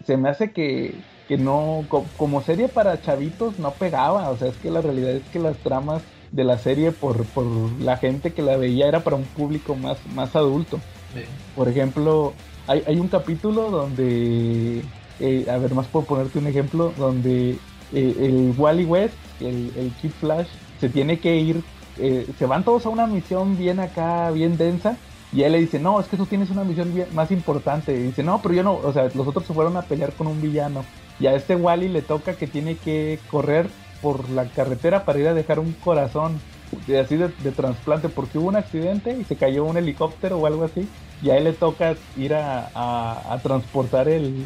se, 0.07 0.16
me 0.16 0.30
hace 0.30 0.51
que, 0.51 0.95
no, 1.39 1.85
como 2.16 2.43
serie 2.43 2.68
para 2.68 3.01
chavitos 3.01 3.59
no 3.59 3.72
pegaba, 3.72 4.30
o 4.30 4.37
sea, 4.37 4.49
es 4.49 4.57
que 4.57 4.70
la 4.70 4.80
realidad 4.80 5.11
es 5.11 5.28
que 5.28 5.39
las 5.39 5.57
tramas 5.59 6.03
de 6.32 6.45
la 6.45 6.59
serie 6.59 6.91
por, 6.91 7.24
por 7.26 7.47
la 7.80 7.97
gente 7.97 8.32
que 8.32 8.43
la 8.43 8.57
veía 8.57 8.89
era 8.89 9.05
para 9.05 9.16
un 9.16 9.24
público 9.24 9.74
más, 9.74 9.99
más 10.14 10.35
adulto. 10.35 10.80
Por 11.55 11.68
ejemplo, 11.68 12.32
hay, 12.66 12.82
hay, 12.87 12.99
un 12.99 13.09
capítulo 13.09 13.70
donde, 13.70 14.82
eh, 15.20 15.47
a 15.49 15.59
ver, 15.59 15.74
más 15.74 15.87
por 15.87 16.07
ponerte 16.07 16.39
un 16.39 16.47
ejemplo, 16.47 16.93
donde 16.97 17.51
eh, 17.93 18.16
el 18.18 18.55
Wally 18.57 18.85
West, 18.85 19.14
el, 19.41 19.70
el 19.76 19.93
Kid 20.01 20.11
Flash, 20.11 20.49
se 20.80 20.89
tiene 20.89 21.20
que 21.20 21.37
ir, 21.37 21.62
eh, 21.99 22.26
se 22.37 22.47
van 22.47 22.64
todos 22.64 22.87
a 22.87 22.89
una 22.89 23.07
misión 23.07 23.57
bien 23.57 23.78
acá, 23.78 24.30
bien 24.32 24.57
densa, 24.57 24.97
y 25.35 25.43
él 25.43 25.53
le 25.53 25.59
dice, 25.59 25.80
no, 25.80 25.99
es 25.99 26.07
que 26.07 26.16
tú 26.16 26.26
tienes 26.26 26.51
una 26.51 26.62
misión 26.62 26.93
más 27.12 27.32
importante. 27.32 27.93
Y 27.93 28.05
dice, 28.05 28.22
no, 28.22 28.41
pero 28.41 28.55
yo 28.55 28.62
no, 28.62 28.74
o 28.74 28.93
sea, 28.93 29.09
los 29.14 29.26
otros 29.26 29.45
se 29.45 29.53
fueron 29.53 29.76
a 29.76 29.82
pelear 29.82 30.12
con 30.12 30.28
un 30.28 30.41
villano. 30.41 30.85
Y 31.18 31.26
a 31.26 31.35
este 31.35 31.57
Wally 31.57 31.89
le 31.89 32.03
toca 32.03 32.35
que 32.35 32.47
tiene 32.47 32.76
que 32.76 33.18
correr 33.32 33.68
por 34.01 34.30
la 34.30 34.45
carretera 34.45 35.05
para 35.05 35.18
ir 35.18 35.26
a 35.26 35.35
dejar 35.35 35.59
un 35.59 35.72
corazón 35.72 36.39
de, 36.87 37.01
así 37.01 37.16
de, 37.16 37.28
trasplante 37.51 38.09
porque 38.09 38.39
hubo 38.39 38.49
un 38.49 38.57
accidente 38.57 39.16
y 39.18 39.24
se 39.24 39.35
cayó 39.35 39.64
un 39.64 39.76
helicóptero 39.76 40.39
o 40.39 40.47
algo 40.47 40.64
así. 40.64 40.89
Y 41.20 41.30
a 41.30 41.37
él 41.37 41.45
le 41.45 41.53
toca 41.53 41.97
ir 42.16 42.35
a, 42.35 43.37
transportar 43.43 44.09
el, 44.09 44.45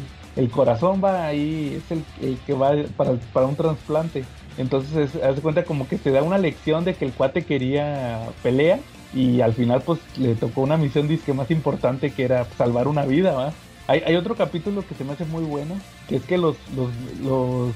corazón, 0.51 1.01
va 1.03 1.27
ahí, 1.27 1.79
es 1.85 1.91
el, 1.91 2.37
que 2.47 2.53
va 2.53 2.71
para, 2.97 3.13
para 3.31 3.45
un 3.45 3.55
trasplante. 3.55 4.23
Entonces, 4.57 5.15
hace 5.17 5.41
cuenta 5.41 5.63
como 5.65 5.87
que 5.87 5.99
se 5.99 6.09
da 6.09 6.23
una 6.23 6.39
lección 6.39 6.83
de 6.83 6.95
que 6.95 7.05
el 7.05 7.11
cuate 7.11 7.45
quería 7.45 8.27
pelea 8.41 8.79
y 9.13 9.41
al 9.41 9.53
final 9.53 9.81
pues 9.81 9.99
le 10.17 10.35
tocó 10.35 10.61
una 10.61 10.77
misión 10.77 11.07
disque 11.07 11.33
más 11.33 11.49
importante 11.51 12.11
que 12.11 12.23
era 12.23 12.45
salvar 12.57 12.87
una 12.87 13.05
vida, 13.05 13.33
¿va? 13.33 13.53
Hay, 13.87 14.03
hay 14.05 14.15
otro 14.15 14.35
capítulo 14.35 14.85
que 14.87 14.93
se 14.93 15.03
me 15.03 15.13
hace 15.13 15.25
muy 15.25 15.43
bueno, 15.43 15.75
que 16.07 16.17
es 16.17 16.23
que 16.23 16.37
los, 16.37 16.57
los, 16.75 16.91
los, 17.23 17.73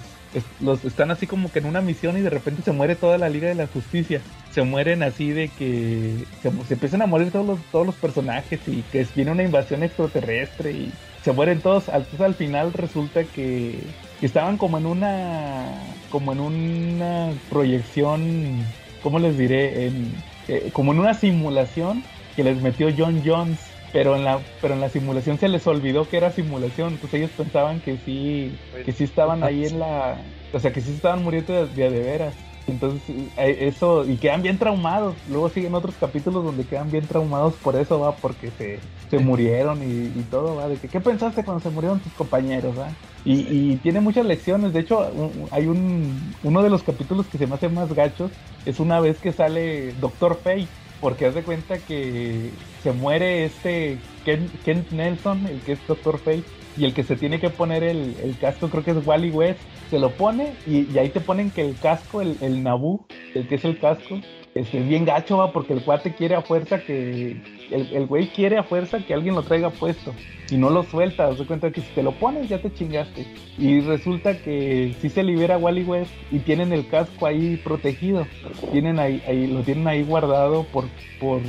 los, 0.60 0.86
están 0.86 1.10
así 1.10 1.26
como 1.26 1.52
que 1.52 1.58
en 1.58 1.66
una 1.66 1.82
misión 1.82 2.18
y 2.18 2.22
de 2.22 2.30
repente 2.30 2.62
se 2.62 2.72
muere 2.72 2.96
toda 2.96 3.18
la 3.18 3.30
Liga 3.30 3.48
de 3.48 3.56
la 3.56 3.66
Justicia. 3.66 4.22
Se 4.52 4.62
mueren 4.62 5.02
así 5.02 5.32
de 5.32 5.50
que 5.50 6.26
se, 6.44 6.50
empiezan 6.74 7.02
a 7.02 7.08
morir 7.08 7.32
todos 7.32 7.48
los, 7.48 7.60
todos 7.72 7.88
los 7.88 7.96
personajes 7.96 8.60
y 8.68 8.84
que 8.92 9.08
viene 9.16 9.32
una 9.32 9.42
invasión 9.42 9.82
extraterrestre 9.82 10.72
y 10.72 10.92
se 11.24 11.32
mueren 11.32 11.62
todos. 11.62 11.88
Entonces 11.88 12.22
al 12.22 12.36
final 12.36 12.74
resulta 12.74 13.24
que, 13.24 13.80
que 14.20 14.26
estaban 14.28 14.58
como 14.58 14.78
en 14.78 14.86
una 14.86 15.66
como 16.12 16.32
en 16.32 16.42
una 16.42 17.32
proyección, 17.50 18.64
¿cómo 19.02 19.18
les 19.18 19.36
diré? 19.36 19.88
En, 19.88 20.14
eh, 20.48 20.70
como 20.74 20.92
en 20.92 21.00
una 21.00 21.14
simulación 21.14 22.04
que 22.36 22.44
les 22.44 22.62
metió 22.62 22.90
John 22.96 23.22
Jones, 23.26 23.60
pero 23.92 24.16
en 24.16 24.24
la 24.24 24.40
pero 24.62 24.74
en 24.74 24.82
la 24.82 24.90
simulación 24.90 25.38
se 25.38 25.48
les 25.48 25.66
olvidó 25.68 26.08
que 26.10 26.18
era 26.18 26.32
simulación, 26.32 26.94
entonces 26.94 27.20
ellos 27.20 27.32
pensaban 27.38 27.80
que 27.80 27.98
sí 27.98 28.52
que 28.86 28.92
sí 28.92 29.04
estaban 29.04 29.44
ahí 29.44 29.66
en 29.66 29.80
la, 29.80 30.18
o 30.52 30.60
sea, 30.60 30.74
que 30.74 30.82
sí 30.82 30.92
estaban 30.92 31.24
muriendo 31.24 31.68
de, 31.68 31.90
de, 31.90 32.00
veras. 32.02 32.36
Entonces, 32.68 33.02
eh, 33.38 33.58
eso, 33.62 34.06
y 34.06 34.18
quedan 34.18 34.42
bien 34.42 34.58
traumados. 34.58 35.16
Luego 35.30 35.50
siguen 35.50 35.76
otros 35.76 35.96
capítulos 36.00 36.44
donde 36.46 36.64
quedan 36.64 36.90
bien 36.90 37.06
traumados 37.06 37.56
por 37.56 37.76
eso, 37.76 38.00
va, 38.00 38.16
porque 38.16 38.52
se, 38.52 38.80
se 39.10 39.20
murieron 39.20 39.80
y, 39.84 40.22
todo, 40.32 40.56
va, 40.56 40.70
de 40.70 40.78
que, 40.78 40.88
¿qué 40.88 41.00
pensaste 41.00 41.44
cuando 41.44 41.62
se 41.62 41.70
murieron 41.70 42.00
tus 42.00 42.14
compañeros, 42.14 42.78
va? 42.78 42.90
Y, 43.26 43.34
y, 43.50 43.80
tiene 43.84 44.00
muchas 44.00 44.26
lecciones. 44.26 44.74
De 44.74 44.80
hecho, 44.80 45.12
hay 45.52 45.68
un, 45.68 46.34
uno 46.44 46.64
de 46.64 46.70
los 46.70 46.84
capítulos 46.84 47.26
que 47.28 47.38
se 47.38 47.48
me 47.48 47.56
hace 47.56 47.70
más 47.70 47.94
gachos, 47.94 48.32
es 48.66 48.80
una 48.80 49.00
vez 49.00 49.20
que 49.20 49.34
sale 49.34 49.94
Doctor 50.00 50.40
Fate, 50.42 50.68
porque 51.02 51.26
haz 51.26 51.36
de 51.36 51.44
cuenta 51.44 51.80
que 51.80 52.52
se 52.82 52.92
muere 52.94 53.46
este 53.46 53.98
Kent, 54.24 54.92
Nelson, 54.92 55.46
el 55.48 55.60
que 55.60 55.74
es 55.74 55.88
Doctor 55.88 56.18
Fate, 56.18 56.46
y 56.78 56.86
el 56.86 56.94
que 56.94 57.04
se 57.04 57.16
tiene 57.16 57.40
que 57.40 57.50
poner 57.50 57.84
el, 57.84 58.16
el 58.24 58.38
casco 58.38 58.70
creo 58.70 58.84
que 58.84 58.92
es 58.92 59.06
Wally 59.06 59.32
West, 59.32 59.60
se 59.90 60.00
lo 60.00 60.12
pone 60.12 60.54
y, 60.66 60.98
ahí 60.98 61.10
te 61.10 61.20
ponen 61.20 61.52
que 61.52 61.62
el 61.62 61.78
casco, 61.78 62.22
el, 62.22 62.38
el 62.42 62.64
Naboo, 62.64 63.06
el 63.36 63.48
que 63.48 63.56
es 63.56 63.66
el 63.66 63.78
casco, 63.80 64.20
este, 64.56 64.80
es 64.80 64.88
bien 64.88 65.04
gacho, 65.04 65.38
va, 65.38 65.52
porque 65.52 65.74
el 65.74 65.82
cuate 65.82 66.14
quiere 66.14 66.36
a 66.36 66.42
fuerza 66.42 66.80
que. 66.80 67.42
El, 67.72 67.90
el 67.92 68.06
güey 68.06 68.28
quiere 68.28 68.58
a 68.58 68.64
fuerza 68.64 69.00
que 69.00 69.14
alguien 69.14 69.34
lo 69.34 69.42
traiga 69.42 69.72
puesto. 69.72 70.14
Y 70.52 70.58
no 70.58 70.70
lo 70.70 70.84
suelta. 70.84 71.36
Se 71.36 71.46
cuenta 71.46 71.72
que 71.72 71.82
si 71.82 71.88
te 71.94 72.04
lo 72.04 72.12
pones, 72.12 72.50
ya 72.50 72.62
te 72.62 72.72
chingaste. 72.72 73.26
Y 73.58 73.82
resulta 73.82 74.38
que 74.38 74.96
si 75.02 75.10
se 75.10 75.24
libera 75.24 75.58
Wally 75.58 75.84
West 75.84 76.12
y 76.30 76.40
tienen 76.40 76.72
el 76.72 76.88
casco 76.88 77.26
ahí 77.26 77.60
protegido. 77.64 78.28
Tienen 78.72 79.00
ahí 79.00 79.48
lo 79.48 79.62
tienen 79.62 79.88
ahí 79.88 80.04
guardado 80.04 80.66
por, 80.66 80.86
por 81.20 81.42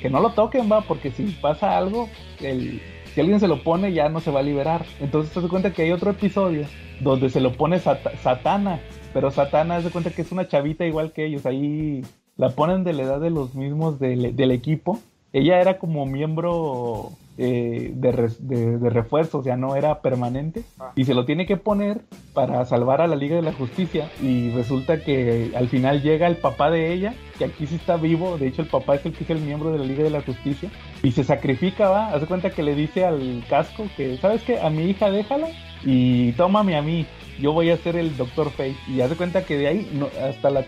que 0.00 0.08
no 0.08 0.20
lo 0.20 0.30
toquen, 0.30 0.70
va, 0.72 0.80
porque 0.80 1.10
si 1.10 1.24
pasa 1.42 1.76
algo, 1.76 2.08
el, 2.40 2.80
si 3.16 3.22
alguien 3.22 3.40
se 3.40 3.48
lo 3.48 3.62
pone, 3.62 3.94
ya 3.94 4.10
no 4.10 4.20
se 4.20 4.30
va 4.30 4.40
a 4.40 4.42
liberar. 4.42 4.84
Entonces 5.00 5.32
te 5.32 5.40
das 5.40 5.48
cuenta 5.48 5.72
que 5.72 5.80
hay 5.80 5.90
otro 5.90 6.10
episodio 6.10 6.66
donde 7.00 7.30
se 7.30 7.40
lo 7.40 7.52
pone 7.54 7.78
Sat- 7.78 8.14
Satana. 8.22 8.78
Pero 9.14 9.30
Satana, 9.30 9.80
se 9.80 9.88
cuenta 9.88 10.10
que 10.10 10.20
es 10.20 10.32
una 10.32 10.46
chavita 10.48 10.84
igual 10.84 11.12
que 11.12 11.24
ellos. 11.24 11.46
Ahí 11.46 12.02
la 12.36 12.50
ponen 12.50 12.84
de 12.84 12.92
la 12.92 13.04
edad 13.04 13.18
de 13.18 13.30
los 13.30 13.54
mismos 13.54 13.98
del 13.98 14.50
equipo. 14.50 15.00
Ella 15.32 15.62
era 15.62 15.78
como 15.78 16.04
miembro 16.04 17.12
eh, 17.38 17.92
de, 17.94 18.12
res- 18.12 18.46
de- 18.48 18.78
de 18.78 18.90
refuerzo, 18.90 19.38
o 19.38 19.42
sea, 19.42 19.56
no 19.56 19.76
era 19.76 20.00
permanente. 20.00 20.62
Y 20.94 21.04
se 21.04 21.14
lo 21.14 21.24
tiene 21.24 21.46
que 21.46 21.56
poner 21.56 22.00
para 22.32 22.64
salvar 22.66 23.00
a 23.00 23.06
la 23.06 23.16
Liga 23.16 23.36
de 23.36 23.42
la 23.42 23.52
Justicia. 23.52 24.10
Y 24.22 24.50
resulta 24.50 25.02
que 25.02 25.52
al 25.56 25.68
final 25.68 26.02
llega 26.02 26.26
el 26.26 26.36
papá 26.36 26.70
de 26.70 26.92
ella, 26.92 27.14
que 27.38 27.44
aquí 27.44 27.66
sí 27.66 27.76
está 27.76 27.96
vivo. 27.96 28.38
De 28.38 28.46
hecho, 28.48 28.62
el 28.62 28.68
papá 28.68 28.94
es 28.96 29.06
el 29.06 29.12
que 29.12 29.24
es 29.24 29.30
el 29.30 29.40
miembro 29.40 29.70
de 29.72 29.78
la 29.78 29.84
Liga 29.84 30.02
de 30.02 30.10
la 30.10 30.22
Justicia. 30.22 30.70
Y 31.02 31.12
se 31.12 31.24
sacrifica, 31.24 31.88
va. 31.88 32.08
Hace 32.14 32.26
cuenta 32.26 32.50
que 32.50 32.62
le 32.62 32.74
dice 32.74 33.04
al 33.04 33.44
casco 33.48 33.84
que, 33.96 34.16
¿sabes 34.18 34.42
qué? 34.42 34.60
A 34.60 34.70
mi 34.70 34.84
hija 34.84 35.10
déjala 35.10 35.48
y 35.84 36.32
tómame 36.32 36.76
a 36.76 36.82
mí 36.82 37.06
yo 37.38 37.52
voy 37.52 37.68
a 37.68 37.76
ser 37.76 37.96
el 37.96 38.16
Doctor 38.16 38.50
Fate. 38.50 38.76
Y 38.88 39.02
haz 39.02 39.10
de 39.10 39.16
cuenta 39.16 39.44
que 39.44 39.58
de 39.58 39.66
ahí 39.68 39.90
no, 39.92 40.08
hasta, 40.26 40.48
la- 40.48 40.64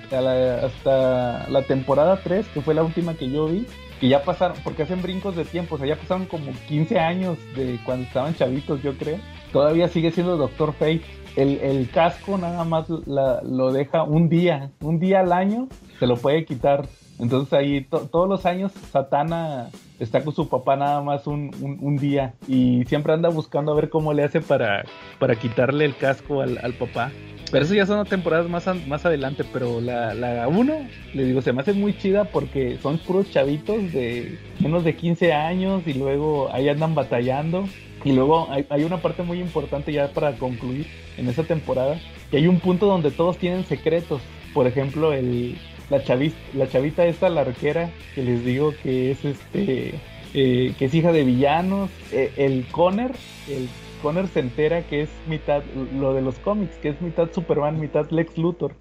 hasta 0.66 1.48
la 1.48 1.62
temporada 1.62 2.20
3, 2.22 2.46
que 2.48 2.60
fue 2.60 2.74
la 2.74 2.82
última 2.82 3.14
que 3.14 3.30
yo 3.30 3.46
vi, 3.46 3.66
que 4.00 4.08
ya 4.08 4.22
pasaron, 4.22 4.56
porque 4.64 4.82
hacen 4.84 5.02
brincos 5.02 5.34
de 5.36 5.44
tiempo, 5.44 5.74
o 5.74 5.78
sea, 5.78 5.86
ya 5.86 5.96
pasaron 5.96 6.26
como 6.26 6.52
15 6.68 6.98
años 6.98 7.36
de 7.56 7.78
cuando 7.84 8.04
estaban 8.04 8.34
chavitos, 8.34 8.82
yo 8.82 8.96
creo. 8.96 9.18
Todavía 9.52 9.88
sigue 9.88 10.10
siendo 10.10 10.36
Doctor 10.36 10.72
Fate. 10.72 11.02
El, 11.36 11.58
el 11.60 11.88
casco 11.90 12.36
nada 12.36 12.64
más 12.64 12.88
lo 12.88 13.72
deja 13.72 14.02
un 14.02 14.28
día, 14.28 14.70
un 14.80 14.98
día 14.98 15.20
al 15.20 15.32
año 15.32 15.68
se 16.00 16.06
lo 16.06 16.16
puede 16.16 16.44
quitar. 16.44 16.86
Entonces 17.20 17.52
ahí 17.52 17.82
to- 17.82 18.08
todos 18.10 18.28
los 18.28 18.44
años 18.46 18.72
Satana 18.72 19.68
está 20.00 20.22
con 20.22 20.34
su 20.34 20.48
papá 20.48 20.76
nada 20.76 21.00
más 21.02 21.26
un, 21.26 21.50
un- 21.60 21.96
día 21.96 22.34
y 22.46 22.84
siempre 22.86 23.12
anda 23.12 23.28
buscando 23.28 23.72
a 23.72 23.74
ver 23.76 23.88
cómo 23.88 24.12
le 24.12 24.22
hace 24.24 24.40
para, 24.40 24.84
para 25.18 25.34
quitarle 25.36 25.84
el 25.84 25.96
casco 25.96 26.42
al 26.42 26.74
papá. 26.74 27.10
Pero 27.50 27.64
eso 27.64 27.74
ya 27.74 27.86
son 27.86 28.04
temporadas 28.06 28.48
más, 28.48 28.66
más 28.86 29.06
adelante, 29.06 29.42
pero 29.52 29.80
la, 29.80 30.12
la 30.12 30.46
1, 30.48 30.74
le 31.14 31.24
digo, 31.24 31.40
se 31.40 31.52
me 31.52 31.62
hace 31.62 31.72
muy 31.72 31.96
chida 31.96 32.24
porque 32.24 32.76
son 32.82 32.98
puros 32.98 33.30
chavitos 33.30 33.90
de 33.92 34.38
menos 34.60 34.84
de 34.84 34.94
15 34.94 35.32
años 35.32 35.82
y 35.86 35.94
luego 35.94 36.50
ahí 36.52 36.68
andan 36.68 36.94
batallando. 36.94 37.66
Y 38.04 38.12
luego 38.12 38.48
hay, 38.50 38.64
hay 38.70 38.84
una 38.84 38.98
parte 38.98 39.22
muy 39.22 39.40
importante 39.40 39.92
ya 39.92 40.08
para 40.08 40.32
concluir 40.36 40.86
en 41.16 41.28
esa 41.28 41.42
temporada, 41.42 41.98
que 42.30 42.36
hay 42.36 42.46
un 42.46 42.60
punto 42.60 42.86
donde 42.86 43.10
todos 43.10 43.38
tienen 43.38 43.64
secretos. 43.64 44.20
Por 44.54 44.66
ejemplo, 44.66 45.12
el, 45.12 45.56
la, 45.90 46.04
chavis- 46.04 46.34
la 46.54 46.68
chavita 46.68 47.06
esta, 47.06 47.28
la 47.28 47.40
arquera, 47.40 47.90
que 48.14 48.22
les 48.22 48.44
digo 48.44 48.72
que 48.82 49.10
es 49.10 49.24
este, 49.24 49.94
eh, 50.34 50.74
que 50.78 50.84
es 50.84 50.94
hija 50.94 51.12
de 51.12 51.24
villanos. 51.24 51.90
Eh, 52.12 52.30
el 52.36 52.66
Conner, 52.70 53.10
el 53.48 53.68
Conner 53.98 54.28
se 54.28 54.40
entera 54.40 54.82
que 54.86 55.02
es 55.02 55.10
mitad, 55.26 55.62
lo 55.92 56.14
de 56.14 56.22
los 56.22 56.38
cómics, 56.38 56.76
que 56.78 56.88
es 56.90 57.00
mitad 57.00 57.30
Superman, 57.32 57.78
mitad 57.80 58.08
Lex 58.10 58.38
Luthor. 58.38 58.74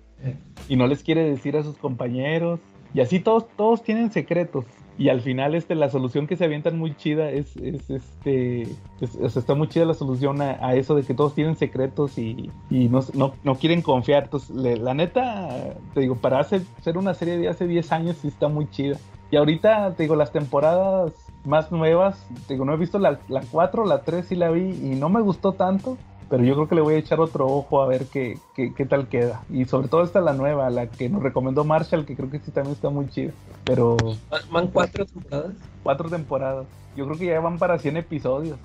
Y 0.67 0.75
no 0.75 0.87
les 0.87 1.03
quiere 1.03 1.23
decir 1.29 1.55
a 1.57 1.63
sus 1.63 1.77
compañeros. 1.77 2.59
Y 2.93 3.01
así 3.01 3.19
todos, 3.19 3.45
todos 3.55 3.83
tienen 3.83 4.11
secretos. 4.11 4.65
Y 4.99 5.09
al 5.09 5.21
final, 5.21 5.53
este, 5.53 5.75
la 5.75 5.89
solución 5.91 6.25
que 6.25 6.35
se 6.37 6.45
avientan 6.45 6.79
muy 6.79 6.95
chida 6.95 7.29
es, 7.29 7.55
es 7.57 7.87
este, 7.89 8.63
es- 8.99 9.15
o 9.21 9.29
sea, 9.29 9.39
está 9.41 9.53
muy 9.53 9.67
chida 9.67 9.85
la 9.85 9.93
solución 9.93 10.41
a, 10.41 10.57
a 10.59 10.73
eso 10.73 10.95
de 10.95 11.03
que 11.03 11.13
todos 11.13 11.35
tienen 11.35 11.55
secretos 11.55 12.17
y, 12.17 12.49
y 12.71 12.87
no, 12.89 13.01
no, 13.13 13.33
no 13.43 13.55
quieren 13.55 13.83
confiar. 13.83 14.23
Entonces, 14.23 14.49
le- 14.55 14.77
la 14.77 14.95
neta, 14.95 15.75
te 15.93 15.99
digo, 16.01 16.15
para 16.15 16.39
hacer, 16.39 16.61
ser 16.81 16.97
una 16.97 17.13
serie 17.13 17.37
de 17.37 17.47
hace 17.47 17.67
10 17.67 17.91
años 17.91 18.17
sí 18.19 18.27
está 18.29 18.47
muy 18.47 18.67
chida. 18.71 18.97
Y 19.29 19.35
ahorita, 19.35 19.93
te 19.95 20.03
digo, 20.03 20.15
las 20.15 20.31
temporadas 20.31 21.11
más 21.47 21.71
nuevas, 21.71 22.23
digo, 22.47 22.65
no 22.65 22.73
he 22.73 22.77
visto 22.77 22.99
la, 22.99 23.19
la 23.29 23.41
4, 23.49 23.85
la 23.85 24.01
3 24.01 24.27
sí 24.27 24.35
la 24.35 24.49
vi 24.51 24.61
y 24.69 24.95
no 24.99 25.09
me 25.09 25.21
gustó 25.21 25.53
tanto. 25.53 25.97
Pero 26.29 26.43
yo 26.43 26.55
creo 26.55 26.67
que 26.67 26.75
le 26.75 26.81
voy 26.81 26.95
a 26.95 26.97
echar 26.97 27.21
otro 27.21 27.47
ojo 27.47 27.81
a 27.81 27.87
ver 27.87 28.05
qué, 28.07 28.37
qué, 28.53 28.73
qué 28.73 28.85
tal 28.85 29.07
queda. 29.07 29.43
Y 29.49 29.63
sobre 29.63 29.87
todo 29.87 30.03
esta 30.03 30.19
la 30.19 30.33
nueva, 30.33 30.69
la 30.69 30.87
que 30.87 31.07
nos 31.07 31.23
recomendó 31.23 31.63
Marshall, 31.63 32.05
que 32.05 32.17
creo 32.17 32.29
que 32.29 32.39
sí 32.39 32.51
también 32.51 32.75
está 32.75 32.89
muy 32.89 33.07
chida. 33.07 33.31
Pero 33.63 33.95
¿Van- 34.29 34.41
¿Van 34.51 34.67
cuatro 34.67 35.05
temporadas? 35.05 35.55
cuatro 35.83 36.09
temporadas. 36.09 36.65
Yo 36.97 37.05
creo 37.05 37.17
que 37.17 37.27
ya 37.27 37.39
van 37.39 37.59
para 37.59 37.77
100 37.77 37.97
episodios. 37.97 38.57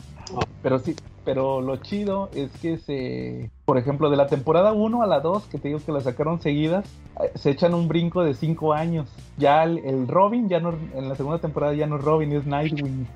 Pero 0.62 0.78
sí, 0.78 0.96
pero 1.24 1.60
lo 1.60 1.76
chido 1.76 2.30
es 2.34 2.50
que 2.62 2.78
se, 2.78 3.50
por 3.66 3.76
ejemplo, 3.76 4.08
de 4.08 4.16
la 4.16 4.26
temporada 4.26 4.72
1 4.72 5.02
a 5.02 5.06
la 5.06 5.20
2, 5.20 5.44
que 5.44 5.58
te 5.58 5.68
digo 5.68 5.80
que 5.84 5.92
la 5.92 6.00
sacaron 6.00 6.40
seguidas, 6.40 6.86
eh, 7.22 7.30
se 7.34 7.50
echan 7.50 7.74
un 7.74 7.88
brinco 7.88 8.24
de 8.24 8.32
5 8.32 8.72
años. 8.72 9.08
Ya 9.36 9.62
el, 9.64 9.78
el 9.84 10.08
Robin, 10.08 10.48
ya 10.48 10.60
no, 10.60 10.74
en 10.94 11.08
la 11.10 11.14
segunda 11.14 11.40
temporada 11.40 11.74
ya 11.74 11.86
no 11.86 11.96
es 11.96 12.02
Robin, 12.02 12.32
es 12.32 12.46
Nightwing. 12.46 13.06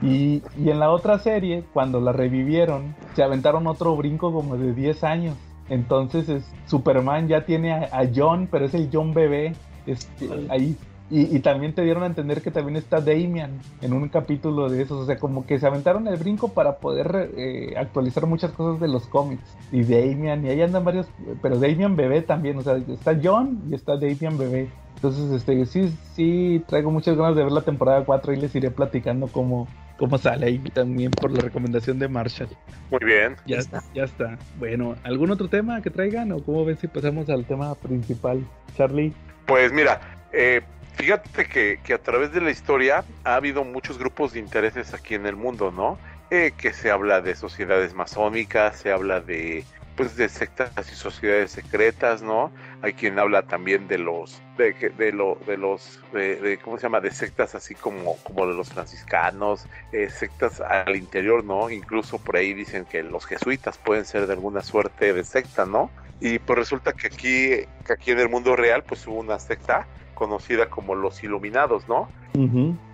Y, 0.00 0.42
y 0.56 0.70
en 0.70 0.78
la 0.78 0.90
otra 0.90 1.18
serie, 1.18 1.64
cuando 1.72 2.00
la 2.00 2.12
revivieron, 2.12 2.94
se 3.14 3.22
aventaron 3.22 3.66
otro 3.66 3.94
brinco 3.96 4.32
como 4.32 4.56
de 4.56 4.72
10 4.72 5.04
años. 5.04 5.36
Entonces 5.68 6.28
es, 6.28 6.44
Superman 6.66 7.28
ya 7.28 7.44
tiene 7.44 7.72
a, 7.72 7.88
a 7.92 8.08
John, 8.14 8.48
pero 8.50 8.64
es 8.64 8.74
el 8.74 8.88
John 8.92 9.12
bebé. 9.12 9.54
Este, 9.86 10.28
ahí. 10.48 10.76
Y, 11.12 11.36
y 11.36 11.40
también 11.40 11.74
te 11.74 11.82
dieron 11.82 12.04
a 12.04 12.06
entender 12.06 12.40
que 12.40 12.50
también 12.50 12.76
está 12.76 13.02
Damian 13.02 13.60
en 13.82 13.92
un 13.92 14.08
capítulo 14.08 14.70
de 14.70 14.80
esos. 14.80 14.98
O 15.02 15.04
sea, 15.04 15.18
como 15.18 15.44
que 15.44 15.58
se 15.58 15.66
aventaron 15.66 16.08
el 16.08 16.16
brinco 16.16 16.54
para 16.54 16.78
poder 16.78 17.30
eh, 17.36 17.74
actualizar 17.76 18.24
muchas 18.24 18.50
cosas 18.52 18.80
de 18.80 18.88
los 18.88 19.06
cómics. 19.08 19.42
Y 19.70 19.82
Damian, 19.82 20.46
y 20.46 20.48
ahí 20.48 20.62
andan 20.62 20.84
varios, 20.84 21.06
pero 21.42 21.58
Damian 21.58 21.96
bebé 21.96 22.22
también. 22.22 22.56
O 22.56 22.62
sea, 22.62 22.78
está 22.78 23.14
John 23.22 23.60
y 23.70 23.74
está 23.74 23.98
Damian 23.98 24.38
bebé. 24.38 24.70
Entonces, 24.94 25.32
este, 25.32 25.66
sí, 25.66 25.94
sí, 26.14 26.64
traigo 26.66 26.90
muchas 26.90 27.14
ganas 27.14 27.36
de 27.36 27.42
ver 27.42 27.52
la 27.52 27.62
temporada 27.62 28.04
4 28.04 28.32
y 28.32 28.36
les 28.36 28.54
iré 28.54 28.70
platicando 28.70 29.26
cómo, 29.26 29.68
cómo 29.98 30.16
sale 30.16 30.46
ahí 30.46 30.58
también 30.72 31.10
por 31.10 31.30
la 31.30 31.40
recomendación 31.40 31.98
de 31.98 32.08
Marshall. 32.08 32.48
Muy 32.90 33.00
bien. 33.04 33.36
Ya 33.44 33.58
está. 33.58 33.82
Ya 33.94 34.04
está. 34.04 34.38
Bueno, 34.58 34.94
¿algún 35.02 35.30
otro 35.30 35.48
tema 35.48 35.82
que 35.82 35.90
traigan 35.90 36.32
o 36.32 36.42
cómo 36.42 36.64
ven 36.64 36.78
si 36.78 36.86
pasamos 36.86 37.28
al 37.28 37.44
tema 37.44 37.74
principal? 37.74 38.46
Charlie. 38.76 39.12
Pues 39.46 39.72
mira, 39.72 40.00
eh, 40.32 40.62
fíjate 40.94 41.46
que, 41.48 41.80
que 41.82 41.94
a 41.94 42.02
través 42.02 42.32
de 42.32 42.40
la 42.40 42.50
historia 42.50 43.06
ha 43.24 43.34
habido 43.36 43.64
muchos 43.64 43.98
grupos 43.98 44.32
de 44.32 44.40
intereses 44.40 44.94
aquí 44.94 45.14
en 45.14 45.26
el 45.26 45.36
mundo, 45.36 45.70
¿no? 45.70 46.00
Eh, 46.30 46.52
que 46.56 46.72
se 46.72 46.90
habla 46.90 47.20
de 47.20 47.34
sociedades 47.34 47.94
masónicas, 47.94 48.78
se 48.78 48.92
habla 48.92 49.20
de 49.20 49.68
pues 49.94 50.16
de 50.16 50.30
sectas 50.30 50.72
y 50.90 50.94
sociedades 50.94 51.52
secretas, 51.52 52.22
¿no? 52.22 52.54
Hay 52.80 52.94
quien 52.94 53.18
habla 53.18 53.42
también 53.46 53.88
de 53.88 53.98
los 53.98 54.42
de, 54.56 54.72
de 54.96 55.12
lo 55.12 55.36
de 55.46 55.58
los 55.58 56.00
de, 56.12 56.36
de- 56.40 56.58
cómo 56.58 56.78
se 56.78 56.84
llama 56.84 57.00
de 57.02 57.10
sectas 57.10 57.54
así 57.54 57.76
como 57.76 58.16
como 58.22 58.46
de 58.46 58.54
los 58.54 58.70
franciscanos, 58.70 59.68
eh, 59.92 60.08
sectas 60.08 60.60
al 60.62 60.96
interior, 60.96 61.44
¿no? 61.44 61.68
Incluso 61.70 62.18
por 62.22 62.36
ahí 62.36 62.54
dicen 62.54 62.86
que 62.86 63.02
los 63.02 63.26
jesuitas 63.26 63.78
pueden 63.78 64.06
ser 64.06 64.26
de 64.26 64.32
alguna 64.32 64.62
suerte 64.62 65.12
de 65.12 65.24
secta, 65.24 65.66
¿no? 65.66 65.92
Y 66.20 66.38
pues 66.38 66.58
resulta 66.58 66.92
que 66.94 67.08
aquí 67.08 67.48
que 67.84 67.92
aquí 67.92 68.10
en 68.12 68.20
el 68.20 68.28
mundo 68.30 68.56
real 68.56 68.84
pues 68.84 69.06
hubo 69.06 69.18
una 69.20 69.38
secta 69.38 69.88
conocida 70.22 70.66
como 70.70 70.94
los 70.94 71.24
Iluminados, 71.24 71.88
¿no? 71.88 72.08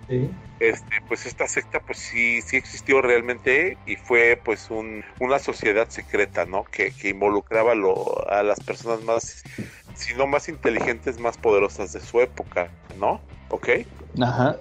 Sí. 0.07 0.27
este 0.59 0.95
pues 1.07 1.27
esta 1.27 1.45
secta 1.47 1.79
pues 1.79 1.99
sí 1.99 2.41
sí 2.41 2.57
existió 2.57 2.99
realmente 3.03 3.77
y 3.85 3.95
fue 3.95 4.41
pues 4.43 4.71
un, 4.71 5.03
una 5.19 5.37
sociedad 5.37 5.87
secreta 5.89 6.45
no 6.45 6.63
que, 6.63 6.89
que 6.89 7.09
involucraba 7.09 7.75
lo, 7.75 8.27
a 8.27 8.41
las 8.41 8.59
personas 8.59 9.03
más 9.03 9.43
si 9.93 10.15
no 10.15 10.25
más 10.25 10.49
inteligentes 10.49 11.19
más 11.19 11.37
poderosas 11.37 11.93
de 11.93 11.99
su 11.99 12.19
época 12.21 12.71
no 12.97 13.21
ok 13.49 13.69
Ajá. 14.19 14.57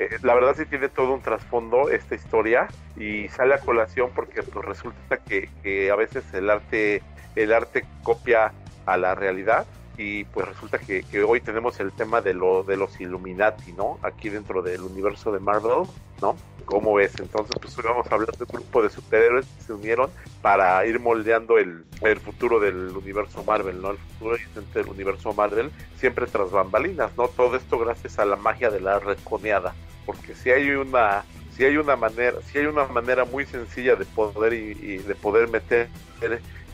Eh, 0.00 0.18
la 0.22 0.34
verdad 0.34 0.56
sí 0.56 0.66
tiene 0.66 0.88
todo 0.88 1.14
un 1.14 1.22
trasfondo 1.22 1.88
esta 1.90 2.16
historia 2.16 2.66
y 2.96 3.28
sale 3.28 3.54
a 3.54 3.58
colación 3.58 4.10
porque 4.12 4.42
pues 4.42 4.64
resulta 4.64 5.18
que, 5.18 5.48
que 5.62 5.92
a 5.92 5.94
veces 5.94 6.24
el 6.34 6.50
arte 6.50 7.00
el 7.36 7.52
arte 7.52 7.84
copia 8.02 8.52
a 8.86 8.96
la 8.96 9.14
realidad 9.14 9.64
y 9.96 10.24
pues 10.24 10.48
resulta 10.48 10.78
que, 10.78 11.02
que 11.04 11.22
hoy 11.22 11.40
tenemos 11.40 11.78
el 11.80 11.92
tema 11.92 12.20
de 12.20 12.34
lo 12.34 12.62
de 12.62 12.76
los 12.76 13.00
Illuminati, 13.00 13.72
¿no? 13.72 13.98
Aquí 14.02 14.28
dentro 14.28 14.62
del 14.62 14.82
universo 14.82 15.32
de 15.32 15.40
Marvel, 15.40 15.86
¿no? 16.20 16.36
¿Cómo 16.64 16.94
ves? 16.94 17.12
Entonces, 17.18 17.54
pues 17.60 17.76
hoy 17.78 17.84
vamos 17.84 18.06
a 18.10 18.14
hablar 18.14 18.32
de 18.36 18.44
un 18.44 18.48
grupo 18.50 18.82
de 18.82 18.90
superhéroes 18.90 19.46
que 19.46 19.62
se 19.62 19.72
unieron 19.72 20.10
para 20.42 20.84
ir 20.86 20.98
moldeando 20.98 21.58
el, 21.58 21.84
futuro 22.24 22.58
del 22.58 22.96
universo 22.96 23.44
Marvel, 23.44 23.80
¿no? 23.80 23.90
El 23.90 23.98
futuro 23.98 24.36
del 24.74 24.88
universo 24.88 25.32
Marvel, 25.32 25.70
siempre 25.96 26.26
tras 26.26 26.50
bambalinas, 26.50 27.16
¿no? 27.16 27.28
Todo 27.28 27.56
esto 27.56 27.78
gracias 27.78 28.18
a 28.18 28.24
la 28.24 28.36
magia 28.36 28.70
de 28.70 28.80
la 28.80 28.98
red 28.98 29.18
coneada, 29.24 29.74
porque 30.06 30.34
si 30.34 30.50
hay 30.50 30.70
una 30.70 31.24
si 31.56 31.64
hay 31.64 31.76
una 31.76 31.94
manera, 31.94 32.40
si 32.42 32.58
hay 32.58 32.66
una 32.66 32.86
manera 32.86 33.24
muy 33.24 33.46
sencilla 33.46 33.94
de 33.94 34.04
poder 34.06 34.54
y, 34.54 34.98
de 34.98 35.14
poder 35.14 35.48
meter 35.48 35.88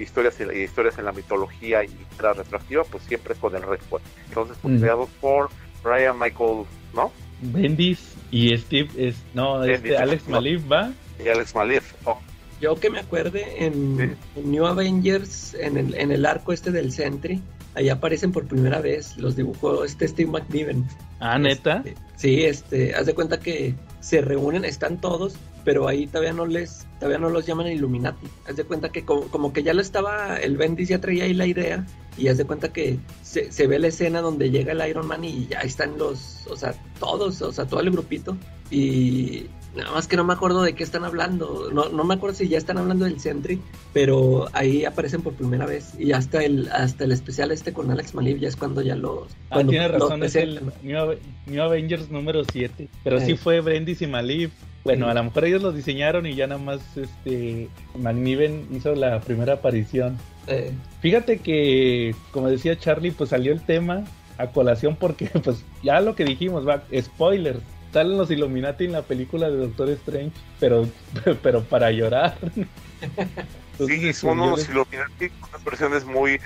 historias 0.01 0.37
y 0.41 0.59
historias 0.59 0.99
en 0.99 1.05
la 1.05 1.13
mitología 1.13 1.85
y 1.85 1.91
la 2.21 2.33
retroactiva, 2.33 2.85
pues 2.85 3.05
siempre 3.05 3.35
es 3.35 3.39
con 3.39 3.55
el 3.55 3.63
Red 3.63 3.81
Entonces, 4.29 4.57
pues, 4.61 4.81
creados 4.81 5.09
por 5.21 5.51
Brian 5.83 6.19
Michael, 6.19 6.65
¿no? 6.95 7.13
Bendis 7.43 8.15
y 8.31 8.57
Steve, 8.57 8.89
es, 8.97 9.17
no, 9.35 9.65
este 9.65 9.97
Alex 9.97 10.29
Malif, 10.29 10.71
¿va? 10.71 10.93
Y 11.25 11.29
Alex 11.29 11.55
Malif, 11.55 11.95
oh. 12.05 12.19
Yo 12.61 12.77
que 12.77 12.91
me 12.91 12.99
acuerde 12.99 13.65
en, 13.65 14.17
New 14.37 14.67
Avengers, 14.67 15.55
en 15.55 15.79
el, 15.79 15.95
en 15.95 16.13
el 16.13 16.27
arco 16.27 16.53
este 16.53 16.71
del 16.71 16.93
Sentry, 16.93 17.41
ahí 17.75 17.89
aparecen 17.89 18.33
por 18.33 18.47
primera 18.47 18.81
vez, 18.81 19.17
los 19.17 19.35
dibujó 19.37 19.85
este 19.85 20.07
Steve 20.07 20.31
McNiven. 20.31 20.87
Ah, 21.21 21.39
neta. 21.39 21.83
Este, 21.85 21.95
sí, 22.17 22.43
este, 22.45 22.95
haz 22.95 23.07
de 23.07 23.15
cuenta 23.15 23.41
que 23.41 23.75
se 24.01 24.21
reúnen, 24.21 24.67
están 24.67 25.01
todos, 25.01 25.37
pero 25.65 25.89
ahí 25.89 26.07
todavía 26.07 26.33
no 26.33 26.47
les, 26.47 26.87
todavía 26.99 27.19
no 27.19 27.31
los 27.31 27.47
llaman 27.47 27.69
Illuminati. 27.69 28.27
Haz 28.49 28.57
de 28.57 28.65
cuenta 28.65 28.91
que 28.91 29.05
como, 29.05 29.53
que 29.53 29.63
ya 29.63 29.75
lo 29.75 29.81
estaba, 29.81 30.37
el 30.37 30.57
Bendis 30.57 30.89
ya 30.89 31.01
traía 31.01 31.25
ahí 31.25 31.35
la 31.35 31.47
idea, 31.47 31.87
y 32.17 32.29
haz 32.29 32.39
de 32.39 32.45
cuenta 32.45 32.73
que 32.73 32.99
se, 33.23 33.51
se, 33.53 33.67
ve 33.67 33.79
la 33.79 33.89
escena 33.89 34.21
donde 34.21 34.51
llega 34.51 34.73
el 34.73 34.89
Iron 34.89 35.07
Man 35.07 35.25
y 35.25 35.47
ya 35.47 35.61
están 35.61 35.99
los, 35.99 36.47
o 36.49 36.57
sea, 36.57 36.75
todos, 36.99 37.41
o 37.43 37.53
sea, 37.53 37.67
todo 37.67 37.81
el 37.81 37.91
grupito, 37.91 38.37
y 38.71 39.47
Nada 39.75 39.93
más 39.93 40.09
que 40.09 40.17
no 40.17 40.25
me 40.25 40.33
acuerdo 40.33 40.63
de 40.63 40.75
qué 40.75 40.83
están 40.83 41.05
hablando. 41.05 41.71
No, 41.73 41.89
no 41.89 42.05
me 42.05 42.15
acuerdo 42.15 42.37
si 42.37 42.49
ya 42.49 42.59
están 42.59 42.79
hablando 42.79 43.05
del 43.05 43.21
Sentry, 43.21 43.61
pero 43.93 44.49
ahí 44.53 44.85
aparecen 44.85 45.23
por 45.23 45.35
primera 45.35 45.65
vez. 45.67 45.95
Y 45.99 46.13
hasta 46.13 46.43
el, 46.43 46.69
hasta 46.73 47.05
el 47.05 47.13
especial 47.13 47.53
este 47.53 47.73
con 47.73 47.91
Alex 47.91 48.15
Malib 48.15 48.39
ya 48.39 48.49
es 48.49 48.57
cuando 48.57 48.83
ya 48.83 48.97
los. 48.97 49.29
Ah, 49.51 49.63
tiene 49.63 49.87
razón, 49.89 50.23
es 50.25 50.35
el 50.35 50.61
New, 50.83 51.63
Avengers 51.63 52.11
número 52.11 52.43
7. 52.45 52.89
Pero 53.05 53.21
sí 53.21 53.37
fue 53.37 53.61
Brendis 53.61 54.03
y 54.03 54.07
Malib. 54.07 54.51
Bueno, 54.83 55.09
a 55.09 55.15
lo 55.15 55.23
mejor 55.23 55.45
ellos 55.45 55.63
los 55.63 55.75
diseñaron 55.75 56.27
y 56.27 56.35
ya 56.35 56.47
nada 56.47 56.61
más 56.61 56.81
este 56.97 57.69
McNiven 57.95 58.67
hizo 58.73 58.95
la 58.95 59.21
primera 59.21 59.55
aparición. 59.55 60.19
Fíjate 61.01 61.39
que, 61.39 62.15
como 62.33 62.49
decía 62.49 62.77
Charlie, 62.77 63.13
pues 63.13 63.31
salió 63.31 63.53
el 63.53 63.61
tema 63.61 64.05
a 64.37 64.49
colación 64.49 64.97
porque, 64.97 65.27
pues 65.45 65.63
ya 65.83 66.01
lo 66.01 66.17
que 66.17 66.25
dijimos, 66.25 66.67
va, 66.67 66.83
spoilers 66.99 67.61
salen 67.93 68.17
los 68.17 68.31
Illuminati 68.31 68.85
en 68.85 68.93
la 68.93 69.03
película 69.03 69.51
de 69.51 69.57
Doctor 69.57 69.91
Strange, 69.91 70.33
pero, 70.59 70.89
pero 71.43 71.63
para 71.63 71.91
llorar. 71.91 72.37
sí, 73.87 74.13
son 74.13 74.41
unos 74.41 74.69
Illuminati, 74.69 75.31
unas 75.49 75.65
versiones 75.65 76.05
muy... 76.05 76.41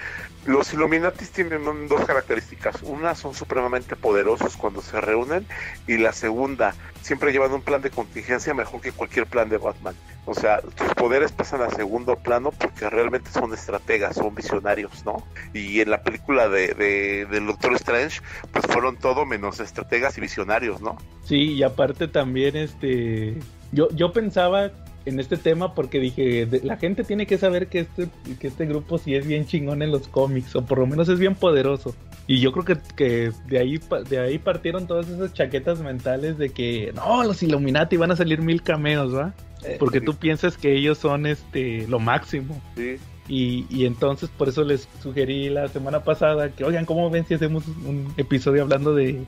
Los 0.47 0.75
Illuminati 0.75 1.25
tienen 1.27 1.65
dos 1.89 2.05
características. 2.05 2.83
Una, 2.83 3.15
son 3.15 3.35
supremamente 3.35 3.97
poderosos 3.97 4.57
cuando 4.57 4.83
se 4.83 5.01
reúnen. 5.01 5.47
Y 5.87 5.97
la 5.97 6.13
segunda, 6.13 6.75
siempre 7.01 7.33
llevan 7.33 7.53
un 7.53 7.63
plan 7.63 7.81
de 7.81 7.91
contingencia 7.91 8.53
mejor 8.53 8.81
que 8.81 8.93
cualquier 8.93 9.27
plan 9.27 9.49
de 9.49 9.57
Batman. 9.57 9.95
O 10.27 10.35
sea, 10.35 10.61
sus 10.61 10.95
poderes 10.95 11.33
pasan 11.33 11.63
a 11.63 11.71
segundo 11.71 12.17
plano 12.17 12.51
porque 12.51 12.89
realmente 12.89 13.31
son 13.31 13.53
estrategas, 13.53 14.17
son 14.17 14.35
visionarios, 14.35 15.05
¿no? 15.05 15.23
Y 15.53 15.81
en 15.81 15.91
la 15.91 16.03
película 16.03 16.49
de, 16.49 16.75
de, 16.75 17.27
del 17.27 17.47
Doctor 17.47 17.75
Strange, 17.75 18.21
pues 18.51 18.67
fueron 18.67 18.97
todo 18.97 19.27
menos 19.27 19.61
estrategas 19.61 20.17
y 20.17 20.23
visionarios, 20.23 20.81
¿no? 20.81 20.97
Sí, 21.25 21.55
y 21.55 21.63
aparte 21.63 22.09
también, 22.09 22.57
este... 22.57 23.39
Yo, 23.73 23.89
yo 23.91 24.13
pensaba 24.13 24.71
en 25.07 25.21
este 25.21 25.37
tema 25.37 25.75
porque 25.75 26.01
dije, 26.01 26.49
la 26.63 26.77
gente 26.77 27.05
tiene 27.05 27.27
que 27.27 27.39
saber 27.39 27.69
que 27.69 27.81
este, 27.81 28.09
que 28.39 28.49
este 28.49 28.67
grupo 28.67 28.99
sí 28.99 29.15
es 29.15 29.27
bien 29.27 29.47
chingón 29.47 29.83
en 29.83 29.91
los 29.91 30.09
cómics, 30.09 30.55
o 30.57 30.65
por 30.65 30.79
lo 30.79 30.87
menos 30.87 31.09
es 31.09 31.19
bien 31.19 31.35
poderoso. 31.35 31.95
Y 32.27 32.41
yo 32.41 32.53
creo 32.53 32.65
que, 32.65 32.79
que 32.97 33.33
de, 33.47 33.59
ahí, 33.59 33.81
de 34.09 34.19
ahí 34.19 34.39
partieron 34.39 34.87
todas 34.87 35.09
esas 35.09 35.35
chaquetas 35.35 35.81
mentales 35.81 36.39
de 36.39 36.51
que, 36.51 36.93
no, 36.95 37.23
los 37.25 37.43
Illuminati 37.43 37.97
van 37.97 38.13
a 38.13 38.17
salir 38.17 38.41
mil 38.41 38.63
cameos, 38.63 39.15
¿va? 39.15 39.35
Eh, 39.63 39.77
porque 39.79 40.01
tú 40.01 40.15
piensas 40.15 40.57
que 40.57 40.75
ellos 40.75 40.99
son 40.99 41.27
este 41.27 41.87
lo 41.89 41.99
máximo. 41.99 42.61
Sí. 42.77 42.97
Y, 43.27 43.67
y, 43.71 43.87
entonces 43.87 44.29
por 44.29 44.49
eso 44.51 44.65
les 44.65 44.87
sugerí 45.03 45.49
la 45.49 45.69
semana 45.69 46.05
pasada 46.05 46.51
que, 46.51 46.65
oigan, 46.65 46.85
¿cómo 46.85 47.09
ven 47.09 47.25
si 47.27 47.35
hacemos 47.35 47.67
un 47.67 48.13
episodio 48.19 48.63
hablando 48.63 48.95
de, 48.95 49.25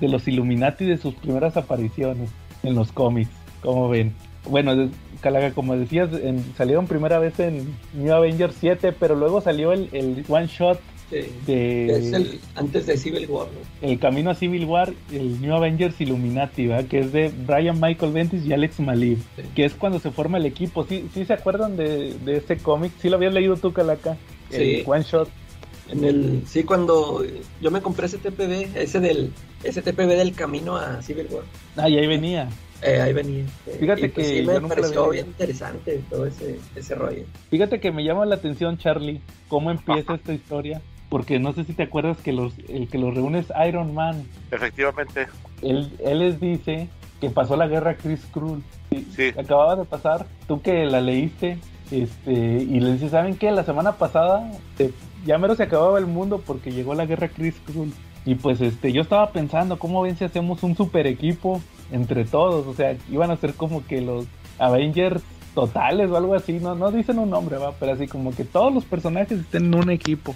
de 0.00 0.08
los 0.08 0.26
Illuminati 0.26 0.84
de 0.84 0.96
sus 0.96 1.14
primeras 1.14 1.56
apariciones 1.56 2.30
en 2.64 2.74
los 2.74 2.90
cómics? 2.90 3.30
¿Cómo 3.62 3.88
ven? 3.88 4.14
Bueno, 4.48 4.90
Calaga, 5.20 5.52
como 5.52 5.76
decías, 5.76 6.10
salieron 6.56 6.86
primera 6.86 7.18
vez 7.18 7.38
en 7.40 7.74
New 7.94 8.12
Avengers 8.12 8.56
7, 8.58 8.92
pero 8.98 9.14
luego 9.14 9.40
salió 9.40 9.72
el, 9.72 9.88
el 9.92 10.24
one 10.28 10.46
shot 10.46 10.80
de. 11.10 12.38
antes 12.54 12.86
de 12.86 12.96
Civil 12.96 13.26
War, 13.28 13.48
El 13.82 13.98
camino 13.98 14.30
a 14.30 14.34
Civil 14.34 14.64
War, 14.64 14.92
el 15.12 15.40
New 15.40 15.54
Avengers 15.54 16.00
Illuminati, 16.00 16.68
¿verdad? 16.68 16.88
Que 16.88 17.00
es 17.00 17.12
de 17.12 17.32
Brian 17.46 17.80
Michael 17.80 18.12
Bendis 18.12 18.44
y 18.46 18.52
Alex 18.52 18.80
Malib, 18.80 19.18
que 19.54 19.64
es 19.64 19.74
cuando 19.74 19.98
se 19.98 20.10
forma 20.10 20.38
el 20.38 20.46
equipo. 20.46 20.84
¿Sí, 20.84 21.08
sí 21.12 21.24
se 21.24 21.32
acuerdan 21.32 21.76
de, 21.76 22.14
de 22.24 22.36
este 22.36 22.56
cómic? 22.58 22.92
¿Sí 23.00 23.08
lo 23.08 23.16
habías 23.16 23.34
leído 23.34 23.56
tú, 23.56 23.72
Calaca? 23.72 24.16
El 24.50 24.84
one 24.86 25.02
shot. 25.02 25.28
En 25.90 26.04
el, 26.04 26.42
sí, 26.46 26.62
cuando 26.62 27.24
yo 27.60 27.70
me 27.72 27.82
compré 27.82 28.06
ese 28.06 28.18
TPB, 28.18 28.76
ese 28.76 29.00
del, 29.00 29.32
ese 29.64 29.82
TPB 29.82 30.06
del 30.06 30.32
camino 30.34 30.76
a 30.76 31.02
Civil 31.02 31.26
War. 31.30 31.42
Ah, 31.76 31.88
y 31.88 31.98
ahí 31.98 32.06
venía. 32.06 32.48
Eh, 32.82 33.00
ahí 33.00 33.12
venía. 33.12 33.44
Fíjate 33.78 34.08
pues 34.08 34.12
que 34.12 34.24
sí 34.24 34.46
me 34.46 34.60
pareció 34.60 35.10
bien 35.10 35.26
interesante 35.26 36.02
todo 36.08 36.26
ese, 36.26 36.58
ese 36.74 36.94
rollo. 36.94 37.24
Fíjate 37.50 37.80
que 37.80 37.92
me 37.92 38.04
llama 38.04 38.24
la 38.26 38.36
atención, 38.36 38.78
Charlie, 38.78 39.20
cómo 39.48 39.70
empieza 39.70 40.14
esta 40.14 40.32
historia. 40.32 40.80
Porque 41.10 41.40
no 41.40 41.52
sé 41.52 41.64
si 41.64 41.72
te 41.72 41.82
acuerdas 41.82 42.18
que 42.18 42.32
los, 42.32 42.54
el 42.68 42.88
que 42.88 42.96
los 42.96 43.12
reúne 43.12 43.40
es 43.40 43.52
Iron 43.66 43.94
Man. 43.94 44.24
Efectivamente. 44.52 45.26
Él, 45.60 45.90
él 46.04 46.20
les 46.20 46.40
dice 46.40 46.88
que 47.20 47.30
pasó 47.30 47.56
la 47.56 47.66
guerra 47.66 47.96
Chris 47.96 48.24
Krull. 48.32 48.62
Sí. 49.16 49.32
Acababa 49.36 49.74
de 49.74 49.84
pasar. 49.84 50.26
Tú 50.46 50.62
que 50.62 50.84
la 50.86 51.00
leíste, 51.00 51.58
este, 51.90 52.32
y 52.32 52.78
le 52.78 52.92
dice, 52.92 53.08
¿saben 53.08 53.36
qué? 53.36 53.50
La 53.50 53.64
semana 53.64 53.92
pasada 53.92 54.52
eh, 54.78 54.92
ya 55.26 55.36
mero 55.36 55.56
se 55.56 55.64
acababa 55.64 55.98
el 55.98 56.06
mundo 56.06 56.40
porque 56.46 56.70
llegó 56.70 56.94
la 56.94 57.06
guerra 57.06 57.28
Chris 57.28 57.56
Krull. 57.66 57.92
Y 58.24 58.36
pues 58.36 58.60
este, 58.60 58.92
yo 58.92 59.02
estaba 59.02 59.32
pensando, 59.32 59.80
¿cómo 59.80 60.02
ven 60.02 60.16
si 60.16 60.24
hacemos 60.24 60.62
un 60.62 60.76
super 60.76 61.08
equipo 61.08 61.60
entre 61.92 62.24
todos? 62.24 62.66
O 62.66 62.74
sea, 62.74 62.96
iban 63.10 63.30
a 63.30 63.36
ser 63.36 63.54
como 63.54 63.86
que 63.86 64.00
los 64.00 64.26
Avengers 64.58 65.22
totales 65.54 66.10
o 66.10 66.16
algo 66.16 66.34
así, 66.34 66.54
no, 66.54 66.74
no 66.74 66.90
dicen 66.90 67.18
un 67.18 67.30
nombre, 67.30 67.58
va, 67.58 67.72
pero 67.72 67.92
así 67.92 68.06
como 68.06 68.34
que 68.34 68.44
todos 68.44 68.72
los 68.72 68.84
personajes 68.84 69.40
estén 69.40 69.66
en 69.66 69.74
un 69.74 69.90
equipo. 69.90 70.34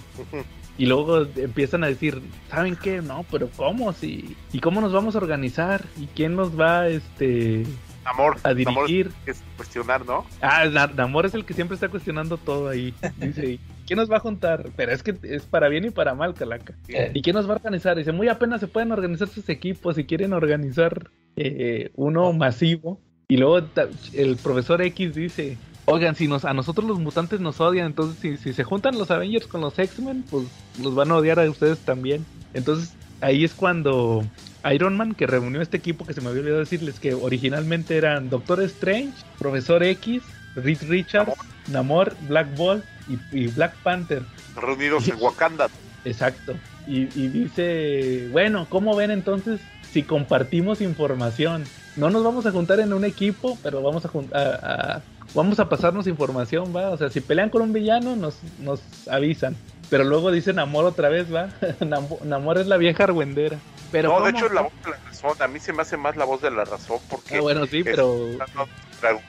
Y 0.77 0.87
luego 0.87 1.25
empiezan 1.37 1.83
a 1.83 1.87
decir, 1.87 2.21
¿saben 2.49 2.75
qué? 2.75 3.01
No, 3.01 3.25
pero 3.31 3.49
¿cómo? 3.55 3.93
Si, 3.93 4.35
¿Y 4.51 4.59
cómo 4.59 4.81
nos 4.81 4.91
vamos 4.91 5.15
a 5.15 5.19
organizar? 5.19 5.85
¿Y 5.97 6.07
quién 6.07 6.35
nos 6.35 6.59
va 6.59 6.89
este, 6.89 7.63
Namor, 8.03 8.37
a 8.43 8.53
dirigir? 8.53 9.11
es 9.25 9.41
cuestionar, 9.55 10.05
¿no? 10.05 10.25
Ah, 10.41 10.65
Namor 10.93 11.27
es 11.27 11.33
el 11.33 11.45
que 11.45 11.53
siempre 11.53 11.75
está 11.75 11.87
cuestionando 11.87 12.37
todo 12.37 12.67
ahí. 12.67 12.93
Dice, 13.17 13.57
¿quién 13.87 13.97
nos 13.97 14.11
va 14.11 14.17
a 14.17 14.19
juntar? 14.19 14.69
Pero 14.75 14.91
es 14.91 15.01
que 15.01 15.15
es 15.23 15.45
para 15.45 15.69
bien 15.69 15.85
y 15.85 15.91
para 15.91 16.13
mal, 16.13 16.33
Calaca. 16.33 16.75
¿Y 17.13 17.21
quién 17.21 17.37
nos 17.37 17.47
va 17.47 17.53
a 17.53 17.57
organizar? 17.57 17.95
Dice, 17.95 18.11
muy 18.11 18.27
apenas 18.27 18.59
se 18.59 18.67
pueden 18.67 18.91
organizar 18.91 19.29
sus 19.29 19.47
equipos 19.47 19.95
si 19.95 20.03
quieren 20.03 20.33
organizar 20.33 21.09
eh, 21.35 21.91
uno 21.95 22.33
masivo. 22.33 22.99
Y 23.27 23.37
luego 23.37 23.67
el 24.13 24.35
profesor 24.37 24.81
X 24.83 25.15
dice, 25.15 25.57
oigan, 25.85 26.15
si 26.15 26.27
nos, 26.27 26.45
a 26.45 26.53
nosotros 26.53 26.87
los 26.87 26.99
mutantes 26.99 27.39
nos 27.39 27.59
odian, 27.59 27.87
entonces 27.87 28.39
si, 28.39 28.53
se 28.53 28.63
juntan 28.63 28.97
los 28.97 29.09
Avengers 29.09 29.47
con 29.47 29.61
los 29.61 29.77
X-Men, 29.79 30.23
pues 30.29 30.45
los 30.81 30.93
van 30.93 31.11
a 31.11 31.15
odiar 31.15 31.39
a 31.39 31.49
ustedes 31.49 31.79
también. 31.79 32.25
Entonces 32.53 32.93
ahí 33.21 33.43
es 33.43 33.53
cuando 33.53 34.23
Iron 34.71 34.97
Man, 34.97 35.13
que 35.13 35.27
reunió 35.27 35.61
este 35.61 35.77
equipo 35.77 36.05
que 36.05 36.13
se 36.13 36.21
me 36.21 36.29
había 36.29 36.41
olvidado 36.41 36.59
decirles 36.59 36.99
que 36.99 37.13
originalmente 37.13 37.97
eran 37.97 38.29
Doctor 38.29 38.61
Strange, 38.61 39.13
Profesor 39.37 39.83
X, 39.83 40.23
Reed 40.55 40.79
Richards, 40.87 41.33
Namor, 41.67 42.15
Black 42.27 42.55
Bolt 42.55 42.83
y, 43.31 43.47
Black 43.47 43.75
Panther. 43.83 44.23
Reunidos 44.55 45.07
en 45.07 45.17
Wakanda. 45.19 45.67
Exacto. 46.03 46.55
Y, 46.87 47.05
dice, 47.05 48.27
bueno, 48.31 48.67
¿cómo 48.69 48.95
ven 48.95 49.09
entonces 49.09 49.59
si 49.95 50.03
compartimos 50.03 50.81
información? 50.81 51.63
No 51.95 52.09
nos 52.09 52.21
vamos 52.21 52.45
a 52.45 52.51
juntar 52.51 52.81
en 52.81 52.91
un 52.91 53.05
equipo, 53.05 53.57
pero 53.63 53.81
vamos 53.81 54.03
a, 54.03 54.09
a, 54.33 55.01
vamos 55.33 55.57
a 55.61 55.69
pasarnos 55.69 56.05
información, 56.05 56.75
¿va? 56.75 56.89
O 56.89 56.97
sea, 56.97 57.09
si 57.09 57.21
pelean 57.21 57.49
con 57.49 57.61
un 57.61 57.71
villano, 57.71 58.17
nos, 58.17 58.39
nos 58.59 58.81
avisan. 59.07 59.55
Pero 59.89 60.03
luego 60.03 60.33
dice 60.33 60.51
Namor 60.51 60.83
otra 60.83 61.07
vez, 61.07 61.33
¿va? 61.33 61.47
Namor 62.25 62.57
es 62.57 62.67
la 62.67 62.75
vieja 62.75 63.05
argüendera. 63.05 63.57
Pero 63.89 64.19
no, 64.19 64.25
de 64.25 64.31
hecho 64.31 64.47
es 64.47 64.51
la 64.51 64.63
voz 64.63 64.73
de 64.83 64.91
la 64.91 64.97
razón. 64.97 65.31
A 65.39 65.47
mí 65.47 65.59
se 65.59 65.71
me 65.71 65.83
hace 65.83 65.95
más 65.95 66.17
la 66.17 66.25
voz 66.25 66.41
de 66.41 66.51
la 66.51 66.65
razón 66.65 66.99
porque... 67.09 67.37
Ah, 67.37 67.41
bueno, 67.41 67.65
sí, 67.65 67.81
pero... 67.81 68.31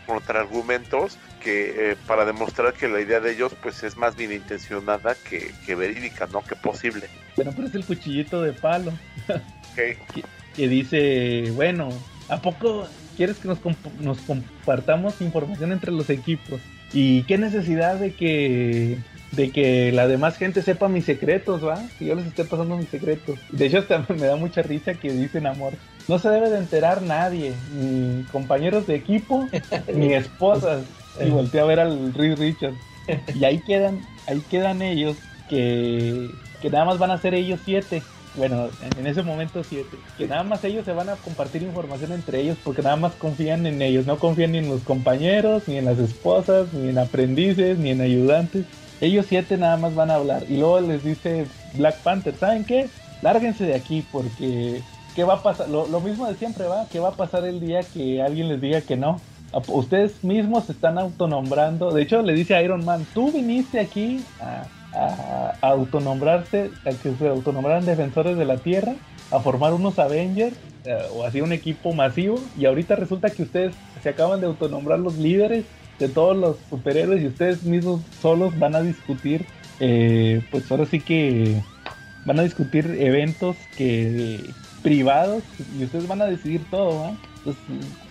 Contra 0.04 0.40
argumentos 0.40 1.16
que 1.44 1.92
eh, 1.92 1.96
para 2.08 2.24
demostrar 2.24 2.72
que 2.72 2.88
la 2.88 3.00
idea 3.00 3.20
de 3.20 3.30
ellos 3.30 3.52
pues 3.62 3.84
es 3.84 3.96
más 3.96 4.16
bien 4.16 4.32
intencionada 4.32 5.14
que, 5.14 5.52
que 5.64 5.76
verídica, 5.76 6.26
¿no? 6.26 6.42
Que 6.42 6.56
posible. 6.56 7.08
Bueno, 7.36 7.52
pero 7.54 7.68
es 7.68 7.74
el 7.76 7.84
cuchillito 7.84 8.42
de 8.42 8.52
palo. 8.52 8.92
que, 9.76 9.98
que, 10.56 10.68
dice, 10.68 11.50
bueno, 11.54 11.88
¿a 12.28 12.40
poco 12.40 12.86
quieres 13.16 13.36
que 13.38 13.48
nos, 13.48 13.58
nos 14.00 14.18
compartamos 14.20 15.20
información 15.20 15.72
entre 15.72 15.92
los 15.92 16.10
equipos? 16.10 16.60
¿Y 16.92 17.22
qué 17.24 17.38
necesidad 17.38 17.96
de 17.96 18.12
que 18.12 18.98
de 19.32 19.50
que 19.50 19.92
la 19.92 20.06
demás 20.06 20.36
gente 20.36 20.62
sepa 20.62 20.88
mis 20.88 21.04
secretos, 21.04 21.64
¿va? 21.64 21.80
Que 21.98 22.06
yo 22.06 22.14
les 22.14 22.26
esté 22.26 22.44
pasando 22.44 22.76
mis 22.76 22.88
secretos. 22.88 23.38
De 23.50 23.66
hecho, 23.66 23.78
hasta 23.78 24.04
me 24.14 24.26
da 24.26 24.36
mucha 24.36 24.62
risa 24.62 24.94
que 24.94 25.12
dicen 25.12 25.46
amor. 25.46 25.74
No 26.08 26.18
se 26.18 26.28
debe 26.28 26.50
de 26.50 26.58
enterar 26.58 27.02
nadie, 27.02 27.52
ni 27.74 28.22
compañeros 28.24 28.86
de 28.86 28.94
equipo, 28.94 29.46
ni 29.94 30.14
esposas. 30.14 30.84
Y 31.20 31.30
volteé 31.30 31.60
a 31.60 31.64
ver 31.64 31.80
al 31.80 32.12
Reed 32.14 32.38
Richards. 32.38 32.78
Y 33.34 33.44
ahí 33.44 33.58
quedan, 33.58 34.00
ahí 34.26 34.42
quedan 34.50 34.82
ellos 34.82 35.16
que, 35.48 36.28
que 36.60 36.70
nada 36.70 36.84
más 36.84 36.98
van 36.98 37.10
a 37.10 37.18
ser 37.18 37.34
ellos 37.34 37.60
siete. 37.64 38.02
Bueno, 38.36 38.68
en 38.98 39.06
ese 39.06 39.22
momento 39.22 39.64
siete. 39.64 39.96
Que 40.18 40.26
nada 40.26 40.42
más 40.42 40.62
ellos 40.64 40.84
se 40.84 40.92
van 40.92 41.08
a 41.08 41.16
compartir 41.16 41.62
información 41.62 42.12
entre 42.12 42.40
ellos 42.40 42.58
porque 42.62 42.82
nada 42.82 42.96
más 42.96 43.12
confían 43.14 43.66
en 43.66 43.80
ellos. 43.80 44.06
No 44.06 44.18
confían 44.18 44.52
ni 44.52 44.58
en 44.58 44.68
los 44.68 44.82
compañeros, 44.82 45.66
ni 45.66 45.78
en 45.78 45.86
las 45.86 45.98
esposas, 45.98 46.72
ni 46.72 46.90
en 46.90 46.98
aprendices, 46.98 47.78
ni 47.78 47.90
en 47.90 48.00
ayudantes. 48.00 48.66
Ellos 49.00 49.26
siete 49.28 49.56
nada 49.56 49.76
más 49.76 49.94
van 49.94 50.10
a 50.10 50.16
hablar. 50.16 50.44
Y 50.48 50.56
luego 50.56 50.80
les 50.80 51.02
dice 51.02 51.46
Black 51.74 51.96
Panther, 51.98 52.34
¿saben 52.36 52.64
qué? 52.64 52.88
Lárguense 53.22 53.64
de 53.64 53.74
aquí 53.74 54.04
porque 54.12 54.82
¿qué 55.14 55.24
va 55.24 55.34
a 55.34 55.42
pasar? 55.42 55.68
Lo, 55.68 56.00
mismo 56.00 56.26
de 56.26 56.36
siempre, 56.36 56.66
¿va? 56.66 56.86
¿Qué 56.92 57.00
va 57.00 57.08
a 57.08 57.12
pasar 57.12 57.44
el 57.46 57.58
día 57.58 57.80
que 57.82 58.22
alguien 58.22 58.48
les 58.48 58.60
diga 58.60 58.82
que 58.82 58.96
no? 58.96 59.20
Ustedes 59.68 60.22
mismos 60.22 60.66
se 60.66 60.72
están 60.72 60.98
autonombrando. 60.98 61.90
De 61.90 62.02
hecho, 62.02 62.20
le 62.20 62.34
dice 62.34 62.54
a 62.54 62.62
Iron 62.62 62.84
Man, 62.84 63.06
tú 63.14 63.32
viniste 63.32 63.80
aquí 63.80 64.22
a, 64.40 64.64
a- 64.96 65.54
autonombrarse, 65.62 66.70
a 66.84 66.90
que 66.92 67.14
se 67.14 67.28
autonombraran 67.28 67.84
defensores 67.86 68.36
de 68.36 68.44
la 68.44 68.58
Tierra, 68.58 68.94
a 69.30 69.40
formar 69.40 69.74
unos 69.74 69.98
Avengers 69.98 70.56
eh, 70.84 70.96
o 71.14 71.24
así 71.24 71.40
un 71.40 71.52
equipo 71.52 71.92
masivo. 71.92 72.40
Y 72.58 72.66
ahorita 72.66 72.96
resulta 72.96 73.30
que 73.30 73.42
ustedes 73.42 73.74
se 74.02 74.08
acaban 74.08 74.40
de 74.40 74.46
autonombrar 74.46 74.98
los 74.98 75.16
líderes 75.16 75.64
de 75.98 76.08
todos 76.08 76.36
los 76.36 76.58
superhéroes 76.70 77.22
y 77.22 77.26
ustedes 77.26 77.62
mismos 77.62 78.02
solos 78.20 78.58
van 78.58 78.74
a 78.74 78.82
discutir, 78.82 79.44
eh, 79.80 80.42
pues 80.50 80.70
ahora 80.70 80.84
sí 80.86 81.00
que 81.00 81.62
van 82.24 82.38
a 82.38 82.42
discutir 82.42 82.96
eventos 82.98 83.56
que 83.76 84.40
privados 84.82 85.42
y 85.78 85.84
ustedes 85.84 86.06
van 86.06 86.22
a 86.22 86.26
decidir 86.26 86.60
todo. 86.70 87.16
Entonces, 87.38 87.62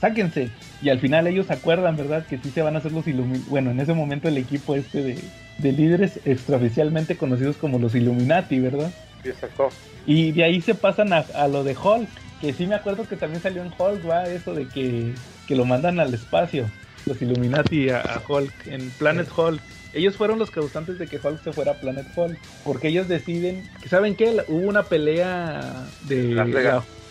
sáquense. 0.01 0.49
Y 0.81 0.89
al 0.89 0.99
final 0.99 1.27
ellos 1.27 1.51
acuerdan, 1.51 1.95
¿verdad? 1.95 2.25
Que 2.25 2.37
sí 2.37 2.49
se 2.49 2.61
van 2.61 2.75
a 2.75 2.79
hacer 2.79 2.91
los 2.91 3.07
Illuminati. 3.07 3.45
Bueno, 3.49 3.71
en 3.71 3.79
ese 3.79 3.93
momento 3.93 4.27
el 4.27 4.37
equipo 4.37 4.75
este 4.75 5.03
de, 5.03 5.17
de 5.57 5.71
líderes 5.71 6.19
extraoficialmente 6.25 7.15
conocidos 7.17 7.57
como 7.57 7.79
los 7.79 7.95
Illuminati, 7.95 8.59
¿verdad? 8.59 8.91
Exacto. 9.23 9.69
Y 10.05 10.31
de 10.31 10.43
ahí 10.43 10.61
se 10.61 10.75
pasan 10.75 11.13
a, 11.13 11.25
a 11.33 11.47
lo 11.47 11.63
de 11.63 11.75
Hulk, 11.75 12.09
que 12.41 12.53
sí 12.53 12.67
me 12.67 12.75
acuerdo 12.75 13.07
que 13.07 13.15
también 13.15 13.41
salió 13.41 13.61
en 13.63 13.71
Hulk, 13.77 14.07
va, 14.07 14.27
eso 14.27 14.53
de 14.53 14.67
que, 14.67 15.13
que 15.47 15.55
lo 15.55 15.65
mandan 15.65 15.99
al 15.99 16.13
espacio, 16.13 16.69
los 17.05 17.21
Illuminati 17.21 17.89
a, 17.89 18.01
a 18.17 18.21
Hulk, 18.27 18.67
en 18.67 18.89
Planet 18.91 19.27
Hulk. 19.35 19.61
Ellos 19.93 20.17
fueron 20.17 20.37
los 20.37 20.51
causantes 20.51 20.99
de 20.99 21.07
que 21.07 21.17
Hulk 21.23 21.41
se 21.41 21.53
fuera 21.53 21.71
a 21.71 21.75
Planet 21.75 22.05
Hulk, 22.15 22.37
porque 22.65 22.89
ellos 22.89 23.07
deciden, 23.07 23.63
que 23.81 23.87
¿saben 23.89 24.15
qué? 24.15 24.43
Hubo 24.47 24.67
una 24.67 24.83
pelea 24.83 25.85
de 26.09 26.33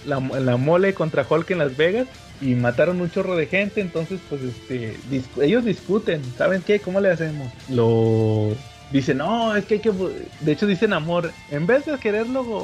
la, 0.05 0.21
la- 0.21 0.41
la 0.41 0.57
mole 0.59 0.93
contra 0.93 1.27
Hulk 1.29 1.51
en 1.51 1.59
Las 1.59 1.77
Vegas 1.77 2.07
y 2.41 2.55
mataron 2.55 3.01
un 3.01 3.11
chorro 3.11 3.37
de 3.37 3.47
gente, 3.47 3.81
entonces 3.81 4.21
pues 4.29 4.43
este 4.43 4.97
dis- 5.11 5.43
ellos 5.43 5.65
discuten, 5.65 6.23
¿saben 6.37 6.63
qué? 6.63 6.81
¿Cómo 6.81 7.01
le 7.01 7.11
hacemos? 7.11 7.51
Lo 7.69 8.49
dicen, 8.91 9.19
no, 9.19 9.55
es 9.57 9.65
que 9.65 9.75
hay 9.75 9.81
que, 9.81 9.93
de 10.41 10.53
hecho 10.53 10.67
dicen 10.67 10.93
amor, 10.93 11.31
en 11.51 11.67
vez 11.67 11.85
de 11.87 11.99
quererlo 11.99 12.57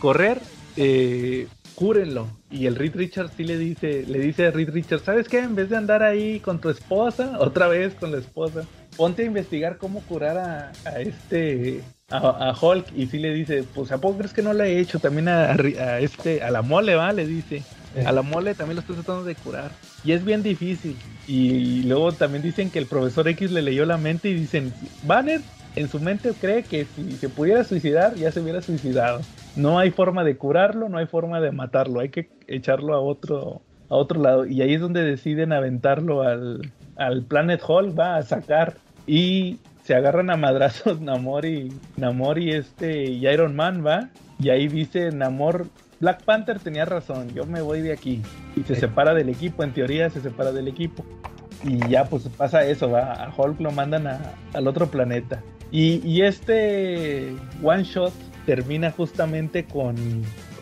correr, 0.00 0.40
eh, 0.76 1.46
cúrenlo. 1.74 2.28
Y 2.50 2.66
el 2.66 2.76
Reed 2.76 2.94
Richards 2.94 3.32
sí 3.36 3.44
le 3.44 3.56
dice, 3.58 4.04
le 4.06 4.18
dice 4.18 4.46
a 4.46 4.50
Reed 4.50 4.70
Richards, 4.70 5.04
¿sabes 5.04 5.28
qué? 5.28 5.38
En 5.38 5.54
vez 5.54 5.70
de 5.70 5.76
andar 5.76 6.02
ahí 6.02 6.40
con 6.40 6.60
tu 6.60 6.68
esposa, 6.68 7.36
otra 7.38 7.68
vez 7.68 7.94
con 7.94 8.12
la 8.12 8.18
esposa, 8.18 8.64
ponte 8.96 9.22
a 9.22 9.26
investigar 9.26 9.78
cómo 9.78 10.00
curar 10.02 10.38
a, 10.38 10.72
este, 11.00 11.80
a, 12.10 12.54
Hulk. 12.60 12.86
Y 12.94 13.06
sí 13.06 13.18
le 13.18 13.32
dice, 13.32 13.64
pues 13.74 13.90
¿a 13.92 13.98
poco 13.98 14.18
crees 14.18 14.32
que 14.32 14.42
no 14.42 14.52
lo 14.52 14.64
he 14.64 14.78
hecho? 14.78 14.98
También 14.98 15.28
a, 15.28 15.52
a 15.52 16.00
este, 16.00 16.42
a 16.42 16.50
la 16.50 16.62
mole, 16.62 16.94
¿va? 16.94 17.12
Le 17.12 17.26
dice. 17.26 17.62
A 18.06 18.12
la 18.12 18.22
mole 18.22 18.54
también 18.54 18.76
lo 18.76 18.80
estoy 18.80 18.96
tratando 18.96 19.24
de 19.24 19.34
curar. 19.34 19.70
Y 20.04 20.12
es 20.12 20.24
bien 20.24 20.42
difícil. 20.42 20.96
Y 21.26 21.82
luego 21.84 22.12
también 22.12 22.42
dicen 22.42 22.70
que 22.70 22.78
el 22.78 22.86
profesor 22.86 23.28
X 23.28 23.50
le 23.50 23.62
leyó 23.62 23.84
la 23.84 23.98
mente 23.98 24.28
y 24.28 24.34
dicen, 24.34 24.72
Banner 25.04 25.40
en 25.76 25.88
su 25.88 26.00
mente 26.00 26.32
cree 26.38 26.62
que 26.62 26.84
si 26.84 27.12
se 27.12 27.28
pudiera 27.28 27.64
suicidar, 27.64 28.14
ya 28.14 28.30
se 28.30 28.40
hubiera 28.40 28.60
suicidado. 28.62 29.20
No 29.56 29.78
hay 29.78 29.90
forma 29.90 30.24
de 30.24 30.36
curarlo, 30.36 30.88
no 30.88 30.98
hay 30.98 31.06
forma 31.06 31.40
de 31.40 31.52
matarlo, 31.52 32.00
hay 32.00 32.10
que 32.10 32.30
echarlo 32.46 32.94
a 32.94 33.00
otro, 33.00 33.62
a 33.88 33.94
otro 33.96 34.20
lado. 34.20 34.46
Y 34.46 34.62
ahí 34.62 34.74
es 34.74 34.80
donde 34.80 35.02
deciden 35.02 35.52
aventarlo 35.52 36.22
al, 36.22 36.72
al 36.96 37.22
Planet 37.22 37.62
Hall, 37.66 37.98
va 37.98 38.16
a 38.16 38.22
sacar. 38.22 38.76
Y 39.06 39.58
se 39.84 39.94
agarran 39.94 40.30
a 40.30 40.36
madrazos 40.36 41.00
Namor 41.02 41.44
y, 41.44 41.72
Namor 41.96 42.38
y 42.38 42.52
este 42.52 43.04
y 43.04 43.26
Iron 43.26 43.56
Man, 43.56 43.84
va. 43.84 44.10
Y 44.38 44.50
ahí 44.50 44.68
dice 44.68 45.10
Namor, 45.12 45.66
Black 46.02 46.24
Panther 46.24 46.58
tenía 46.58 46.84
razón, 46.84 47.28
yo 47.32 47.46
me 47.46 47.62
voy 47.62 47.80
de 47.80 47.92
aquí. 47.92 48.20
Y 48.56 48.64
se 48.64 48.74
separa 48.74 49.14
del 49.14 49.28
equipo, 49.28 49.62
en 49.62 49.72
teoría 49.72 50.10
se 50.10 50.20
separa 50.20 50.50
del 50.50 50.66
equipo. 50.66 51.04
Y 51.62 51.78
ya 51.88 52.06
pues 52.06 52.24
pasa 52.36 52.64
eso, 52.64 52.90
va. 52.90 53.12
A 53.12 53.32
Hulk 53.34 53.60
lo 53.60 53.70
mandan 53.70 54.08
a- 54.08 54.34
al 54.52 54.66
otro 54.66 54.88
planeta. 54.90 55.40
Y, 55.70 56.04
y 56.04 56.22
este 56.22 57.32
one 57.62 57.84
shot 57.84 58.12
termina 58.46 58.90
justamente 58.90 59.64
con, 59.64 59.94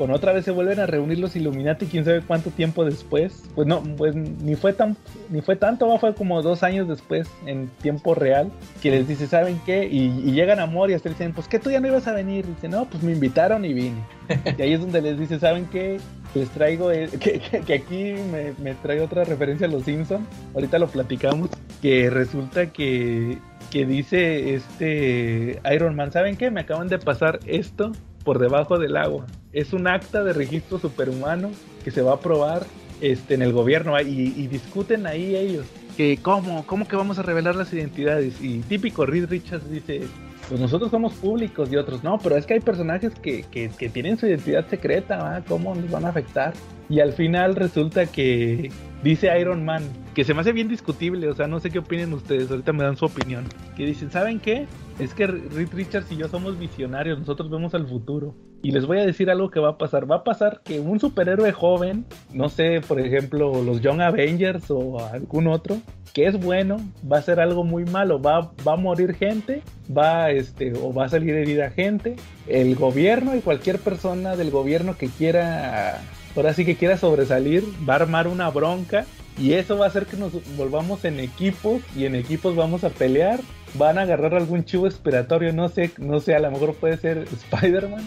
con 0.01 0.13
otra 0.13 0.33
vez 0.33 0.47
se 0.47 0.51
vuelven 0.51 0.81
a 0.81 0.87
reunir 0.87 1.19
los 1.19 1.37
Illuminati, 1.37 1.85
quién 1.85 2.07
sabe 2.07 2.23
cuánto 2.23 2.49
tiempo 2.49 2.87
después. 2.87 3.43
Pues 3.55 3.67
no, 3.69 3.83
pues 3.99 4.15
ni 4.15 4.55
fue 4.55 4.73
tan, 4.73 4.97
ni 5.29 5.43
fue 5.43 5.57
tanto, 5.57 5.99
fue 5.99 6.15
como 6.15 6.41
dos 6.41 6.63
años 6.63 6.89
después, 6.89 7.29
en 7.45 7.69
tiempo 7.83 8.15
real, 8.15 8.51
que 8.81 8.91
les 8.91 9.07
dice, 9.07 9.27
¿saben 9.27 9.61
qué? 9.67 9.87
Y, 9.87 10.07
y 10.25 10.33
llegan 10.33 10.59
a 10.59 10.65
Mor 10.65 10.91
y 10.91 10.95
hasta 10.95 11.11
dicen, 11.11 11.35
pues 11.35 11.49
que 11.49 11.59
tú 11.59 11.71
ya 11.71 11.81
no 11.81 11.89
ibas 11.89 12.09
a 12.09 12.15
venir. 12.15 12.47
dice, 12.47 12.67
no, 12.67 12.87
pues 12.87 13.03
me 13.03 13.13
invitaron 13.13 13.63
y 13.67 13.75
vine. 13.75 14.03
y 14.59 14.63
ahí 14.63 14.73
es 14.73 14.81
donde 14.81 15.03
les 15.03 15.19
dice, 15.19 15.39
¿saben 15.39 15.67
qué? 15.67 15.99
Les 16.35 16.49
traigo, 16.49 16.89
que, 17.21 17.39
que- 17.39 17.61
que 17.61 17.75
aquí 17.75 18.15
me, 18.33 18.55
me 18.59 18.73
trae 18.77 19.03
otra 19.03 19.25
referencia 19.25 19.67
a 19.67 19.71
los 19.71 19.83
Simpsons. 19.83 20.27
Ahorita 20.55 20.79
lo 20.79 20.89
platicamos. 20.89 21.51
Que 21.83 22.09
resulta 22.09 22.73
que, 22.73 23.37
que 23.71 23.85
dice 23.85 24.55
este 24.55 25.61
Iron 25.75 25.95
Man, 25.95 26.11
¿saben 26.11 26.39
qué? 26.39 26.51
Me 26.51 26.63
acaban 26.63 26.89
de 26.89 26.99
pasar 26.99 27.41
esto 27.45 27.93
por 28.25 28.39
debajo 28.39 28.79
del 28.79 28.97
agua. 28.97 29.27
Es 29.53 29.73
un 29.73 29.87
acta 29.87 30.23
de 30.23 30.33
registro 30.33 30.79
superhumano 30.79 31.51
que 31.85 31.91
se 31.91 32.03
va 32.03 32.15
a 32.15 32.21
probar 32.21 32.67
este, 33.01 33.35
en 33.35 33.43
el 33.43 33.53
gobierno 33.53 33.99
y, 34.01 34.47
discuten 34.47 35.07
ahí 35.07 35.37
ellos. 35.37 35.67
Que 35.97 36.19
cómo, 36.21 36.65
cómo 36.67 36.87
que 36.87 36.97
vamos 36.97 37.19
a 37.19 37.23
revelar 37.23 37.57
las 37.57 37.73
identidades. 37.73 38.41
Y 38.41 38.61
típico 38.61 39.07
Reed 39.07 39.29
Richards 39.29 39.71
dice, 39.71 40.03
pues 40.49 40.61
nosotros 40.61 40.91
somos 40.91 41.15
públicos 41.15 41.71
y 41.73 41.77
otros 41.77 42.03
no, 42.03 42.19
pero 42.19 42.37
es 42.37 42.47
que 42.47 42.55
hay 42.55 42.61
personajes 42.61 43.13
que, 43.15 43.45
que, 43.45 43.69
que 43.71 43.89
tienen 43.89 44.19
su 44.19 44.27
identidad 44.27 44.67
secreta, 44.69 45.17
¿va? 45.17 45.43
¿cómo 45.47 45.75
nos 45.75 45.91
van 45.91 46.05
a 46.05 46.09
afectar? 46.09 46.55
Y 46.89 47.01
al 47.01 47.13
final 47.13 47.55
resulta 47.55 48.07
que 48.07 48.71
dice 49.03 49.31
Iron 49.39 49.65
Man, 49.65 49.85
que 50.15 50.25
se 50.25 50.35
me 50.35 50.41
hace 50.41 50.53
bien 50.53 50.69
discutible, 50.69 51.29
o 51.29 51.35
sea, 51.35 51.47
no 51.47 51.61
sé 51.61 51.71
qué 51.71 51.79
opinen 51.79 52.13
ustedes, 52.13 52.51
ahorita 52.51 52.73
me 52.73 52.83
dan 52.83 52.97
su 52.97 53.05
opinión, 53.05 53.45
que 53.77 53.87
dicen, 53.87 54.11
¿saben 54.11 54.41
qué? 54.41 54.67
Es 55.01 55.15
que 55.15 55.27
Reed 55.27 55.71
Richards 55.73 56.13
y 56.13 56.17
yo 56.17 56.29
somos 56.29 56.59
visionarios, 56.59 57.19
nosotros 57.19 57.49
vemos 57.49 57.75
al 57.75 57.87
futuro. 57.87 58.35
Y 58.63 58.73
les 58.73 58.85
voy 58.85 58.99
a 58.99 59.07
decir 59.07 59.31
algo 59.31 59.51
que 59.51 59.59
va 59.59 59.71
a 59.71 59.79
pasar. 59.79 60.11
Va 60.11 60.17
a 60.17 60.25
pasar 60.25 60.61
que 60.63 60.79
un 60.79 61.01
superhéroe 61.01 61.53
joven, 61.53 62.05
no 62.35 62.51
sé, 62.51 62.83
por 62.87 63.01
ejemplo, 63.01 63.63
los 63.63 63.81
Young 63.81 64.03
Avengers 64.03 64.71
o 64.71 65.03
algún 65.03 65.47
otro, 65.47 65.79
que 66.13 66.27
es 66.27 66.39
bueno, 66.39 66.77
va 67.11 67.17
a 67.17 67.23
ser 67.23 67.41
algo 67.41 67.65
muy 67.65 67.87
malo, 67.87 68.21
va, 68.21 68.53
va 68.67 68.75
a 68.75 68.77
morir 68.77 69.15
gente, 69.15 69.63
va 69.97 70.31
este, 70.31 70.75
o 70.75 70.93
va 70.93 71.07
a 71.07 71.09
salir 71.09 71.35
herida 71.35 71.71
gente, 71.71 72.17
el 72.47 72.75
gobierno 72.75 73.35
y 73.35 73.41
cualquier 73.41 73.79
persona 73.79 74.37
del 74.37 74.51
gobierno 74.51 74.99
que 74.99 75.09
quiera, 75.09 76.03
ahora 76.37 76.53
sí 76.53 76.67
que 76.67 76.77
quiera 76.77 76.99
sobresalir, 76.99 77.65
va 77.89 77.95
a 77.95 77.97
armar 77.97 78.29
una 78.29 78.51
bronca 78.51 79.07
y 79.39 79.55
eso 79.55 79.79
va 79.79 79.87
a 79.87 79.89
hacer 79.89 80.05
que 80.05 80.19
nos 80.19 80.33
volvamos 80.57 81.07
en 81.07 81.21
equipos 81.21 81.81
y 81.97 82.05
en 82.05 82.15
equipos 82.15 82.55
vamos 82.55 82.85
a 82.85 82.91
pelear. 82.91 83.41
Van 83.75 83.99
a 83.99 84.03
agarrar 84.03 84.35
algún 84.35 84.65
chivo 84.65 84.87
expiratorio, 84.87 85.53
no 85.53 85.69
sé, 85.69 85.91
no 85.99 86.19
sé, 86.21 86.35
a 86.35 86.41
lo 86.41 86.51
mejor 86.51 86.75
puede 86.75 86.97
ser 86.97 87.19
Spider-Man. 87.53 88.05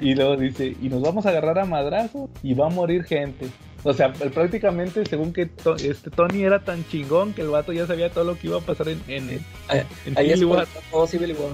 y 0.00 0.14
luego 0.14 0.36
dice, 0.36 0.76
y 0.80 0.88
nos 0.88 1.00
vamos 1.02 1.24
a 1.26 1.30
agarrar 1.30 1.58
a 1.58 1.64
madrazo 1.64 2.28
y 2.42 2.54
va 2.54 2.66
a 2.66 2.70
morir 2.70 3.04
gente. 3.04 3.46
O 3.86 3.92
sea, 3.92 4.12
pr- 4.14 4.30
prácticamente 4.30 5.04
según 5.04 5.32
que 5.32 5.46
to- 5.46 5.76
este 5.76 6.10
Tony 6.10 6.42
era 6.42 6.60
tan 6.64 6.86
chingón 6.88 7.34
que 7.34 7.42
el 7.42 7.48
vato 7.48 7.72
ya 7.72 7.86
sabía 7.86 8.10
todo 8.10 8.24
lo 8.24 8.38
que 8.38 8.46
iba 8.46 8.56
a 8.58 8.60
pasar 8.62 8.88
en, 8.88 9.00
en, 9.08 9.28
en 9.30 10.16
Ahí 10.16 10.30
es 10.30 10.38
Civil 10.38 10.54
War. 10.56 10.66
todo 10.90 11.06
Civil 11.06 11.32
War. 11.38 11.50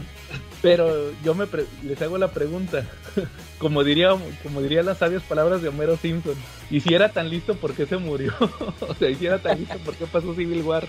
Pero 0.63 1.11
yo 1.25 1.35
me 1.35 1.47
pre- 1.47 1.65
les 1.85 2.01
hago 2.03 2.19
la 2.19 2.29
pregunta, 2.29 2.85
como 3.59 3.83
diría, 3.83 4.11
como 4.45 4.61
diría 4.63 4.83
las 4.85 4.99
sabias 4.99 5.23
palabras 5.23 5.61
de 5.63 5.69
Homero 5.71 5.97
Simpson, 5.97 6.35
y 6.71 6.81
si 6.81 6.95
era 6.95 7.09
tan 7.09 7.31
listo, 7.31 7.55
¿por 7.57 7.75
qué 7.75 7.87
se 7.87 7.97
murió? 7.97 8.33
o 8.89 8.95
sea, 8.95 9.09
y 9.11 9.15
si 9.17 9.27
era 9.27 9.39
tan 9.39 9.59
listo, 9.59 9.79
¿por 9.85 9.95
qué 9.95 10.07
pasó 10.07 10.33
Civil 10.35 10.63
War? 10.63 10.87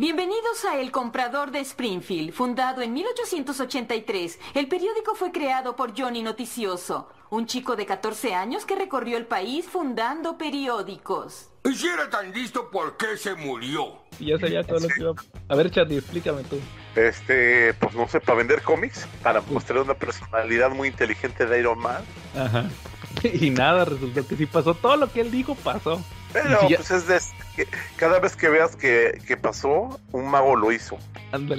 Bienvenidos 0.00 0.64
a 0.64 0.80
El 0.80 0.92
Comprador 0.92 1.50
de 1.50 1.58
Springfield, 1.58 2.32
fundado 2.32 2.82
en 2.82 2.92
1883. 2.92 4.38
El 4.54 4.68
periódico 4.68 5.16
fue 5.16 5.32
creado 5.32 5.74
por 5.74 5.92
Johnny 5.98 6.22
Noticioso, 6.22 7.08
un 7.30 7.46
chico 7.46 7.74
de 7.74 7.84
14 7.84 8.32
años 8.32 8.64
que 8.64 8.76
recorrió 8.76 9.16
el 9.16 9.26
país 9.26 9.66
fundando 9.66 10.38
periódicos. 10.38 11.50
Y 11.64 11.74
si 11.74 11.88
era 11.88 12.08
tan 12.08 12.32
listo, 12.32 12.70
¿por 12.70 12.96
qué 12.96 13.16
se 13.16 13.34
murió? 13.34 13.98
Y 14.20 14.26
ya 14.26 14.38
sabía 14.38 14.62
todo 14.62 14.78
lo 14.78 14.86
que 14.86 15.00
iba 15.00 15.10
a... 15.10 15.52
A 15.52 15.56
ver, 15.56 15.68
Charlie, 15.72 15.98
explícame 15.98 16.44
tú. 16.44 16.60
este, 16.94 17.74
pues 17.74 17.92
no 17.96 18.06
sé, 18.06 18.20
para 18.20 18.38
vender 18.38 18.62
cómics, 18.62 19.04
para 19.24 19.40
mostrar 19.40 19.80
una 19.80 19.94
personalidad 19.94 20.70
muy 20.70 20.86
inteligente 20.86 21.44
de 21.44 21.58
Iron 21.58 21.80
Man. 21.80 22.04
Ajá. 22.36 22.70
Y 23.24 23.50
nada, 23.50 23.84
resultó 23.84 24.24
que 24.28 24.36
sí 24.36 24.46
pasó. 24.46 24.74
Todo 24.74 24.96
lo 24.96 25.10
que 25.10 25.22
él 25.22 25.32
dijo 25.32 25.56
pasó. 25.56 26.00
Pero 26.32 26.68
ya- 26.68 26.76
pues 26.76 26.90
es 26.90 27.06
de 27.06 27.18
que 27.56 27.66
cada 27.96 28.20
vez 28.20 28.36
que 28.36 28.48
veas 28.48 28.76
que, 28.76 29.20
que 29.26 29.36
pasó, 29.36 29.98
un 30.12 30.26
mago 30.30 30.56
lo 30.56 30.70
hizo. 30.72 30.98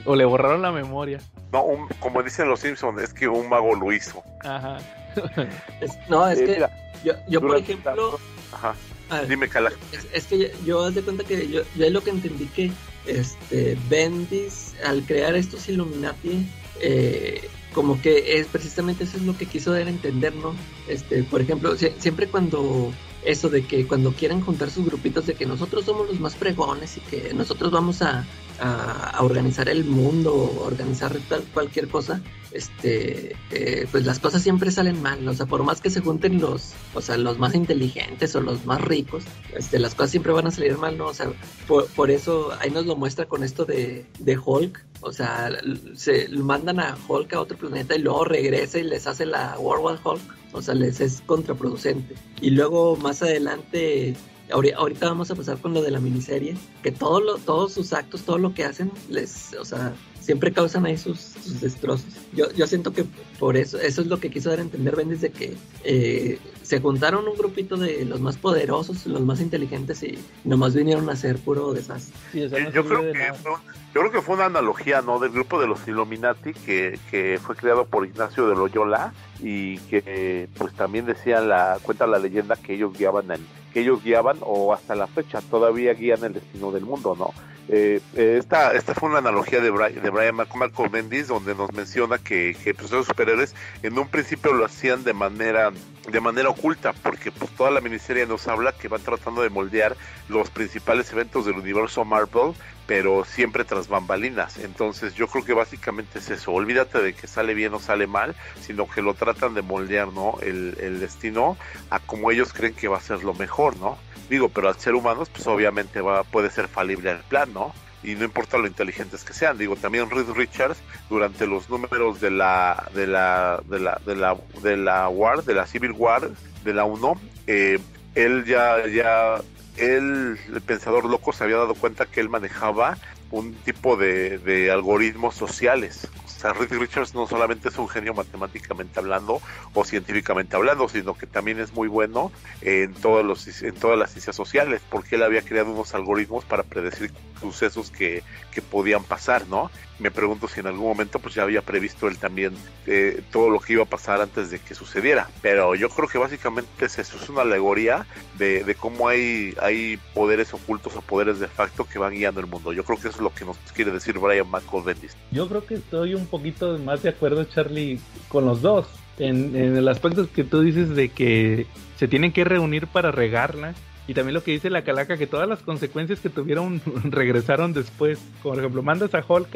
O 0.05 0.15
le 0.15 0.25
borraron 0.25 0.61
la 0.61 0.71
memoria. 0.71 1.19
No, 1.51 1.63
un- 1.63 1.87
como 1.99 2.21
dicen 2.23 2.47
los 2.47 2.59
Simpsons, 2.59 3.01
es 3.01 3.13
que 3.13 3.27
un 3.27 3.49
mago 3.49 3.75
lo 3.75 3.91
hizo. 3.91 4.23
Ajá. 4.43 4.77
Es- 5.81 5.97
no, 6.07 6.27
es 6.27 6.39
Eh, 6.39 6.45
que 6.45 6.51
mira, 6.53 6.69
yo, 7.03 7.13
yo 7.27 7.41
por 7.41 7.57
ejemplo, 7.57 8.19
Ajá. 8.53 8.75
ver, 9.09 9.27
Dime, 9.27 9.49
Cala. 9.49 9.71
es, 9.91 10.05
es 10.13 10.25
que 10.27 10.37
yo, 10.37 10.47
yo 10.65 10.85
haz 10.85 10.93
de 10.95 11.01
cuenta 11.01 11.23
que 11.23 11.47
yo, 11.47 11.61
yo 11.75 11.85
es 11.85 11.91
lo 11.91 12.01
que 12.03 12.11
entendí 12.11 12.45
que 12.45 12.71
este 13.07 13.75
Bendis 13.89 14.75
al 14.85 15.01
crear 15.03 15.35
estos 15.35 15.67
Illuminati 15.67 16.47
eh, 16.79 17.49
como 17.73 17.99
que 18.01 18.39
es 18.39 18.47
precisamente 18.47 19.03
eso 19.05 19.17
es 19.17 19.23
lo 19.23 19.35
que 19.35 19.45
quiso 19.47 19.71
dar 19.71 19.87
a 19.87 19.89
entender, 19.89 20.35
¿no? 20.35 20.55
Este, 20.87 21.23
por 21.23 21.41
ejemplo, 21.41 21.75
sie- 21.75 21.93
siempre 21.97 22.27
cuando 22.27 22.91
eso 23.25 23.49
de 23.49 23.65
que 23.65 23.85
cuando 23.87 24.11
quieran 24.13 24.41
juntar 24.41 24.69
sus 24.69 24.85
grupitos 24.85 25.25
de 25.25 25.33
que 25.33 25.45
nosotros 25.45 25.85
somos 25.85 26.07
los 26.07 26.19
más 26.19 26.35
pregones 26.35 26.97
y 26.97 27.01
que 27.01 27.33
nosotros 27.33 27.71
vamos 27.71 28.01
a, 28.01 28.25
a- 28.59 29.21
organizar 29.21 29.67
el 29.69 29.83
mundo, 29.85 30.33
organizar 30.63 31.15
tal 31.27 31.43
cualquier 31.53 31.87
cosa, 31.89 32.21
este, 32.51 33.35
eh, 33.51 33.87
pues 33.91 34.05
las 34.05 34.19
cosas 34.19 34.41
siempre 34.41 34.71
salen 34.71 35.01
mal, 35.01 35.27
o 35.27 35.33
sea, 35.33 35.45
por 35.45 35.63
más 35.63 35.81
que 35.81 35.89
se 35.89 36.01
junten 36.01 36.39
los, 36.41 36.71
o 36.93 37.01
sea, 37.01 37.17
los 37.17 37.37
más 37.37 37.53
inteligentes 37.55 38.35
o 38.35 38.41
los 38.41 38.65
más 38.65 38.81
ricos, 38.81 39.23
este, 39.55 39.79
las 39.79 39.95
cosas 39.95 40.11
siempre 40.11 40.31
van 40.31 40.47
a 40.47 40.51
salir 40.51 40.77
mal, 40.77 40.97
¿no? 40.97 41.07
O 41.07 41.13
sea, 41.13 41.31
por, 41.67 41.87
por 41.87 42.09
eso 42.11 42.51
ahí 42.59 42.69
nos 42.71 42.85
lo 42.85 42.95
muestra 42.95 43.25
con 43.25 43.43
esto 43.43 43.65
de, 43.65 44.05
de 44.19 44.37
Hulk, 44.37 44.83
o 45.01 45.11
sea, 45.11 45.51
se 45.95 46.27
mandan 46.29 46.79
a 46.79 46.97
Hulk 47.07 47.33
a 47.33 47.41
otro 47.41 47.57
planeta 47.57 47.95
y 47.95 47.99
luego 47.99 48.25
regresa 48.25 48.79
y 48.79 48.83
les 48.83 49.07
hace 49.07 49.25
la 49.25 49.57
World 49.59 49.83
War 49.85 49.99
Hulk, 50.03 50.21
o 50.51 50.61
sea, 50.61 50.73
les 50.73 50.99
es 51.01 51.21
contraproducente. 51.25 52.15
Y 52.41 52.51
luego 52.51 52.95
más 52.95 53.21
adelante 53.21 54.15
ahori- 54.49 54.73
ahorita 54.75 55.07
vamos 55.07 55.29
a 55.31 55.35
pasar 55.35 55.57
con 55.59 55.73
lo 55.73 55.81
de 55.81 55.91
la 55.91 55.99
miniserie, 55.99 56.55
que 56.83 56.91
todo 56.91 57.19
lo, 57.21 57.37
todos 57.37 57.73
sus 57.73 57.93
actos, 57.93 58.21
todo 58.23 58.37
lo 58.37 58.53
que 58.53 58.63
hacen, 58.65 58.91
les, 59.09 59.53
o 59.53 59.65
sea, 59.65 59.93
siempre 60.29 60.53
causan 60.53 60.85
ahí 60.85 60.95
sus, 60.95 61.19
sus 61.19 61.59
destrozos. 61.59 62.05
Yo, 62.33 62.51
yo 62.51 62.67
siento 62.67 62.93
que 62.93 63.03
por 63.39 63.57
eso, 63.57 63.79
eso 63.79 64.01
es 64.01 64.07
lo 64.07 64.19
que 64.19 64.29
quiso 64.29 64.51
dar 64.51 64.59
a 64.59 64.61
entender 64.61 64.95
Bendis 64.95 65.21
de 65.21 65.31
que 65.31 65.57
eh, 65.83 66.37
se 66.61 66.79
juntaron 66.79 67.27
un 67.27 67.35
grupito 67.35 67.77
de 67.77 68.05
los 68.05 68.21
más 68.21 68.37
poderosos, 68.37 69.07
los 69.07 69.21
más 69.21 69.41
inteligentes 69.41 70.03
y 70.03 70.19
nomás 70.43 70.75
vinieron 70.75 71.09
a 71.09 71.13
hacer 71.13 71.39
puro 71.39 71.73
desastre. 71.73 72.15
Sí, 72.31 72.47
yo, 72.47 72.85
creo 72.85 73.01
de 73.01 73.13
que 73.13 73.33
fue, 73.33 73.51
yo 73.95 74.01
creo 74.01 74.11
que 74.11 74.21
fue 74.21 74.35
una 74.35 74.45
analogía, 74.45 75.01
¿no? 75.01 75.17
Del 75.17 75.31
grupo 75.31 75.59
de 75.59 75.65
los 75.65 75.87
Illuminati 75.87 76.53
que, 76.53 76.99
que 77.09 77.39
fue 77.41 77.55
creado 77.55 77.85
por 77.85 78.05
Ignacio 78.05 78.47
de 78.47 78.53
Loyola 78.53 79.15
y 79.39 79.79
que 79.79 80.47
pues 80.59 80.73
también 80.73 81.07
decía 81.07 81.41
la 81.41 81.79
cuenta 81.81 82.05
la 82.05 82.19
leyenda 82.19 82.55
que 82.55 82.75
ellos 82.75 82.95
guiaban 82.95 83.31
el, 83.31 83.41
que 83.73 83.79
ellos 83.79 84.03
guiaban 84.03 84.37
o 84.41 84.75
hasta 84.75 84.93
la 84.93 85.07
fecha 85.07 85.41
todavía 85.41 85.95
guían 85.95 86.23
el 86.23 86.33
destino 86.33 86.71
del 86.71 86.85
mundo, 86.85 87.15
¿no? 87.17 87.33
Eh, 87.71 88.01
eh, 88.15 88.37
esta, 88.39 88.73
esta 88.73 88.95
fue 88.95 89.09
una 89.09 89.19
analogía 89.19 89.59
de 89.59 89.69
Brian, 89.69 90.01
de 90.01 90.09
Brian 90.09 90.35
Malcolm 90.35 90.91
donde 91.27 91.53
nos 91.53 91.71
menciona 91.71 92.17
que, 92.17 92.57
que 92.63 92.71
esos 92.71 93.05
superhéroes 93.05 93.53
en 93.83 93.99
un 93.99 94.07
principio 94.07 94.53
lo 94.53 94.65
hacían 94.65 95.03
de 95.03 95.13
manera 95.13 95.71
de 96.07 96.19
manera 96.21 96.49
oculta 96.49 96.93
porque 96.93 97.31
pues 97.31 97.51
toda 97.51 97.71
la 97.71 97.81
miniserie 97.81 98.25
nos 98.25 98.47
habla 98.47 98.71
que 98.71 98.87
van 98.87 99.01
tratando 99.01 99.41
de 99.41 99.49
moldear 99.49 99.95
los 100.27 100.49
principales 100.49 101.11
eventos 101.11 101.45
del 101.45 101.55
universo 101.55 102.05
Marvel 102.05 102.53
pero 102.89 103.23
siempre 103.23 103.65
tras 103.65 103.87
bambalinas. 103.87 104.57
Entonces 104.57 105.13
yo 105.13 105.27
creo 105.27 105.45
que 105.45 105.53
básicamente 105.53 106.17
es 106.17 106.31
eso. 106.31 106.51
Olvídate 106.51 106.99
de 106.99 107.13
que 107.13 107.27
sale 107.27 107.53
bien 107.53 107.71
o 107.75 107.79
sale 107.79 108.07
mal, 108.07 108.33
sino 108.61 108.89
que 108.89 109.03
lo 109.03 109.13
tratan 109.13 109.53
de 109.53 109.61
moldear, 109.61 110.07
¿no? 110.07 110.39
El, 110.41 110.75
el 110.81 110.99
destino 110.99 111.55
a 111.91 111.99
como 111.99 112.31
ellos 112.31 112.51
creen 112.51 112.73
que 112.73 112.87
va 112.87 112.97
a 112.97 113.01
ser 113.01 113.23
lo 113.23 113.35
mejor, 113.35 113.77
¿no? 113.77 113.99
Digo, 114.27 114.49
pero 114.49 114.69
al 114.69 114.79
ser 114.79 114.95
humanos, 114.95 115.29
pues 115.29 115.45
obviamente 115.45 116.01
va, 116.01 116.23
puede 116.23 116.49
ser 116.49 116.67
falible 116.67 117.11
el 117.11 117.19
plan, 117.19 117.53
¿no? 117.53 117.75
Y 118.03 118.15
no 118.15 118.23
importa 118.23 118.57
lo 118.57 118.67
inteligentes 118.67 119.23
que 119.23 119.33
sean. 119.33 119.57
Digo, 119.57 119.75
también 119.75 120.09
Reed 120.09 120.29
Richards, 120.33 120.77
durante 121.09 121.45
los 121.45 121.69
números 121.69 122.21
de 122.21 122.31
la, 122.31 122.89
de 122.93 123.07
la, 123.07 123.61
de 123.67 123.79
la, 123.79 124.01
de 124.05 124.15
la, 124.15 124.37
de 124.61 124.77
la 124.77 125.09
War, 125.09 125.43
de 125.43 125.53
la 125.53 125.67
Civil 125.67 125.91
War, 125.91 126.29
de 126.63 126.73
la 126.73 126.85
1, 126.85 127.21
eh, 127.47 127.79
él 128.15 128.45
ya, 128.45 128.87
ya 128.87 129.41
él, 129.77 130.39
el 130.53 130.61
pensador 130.61 131.05
loco, 131.05 131.33
se 131.33 131.43
había 131.43 131.57
dado 131.57 131.75
cuenta 131.75 132.05
que 132.05 132.19
él 132.19 132.29
manejaba 132.29 132.97
un 133.31 133.53
tipo 133.53 133.95
de, 133.95 134.37
de 134.39 134.71
algoritmos 134.71 135.35
sociales. 135.35 136.07
O 136.25 136.41
sea, 136.41 136.53
Reed 136.53 136.71
Richards 136.71 137.13
no 137.13 137.27
solamente 137.27 137.67
es 137.67 137.77
un 137.77 137.89
genio 137.89 138.13
matemáticamente 138.13 138.99
hablando 138.99 139.41
o 139.73 139.83
científicamente 139.83 140.55
hablando, 140.55 140.87
sino 140.87 141.13
que 141.13 141.27
también 141.27 141.59
es 141.59 141.73
muy 141.73 141.89
bueno 141.89 142.31
en, 142.61 142.93
todos 142.93 143.25
los, 143.25 143.61
en 143.61 143.75
todas 143.75 143.99
las 143.99 144.11
ciencias 144.11 144.37
sociales, 144.37 144.81
porque 144.89 145.15
él 145.15 145.23
había 145.23 145.41
creado 145.41 145.71
unos 145.71 145.93
algoritmos 145.93 146.45
para 146.45 146.63
predecir 146.63 147.11
sucesos 147.41 147.91
que, 147.91 148.23
que 148.51 148.61
podían 148.61 149.03
pasar, 149.03 149.47
¿no? 149.47 149.69
Me 149.99 150.11
pregunto 150.11 150.47
si 150.47 150.61
en 150.61 150.67
algún 150.67 150.87
momento 150.87 151.19
pues 151.19 151.35
ya 151.35 151.43
había 151.43 151.61
previsto 151.61 152.07
él 152.07 152.17
también 152.17 152.53
eh, 152.87 153.21
todo 153.31 153.49
lo 153.49 153.59
que 153.59 153.73
iba 153.73 153.83
a 153.83 153.85
pasar 153.85 154.21
antes 154.21 154.49
de 154.49 154.59
que 154.59 154.73
sucediera. 154.73 155.29
Pero 155.41 155.75
yo 155.75 155.89
creo 155.89 156.07
que 156.07 156.17
básicamente 156.17 156.85
es 156.85 156.97
eso, 156.99 157.17
es 157.21 157.29
una 157.29 157.41
alegoría 157.41 158.05
de, 158.37 158.63
de 158.63 158.75
cómo 158.75 159.07
hay, 159.09 159.53
hay 159.61 159.99
poderes 160.13 160.53
ocultos 160.53 160.95
o 160.95 161.01
poderes 161.01 161.39
de 161.39 161.47
facto 161.47 161.85
que 161.85 161.99
van 161.99 162.13
guiando 162.13 162.39
el 162.39 162.47
mundo. 162.47 162.73
Yo 162.73 162.83
creo 162.83 162.97
que 162.97 163.09
eso 163.09 163.17
es 163.17 163.23
lo 163.23 163.33
que 163.33 163.45
nos 163.45 163.57
quiere 163.73 163.91
decir 163.91 164.17
Brian 164.19 164.47
Michael 164.49 164.83
Bendis. 164.83 165.17
Yo 165.31 165.47
creo 165.47 165.65
que 165.65 165.75
estoy 165.75 166.15
un 166.15 166.27
poquito 166.27 166.77
más 166.79 167.03
de 167.03 167.09
acuerdo, 167.09 167.43
Charlie, 167.43 167.99
con 168.29 168.45
los 168.45 168.61
dos. 168.61 168.87
En, 169.17 169.53
en 169.53 169.75
el 169.75 169.87
aspecto 169.89 170.31
que 170.31 170.45
tú 170.45 170.61
dices 170.61 170.95
de 170.95 171.09
que 171.09 171.67
se 171.97 172.07
tienen 172.07 172.31
que 172.31 172.45
reunir 172.45 172.87
para 172.87 173.11
regarla. 173.11 173.75
Y 174.09 174.15
también 174.15 174.33
lo 174.33 174.43
que 174.43 174.49
dice 174.49 174.71
la 174.71 174.81
calaca, 174.81 175.17
que 175.17 175.27
todas 175.27 175.47
las 175.47 175.61
consecuencias 175.61 176.19
que 176.19 176.29
tuvieron 176.29 176.81
regresaron 177.03 177.73
después. 177.73 178.17
Como 178.41 178.55
por 178.55 178.59
ejemplo, 178.63 178.81
mandas 178.81 179.13
a 179.13 179.23
Hulk 179.23 179.55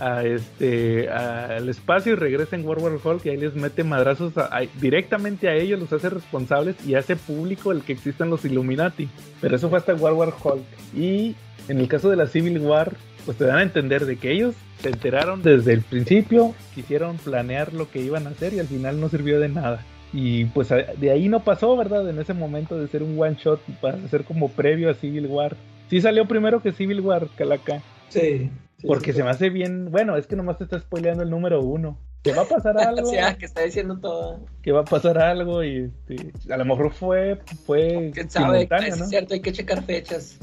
a, 0.00 0.24
este 0.24 1.10
al 1.10 1.68
espacio 1.68 2.14
y 2.14 2.16
regresa 2.16 2.56
en 2.56 2.64
World 2.64 2.84
War 2.84 2.98
Hulk 3.04 3.26
y 3.26 3.28
ahí 3.28 3.36
les 3.36 3.54
mete 3.54 3.84
madrazos 3.84 4.32
directamente 4.80 5.50
a 5.50 5.56
ellos, 5.56 5.78
los 5.78 5.92
hace 5.92 6.08
responsables 6.08 6.76
y 6.86 6.94
hace 6.94 7.16
público 7.16 7.70
el 7.70 7.82
que 7.82 7.92
existen 7.92 8.30
los 8.30 8.46
Illuminati. 8.46 9.10
Pero 9.42 9.56
eso 9.56 9.68
fue 9.68 9.78
hasta 9.78 9.92
World 9.92 10.18
War 10.18 10.34
Hulk. 10.42 10.64
Y 10.96 11.36
en 11.68 11.78
el 11.78 11.86
caso 11.86 12.08
de 12.08 12.16
la 12.16 12.28
Civil 12.28 12.60
War, 12.60 12.94
pues 13.26 13.36
te 13.36 13.44
dan 13.44 13.58
a 13.58 13.62
entender 13.62 14.06
de 14.06 14.16
que 14.16 14.32
ellos 14.32 14.54
se 14.80 14.88
enteraron 14.88 15.42
desde 15.42 15.74
el 15.74 15.82
principio, 15.82 16.54
quisieron 16.74 17.18
planear 17.18 17.74
lo 17.74 17.90
que 17.90 18.00
iban 18.00 18.26
a 18.26 18.30
hacer 18.30 18.54
y 18.54 18.58
al 18.58 18.68
final 18.68 18.98
no 18.98 19.10
sirvió 19.10 19.38
de 19.38 19.50
nada. 19.50 19.84
Y 20.12 20.44
pues 20.46 20.70
a- 20.72 20.76
de 20.76 21.10
ahí 21.10 21.28
no 21.28 21.40
pasó, 21.42 21.76
¿verdad? 21.76 22.08
En 22.08 22.18
ese 22.18 22.34
momento 22.34 22.78
de 22.78 22.86
ser 22.88 23.02
un 23.02 23.18
one 23.20 23.36
shot 23.42 23.60
para 23.80 23.96
ser 24.08 24.24
como 24.24 24.48
previo 24.48 24.90
a 24.90 24.94
Civil 24.94 25.26
War. 25.26 25.56
Sí 25.88 26.00
salió 26.00 26.26
primero 26.26 26.60
que 26.62 26.72
Civil 26.72 27.00
War, 27.00 27.28
Calaca. 27.36 27.82
Sí. 28.08 28.50
sí, 28.78 28.86
Porque 28.86 29.12
sí. 29.12 29.18
se 29.18 29.24
me 29.24 29.30
hace 29.30 29.48
bien, 29.50 29.90
bueno, 29.90 30.16
es 30.16 30.26
que 30.26 30.36
nomás 30.36 30.58
te 30.58 30.64
está 30.64 30.78
spoileando 30.78 31.22
el 31.22 31.30
número 31.30 31.60
uno. 31.62 31.98
Que 32.22 32.32
va 32.32 32.42
a 32.42 32.46
pasar 32.46 32.78
algo, 32.78 33.08
O 33.08 33.10
sea, 33.10 33.34
que 33.36 33.46
está 33.46 33.62
diciendo 33.62 33.98
todo. 33.98 34.40
que 34.62 34.70
va 34.70 34.80
a 34.82 34.84
pasar 34.84 35.18
algo 35.18 35.64
y 35.64 35.90
este, 36.08 36.32
a 36.52 36.56
lo 36.56 36.64
mejor 36.66 36.92
fue, 36.92 37.40
fue 37.66 38.10
¿Quién 38.14 38.30
sabe? 38.30 38.52
simultáneo, 38.60 38.88
Es 38.94 38.98
¿no? 39.00 39.06
cierto, 39.06 39.34
hay 39.34 39.40
que 39.40 39.52
checar 39.52 39.82
fechas. 39.82 40.38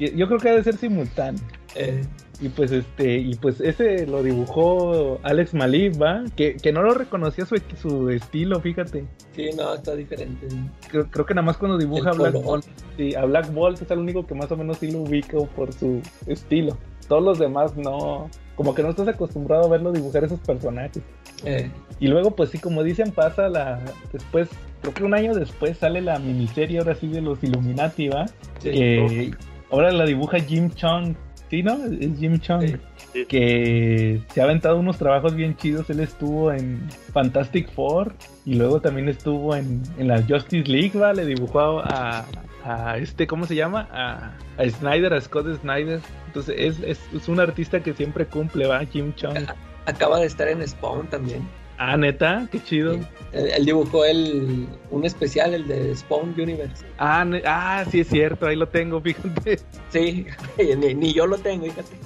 Yo 0.00 0.26
creo 0.26 0.38
que 0.40 0.48
ha 0.48 0.54
de 0.56 0.64
ser 0.64 0.76
simultáneo. 0.78 1.40
Eh, 1.76 2.02
Y 2.42 2.48
pues 2.48 2.72
este, 2.72 3.18
y 3.18 3.36
pues 3.36 3.60
ese 3.60 4.04
lo 4.04 4.20
dibujó 4.20 5.20
Alex 5.22 5.54
Malib, 5.54 6.02
¿va? 6.02 6.24
Que, 6.34 6.56
que 6.56 6.72
no 6.72 6.82
lo 6.82 6.92
reconocía 6.92 7.46
su, 7.46 7.56
su 7.80 8.10
estilo, 8.10 8.60
fíjate. 8.60 9.04
sí, 9.36 9.50
no, 9.56 9.74
está 9.74 9.94
diferente. 9.94 10.48
Creo, 10.90 11.08
creo 11.08 11.24
que 11.24 11.34
nada 11.34 11.46
más 11.46 11.56
cuando 11.56 11.78
dibuja 11.78 12.10
a 12.10 12.14
Black. 12.14 12.34
Bolt. 12.42 12.66
Sí, 12.96 13.14
a 13.14 13.24
Black 13.26 13.52
Bolt 13.54 13.80
es 13.80 13.88
el 13.92 14.00
único 14.00 14.26
que 14.26 14.34
más 14.34 14.50
o 14.50 14.56
menos 14.56 14.78
sí 14.78 14.90
lo 14.90 15.02
ubico 15.02 15.46
por 15.54 15.72
su 15.72 16.02
estilo. 16.26 16.76
Todos 17.06 17.22
los 17.22 17.38
demás 17.38 17.76
no. 17.76 18.28
Como 18.56 18.74
que 18.74 18.82
no 18.82 18.90
estás 18.90 19.06
acostumbrado 19.06 19.64
a 19.64 19.68
verlo 19.68 19.92
dibujar 19.92 20.24
esos 20.24 20.40
personajes. 20.40 21.00
Eh, 21.44 21.70
Y 22.00 22.08
luego, 22.08 22.34
pues 22.34 22.50
sí, 22.50 22.58
como 22.58 22.82
dicen, 22.82 23.12
pasa 23.12 23.48
la. 23.48 23.80
Después, 24.12 24.48
creo 24.80 24.94
que 24.94 25.04
un 25.04 25.14
año 25.14 25.32
después 25.32 25.78
sale 25.78 26.00
la 26.00 26.18
miniserie 26.18 26.78
ahora 26.80 26.96
sí 26.96 27.06
de 27.06 27.20
los 27.20 27.42
Illuminati, 27.44 28.08
¿va? 28.08 28.26
sí. 28.58 29.30
ahora 29.70 29.92
la 29.92 30.04
dibuja 30.06 30.40
Jim 30.40 30.70
Chung. 30.70 31.14
¿Sí, 31.52 31.62
no? 31.62 31.74
Es 31.84 32.18
Jim 32.18 32.38
Chung. 32.38 32.62
Sí. 32.62 32.76
Sí. 33.12 33.26
Que 33.26 34.22
se 34.32 34.40
ha 34.40 34.44
aventado 34.44 34.78
unos 34.78 34.96
trabajos 34.96 35.34
bien 35.34 35.54
chidos. 35.54 35.90
Él 35.90 36.00
estuvo 36.00 36.50
en 36.50 36.88
Fantastic 37.12 37.70
Four 37.72 38.14
y 38.46 38.54
luego 38.54 38.80
también 38.80 39.10
estuvo 39.10 39.54
en, 39.54 39.82
en 39.98 40.08
la 40.08 40.22
Justice 40.22 40.66
League, 40.66 40.98
¿va? 40.98 41.12
Le 41.12 41.26
dibujó 41.26 41.80
a, 41.80 42.24
a 42.64 42.96
este, 42.96 43.26
¿cómo 43.26 43.44
se 43.44 43.54
llama? 43.54 43.86
A, 43.92 44.32
a 44.56 44.70
Snyder, 44.70 45.12
a 45.12 45.20
Scott 45.20 45.46
Snyder. 45.60 46.00
Entonces 46.26 46.54
es, 46.56 46.80
es, 46.80 47.00
es 47.14 47.28
un 47.28 47.38
artista 47.38 47.82
que 47.82 47.92
siempre 47.92 48.24
cumple, 48.24 48.66
¿va? 48.66 48.82
Jim 48.86 49.12
Chung. 49.14 49.36
Acaba 49.84 50.20
de 50.20 50.26
estar 50.28 50.48
en 50.48 50.66
Spawn 50.66 51.08
también. 51.08 51.46
Ah, 51.84 51.96
neta, 51.96 52.46
qué 52.52 52.62
chido. 52.62 52.94
Él, 53.32 53.48
él 53.56 53.64
dibujó 53.64 54.04
el, 54.04 54.68
un 54.90 55.04
especial, 55.04 55.52
el 55.52 55.66
de 55.66 55.96
Spawn 55.96 56.32
Universe. 56.38 56.84
Ah, 56.98 57.24
ne- 57.24 57.42
ah, 57.44 57.84
sí 57.90 58.00
es 58.00 58.08
cierto, 58.08 58.46
ahí 58.46 58.54
lo 58.54 58.68
tengo, 58.68 59.00
fíjate. 59.02 59.58
Sí, 59.88 60.26
ni, 60.78 60.94
ni 60.94 61.12
yo 61.12 61.26
lo 61.26 61.38
tengo, 61.38 61.64
fíjate. 61.64 61.96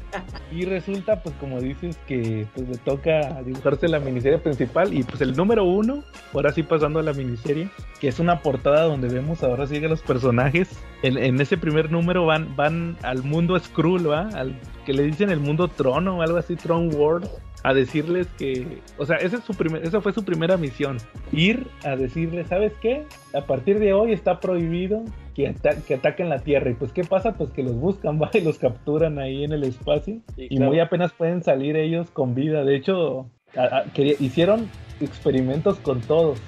Y 0.51 0.65
resulta, 0.65 1.23
pues 1.23 1.35
como 1.39 1.61
dices, 1.61 1.99
que 2.07 2.47
pues 2.55 2.69
le 2.69 2.77
toca 2.79 3.43
dibujarse 3.43 3.87
la 3.89 4.01
miniserie 4.01 4.39
principal 4.39 4.95
y 4.95 5.03
pues 5.03 5.21
el 5.21 5.37
número 5.37 5.65
uno, 5.65 6.03
ahora 6.33 6.53
sí 6.53 6.63
pasando 6.63 7.01
a 7.01 7.03
la 7.03 7.13
miniserie, 7.13 7.69
que 8.01 8.09
es 8.09 8.19
una 8.19 8.41
portada 8.41 8.85
donde 8.85 9.09
vemos 9.09 9.43
ahora 9.43 9.67
sí 9.67 9.79
que 9.81 9.89
los 9.89 10.01
personajes, 10.01 10.71
en, 11.03 11.19
en 11.19 11.39
ese 11.39 11.59
primer 11.59 11.93
número 11.93 12.25
van, 12.25 12.57
van 12.57 12.97
al 13.03 13.23
mundo 13.23 13.59
Skrull, 13.59 14.11
¿va? 14.11 14.29
Al 14.31 14.59
que 14.87 14.95
le 14.95 15.03
dicen 15.03 15.29
el 15.31 15.41
mundo 15.41 15.69
Trono 15.69 16.17
o 16.19 16.23
algo 16.23 16.39
así, 16.39 16.57
Tron 16.57 16.95
World, 16.95 17.29
a 17.69 17.75
decirles 17.75 18.29
que, 18.39 18.79
o 18.97 19.05
sea, 19.05 19.17
esa, 19.17 19.39
es 19.39 19.45
su 19.45 19.53
primer, 19.55 19.85
esa 19.85 20.01
fue 20.01 20.13
su 20.13 20.25
primera 20.25 20.57
misión, 20.57 20.99
ir 21.33 21.67
a 21.83 21.97
decirles, 21.97 22.47
¿sabes 22.47 22.73
qué? 22.81 23.03
A 23.35 23.41
partir 23.41 23.81
de 23.81 23.93
hoy 23.93 24.13
está 24.13 24.39
prohibido 24.39 25.03
que, 25.35 25.49
ata- 25.49 25.83
que 25.85 25.95
ataquen 25.95 26.29
la 26.29 26.39
Tierra. 26.39 26.71
Y 26.71 26.75
pues, 26.75 26.93
¿qué 26.93 27.03
pasa? 27.03 27.33
Pues 27.37 27.51
que 27.51 27.65
los 27.65 27.75
buscan, 27.75 28.19
¿va? 28.23 28.31
Y 28.35 28.41
los 28.41 28.59
capturan 28.59 29.19
ahí 29.19 29.43
en 29.43 29.51
el 29.53 29.65
espacio. 29.65 30.19
Sí, 30.37 30.47
y 30.49 30.57
claro. 30.59 30.71
muy 30.71 30.79
apenas 30.79 31.13
pueden 31.13 31.43
salir 31.43 31.77
ellos 31.77 32.09
con 32.13 32.37
vida. 32.37 32.65
De 32.65 32.77
hecho, 32.77 33.27
a- 33.57 33.85
hicieron 34.21 34.71
experimentos 35.01 35.81
con 35.81 36.01
todos. 36.03 36.39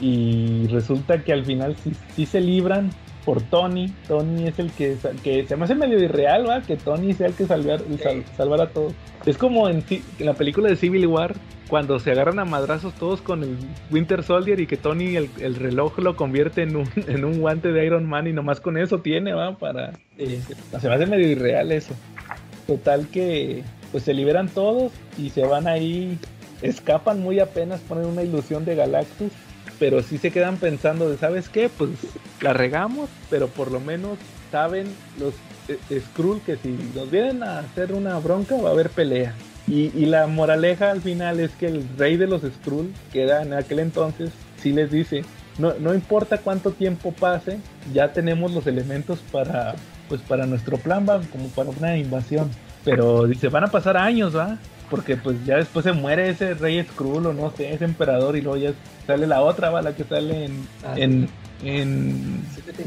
Y 0.00 0.66
resulta 0.68 1.24
que 1.24 1.32
al 1.32 1.44
final 1.44 1.76
sí, 1.76 1.92
sí 2.14 2.24
se 2.24 2.40
libran 2.40 2.88
por 3.28 3.42
Tony. 3.42 3.92
Tony 4.06 4.48
es 4.48 4.58
el 4.58 4.70
que, 4.70 4.96
que 5.22 5.44
se 5.46 5.54
me 5.54 5.64
hace 5.64 5.74
medio 5.74 6.02
irreal, 6.02 6.48
¿va? 6.48 6.62
Que 6.62 6.76
Tony 6.78 7.12
sea 7.12 7.26
el 7.26 7.34
que 7.34 7.44
salvar, 7.44 7.82
el 7.86 7.98
sal- 8.00 8.24
salvar 8.38 8.62
a 8.62 8.70
todos. 8.70 8.94
Es 9.26 9.36
como 9.36 9.68
en, 9.68 9.84
la 10.18 10.32
película 10.32 10.70
de 10.70 10.76
Civil 10.76 11.06
War, 11.08 11.34
cuando 11.68 11.98
se 11.98 12.10
agarran 12.12 12.38
a 12.38 12.46
madrazos 12.46 12.94
todos 12.94 13.20
con 13.20 13.42
el 13.42 13.58
Winter 13.90 14.22
Soldier 14.22 14.58
y 14.60 14.66
que 14.66 14.78
Tony 14.78 15.16
el, 15.16 15.28
el 15.42 15.56
reloj 15.56 15.98
lo 15.98 16.16
convierte 16.16 16.62
en 16.62 16.74
un, 16.76 16.88
en 17.06 17.22
un 17.26 17.38
guante 17.38 17.70
de 17.70 17.84
Iron 17.84 18.06
Man 18.06 18.26
y 18.28 18.32
nomás 18.32 18.60
con 18.62 18.78
eso 18.78 19.00
tiene, 19.00 19.34
¿va? 19.34 19.58
Para... 19.58 19.92
Se 20.16 20.88
me 20.88 20.94
hace 20.94 21.04
medio 21.04 21.28
irreal 21.28 21.70
eso. 21.70 21.92
Total 22.66 23.08
que 23.08 23.62
pues 23.92 24.04
se 24.04 24.14
liberan 24.14 24.48
todos 24.48 24.90
y 25.18 25.28
se 25.28 25.42
van 25.44 25.68
ahí, 25.68 26.16
escapan 26.62 27.20
muy 27.20 27.40
apenas, 27.40 27.80
ponen 27.80 28.06
una 28.06 28.22
ilusión 28.22 28.64
de 28.64 28.74
Galactus, 28.74 29.32
pero 29.78 30.02
sí 30.02 30.18
se 30.18 30.30
quedan 30.30 30.56
pensando 30.56 31.08
de, 31.08 31.16
¿sabes 31.16 31.48
qué? 31.48 31.68
Pues 31.68 31.90
la 32.40 32.52
regamos, 32.52 33.08
pero 33.30 33.48
por 33.48 33.70
lo 33.70 33.80
menos 33.80 34.18
saben 34.50 34.86
los 35.18 35.34
eh, 35.68 36.00
Skrull 36.00 36.40
que 36.40 36.56
si 36.56 36.76
nos 36.94 37.10
vienen 37.10 37.42
a 37.42 37.60
hacer 37.60 37.92
una 37.92 38.18
bronca 38.18 38.56
va 38.56 38.70
a 38.70 38.72
haber 38.72 38.90
pelea. 38.90 39.34
Y, 39.66 39.92
y 39.94 40.06
la 40.06 40.26
moraleja 40.26 40.90
al 40.90 41.02
final 41.02 41.40
es 41.40 41.50
que 41.52 41.66
el 41.66 41.84
rey 41.98 42.16
de 42.16 42.26
los 42.26 42.42
Skrull, 42.42 42.92
que 43.12 43.22
era 43.22 43.42
en 43.42 43.52
aquel 43.52 43.80
entonces, 43.80 44.30
sí 44.62 44.72
les 44.72 44.90
dice, 44.90 45.24
no, 45.58 45.74
no 45.78 45.94
importa 45.94 46.38
cuánto 46.38 46.70
tiempo 46.70 47.12
pase, 47.12 47.58
ya 47.92 48.12
tenemos 48.12 48.52
los 48.52 48.66
elementos 48.66 49.18
para, 49.30 49.74
pues 50.08 50.20
para 50.22 50.46
nuestro 50.46 50.78
plan, 50.78 51.06
va, 51.08 51.20
como 51.32 51.48
para 51.48 51.70
una 51.70 51.96
invasión. 51.98 52.50
Pero 52.84 53.26
dice, 53.26 53.48
van 53.48 53.64
a 53.64 53.68
pasar 53.68 53.96
años, 53.96 54.34
¿va? 54.34 54.56
Porque 54.90 55.16
pues 55.16 55.44
ya 55.44 55.56
después 55.56 55.84
se 55.84 55.92
muere 55.92 56.30
ese 56.30 56.54
rey 56.54 56.82
Skrull 56.82 57.26
o 57.26 57.32
no 57.32 57.52
sé, 57.56 57.72
ese 57.72 57.84
emperador 57.84 58.36
y 58.36 58.40
luego 58.40 58.56
ya 58.56 58.72
sale 59.06 59.26
la 59.26 59.42
otra, 59.42 59.70
¿va? 59.70 59.82
La 59.82 59.94
que 59.94 60.04
sale 60.04 60.46
en, 60.46 60.68
Ah, 60.84 60.94
en, 60.96 61.28
en 61.62 62.42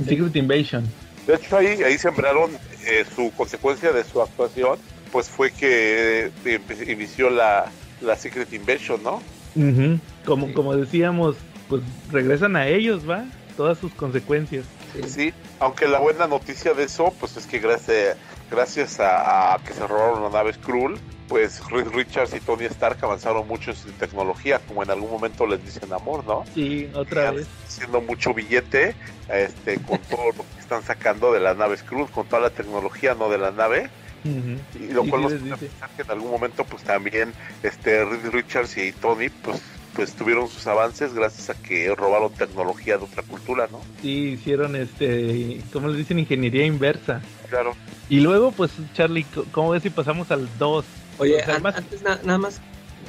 Secret 0.07 0.36
Invasion. 0.36 0.84
De 1.28 1.36
hecho, 1.36 1.57
ahí, 1.57 1.68
ahí 1.84 1.98
sembraron 1.98 2.52
eh, 2.88 3.06
su 3.15 3.32
consecuencia 3.38 3.91
de 3.91 4.03
su 4.03 4.22
actuación, 4.22 4.80
pues 5.11 5.30
fue 5.30 5.52
que 5.52 6.26
eh, 6.26 6.32
empe- 6.60 6.90
inició 6.91 7.30
la, 7.30 7.65
la 8.02 8.15
Secret 8.15 8.52
Invasion, 8.53 9.03
¿no? 9.03 9.22
Ujú. 9.56 9.99
Como, 10.26 10.48
Sí. 10.48 10.53
como 10.53 10.76
decíamos, 10.76 11.36
pues 11.68 11.84
regresan 12.11 12.56
a 12.56 12.68
ellos, 12.68 13.07
¿va? 13.07 13.26
Todas 13.57 13.78
sus 13.78 13.91
consecuencias. 13.94 14.65
Sí, 15.07 15.32
aunque 15.60 15.88
la 15.88 15.99
buena 15.99 16.26
noticia 16.26 16.73
de 16.73 16.86
eso, 16.86 17.14
pues 17.19 17.38
es 17.38 17.45
que 17.45 17.60
gracias, 17.60 18.18
gracias 18.49 18.99
a, 18.99 19.53
a 19.53 19.60
que 19.60 19.73
se 19.73 19.86
robaron 19.86 20.23
la 20.23 20.30
nave 20.30 20.53
Skrull, 20.53 20.98
pues 21.31 21.61
Reed 21.69 21.87
Richards 21.93 22.35
y 22.35 22.41
Tony 22.41 22.65
Stark 22.65 22.97
avanzaron 23.03 23.47
mucho 23.47 23.71
en 23.71 23.77
su 23.77 23.89
tecnología, 23.93 24.59
como 24.67 24.83
en 24.83 24.91
algún 24.91 25.09
momento 25.09 25.47
les 25.47 25.63
dicen 25.63 25.93
amor, 25.93 26.25
¿no? 26.25 26.43
Sí, 26.53 26.89
otra 26.93 27.31
vez. 27.31 27.47
haciendo 27.65 28.01
mucho 28.01 28.33
billete 28.33 28.95
este, 29.29 29.77
con 29.77 29.97
todo 30.09 30.25
lo 30.25 30.33
que 30.33 30.59
están 30.59 30.83
sacando 30.83 31.31
de 31.31 31.39
la 31.39 31.53
nave 31.53 31.77
Skrull, 31.77 32.09
con 32.09 32.27
toda 32.27 32.41
la 32.41 32.49
tecnología, 32.49 33.15
¿no? 33.15 33.29
De 33.29 33.37
la 33.37 33.51
nave. 33.51 33.89
Y 34.25 34.91
lo 34.91 35.05
cual 35.05 35.21
sí 35.21 35.35
nos 35.35 35.43
dice. 35.43 35.55
pensar 35.67 35.89
que 35.95 36.01
en 36.01 36.11
algún 36.11 36.31
momento 36.31 36.65
pues 36.65 36.83
también 36.83 37.33
este 37.63 38.03
Reed 38.03 38.29
Richards 38.33 38.77
y 38.77 38.91
Tony 38.91 39.29
pues 39.29 39.61
pues 39.95 40.13
tuvieron 40.13 40.47
sus 40.49 40.67
avances 40.67 41.13
gracias 41.13 41.49
a 41.49 41.53
que 41.53 41.93
robaron 41.95 42.31
tecnología 42.33 42.97
de 42.97 43.05
otra 43.05 43.23
cultura, 43.23 43.67
¿no? 43.71 43.81
Sí, 44.01 44.33
hicieron 44.33 44.75
este, 44.75 45.61
¿cómo 45.71 45.87
les 45.87 45.97
dicen? 45.97 46.19
Ingeniería 46.19 46.65
inversa. 46.65 47.21
Claro. 47.49 47.73
Y 48.09 48.19
luego, 48.19 48.51
pues, 48.51 48.71
Charlie, 48.93 49.25
¿cómo 49.51 49.71
ves 49.71 49.83
si 49.83 49.89
pasamos 49.89 50.31
al 50.31 50.47
2? 50.57 50.85
Oye, 51.17 51.38
O 51.41 51.45
sea, 51.45 51.55
an- 51.55 51.63
más- 51.63 51.75
antes 51.75 52.01
na- 52.01 52.19
nada 52.23 52.38
más, 52.38 52.59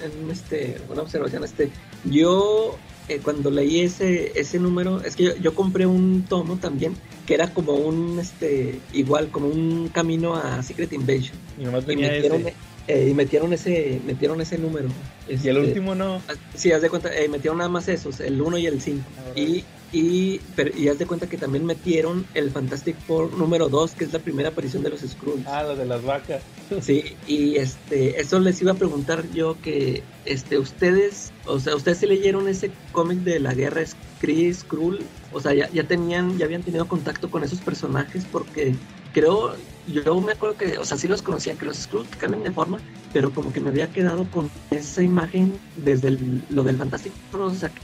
en 0.02 0.30
este, 0.30 0.78
una 0.90 1.02
observación, 1.02 1.44
este, 1.44 1.70
yo 2.04 2.76
eh, 3.08 3.20
cuando 3.22 3.50
leí 3.50 3.80
ese, 3.80 4.32
ese 4.38 4.58
número, 4.58 5.02
es 5.02 5.16
que 5.16 5.24
yo, 5.24 5.36
yo 5.36 5.54
compré 5.54 5.86
un 5.86 6.24
tomo 6.28 6.56
también, 6.56 6.94
que 7.26 7.34
era 7.34 7.52
como 7.52 7.72
un, 7.74 8.18
este, 8.18 8.80
igual, 8.92 9.28
como 9.30 9.48
un 9.48 9.88
camino 9.88 10.34
a 10.36 10.62
Secret 10.62 10.92
Invasion. 10.92 11.36
Y 11.58 11.64
nomás 11.64 11.84
Y 11.84 11.86
venía 11.88 12.08
metieron, 12.10 12.40
ese. 12.42 12.54
eh, 12.88 13.08
y 13.10 13.14
metieron 13.14 13.52
ese, 13.52 14.00
metieron 14.06 14.40
ese 14.40 14.58
número. 14.58 14.88
Y 15.28 15.32
el 15.32 15.38
Este, 15.38 15.50
último 15.60 15.94
no. 15.94 16.20
Sí, 16.54 16.72
haz 16.72 16.82
de 16.82 16.90
cuenta, 16.90 17.14
eh, 17.16 17.28
metieron 17.28 17.58
nada 17.58 17.70
más 17.70 17.88
esos, 17.88 18.20
el 18.20 18.40
1 18.40 18.58
y 18.58 18.66
el 18.66 18.80
5. 18.80 19.08
Y, 19.36 19.64
y, 19.92 20.40
pero, 20.56 20.76
y 20.76 20.88
haz 20.88 20.98
de 20.98 21.06
cuenta 21.06 21.28
que 21.28 21.36
también 21.36 21.66
metieron 21.66 22.26
el 22.34 22.50
Fantastic 22.50 22.96
Four 23.00 23.36
número 23.36 23.68
2, 23.68 23.92
que 23.92 24.04
es 24.04 24.12
la 24.12 24.18
primera 24.18 24.48
aparición 24.48 24.82
de 24.82 24.90
los 24.90 25.00
Skrulls. 25.00 25.46
Ah, 25.46 25.62
lo 25.62 25.76
de 25.76 25.86
las 25.86 26.02
vacas. 26.02 26.42
Sí, 26.80 27.16
y 27.26 27.56
este, 27.56 28.18
eso 28.18 28.40
les 28.40 28.62
iba 28.62 28.72
a 28.72 28.76
preguntar 28.76 29.30
yo 29.34 29.60
que, 29.60 30.02
este, 30.24 30.58
ustedes, 30.58 31.30
o 31.44 31.60
sea, 31.60 31.76
ustedes 31.76 31.98
sí 31.98 32.06
leyeron 32.06 32.48
ese 32.48 32.70
cómic 32.92 33.18
de 33.18 33.40
la 33.40 33.52
guerra 33.52 33.82
Skrull, 33.84 35.00
o 35.32 35.40
sea, 35.40 35.52
ya, 35.52 35.68
ya 35.70 35.84
tenían, 35.84 36.38
ya 36.38 36.46
habían 36.46 36.62
tenido 36.62 36.86
contacto 36.86 37.30
con 37.30 37.42
esos 37.42 37.60
personajes 37.60 38.24
porque 38.30 38.74
creo, 39.12 39.54
yo 39.86 40.20
me 40.20 40.32
acuerdo 40.32 40.56
que, 40.56 40.78
o 40.78 40.84
sea, 40.84 40.96
sí 40.96 41.08
los 41.08 41.22
conocía, 41.22 41.54
que 41.54 41.66
los 41.66 41.76
Skrull 41.76 42.06
cambian 42.18 42.44
de 42.44 42.52
forma, 42.52 42.78
pero 43.12 43.32
como 43.32 43.52
que 43.52 43.60
me 43.60 43.70
había 43.70 43.90
quedado 43.90 44.28
con 44.30 44.48
esa 44.70 45.02
imagen 45.02 45.60
desde 45.74 46.08
el- 46.08 46.44
lo 46.48 46.64
del 46.64 46.78
Fantastic 46.78 47.12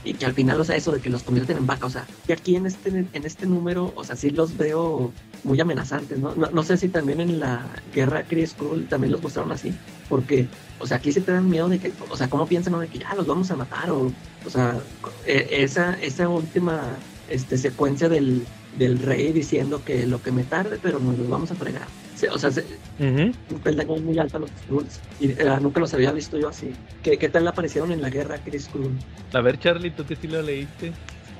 y 0.03 0.13
que 0.15 0.25
al 0.25 0.33
final, 0.33 0.59
o 0.59 0.63
sea, 0.63 0.75
eso 0.75 0.91
de 0.91 1.01
que 1.01 1.09
los 1.09 1.23
convierten 1.23 1.57
en 1.57 1.65
vaca, 1.65 1.85
o 1.87 1.89
sea, 1.89 2.07
que 2.25 2.33
aquí 2.33 2.55
en 2.55 2.65
este, 2.65 2.89
en 2.89 3.25
este 3.25 3.45
número, 3.45 3.93
o 3.95 4.03
sea, 4.03 4.15
sí 4.15 4.29
los 4.31 4.55
veo 4.55 5.13
muy 5.43 5.59
amenazantes, 5.59 6.19
¿no? 6.19 6.35
No, 6.35 6.49
no 6.51 6.63
sé 6.63 6.77
si 6.77 6.89
también 6.89 7.19
en 7.21 7.39
la 7.39 7.81
guerra 7.85 8.27
Kree 8.27 8.45
Skrull 8.45 8.87
también 8.87 9.11
los 9.11 9.21
mostraron 9.21 9.51
así, 9.51 9.77
porque, 10.07 10.51
o 10.77 10.85
sea, 10.85 10.97
aquí 10.97 11.11
sí 11.11 11.21
te 11.21 11.31
dan 11.31 11.47
miedo 11.49 11.69
de 11.69 11.79
que, 11.79 11.95
o 11.97 12.15
sea, 12.17 12.29
¿cómo 12.29 12.47
piensan, 12.47 12.73
no? 12.73 12.79
De 12.79 12.89
que 12.89 12.99
ya 12.99 13.13
los 13.15 13.27
vamos 13.27 13.49
a 13.51 13.55
matar, 13.55 13.91
o, 13.91 14.15
o 14.43 14.49
sea, 14.49 14.83
e- 15.25 15.63
esa, 15.63 15.93
esa 15.93 16.29
última 16.29 17.05
este, 17.27 17.57
secuencia 17.57 18.09
del, 18.09 18.49
del 18.71 18.99
rey 18.99 19.31
diciendo 19.33 19.83
que 19.83 20.05
lo 20.07 20.21
que 20.21 20.31
me 20.31 20.45
tarde, 20.45 20.79
pero 20.79 20.99
nos 20.99 21.17
los 21.17 21.27
vamos 21.29 21.51
a 21.51 21.55
fregar. 21.55 21.98
O 22.27 22.37
sea, 22.37 22.51
se, 22.51 22.65
un 22.99 23.33
peldañón 23.63 24.03
muy 24.03 24.19
alto 24.19 24.37
a 24.37 24.39
los 24.41 24.49
Skrulls, 24.63 24.99
y 25.19 25.31
eh, 25.31 25.57
nunca 25.61 25.79
los 25.79 25.93
había 25.93 26.11
visto 26.11 26.37
yo 26.37 26.49
así. 26.49 26.73
¿Qué, 27.01 27.17
qué 27.17 27.29
tal 27.29 27.47
aparecieron 27.47 27.91
en 27.91 28.01
la 28.01 28.09
guerra 28.09 28.37
Kree 28.39 28.59
Skrull? 28.59 28.91
A 29.33 29.41
ver, 29.41 29.57
Charlie, 29.59 29.91
tú 29.91 30.05
que 30.05 30.15
sí 30.15 30.27
lo 30.27 30.41
leíste. 30.41 30.91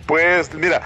Pues 0.08 0.54
mira, 0.54 0.82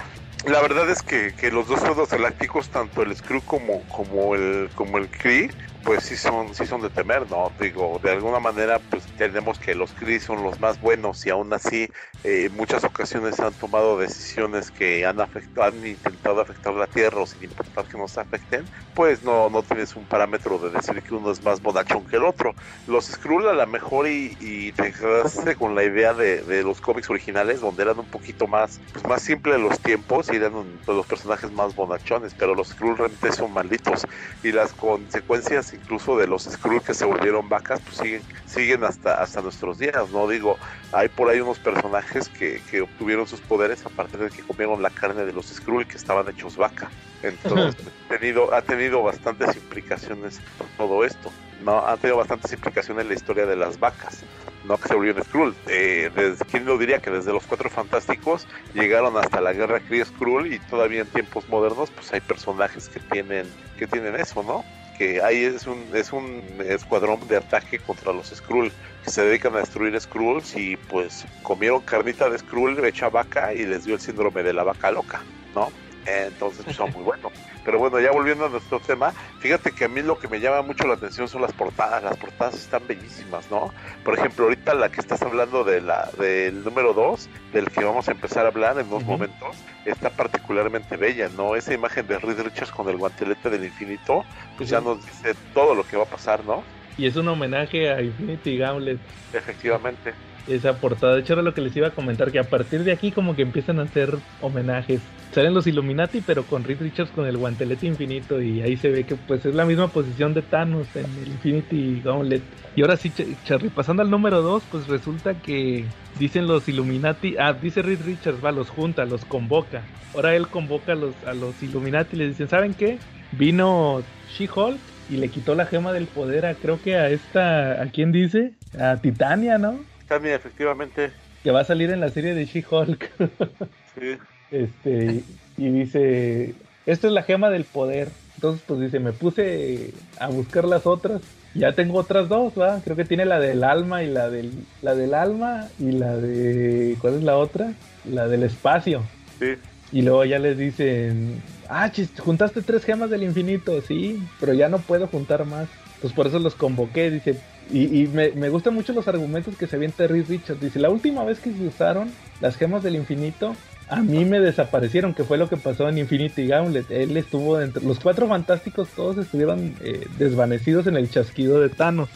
la 0.46 0.60
verdad 0.60 0.90
es 0.90 1.02
que, 1.02 1.32
que 1.34 1.50
los 1.50 1.68
dos 1.68 1.80
feudos 1.80 2.10
galácticos, 2.10 2.68
tanto 2.68 3.02
el 3.02 3.16
Skrull 3.16 3.42
como, 3.42 3.82
como 3.84 4.34
el 4.34 4.68
como 4.74 4.98
el 4.98 5.08
Kree, 5.08 5.50
pues 5.84 6.02
sí 6.04 6.16
son, 6.16 6.54
sí 6.54 6.66
son 6.66 6.82
de 6.82 6.90
temer, 6.90 7.28
¿no? 7.28 7.54
Digo, 7.60 8.00
de 8.02 8.10
alguna 8.12 8.40
manera, 8.40 8.80
pues 8.88 9.12
tenemos 9.14 9.58
que 9.60 9.74
los 9.76 9.94
Kree 9.94 10.18
son 10.20 10.42
los 10.42 10.58
más 10.58 10.80
buenos 10.80 11.24
y 11.26 11.30
aún 11.30 11.52
así 11.52 11.90
eh, 12.24 12.46
en 12.46 12.54
muchas 12.54 12.84
ocasiones 12.84 13.38
han 13.40 13.54
tomado 13.56 13.98
decisiones 13.98 14.72
que 14.72 15.06
han 15.06 15.20
afectado, 15.20 15.68
han 15.68 15.84
intentado 15.86 16.40
afectar 16.40 16.74
la 16.74 16.88
Tierra 16.88 17.22
o 17.22 17.26
sin 17.26 17.44
importar 17.44 17.86
que 17.86 17.98
nos 17.98 18.18
afecten, 18.18 18.70
pues 18.94 19.22
no, 19.22 19.50
no 19.50 19.62
tienes 19.62 19.94
un 19.96 20.06
parámetro 20.08 20.58
de 20.58 20.70
decir 20.70 21.02
que 21.02 21.14
uno 21.14 21.30
es 21.30 21.42
más 21.42 21.60
bonachón 21.60 22.06
que 22.06 22.16
el 22.16 22.24
otro. 22.24 22.54
Los 22.86 23.06
Skrull 23.06 23.48
a 23.48 23.52
lo 23.54 23.66
mejor 23.66 24.08
y, 24.08 24.36
y 24.40 24.72
te 24.72 24.92
quedaste 24.92 25.56
con 25.56 25.74
la 25.74 25.84
idea 25.84 26.14
de, 26.14 26.42
de 26.44 26.62
los 26.64 26.80
cómics 26.80 27.10
originales 27.10 27.60
donde 27.60 27.82
eran 27.84 27.98
un 28.00 28.08
poquito 28.08 28.48
más, 28.48 28.82
pues 28.92 29.06
más 29.06 29.22
simples 29.22 29.60
los 29.60 29.80
tiempos 29.82 30.28
y 30.32 30.36
eran 30.36 30.54
un- 30.54 30.82
los 30.86 31.06
personajes 31.06 31.52
más 31.52 31.74
bonachones, 31.74 32.34
pero 32.34 32.54
los 32.54 32.68
Skrull 32.70 32.96
realmente 32.96 33.32
son 33.32 33.52
malditos 33.52 34.02
y 34.42 34.52
las 34.52 34.74
consecuencias 34.74 35.73
incluso 35.74 36.16
de 36.16 36.26
los 36.26 36.44
Skrull 36.44 36.82
que 36.82 36.94
se 36.94 37.04
volvieron 37.04 37.48
vacas 37.48 37.80
pues 37.80 37.96
siguen, 37.96 38.22
siguen 38.46 38.84
hasta, 38.84 39.14
hasta 39.22 39.42
nuestros 39.42 39.78
días, 39.78 40.10
¿no? 40.10 40.28
Digo, 40.28 40.58
hay 40.92 41.08
por 41.08 41.28
ahí 41.28 41.40
unos 41.40 41.58
personajes 41.58 42.28
que, 42.28 42.62
que 42.70 42.82
obtuvieron 42.82 43.26
sus 43.26 43.40
poderes 43.40 43.84
a 43.86 43.90
partir 43.90 44.20
de 44.20 44.30
que 44.30 44.42
comieron 44.42 44.82
la 44.82 44.90
carne 44.90 45.24
de 45.24 45.32
los 45.32 45.46
Skrull 45.46 45.86
que 45.86 45.96
estaban 45.96 46.28
hechos 46.28 46.56
vaca. 46.56 46.90
Entonces, 47.22 47.76
ha 48.08 48.18
tenido, 48.18 48.54
ha 48.54 48.62
tenido 48.62 49.02
bastantes 49.02 49.56
implicaciones 49.56 50.40
todo 50.76 51.04
esto, 51.04 51.32
¿no? 51.64 51.78
Ha 51.78 51.96
tenido 51.96 52.18
bastantes 52.18 52.52
implicaciones 52.52 53.02
en 53.02 53.08
la 53.08 53.14
historia 53.14 53.46
de 53.46 53.56
las 53.56 53.80
vacas. 53.80 54.22
no 54.64 54.76
que 54.76 54.88
se 54.88 54.94
volvieron 54.94 55.24
Skrull. 55.24 55.54
Eh, 55.66 56.10
desde, 56.14 56.44
¿Quién 56.44 56.66
lo 56.66 56.76
diría 56.76 57.00
que 57.00 57.10
desde 57.10 57.32
los 57.32 57.46
Cuatro 57.46 57.70
Fantásticos 57.70 58.46
llegaron 58.74 59.16
hasta 59.16 59.40
la 59.40 59.52
Guerra 59.52 59.80
Kree 59.80 60.04
Skrull 60.04 60.52
y 60.52 60.58
todavía 60.58 61.00
en 61.00 61.06
tiempos 61.06 61.48
modernos 61.48 61.90
pues 61.90 62.12
hay 62.12 62.20
personajes 62.20 62.88
que 62.88 63.00
tienen 63.00 63.46
que 63.78 63.86
tienen 63.86 64.14
eso, 64.16 64.42
¿no? 64.42 64.64
Que 64.98 65.20
ahí 65.22 65.44
es 65.44 65.66
un 65.66 65.84
es 65.94 66.12
un 66.12 66.42
escuadrón 66.66 67.26
de 67.28 67.38
ataque 67.38 67.78
contra 67.78 68.12
los 68.12 68.28
Skrull 68.28 68.72
que 69.02 69.10
se 69.10 69.22
dedican 69.22 69.54
a 69.54 69.58
destruir 69.58 70.00
Skrulls 70.00 70.56
y 70.56 70.76
pues 70.76 71.26
comieron 71.42 71.80
carnita 71.80 72.30
de 72.30 72.38
Skrull 72.38 72.84
hecha 72.84 73.08
vaca 73.08 73.52
y 73.52 73.66
les 73.66 73.84
dio 73.84 73.94
el 73.94 74.00
síndrome 74.00 74.42
de 74.42 74.52
la 74.52 74.62
vaca 74.62 74.90
loca, 74.90 75.22
¿no? 75.54 75.70
Entonces 76.06 76.64
pues, 76.64 76.76
son 76.76 76.92
muy 76.92 77.02
buenos. 77.02 77.32
Pero 77.64 77.78
bueno, 77.78 77.98
ya 78.00 78.10
volviendo 78.12 78.46
a 78.46 78.48
nuestro 78.48 78.80
tema, 78.80 79.12
fíjate 79.38 79.72
que 79.72 79.86
a 79.86 79.88
mí 79.88 80.02
lo 80.02 80.18
que 80.18 80.28
me 80.28 80.40
llama 80.40 80.62
mucho 80.62 80.86
la 80.86 80.94
atención 80.94 81.28
son 81.28 81.42
las 81.42 81.52
portadas. 81.52 82.02
Las 82.02 82.16
portadas 82.16 82.54
están 82.54 82.86
bellísimas, 82.86 83.50
¿no? 83.50 83.72
Por 84.04 84.18
ejemplo, 84.18 84.44
ahorita 84.44 84.74
la 84.74 84.90
que 84.90 85.00
estás 85.00 85.22
hablando 85.22 85.64
de 85.64 85.80
la 85.80 86.10
del 86.18 86.62
número 86.62 86.92
2, 86.92 87.28
del 87.52 87.70
que 87.70 87.84
vamos 87.84 88.08
a 88.08 88.12
empezar 88.12 88.44
a 88.44 88.48
hablar 88.48 88.78
en 88.78 88.86
unos 88.88 89.04
momentos, 89.04 89.56
está 89.84 90.10
particularmente 90.10 90.96
bella, 90.96 91.30
¿no? 91.36 91.56
Esa 91.56 91.72
imagen 91.72 92.06
de 92.06 92.18
Reed 92.18 92.40
Richards 92.40 92.70
con 92.70 92.88
el 92.88 92.96
guantelete 92.96 93.48
del 93.50 93.64
infinito, 93.64 94.24
pues 94.56 94.68
ya 94.68 94.80
nos 94.80 95.04
dice 95.04 95.34
todo 95.54 95.74
lo 95.74 95.84
que 95.84 95.96
va 95.96 96.02
a 96.04 96.06
pasar, 96.06 96.44
¿no? 96.44 96.62
Y 96.96 97.06
es 97.06 97.16
un 97.16 97.26
homenaje 97.26 97.90
a 97.90 98.00
Infinity 98.00 98.58
Gauntlet. 98.58 98.98
Efectivamente 99.32 100.14
esa 100.48 100.74
portada. 100.74 101.14
De 101.14 101.20
hecho, 101.20 101.34
era 101.34 101.42
lo 101.42 101.54
que 101.54 101.60
les 101.60 101.76
iba 101.76 101.88
a 101.88 101.90
comentar, 101.90 102.30
que 102.30 102.38
a 102.38 102.44
partir 102.44 102.84
de 102.84 102.92
aquí 102.92 103.10
como 103.10 103.34
que 103.34 103.42
empiezan 103.42 103.78
a 103.78 103.82
hacer 103.82 104.16
homenajes. 104.40 105.00
Salen 105.32 105.54
los 105.54 105.66
Illuminati, 105.66 106.20
pero 106.20 106.44
con 106.44 106.62
Reed 106.64 106.80
Richards 106.80 107.10
con 107.10 107.26
el 107.26 107.36
guantelete 107.36 107.86
infinito 107.86 108.40
y 108.40 108.62
ahí 108.62 108.76
se 108.76 108.90
ve 108.90 109.04
que 109.04 109.16
pues 109.16 109.44
es 109.44 109.54
la 109.54 109.64
misma 109.64 109.88
posición 109.88 110.32
de 110.32 110.42
Thanos 110.42 110.86
en 110.94 111.06
el 111.22 111.28
Infinity 111.28 112.02
Gauntlet. 112.04 112.42
Y 112.76 112.82
ahora 112.82 112.96
sí, 112.96 113.12
Charlie, 113.44 113.70
pasando 113.70 114.02
al 114.02 114.10
número 114.10 114.42
2, 114.42 114.62
pues 114.70 114.86
resulta 114.86 115.34
que 115.34 115.84
dicen 116.18 116.46
los 116.46 116.68
Illuminati, 116.68 117.36
ah, 117.38 117.52
dice 117.52 117.82
Reed 117.82 118.02
Richards, 118.04 118.44
va, 118.44 118.52
los 118.52 118.70
junta, 118.70 119.04
los 119.04 119.24
convoca. 119.24 119.82
Ahora 120.14 120.36
él 120.36 120.46
convoca 120.48 120.92
a 120.92 120.96
los, 120.96 121.14
a 121.26 121.34
los 121.34 121.60
Illuminati 121.62 122.14
y 122.14 122.18
le 122.20 122.28
dicen, 122.28 122.48
¿saben 122.48 122.74
qué? 122.74 122.98
Vino 123.32 124.02
She-Hulk 124.36 124.78
y 125.10 125.16
le 125.16 125.28
quitó 125.28 125.54
la 125.54 125.66
gema 125.66 125.92
del 125.92 126.06
poder 126.06 126.46
a, 126.46 126.54
creo 126.54 126.80
que 126.80 126.96
a 126.96 127.10
esta, 127.10 127.82
¿a 127.82 127.86
quién 127.86 128.12
dice? 128.12 128.52
A 128.78 128.96
Titania, 128.96 129.58
¿no? 129.58 129.78
Titania, 130.04 130.34
efectivamente. 130.34 131.10
Que 131.42 131.50
va 131.50 131.60
a 131.60 131.64
salir 131.64 131.90
en 131.90 132.00
la 132.00 132.10
serie 132.10 132.34
de 132.34 132.46
She-Hulk. 132.46 133.10
sí. 133.98 134.18
Este, 134.50 135.22
y 135.56 135.68
dice, 135.70 136.54
esta 136.86 137.06
es 137.06 137.12
la 137.12 137.22
gema 137.22 137.50
del 137.50 137.64
poder. 137.64 138.08
Entonces, 138.36 138.62
pues 138.66 138.80
dice, 138.80 139.00
me 139.00 139.12
puse 139.12 139.92
a 140.18 140.28
buscar 140.28 140.64
las 140.64 140.86
otras. 140.86 141.22
Ya 141.54 141.72
tengo 141.72 141.98
otras 141.98 142.28
dos, 142.28 142.52
¿va? 142.58 142.80
Creo 142.82 142.96
que 142.96 143.04
tiene 143.04 143.24
la 143.24 143.38
del 143.38 143.64
alma 143.64 144.02
y 144.02 144.10
la 144.10 144.28
del, 144.28 144.52
la 144.82 144.94
del 144.94 145.14
alma 145.14 145.68
y 145.78 145.92
la 145.92 146.16
de... 146.16 146.96
¿Cuál 147.00 147.14
es 147.14 147.22
la 147.22 147.36
otra? 147.36 147.72
La 148.04 148.26
del 148.26 148.42
espacio. 148.42 149.02
Sí. 149.38 149.54
Y 149.92 150.02
luego 150.02 150.24
ya 150.24 150.40
les 150.40 150.58
dicen, 150.58 151.40
ah, 151.68 151.90
chis, 151.92 152.10
juntaste 152.18 152.62
tres 152.62 152.84
gemas 152.84 153.10
del 153.10 153.22
infinito, 153.22 153.80
sí, 153.82 154.20
pero 154.40 154.52
ya 154.52 154.68
no 154.68 154.78
puedo 154.78 155.06
juntar 155.06 155.44
más. 155.44 155.68
Pues 156.00 156.12
por 156.12 156.26
eso 156.26 156.38
los 156.38 156.54
convoqué, 156.54 157.10
dice. 157.10 157.38
Y, 157.70 158.08
me, 158.08 158.30
me, 158.32 158.50
gustan 158.50 158.74
mucho 158.74 158.92
los 158.92 159.08
argumentos 159.08 159.56
que 159.56 159.66
se 159.66 159.76
avienta 159.76 160.06
Reed 160.06 160.26
Richards. 160.28 160.60
Dice, 160.60 160.78
la 160.78 160.90
última 160.90 161.24
vez 161.24 161.40
que 161.40 161.52
se 161.52 161.66
usaron 161.66 162.10
las 162.40 162.56
gemas 162.56 162.82
del 162.82 162.94
infinito, 162.94 163.56
a 163.88 164.00
mí 164.00 164.24
me 164.24 164.40
desaparecieron, 164.40 165.14
que 165.14 165.24
fue 165.24 165.38
lo 165.38 165.48
que 165.48 165.56
pasó 165.56 165.88
en 165.88 165.98
Infinity 165.98 166.46
Gauntlet. 166.46 166.90
Él 166.90 167.16
estuvo 167.16 167.58
dentro. 167.58 167.82
Los 167.82 168.00
cuatro 168.00 168.28
fantásticos 168.28 168.88
todos 168.90 169.18
estuvieron 169.18 169.74
eh, 169.80 170.06
desvanecidos 170.18 170.86
en 170.86 170.96
el 170.96 171.10
chasquido 171.10 171.60
de 171.60 171.68
Thanos. 171.68 172.08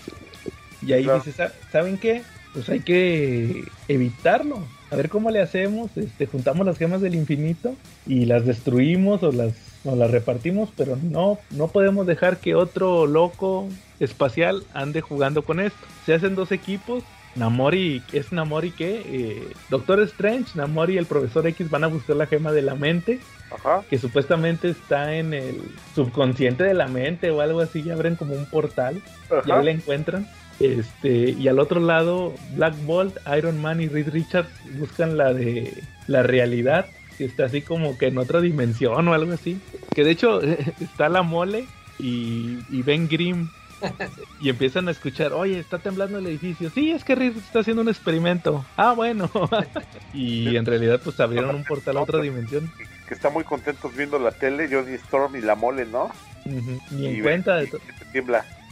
Y 0.87 0.93
ahí 0.93 1.07
dice, 1.25 1.51
¿saben 1.73 1.99
qué? 1.99 2.23
Pues 2.53 2.69
hay 2.69 2.81
que 2.81 3.65
evitarlo. 3.89 4.61
A 4.91 4.97
ver 4.97 5.09
cómo 5.09 5.31
le 5.31 5.43
hacemos. 5.43 5.91
Este, 5.97 6.27
juntamos 6.27 6.67
las 6.67 6.79
gemas 6.79 7.01
del 7.01 7.15
infinito 7.15 7.75
y 8.07 8.25
las 8.27 8.47
destruimos 8.47 9.23
o 9.23 9.33
las 9.33 9.53
nos 9.85 9.97
la 9.97 10.09
repartimos, 10.09 10.71
pero 10.77 10.97
no, 10.97 11.39
no 11.51 11.69
podemos 11.69 12.07
dejar 12.07 12.39
que 12.39 12.55
otro 12.55 13.07
loco 13.07 13.69
espacial 14.01 14.63
ande 14.75 15.01
jugando 15.01 15.43
con 15.43 15.61
esto. 15.61 15.79
Se 16.07 16.15
hacen 16.15 16.35
dos 16.35 16.53
equipos. 16.53 17.05
Namori, 17.35 18.03
¿es 18.13 18.33
Namori 18.33 18.73
qué? 18.73 19.03
Eh, 19.07 19.53
Doctor 19.71 20.01
Strange, 20.01 20.53
Namori 20.55 20.95
y 20.95 20.99
el 20.99 21.07
Profesor 21.07 21.47
X 21.47 21.71
van 21.71 21.85
a 21.85 21.87
buscar 21.87 22.17
la 22.17 22.27
gema 22.27 22.51
de 22.51 22.63
la 22.63 22.75
mente, 22.75 23.21
que 23.89 23.99
supuestamente 23.99 24.71
está 24.71 25.15
en 25.15 25.35
el 25.35 25.61
subconsciente 25.95 26.65
de 26.65 26.75
la 26.75 26.89
mente 26.89 27.31
o 27.31 27.41
algo 27.41 27.61
así, 27.61 27.81
y 27.81 27.91
abren 27.91 28.17
como 28.17 28.35
un 28.35 28.47
portal 28.47 29.01
y 29.45 29.51
ahí 29.51 29.65
la 29.65 29.71
encuentran. 29.71 30.27
Este, 30.59 31.31
y 31.31 31.47
al 31.47 31.61
otro 31.61 31.79
lado, 31.79 32.35
Black 32.57 32.75
Bolt, 32.85 33.17
Iron 33.37 33.61
Man 33.61 33.81
y 33.81 33.87
Reed 33.87 34.09
Richards 34.09 34.51
buscan 34.77 35.17
la 35.17 35.33
de 35.33 35.85
la 36.09 36.25
realidad 36.25 36.87
que 37.19 37.25
está 37.25 37.47
así 37.47 37.63
como 37.63 37.99
que 37.99 38.07
en 38.07 38.17
otra 38.17 38.41
dimensión 38.41 39.07
o 39.09 39.13
algo 39.13 39.33
así. 39.33 39.61
Que 39.95 40.05
de 40.05 40.13
hecho 40.13 40.41
está 40.81 41.09
la 41.09 41.23
mole 41.23 41.67
y, 41.99 42.59
y 42.71 42.83
Ben 42.83 43.09
Grimm. 43.09 43.51
y 44.41 44.49
empiezan 44.49 44.89
a 44.89 44.91
escuchar, 44.91 45.33
oye, 45.33 45.59
está 45.59 45.79
temblando 45.79 46.19
el 46.19 46.27
edificio. 46.27 46.71
Sí, 46.71 46.91
es 46.91 47.05
que 47.05 47.15
Reed 47.15 47.37
está 47.37 47.61
haciendo 47.61 47.83
un 47.83 47.89
experimento. 47.89 48.65
Ah, 48.77 48.93
bueno. 48.93 49.31
y 50.13 50.57
en 50.57 50.67
realidad 50.67 51.01
pues 51.03 51.19
abrieron 51.21 51.55
un 51.55 51.65
portal 51.65 51.97
a 51.97 52.03
otra 52.03 52.21
dimensión. 52.21 52.71
Que 53.07 53.15
están 53.15 53.33
muy 53.33 53.45
contentos 53.45 53.95
viendo 53.97 54.19
la 54.19 54.33
tele, 54.33 54.69
Johnny 54.71 54.95
Storm 54.95 55.37
y 55.37 55.41
la 55.41 55.55
mole, 55.55 55.87
¿no? 55.87 56.11
Ni 56.91 57.07
en 57.07 57.23
cuenta 57.23 57.57
de 57.57 57.67
todo. 57.67 57.81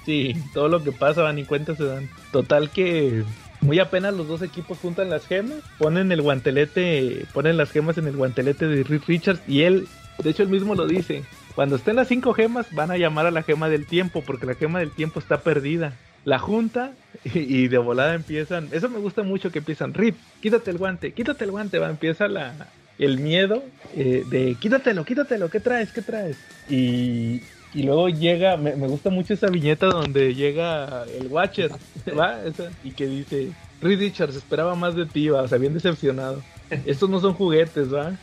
Sí, 0.05 0.37
todo 0.55 0.69
lo 0.69 0.85
que 0.85 0.93
pasa, 0.93 1.33
ni 1.33 1.45
cuenta 1.45 1.75
se 1.75 1.85
dan. 1.85 2.09
Total 2.31 2.71
que 2.71 3.25
muy 3.61 3.81
apenas 3.81 4.15
los 4.15 4.29
dos 4.29 4.43
equipos 4.43 4.79
juntan 4.79 5.11
las 5.11 5.27
gemas, 5.27 5.59
ponen 5.79 6.13
el 6.13 6.23
guantelete, 6.23 7.27
ponen 7.33 7.57
las 7.57 7.71
gemas 7.71 7.99
en 7.99 8.07
el 8.07 8.17
guantelete 8.17 8.67
de 8.69 8.85
Rick 8.85 9.07
Richards 9.07 9.41
y 9.49 9.63
él, 9.63 9.89
de 10.23 10.31
hecho 10.31 10.43
él 10.43 10.49
mismo 10.49 10.75
lo 10.75 10.87
dice, 10.87 11.25
cuando 11.57 11.77
estén 11.77 11.97
las 11.97 12.09
cinco 12.09 12.35
gemas 12.35 12.67
van 12.73 12.91
a 12.91 12.99
llamar 12.99 13.25
a 13.25 13.31
la 13.31 13.43
gema 13.43 13.71
del 13.71 13.87
tiempo 13.87 14.23
porque 14.25 14.45
la 14.45 14.55
gema 14.55 14.79
del 14.79 14.91
tiempo 14.91 15.19
está 15.19 15.41
perdida. 15.41 15.95
La 16.27 16.39
junta 16.39 16.93
y, 17.25 17.69
de 17.69 17.79
volada 17.79 18.15
empiezan, 18.15 18.69
eso 18.73 18.91
me 18.91 18.99
gusta 18.99 19.23
mucho 19.23 19.51
que 19.51 19.61
empiezan, 19.61 19.95
Rip, 19.95 20.17
quítate 20.43 20.71
el 20.71 20.77
guante, 20.77 21.13
quítate 21.13 21.45
el 21.45 21.51
guante, 21.51 21.79
va, 21.79 21.89
empieza 21.89 22.29
la, 22.29 22.69
el 22.99 23.19
miedo 23.19 23.63
eh, 23.97 24.25
de 24.29 24.55
quítatelo, 24.61 25.05
quítatelo, 25.05 25.49
¿qué 25.49 25.61
traes? 25.61 25.93
¿Qué 25.93 26.03
traes? 26.03 26.37
Y, 26.69 27.41
y 27.73 27.85
luego 27.85 28.11
llega, 28.11 28.59
me, 28.59 28.75
gusta 28.75 29.09
mucho 29.09 29.33
esa 29.33 29.49
viñeta 29.49 29.87
donde 29.87 30.35
llega 30.35 31.05
el 31.05 31.29
Watcher, 31.29 31.71
¿va? 32.19 32.39
y 32.85 32.91
que 32.91 33.07
dice, 33.07 33.53
Reed 33.81 34.01
Richards 34.01 34.37
esperaba 34.37 34.75
más 34.75 34.95
de 34.95 35.07
ti, 35.07 35.31
va, 35.31 35.41
o 35.43 35.49
sea, 35.49 35.57
bien 35.57 35.73
decepcionado. 35.73 36.43
Estos 36.85 37.09
no 37.09 37.19
son 37.21 37.33
juguetes, 37.33 37.95
¿va? 37.95 38.19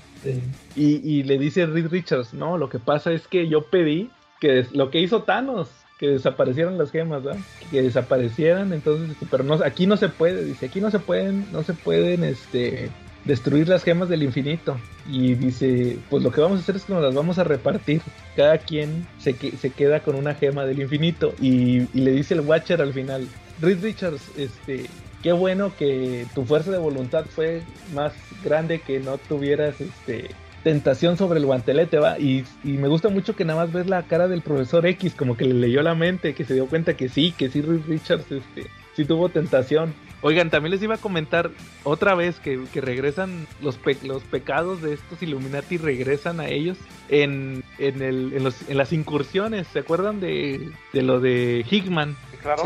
Y, 0.75 1.09
y, 1.09 1.23
le 1.23 1.37
dice 1.37 1.65
Reed 1.65 1.87
Richards, 1.87 2.33
no, 2.33 2.57
lo 2.57 2.69
que 2.69 2.79
pasa 2.79 3.11
es 3.11 3.27
que 3.27 3.47
yo 3.47 3.63
pedí 3.63 4.09
que 4.39 4.65
lo 4.73 4.89
que 4.89 4.99
hizo 4.99 5.23
Thanos, 5.23 5.69
que 6.03 6.09
desaparecieran 6.09 6.77
las 6.77 6.91
gemas. 6.91 7.23
Que 7.71 7.81
desaparecieran, 7.81 8.73
entonces, 8.73 9.11
este, 9.11 9.25
pero 9.29 9.43
no, 9.43 9.55
aquí 9.63 9.87
no 9.87 9.95
se 9.95 10.09
puede, 10.09 10.43
dice, 10.43 10.65
aquí 10.65 10.81
no 10.81 10.91
se 10.91 10.99
pueden, 10.99 11.47
no 11.53 11.63
se 11.63 11.73
pueden, 11.73 12.25
este, 12.25 12.89
destruir 13.25 13.69
las 13.69 13.83
gemas 13.83 14.09
del 14.09 14.23
infinito. 14.23 14.77
Y 15.09 15.35
dice, 15.35 15.97
pues 16.09 16.21
lo 16.23 16.31
que 16.31 16.41
vamos 16.41 16.59
a 16.59 16.61
hacer 16.61 16.75
es 16.75 16.83
que 16.83 16.93
nos 16.93 17.01
las 17.01 17.13
vamos 17.13 17.39
a 17.39 17.43
repartir. 17.43 18.01
Cada 18.35 18.57
quien 18.57 19.07
se, 19.19 19.33
se 19.33 19.69
queda 19.69 20.01
con 20.01 20.15
una 20.15 20.35
gema 20.35 20.65
del 20.65 20.81
infinito. 20.81 21.33
Y, 21.39 21.87
le 21.97 22.11
dice 22.11 22.33
el 22.33 22.41
Watcher 22.41 22.81
al 22.81 22.93
final, 22.93 23.27
Reed 23.61 23.81
Richards, 23.81 24.29
este, 24.37 24.87
qué 25.23 25.31
bueno 25.31 25.71
que 25.75 26.27
tu 26.35 26.45
fuerza 26.45 26.69
de 26.69 26.77
voluntad 26.77 27.25
fue 27.25 27.63
más 27.93 28.13
grande 28.43 28.81
que 28.81 28.99
no 28.99 29.17
tuvieras 29.17 29.81
este 29.81 30.29
tentación 30.63 31.17
sobre 31.17 31.39
el 31.39 31.45
guantelete, 31.45 31.97
va. 31.97 32.17
Y, 32.19 32.45
y, 32.63 32.73
me 32.73 32.87
gusta 32.87 33.09
mucho 33.09 33.35
que 33.35 33.45
nada 33.45 33.65
más 33.65 33.73
ves 33.73 33.87
la 33.87 34.03
cara 34.03 34.27
del 34.27 34.41
profesor 34.41 34.85
X, 34.85 35.13
como 35.13 35.35
que 35.35 35.45
le 35.45 35.53
leyó 35.53 35.81
la 35.83 35.93
mente, 35.93 36.33
que 36.33 36.45
se 36.45 36.53
dio 36.53 36.67
cuenta 36.67 36.95
que 36.95 37.09
sí, 37.09 37.33
que 37.37 37.49
sí, 37.49 37.61
Richards, 37.61 38.31
este, 38.31 38.67
sí 38.95 39.05
tuvo 39.05 39.29
tentación. 39.29 39.93
Oigan, 40.21 40.49
también 40.49 40.71
les 40.71 40.81
iba 40.81 40.95
a 40.95 40.99
comentar 40.99 41.51
otra 41.83 42.15
vez 42.15 42.39
que, 42.39 42.65
regresan 42.75 43.45
los, 43.61 43.77
los 44.03 44.23
pecados 44.23 44.81
de 44.81 44.93
estos 44.93 45.21
Illuminati, 45.21 45.77
regresan 45.77 46.39
a 46.39 46.47
ellos 46.47 46.77
en, 47.09 47.61
en, 47.77 48.01
el, 48.01 48.31
en, 48.33 48.45
los, 48.45 48.69
en 48.69 48.77
las 48.77 48.93
incursiones. 48.93 49.67
¿Se 49.67 49.79
acuerdan 49.79 50.21
de, 50.21 50.71
de 50.93 51.01
lo 51.01 51.19
de 51.19 51.65
Hickman? 51.69 52.15
Claro. 52.41 52.63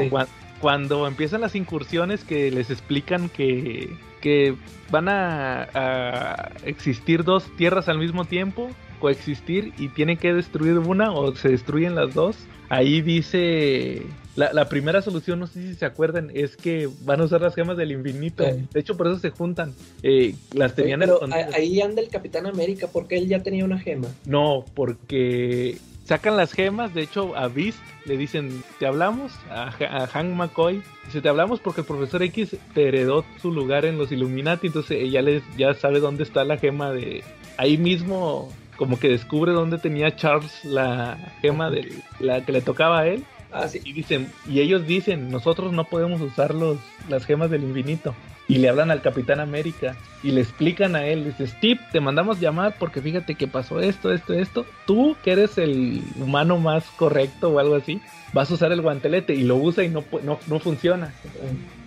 Cuando, 0.62 1.08
empiezan 1.08 1.42
las 1.42 1.56
incursiones 1.56 2.24
que 2.24 2.52
les 2.52 2.70
explican 2.70 3.30
que, 3.30 3.96
que 4.22 4.56
van 4.90 5.08
a, 5.10 5.68
a 5.74 6.52
existir 6.66 7.24
dos 7.24 7.46
tierras 7.58 7.90
al 7.90 8.00
mismo 8.00 8.26
tiempo, 8.26 8.70
coexistir 9.00 9.74
y 9.78 9.90
tienen 9.90 10.18
que 10.18 10.34
destruir 10.34 10.78
una 10.80 11.12
o 11.12 11.36
se 11.36 11.50
destruyen 11.50 11.96
las 11.96 12.14
dos. 12.14 12.38
Ahí 12.70 13.02
dice 13.02 14.04
la, 14.38 14.70
primera 14.70 15.02
solución, 15.02 15.40
no 15.40 15.48
sé 15.48 15.62
si 15.62 15.76
se 15.76 15.86
acuerdan, 15.86 16.30
es 16.34 16.58
que 16.58 16.88
van 17.02 17.22
a 17.22 17.24
usar 17.24 17.42
las 17.42 17.56
gemas 17.56 17.76
del 17.76 17.92
infinito. 17.92 18.44
De 18.44 18.80
hecho, 18.80 18.96
por 18.96 19.08
eso 19.08 19.18
se 19.20 19.32
juntan. 19.32 19.74
Eh, 20.04 20.36
las 20.54 20.76
tenían 20.76 21.00
Pero 21.00 21.22
ahí 21.54 21.82
anda 21.82 22.02
el 22.02 22.10
Capitán 22.10 22.46
América, 22.46 22.88
porque 22.92 23.18
él 23.18 23.28
ya 23.28 23.42
tenía 23.42 23.66
una 23.66 23.80
gema. 23.80 24.10
No, 24.26 24.64
porque 24.76 25.78
sacan 26.08 26.38
las 26.38 26.54
gemas, 26.54 26.94
de 26.94 27.02
hecho 27.02 27.36
a 27.36 27.50
Beast 27.50 27.80
le 28.06 28.18
dicen, 28.18 28.64
te 28.80 28.88
hablamos, 28.88 29.34
a, 29.52 29.68
a 29.68 30.08
Hank 30.08 30.34
McCoy, 30.36 30.82
dice, 31.06 31.22
te 31.22 31.28
hablamos 31.28 31.60
porque 31.60 31.82
el 31.82 31.88
profesor 31.88 32.24
X 32.24 32.56
te 32.74 32.88
heredó 32.88 33.26
su 33.42 33.52
lugar 33.52 33.84
en 33.84 33.98
los 33.98 34.12
Illuminati, 34.12 34.68
entonces 34.68 35.00
ella 35.02 35.22
les, 35.22 35.44
ya 35.58 35.74
sabe 35.74 36.00
dónde 36.00 36.24
está 36.24 36.44
la 36.46 36.58
gema 36.58 36.92
de... 36.92 37.24
Ahí 37.58 37.78
mismo 37.78 38.50
como 38.78 39.00
que 39.00 39.10
descubre 39.10 39.52
dónde 39.52 39.80
tenía 39.80 40.16
Charles 40.16 40.64
la 40.64 41.18
gema 41.42 41.70
de 41.70 41.92
la 42.20 42.46
que 42.46 42.52
le 42.52 42.62
tocaba 42.62 43.00
a 43.00 43.08
él. 43.08 43.26
Ah, 43.52 43.68
sí. 43.68 43.82
Y 43.84 43.94
dicen, 43.94 44.32
y 44.48 44.60
ellos 44.62 44.86
dicen, 44.86 45.30
nosotros 45.32 45.74
no 45.74 45.86
podemos 45.86 46.22
usar 46.22 46.54
los, 46.54 46.78
las 47.10 47.26
gemas 47.26 47.50
del 47.50 47.64
infinito. 47.64 48.14
Y 48.50 48.60
le 48.60 48.70
hablan 48.70 48.92
al 48.92 49.02
Capitán 49.02 49.42
América 49.42 49.98
y 50.24 50.32
le 50.32 50.40
explican 50.42 50.96
a 50.96 51.06
él, 51.06 51.26
dice, 51.26 51.48
Steve, 51.48 51.82
te 51.92 52.00
mandamos 52.00 52.40
llamar 52.40 52.76
porque 52.80 53.02
fíjate 53.02 53.36
que 53.36 53.46
pasó 53.48 53.82
esto, 53.82 54.12
esto, 54.14 54.34
esto. 54.34 54.66
Tú, 54.86 55.18
que 55.22 55.32
eres 55.34 55.58
el 55.58 56.02
humano 56.16 56.58
más 56.58 56.86
correcto 56.96 57.50
o 57.50 57.60
algo 57.60 57.76
así, 57.76 58.02
vas 58.32 58.50
a 58.50 58.54
usar 58.54 58.72
el 58.72 58.82
guantelete 58.82 59.36
y 59.36 59.44
lo 59.44 59.58
usa 59.58 59.84
y 59.84 59.90
no, 59.90 60.06
no, 60.24 60.40
no 60.48 60.60
funciona. 60.60 61.14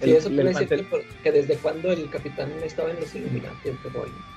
Sí, 0.02 0.10
El- 0.10 0.16
eso 0.16 0.28
quiere 0.28 0.50
decir 0.50 0.68
que, 0.68 1.02
que 1.22 1.32
desde 1.32 1.56
cuando 1.56 1.90
el 1.92 2.10
capitán 2.10 2.52
estaba 2.62 2.90
en 2.90 3.00
los 3.00 3.14
Illuminati. 3.14 3.70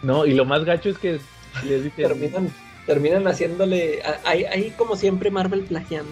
No, 0.01 0.25
y 0.25 0.33
lo 0.33 0.45
más 0.45 0.63
gacho 0.63 0.89
es 0.89 0.97
que 0.97 1.19
les 1.67 1.83
dicen, 1.83 2.07
terminan, 2.07 2.49
terminan 2.85 3.27
haciéndole. 3.27 4.01
Ahí, 4.25 4.45
ahí, 4.45 4.73
como 4.77 4.95
siempre, 4.95 5.31
Marvel 5.31 5.61
plagiando. 5.61 6.11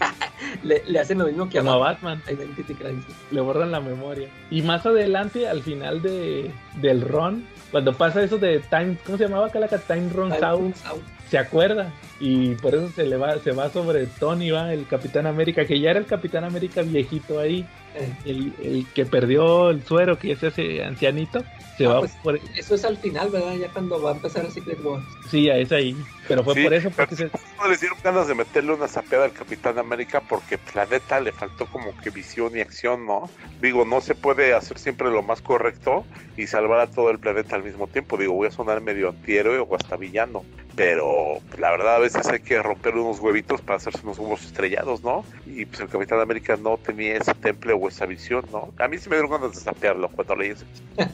le, 0.62 0.82
le 0.86 0.98
hacen 0.98 1.18
lo 1.18 1.26
mismo 1.26 1.48
que 1.48 1.58
a 1.58 1.62
como 1.62 1.74
a 1.74 1.78
Batman. 1.78 2.18
Batman. 2.18 2.46
Identity 2.46 2.74
Crisis. 2.74 3.14
le 3.30 3.40
borran 3.40 3.70
la 3.70 3.80
memoria. 3.80 4.28
Y 4.50 4.62
más 4.62 4.84
adelante, 4.86 5.48
al 5.48 5.62
final 5.62 6.02
de, 6.02 6.50
del 6.80 7.02
run, 7.02 7.46
cuando 7.70 7.92
pasa 7.94 8.22
eso 8.22 8.38
de 8.38 8.60
Time, 8.60 8.96
¿cómo 9.04 9.18
se 9.18 9.24
llamaba? 9.24 9.50
Time 9.50 10.08
Runs 10.10 10.34
Time 10.36 10.46
Out, 10.46 10.60
Runs 10.60 10.86
Out. 10.86 11.02
se 11.28 11.38
acuerda. 11.38 11.92
Y 12.24 12.54
por 12.56 12.74
eso 12.74 12.88
se 12.90 13.04
le 13.04 13.16
va, 13.16 13.38
se 13.40 13.52
va 13.52 13.70
sobre 13.70 14.06
Tony, 14.06 14.50
va, 14.50 14.72
el 14.72 14.86
Capitán 14.86 15.26
América, 15.26 15.66
que 15.66 15.80
ya 15.80 15.90
era 15.90 15.98
el 16.00 16.06
Capitán 16.06 16.44
América 16.44 16.82
viejito 16.82 17.38
ahí, 17.40 17.68
el, 18.24 18.54
el 18.62 18.92
que 18.94 19.06
perdió 19.06 19.70
el 19.70 19.84
suero, 19.84 20.18
que 20.18 20.28
ya 20.28 20.36
se 20.36 20.46
hace 20.48 20.84
ancianito, 20.84 21.44
se 21.76 21.86
Ah, 21.86 21.94
va 21.94 22.00
pues, 22.00 22.16
por 22.22 22.40
Eso 22.54 22.74
es 22.74 22.84
al 22.84 22.98
final, 22.98 23.30
¿verdad? 23.30 23.54
Ya 23.56 23.72
cuando 23.72 24.00
va 24.00 24.12
a 24.12 24.14
empezar 24.14 24.46
a 24.46 24.50
Secret 24.50 24.80
Wars. 24.82 25.06
sí, 25.30 25.48
a 25.50 25.56
esa 25.58 25.76
ahí. 25.76 26.06
Pero 26.28 26.44
fue 26.44 26.54
Sí, 26.54 26.60
por 26.62 26.74
eso 26.74 26.92
porque 26.92 27.16
se, 27.16 27.32
no 27.58 27.68
les 27.68 27.80
dieron 27.80 27.98
ganas 28.02 28.26
de 28.26 28.34
meterle 28.34 28.72
una 28.74 28.88
sapeada 28.88 29.24
al 29.24 29.32
Capitán 29.32 29.78
América 29.78 30.20
porque 30.28 30.58
pues, 30.58 30.74
la 30.74 30.86
neta 30.86 31.20
le 31.20 31.32
faltó 31.32 31.66
como 31.68 31.96
que 31.96 32.10
visión 32.10 32.56
y 32.56 32.60
acción, 32.60 33.06
¿no? 33.06 33.30
Digo, 33.60 33.84
no 33.84 34.00
se 34.00 34.14
puede 34.14 34.52
hacer 34.54 34.78
siempre 34.78 35.10
lo 35.10 35.22
más 35.22 35.40
correcto 35.40 36.06
y 36.36 36.46
salvar 36.46 36.80
a 36.80 36.90
todo 36.90 37.10
el 37.10 37.18
planeta 37.20 37.56
al 37.56 37.64
mismo 37.64 37.88
tiempo. 37.88 38.16
Digo, 38.18 38.34
voy 38.34 38.48
a 38.48 38.50
sonar 38.50 38.80
medio 38.80 39.08
antihéroe 39.10 39.58
o 39.58 39.74
hasta 39.76 39.96
villano, 39.96 40.44
pero 40.74 41.40
pues, 41.48 41.60
la 41.60 41.70
verdad 41.70 41.96
a 41.96 41.98
veces 42.00 42.11
hay 42.16 42.40
que 42.40 42.62
romper 42.62 42.94
unos 42.94 43.20
huevitos 43.20 43.60
para 43.60 43.76
hacerse 43.76 44.00
unos 44.04 44.18
huevos 44.18 44.44
estrellados, 44.44 45.02
¿no? 45.02 45.24
Y 45.46 45.64
pues 45.66 45.80
el 45.80 45.88
Capitán 45.88 46.20
América 46.20 46.56
no 46.56 46.76
tenía 46.78 47.16
ese 47.16 47.34
temple 47.34 47.72
o 47.72 47.88
esa 47.88 48.06
visión, 48.06 48.44
¿no? 48.52 48.72
A 48.78 48.88
mí 48.88 48.98
sí 48.98 49.08
me 49.08 49.16
dieron 49.16 49.30
ganas 49.30 49.54
de 49.54 49.60
sapearlo 49.60 50.08
cuando 50.10 50.36
leí 50.36 50.50
eso. 50.50 50.64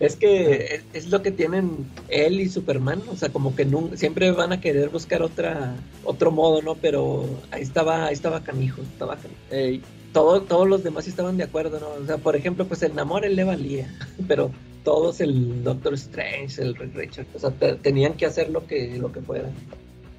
Es 0.00 0.16
que 0.16 0.80
es, 0.94 1.08
lo 1.10 1.20
que 1.20 1.30
tienen 1.30 1.84
él 2.08 2.40
y 2.40 2.48
Superman, 2.48 3.02
o 3.10 3.16
sea, 3.16 3.28
como 3.28 3.54
que 3.54 3.66
nun- 3.66 3.94
siempre 3.98 4.30
van 4.32 4.50
a 4.50 4.58
querer 4.58 4.88
buscar 4.88 5.20
otra 5.22 5.74
otro 6.04 6.30
modo, 6.30 6.62
¿no? 6.62 6.74
Pero 6.74 7.26
ahí 7.50 7.60
estaba, 7.60 8.06
ahí 8.06 8.14
estaba 8.14 8.42
canijo, 8.42 8.80
estaba 8.80 9.16
canijo. 9.16 9.38
ey, 9.50 9.82
Todo, 10.14 10.40
todos 10.40 10.66
los 10.66 10.82
demás 10.82 11.04
sí 11.04 11.10
estaban 11.10 11.36
de 11.36 11.44
acuerdo, 11.44 11.78
¿no? 11.80 12.02
O 12.02 12.06
sea, 12.06 12.16
por 12.16 12.34
ejemplo, 12.34 12.66
pues 12.66 12.82
el 12.82 12.94
Namor 12.94 13.26
él 13.26 13.36
le 13.36 13.44
valía, 13.44 13.94
pero 14.26 14.50
todos 14.84 15.20
el 15.20 15.62
Doctor 15.62 15.92
Strange, 15.92 16.62
el 16.62 16.74
Richard, 16.76 17.26
o 17.34 17.38
sea, 17.38 17.50
te- 17.50 17.74
tenían 17.74 18.14
que 18.14 18.24
hacer 18.24 18.48
lo 18.48 18.66
que 18.66 18.96
lo 18.96 19.12
que 19.12 19.20
fuera. 19.20 19.50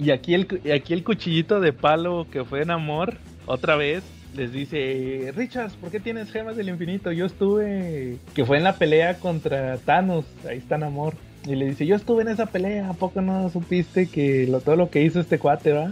Y 0.01 0.09
aquí 0.09 0.33
el, 0.33 0.47
aquí 0.73 0.93
el 0.93 1.03
cuchillito 1.03 1.59
de 1.59 1.73
palo 1.73 2.25
que 2.31 2.43
fue 2.43 2.63
en 2.63 2.71
amor, 2.71 3.17
otra 3.45 3.75
vez, 3.75 4.03
les 4.35 4.51
dice, 4.51 5.31
Richards, 5.35 5.75
¿por 5.75 5.91
qué 5.91 5.99
tienes 5.99 6.31
gemas 6.31 6.57
del 6.57 6.69
infinito? 6.69 7.11
Yo 7.11 7.27
estuve, 7.27 8.17
que 8.33 8.43
fue 8.43 8.57
en 8.57 8.63
la 8.63 8.77
pelea 8.77 9.19
contra 9.19 9.77
Thanos, 9.77 10.25
ahí 10.49 10.57
está 10.57 10.77
en 10.77 10.83
amor. 10.83 11.13
Y 11.45 11.53
le 11.53 11.67
dice, 11.67 11.85
yo 11.85 11.95
estuve 11.95 12.23
en 12.23 12.29
esa 12.29 12.47
pelea, 12.47 12.89
¿a 12.89 12.93
poco 12.93 13.21
no 13.21 13.47
supiste 13.51 14.07
que 14.07 14.47
lo, 14.47 14.59
todo 14.61 14.75
lo 14.75 14.89
que 14.89 15.03
hizo 15.03 15.19
este 15.19 15.37
cuate, 15.37 15.71
va? 15.71 15.91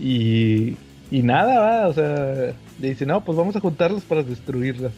Y, 0.00 0.76
y 1.12 1.22
nada, 1.22 1.60
va, 1.60 1.88
o 1.88 1.92
sea, 1.92 2.54
le 2.80 2.88
dice, 2.88 3.06
no, 3.06 3.22
pues 3.24 3.38
vamos 3.38 3.54
a 3.54 3.60
juntarlas 3.60 4.02
para 4.02 4.24
destruirlas. 4.24 4.92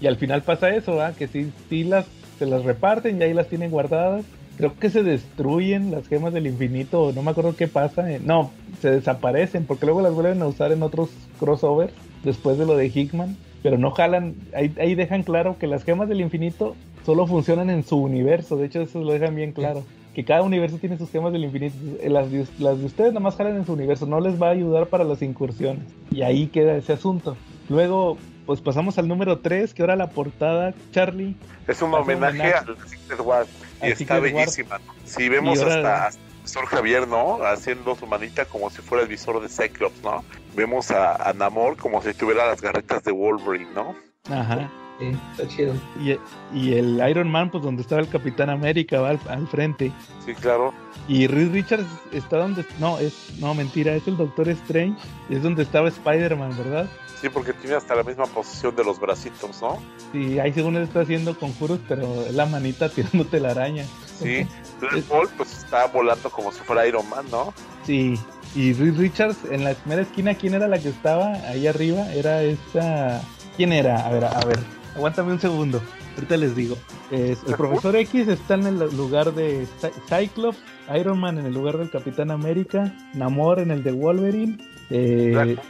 Y 0.00 0.06
al 0.06 0.16
final 0.16 0.42
pasa 0.42 0.70
eso, 0.70 0.94
va, 0.94 1.12
que 1.12 1.26
sí, 1.26 1.50
sí 1.68 1.82
las, 1.82 2.06
se 2.38 2.46
las 2.46 2.62
reparten 2.62 3.20
y 3.20 3.24
ahí 3.24 3.34
las 3.34 3.48
tienen 3.48 3.72
guardadas. 3.72 4.24
Creo 4.58 4.74
que 4.76 4.90
se 4.90 5.02
destruyen 5.04 5.90
las 5.92 6.06
gemas 6.08 6.32
del 6.34 6.46
infinito, 6.48 7.12
no 7.14 7.22
me 7.22 7.30
acuerdo 7.30 7.56
qué 7.56 7.68
pasa. 7.68 8.10
eh, 8.12 8.20
No, 8.22 8.50
se 8.82 8.90
desaparecen 8.90 9.64
porque 9.64 9.86
luego 9.86 10.02
las 10.02 10.12
vuelven 10.12 10.42
a 10.42 10.46
usar 10.46 10.72
en 10.72 10.82
otros 10.82 11.10
crossovers 11.40 11.92
después 12.24 12.58
de 12.58 12.66
lo 12.66 12.76
de 12.76 12.88
Hickman. 12.88 13.36
Pero 13.62 13.78
no 13.78 13.90
jalan, 13.92 14.34
ahí, 14.54 14.72
ahí 14.80 14.94
dejan 14.94 15.22
claro 15.22 15.56
que 15.58 15.66
las 15.66 15.82
gemas 15.84 16.08
del 16.08 16.20
infinito 16.20 16.76
solo 17.06 17.26
funcionan 17.26 17.70
en 17.70 17.82
su 17.84 17.96
universo. 17.96 18.56
De 18.56 18.66
hecho, 18.66 18.80
eso 18.82 19.00
lo 19.00 19.12
dejan 19.12 19.34
bien 19.34 19.52
claro. 19.52 19.84
Que 20.14 20.24
cada 20.24 20.42
universo 20.42 20.78
tiene 20.78 20.98
sus 20.98 21.10
gemas 21.10 21.32
del 21.32 21.44
infinito. 21.44 21.74
Eh, 22.00 22.08
Las 22.10 22.30
de, 22.30 22.44
las 22.58 22.78
de 22.80 22.86
ustedes 22.86 23.12
nomás 23.12 23.36
jalan 23.36 23.56
en 23.56 23.66
su 23.66 23.72
universo, 23.72 24.06
no 24.06 24.20
les 24.20 24.40
va 24.40 24.48
a 24.48 24.50
ayudar 24.50 24.86
para 24.88 25.04
las 25.04 25.22
incursiones. 25.22 25.84
Y 26.10 26.22
ahí 26.22 26.48
queda 26.48 26.76
ese 26.76 26.92
asunto. 26.92 27.36
Luego, 27.68 28.16
pues 28.46 28.60
pasamos 28.60 28.98
al 28.98 29.06
número 29.08 29.38
3, 29.38 29.74
que 29.74 29.82
ahora 29.82 29.94
la 29.96 30.10
portada, 30.10 30.74
Charlie. 30.92 31.36
Es 31.68 31.80
un 31.82 31.94
homenaje 31.94 32.38
homenaje. 32.38 32.52
al 32.54 32.76
Secret 32.88 33.20
Wars 33.24 33.48
y 33.82 33.86
está 33.86 34.18
bellísima. 34.20 34.80
Si 35.04 35.28
vemos 35.28 35.60
hasta, 35.60 36.06
hasta 36.06 36.20
el 36.20 36.34
profesor 36.36 36.66
Javier, 36.66 37.08
¿no? 37.08 37.42
Haciendo 37.44 37.94
su 37.94 38.06
manita 38.06 38.44
como 38.44 38.70
si 38.70 38.82
fuera 38.82 39.02
el 39.02 39.08
visor 39.08 39.40
de 39.40 39.48
Cyclops, 39.48 40.02
¿no? 40.02 40.24
Vemos 40.56 40.90
a, 40.90 41.28
a 41.28 41.32
Namor 41.32 41.76
como 41.76 42.02
si 42.02 42.14
tuviera 42.14 42.46
las 42.46 42.60
garretas 42.60 43.04
de 43.04 43.12
Wolverine, 43.12 43.70
¿no? 43.74 43.94
Ajá. 44.30 44.70
sí, 44.98 45.16
está 45.32 45.48
chido. 45.48 45.74
Y, 46.00 46.18
y 46.52 46.74
el 46.74 47.02
Iron 47.08 47.30
Man, 47.30 47.50
pues 47.50 47.62
donde 47.62 47.82
estaba 47.82 48.00
el 48.00 48.08
Capitán 48.08 48.50
América, 48.50 49.00
va 49.00 49.10
al, 49.10 49.20
al 49.28 49.46
frente. 49.48 49.92
Sí, 50.24 50.34
claro. 50.34 50.74
Y 51.06 51.26
Reed 51.26 51.52
Richards 51.52 51.86
está 52.12 52.38
donde. 52.38 52.64
No, 52.78 52.98
es. 52.98 53.38
No, 53.38 53.54
mentira, 53.54 53.94
es 53.94 54.06
el 54.06 54.16
Doctor 54.16 54.48
Strange. 54.50 54.98
Es 55.30 55.42
donde 55.42 55.62
estaba 55.62 55.88
Spider-Man, 55.88 56.56
¿verdad? 56.58 56.88
Sí, 57.20 57.28
porque 57.28 57.52
tiene 57.52 57.74
hasta 57.76 57.94
la 57.96 58.04
misma 58.04 58.26
posición 58.26 58.76
de 58.76 58.84
los 58.84 59.00
bracitos, 59.00 59.60
¿no? 59.60 59.78
Sí, 60.12 60.38
ahí 60.38 60.52
según 60.52 60.76
él 60.76 60.84
está 60.84 61.00
haciendo 61.00 61.36
conjuros, 61.38 61.80
pero 61.88 62.22
es 62.26 62.34
la 62.34 62.46
manita 62.46 62.88
tirándote 62.94 63.40
la 63.40 63.50
araña. 63.50 63.84
Sí. 64.18 64.46
Red 64.80 65.04
Bull, 65.08 65.28
pues 65.36 65.52
está 65.58 65.86
volando 65.86 66.30
como 66.30 66.52
si 66.52 66.60
fuera 66.60 66.86
Iron 66.86 67.08
Man, 67.08 67.26
¿no? 67.30 67.52
Sí. 67.84 68.18
Y 68.54 68.72
Reed 68.72 68.96
Richards, 68.98 69.36
en 69.50 69.64
la 69.64 69.74
primera 69.74 70.02
esquina, 70.02 70.34
¿quién 70.34 70.54
era 70.54 70.68
la 70.68 70.78
que 70.78 70.88
estaba 70.88 71.32
ahí 71.48 71.66
arriba? 71.66 72.12
Era 72.14 72.42
esta. 72.42 73.20
¿Quién 73.56 73.72
era? 73.72 74.06
A 74.06 74.10
ver, 74.10 74.24
a 74.24 74.40
ver. 74.46 74.58
Aguántame 74.96 75.32
un 75.32 75.40
segundo. 75.40 75.82
Ahorita 76.14 76.36
les 76.36 76.54
digo. 76.56 76.76
Es- 77.10 77.38
el 77.46 77.54
profesor 77.54 77.94
X 77.96 78.26
está 78.28 78.54
en 78.54 78.66
el 78.66 78.78
lugar 78.96 79.34
de 79.34 79.66
Cy- 79.80 79.92
Cyclops, 80.08 80.58
Iron 80.98 81.18
Man 81.20 81.38
en 81.38 81.46
el 81.46 81.54
lugar 81.54 81.78
del 81.78 81.90
Capitán 81.90 82.30
América, 82.30 82.94
Namor 83.14 83.58
en 83.60 83.70
el 83.70 83.82
de 83.82 83.92
Wolverine, 83.92 84.56
eh, 84.90 85.30
Black 85.32 85.60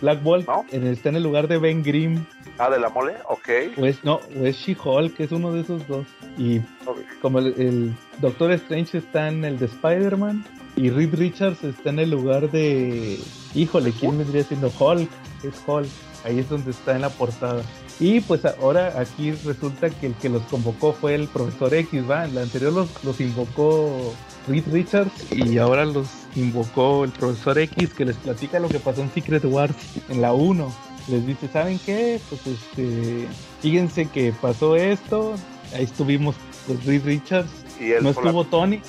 Black 0.00 0.22
Bolt 0.22 0.46
¿No? 0.46 0.64
en 0.70 0.86
el- 0.86 0.92
está 0.92 1.08
en 1.08 1.16
el 1.16 1.22
lugar 1.22 1.48
de 1.48 1.58
Ben 1.58 1.82
Grimm, 1.82 2.24
Ah, 2.58 2.68
de 2.70 2.78
la 2.78 2.88
mole, 2.90 3.14
ok. 3.28 3.48
o 3.78 3.86
es, 3.86 4.04
no, 4.04 4.16
o 4.38 4.44
es 4.44 4.56
She-Hulk, 4.56 5.16
que 5.16 5.24
es 5.24 5.32
uno 5.32 5.52
de 5.52 5.60
esos 5.62 5.86
dos. 5.88 6.06
Y 6.36 6.60
como 7.22 7.38
el, 7.38 7.46
el 7.58 7.94
Doctor 8.20 8.52
Strange 8.52 8.98
está 8.98 9.28
en 9.28 9.44
el 9.44 9.58
de 9.58 9.66
Spider-Man 9.66 10.44
y 10.76 10.90
Reed 10.90 11.14
Richards 11.14 11.64
está 11.64 11.90
en 11.90 11.98
el 12.00 12.10
lugar 12.10 12.50
de. 12.50 13.18
Híjole, 13.54 13.92
¿quién 13.92 14.18
vendría 14.18 14.44
siendo 14.44 14.70
Hulk? 14.78 15.08
Es 15.42 15.54
Hulk. 15.66 15.88
Ahí 16.24 16.38
es 16.38 16.48
donde 16.50 16.70
está 16.70 16.94
en 16.94 17.00
la 17.00 17.08
portada. 17.08 17.62
Y 17.98 18.20
pues 18.20 18.44
ahora 18.44 18.92
aquí 18.98 19.32
resulta 19.32 19.88
que 19.90 20.06
el 20.08 20.14
que 20.14 20.28
los 20.28 20.42
convocó 20.44 20.92
fue 20.92 21.14
el 21.14 21.28
profesor 21.28 21.72
X, 21.74 22.02
¿va? 22.08 22.24
En 22.26 22.34
la 22.34 22.42
anterior 22.42 22.72
los, 22.72 22.88
los 23.04 23.20
invocó 23.20 24.14
Reed 24.48 24.64
Richards 24.72 25.12
y 25.32 25.58
ahora 25.58 25.84
los 25.84 26.08
invocó 26.34 27.04
el 27.04 27.10
profesor 27.10 27.58
X 27.58 27.92
que 27.94 28.04
les 28.04 28.16
platica 28.16 28.58
lo 28.58 28.68
que 28.68 28.78
pasó 28.80 29.02
en 29.02 29.12
Secret 29.12 29.44
Wars 29.44 29.74
en 30.08 30.20
la 30.22 30.32
1. 30.32 30.72
Les 31.08 31.26
dice, 31.26 31.48
¿saben 31.48 31.78
qué? 31.84 32.20
Pues 32.28 32.46
este, 32.46 33.26
fíjense 33.60 34.06
que 34.06 34.32
pasó 34.32 34.76
esto, 34.76 35.34
ahí 35.74 35.84
estuvimos 35.84 36.36
pues 36.66 36.84
Reed 36.84 37.04
Richards, 37.04 37.50
Y 37.80 37.92
él 37.92 38.02
no 38.04 38.10
estuvo 38.10 38.44
Tony, 38.44 38.82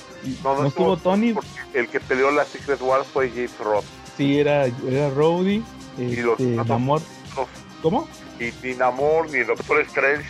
No, 0.44 0.60
no, 0.60 0.66
estuvo 0.68 0.96
Tony, 0.96 1.32
porque 1.32 1.48
el 1.74 1.88
que 1.88 2.00
peleó 2.00 2.30
la 2.30 2.44
Secret 2.44 2.80
Wars 2.82 3.06
fue 3.12 3.30
James 3.30 3.56
Roth. 3.58 3.84
sí 4.16 4.38
era, 4.38 4.66
era 4.66 5.10
Rhodey, 5.10 5.62
Y 5.98 6.16
los 6.16 6.38
este, 6.38 6.52
otros- 6.52 6.68
Namor, 6.68 7.00
No, 7.36 7.46
¿cómo? 7.82 8.08
Y 8.38 8.52
ni 8.66 8.74
Namor, 8.74 9.30
ni 9.30 9.38
Doctor 9.40 9.80
Strange, 9.82 10.26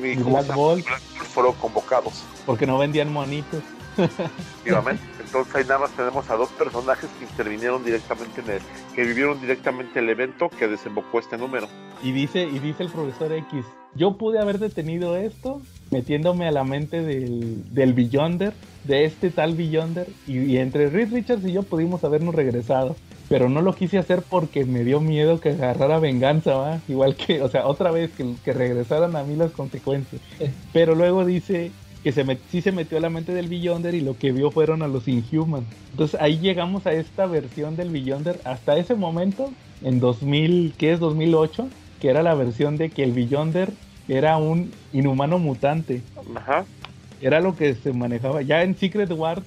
ni. 0.00 0.14
Bolt. 0.14 0.46
Black 0.46 0.54
Bolt 0.54 0.86
fueron 1.34 1.54
convocados, 1.54 2.22
Porque 2.46 2.66
no 2.66 2.78
vendían 2.78 3.12
monitos. 3.12 3.62
Efectivamente. 3.96 5.02
Entonces 5.24 5.54
ahí 5.54 5.64
nada 5.64 5.80
más 5.80 5.90
tenemos 5.92 6.28
a 6.28 6.36
dos 6.36 6.48
personajes 6.50 7.08
que 7.18 7.24
intervinieron 7.24 7.84
directamente 7.84 8.40
en 8.40 8.50
el, 8.50 8.60
que 8.94 9.02
vivieron 9.04 9.40
directamente 9.40 10.00
el 10.00 10.08
evento 10.08 10.48
que 10.48 10.68
desembocó 10.68 11.20
este 11.20 11.36
número. 11.36 11.68
Y 12.02 12.12
dice, 12.12 12.42
y 12.42 12.58
dice 12.58 12.82
el 12.82 12.90
profesor 12.90 13.32
X, 13.32 13.64
yo 13.94 14.16
pude 14.16 14.40
haber 14.40 14.58
detenido 14.58 15.16
esto, 15.16 15.60
metiéndome 15.90 16.46
a 16.46 16.52
la 16.52 16.64
mente 16.64 17.02
del, 17.02 17.72
del 17.72 17.92
Beyonder, 17.92 18.52
de 18.84 19.04
este 19.04 19.30
tal 19.30 19.54
Beyonder, 19.54 20.08
y, 20.26 20.38
y 20.38 20.58
entre 20.58 20.88
Reed 20.88 21.12
Richards 21.12 21.44
y 21.44 21.52
yo 21.52 21.62
pudimos 21.62 22.04
habernos 22.04 22.34
regresado. 22.34 22.96
Pero 23.28 23.48
no 23.48 23.62
lo 23.62 23.74
quise 23.76 23.96
hacer 23.96 24.22
porque 24.28 24.64
me 24.64 24.82
dio 24.82 25.00
miedo 25.00 25.38
que 25.38 25.50
agarrara 25.50 26.00
venganza, 26.00 26.56
¿va? 26.56 26.80
Igual 26.88 27.14
que, 27.14 27.42
o 27.42 27.48
sea, 27.48 27.68
otra 27.68 27.92
vez 27.92 28.10
que, 28.10 28.34
que 28.44 28.52
regresaran 28.52 29.14
a 29.14 29.22
mí 29.22 29.36
las 29.36 29.52
consecuencias. 29.52 30.20
Pero 30.72 30.96
luego 30.96 31.24
dice 31.24 31.70
que 32.02 32.12
se 32.12 32.24
sí 32.50 32.62
se 32.62 32.72
metió 32.72 32.98
a 32.98 33.00
la 33.00 33.10
mente 33.10 33.32
del 33.32 33.48
Beyonder 33.48 33.94
y 33.94 34.00
lo 34.00 34.16
que 34.16 34.32
vio 34.32 34.50
fueron 34.50 34.82
a 34.82 34.88
los 34.88 35.06
Inhumans. 35.06 35.66
Entonces 35.90 36.20
ahí 36.20 36.38
llegamos 36.38 36.86
a 36.86 36.92
esta 36.92 37.26
versión 37.26 37.76
del 37.76 37.90
Beyonder. 37.90 38.40
Hasta 38.44 38.76
ese 38.76 38.94
momento, 38.94 39.50
en 39.82 40.00
2000, 40.00 40.74
¿qué 40.78 40.92
es 40.92 41.00
2008? 41.00 41.68
Que 42.00 42.08
era 42.08 42.22
la 42.22 42.34
versión 42.34 42.76
de 42.76 42.90
que 42.90 43.04
el 43.04 43.12
Beyonder 43.12 43.70
era 44.08 44.38
un 44.38 44.72
inhumano 44.92 45.38
mutante. 45.38 46.02
Ajá. 46.34 46.64
Era 47.20 47.40
lo 47.40 47.54
que 47.54 47.74
se 47.74 47.92
manejaba. 47.92 48.40
Ya 48.42 48.62
en 48.62 48.76
Secret 48.76 49.10
Wars, 49.12 49.42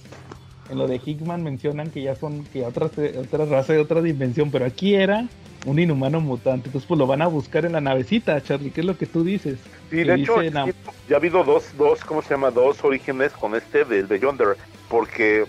en 0.73 0.79
lo 0.79 0.87
de 0.87 0.99
Hickman 1.03 1.43
mencionan 1.43 1.89
que 1.89 2.01
ya 2.01 2.15
son 2.15 2.43
que 2.45 2.65
otra, 2.65 2.87
otra 2.87 3.45
raza 3.45 3.73
de 3.73 3.79
otra 3.79 4.01
dimensión, 4.01 4.51
pero 4.51 4.65
aquí 4.65 4.95
era 4.95 5.27
un 5.65 5.79
inhumano 5.79 6.19
mutante. 6.19 6.67
Entonces 6.67 6.87
pues 6.87 6.97
lo 6.97 7.07
van 7.07 7.21
a 7.21 7.27
buscar 7.27 7.65
en 7.65 7.71
la 7.71 7.81
navecita, 7.81 8.41
Charlie. 8.43 8.71
¿Qué 8.71 8.81
es 8.81 8.87
lo 8.87 8.97
que 8.97 9.05
tú 9.05 9.23
dices? 9.23 9.57
Sí, 9.89 9.97
Que 9.97 10.05
de 10.05 10.15
hecho, 10.15 10.41
ya 10.43 10.65
ha 11.13 11.15
habido 11.15 11.43
dos, 11.43 11.75
dos, 11.77 12.03
¿cómo 12.03 12.21
se 12.21 12.31
llama? 12.31 12.51
Dos 12.51 12.83
orígenes 12.83 13.31
con 13.31 13.55
este 13.55 13.85
del 13.85 14.07
Beyonder, 14.07 14.57
porque 14.89 15.45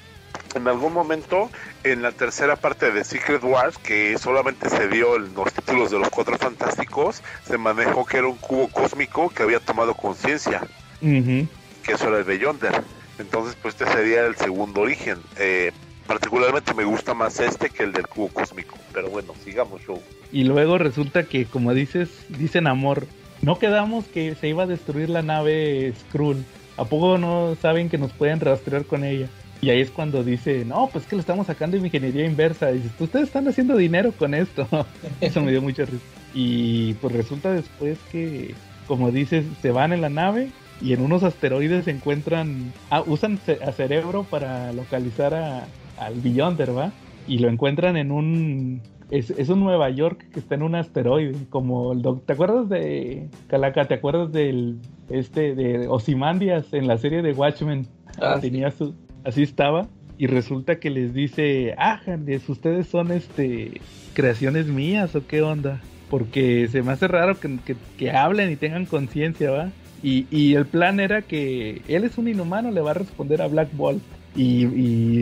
en 0.55 0.69
algún 0.69 0.93
momento 0.93 1.51
en 1.83 2.03
la 2.03 2.13
tercera 2.13 2.57
parte 2.57 2.93
de 2.93 3.05
Secret 3.05 3.43
Wars, 3.43 3.77
que 3.79 4.17
solamente 4.19 4.69
se 4.69 4.89
dio 4.89 5.17
en 5.17 5.35
los 5.35 5.53
títulos 5.53 5.91
de 5.91 5.99
los 5.99 6.09
Cuatro 6.11 6.39
Fantásticos, 6.39 7.23
se 7.45 7.59
manejó 7.59 8.05
que 8.05 8.19
era 8.19 8.29
un 8.29 8.37
cubo 8.37 8.69
cósmico 8.69 9.31
que 9.31 9.43
había 9.43 9.61
tomado 9.61 9.95
conciencia, 9.95 10.63
que 11.01 11.93
eso 11.93 12.09
era 12.09 12.19
el 12.19 12.25
Beyonder. 12.25 12.83
Entonces, 13.19 13.57
pues 13.61 13.75
este 13.75 13.91
sería 13.93 14.27
el 14.27 14.37
segundo 14.37 14.83
origen. 14.83 15.19
Eh, 15.39 15.73
particularmente 16.07 16.75
me 16.75 16.85
gusta 16.85 17.15
más 17.15 17.39
este 17.41 17.71
que 17.71 17.85
el 17.85 17.93
del 17.93 18.07
cubo 18.07 18.29
cósmico, 18.29 18.77
pero 18.93 19.09
bueno, 19.11 19.33
sigamos, 19.45 19.83
show. 19.83 20.01
Y 20.33 20.45
luego 20.45 20.79
resulta 20.79 21.25
que, 21.25 21.47
como 21.47 21.75
dices, 21.75 22.11
dicen 22.29 22.67
amor, 22.67 23.07
no 23.43 23.59
quedamos 23.59 24.07
que 24.07 24.35
se 24.35 24.49
iba 24.49 24.65
a 24.65 24.67
destruir 24.67 25.11
la 25.11 25.23
nave 25.23 25.93
Skrull. 26.01 26.45
¿A 26.77 26.85
poco 26.85 27.19
no 27.19 27.57
saben 27.61 27.89
que 27.89 27.99
nos 27.99 28.13
pueden 28.13 28.41
rastrear 28.41 28.85
con 28.85 29.05
ella? 29.05 29.29
Y 29.61 29.71
ahí 29.71 29.81
es 29.81 29.91
cuando 29.91 30.25
dice, 30.25 30.65
no, 30.65 30.89
pues 30.93 31.07
que 31.07 31.17
lo 31.17 31.21
estamos 31.21 31.47
sacando 31.47 31.79
de 31.79 31.87
ingeniería 31.87 32.27
inversa. 32.27 32.71
Y 32.73 32.79
dices, 32.79 32.93
ustedes 32.99 33.27
están 33.27 33.47
haciendo 33.49 33.77
dinero 33.77 34.13
con 34.13 34.35
esto. 34.35 34.67
Eso 35.21 35.41
me 35.41 35.53
dio 35.53 35.63
mucha 35.63 35.85
risa. 35.85 36.05
Y 36.35 36.95
pues 36.95 37.15
resulta 37.15 37.53
después 37.53 37.99
que, 38.11 38.55
como 38.89 39.11
dices, 39.11 39.45
se 39.63 39.71
van 39.71 39.93
en 39.93 40.01
la 40.01 40.09
nave 40.09 40.51
y 40.81 40.93
en 40.93 41.01
unos 41.03 41.23
asteroides 41.23 41.85
se 41.85 41.91
encuentran, 41.93 42.73
ah, 42.91 43.03
usan 43.07 43.39
a 43.67 43.73
cerebro 43.73 44.25
para 44.25 44.73
localizar 44.73 45.35
a, 45.35 45.67
al 45.99 46.15
Beyonder, 46.21 46.77
¿va? 46.77 46.93
Y 47.27 47.39
lo 47.39 47.49
encuentran 47.49 47.97
en 47.97 48.11
un, 48.11 48.81
es, 49.11 49.31
es 49.31 49.49
un 49.49 49.61
Nueva 49.61 49.89
York 49.91 50.27
que 50.33 50.41
está 50.41 50.57
en 50.57 50.63
un 50.63 50.75
asteroide, 50.75 51.37
como 51.49 51.93
el 51.93 52.03
doc- 52.03 52.25
¿te 52.27 52.33
acuerdas 52.35 52.69
de 52.69 53.29
Calaca? 53.47 53.87
¿Te 53.87 53.95
acuerdas 53.95 54.31
del, 54.33 54.79
este, 55.11 55.55
de 55.55 55.87
Ozymandias 55.89 56.73
en 56.73 56.87
la 56.87 56.99
serie 56.99 57.23
de 57.23 57.33
Watchmen? 57.33 57.87
Ah, 58.21 58.37
sí. 58.41 58.51
Tenía 58.51 58.71
su, 58.71 58.95
así 59.25 59.43
estaba. 59.43 59.87
Y 60.19 60.27
resulta 60.29 60.77
que 60.79 60.91
les 60.91 61.13
dice, 61.15 61.75
ah, 61.79 62.01
ustedes 62.49 62.87
son 62.87 63.11
este 63.11 63.81
creaciones 64.13 64.67
mías 64.67 65.15
o 65.17 65.27
qué 65.27 65.43
onda. 65.43 65.81
Porque 66.11 66.69
se 66.69 66.83
me 66.83 66.93
hace 66.93 67.09
raro 67.09 67.41
que, 67.41 67.59
que- 67.65 67.75
que 67.97 68.11
hablen 68.13 68.53
y 68.53 68.57
tengan 68.57 68.85
conciencia, 68.87 69.51
¿va? 69.51 69.71
Y, 70.05 70.55
el 70.55 70.67
plan 70.67 71.01
era 71.01 71.23
que 71.23 71.81
él 71.89 72.05
es 72.05 72.19
un 72.19 72.29
inhumano, 72.29 72.71
le 72.71 72.83
va 72.83 72.91
a 72.91 72.95
responder 72.95 73.41
a 73.41 73.49
Black 73.49 73.71
Bolt. 73.73 74.03
Y, 74.37 74.67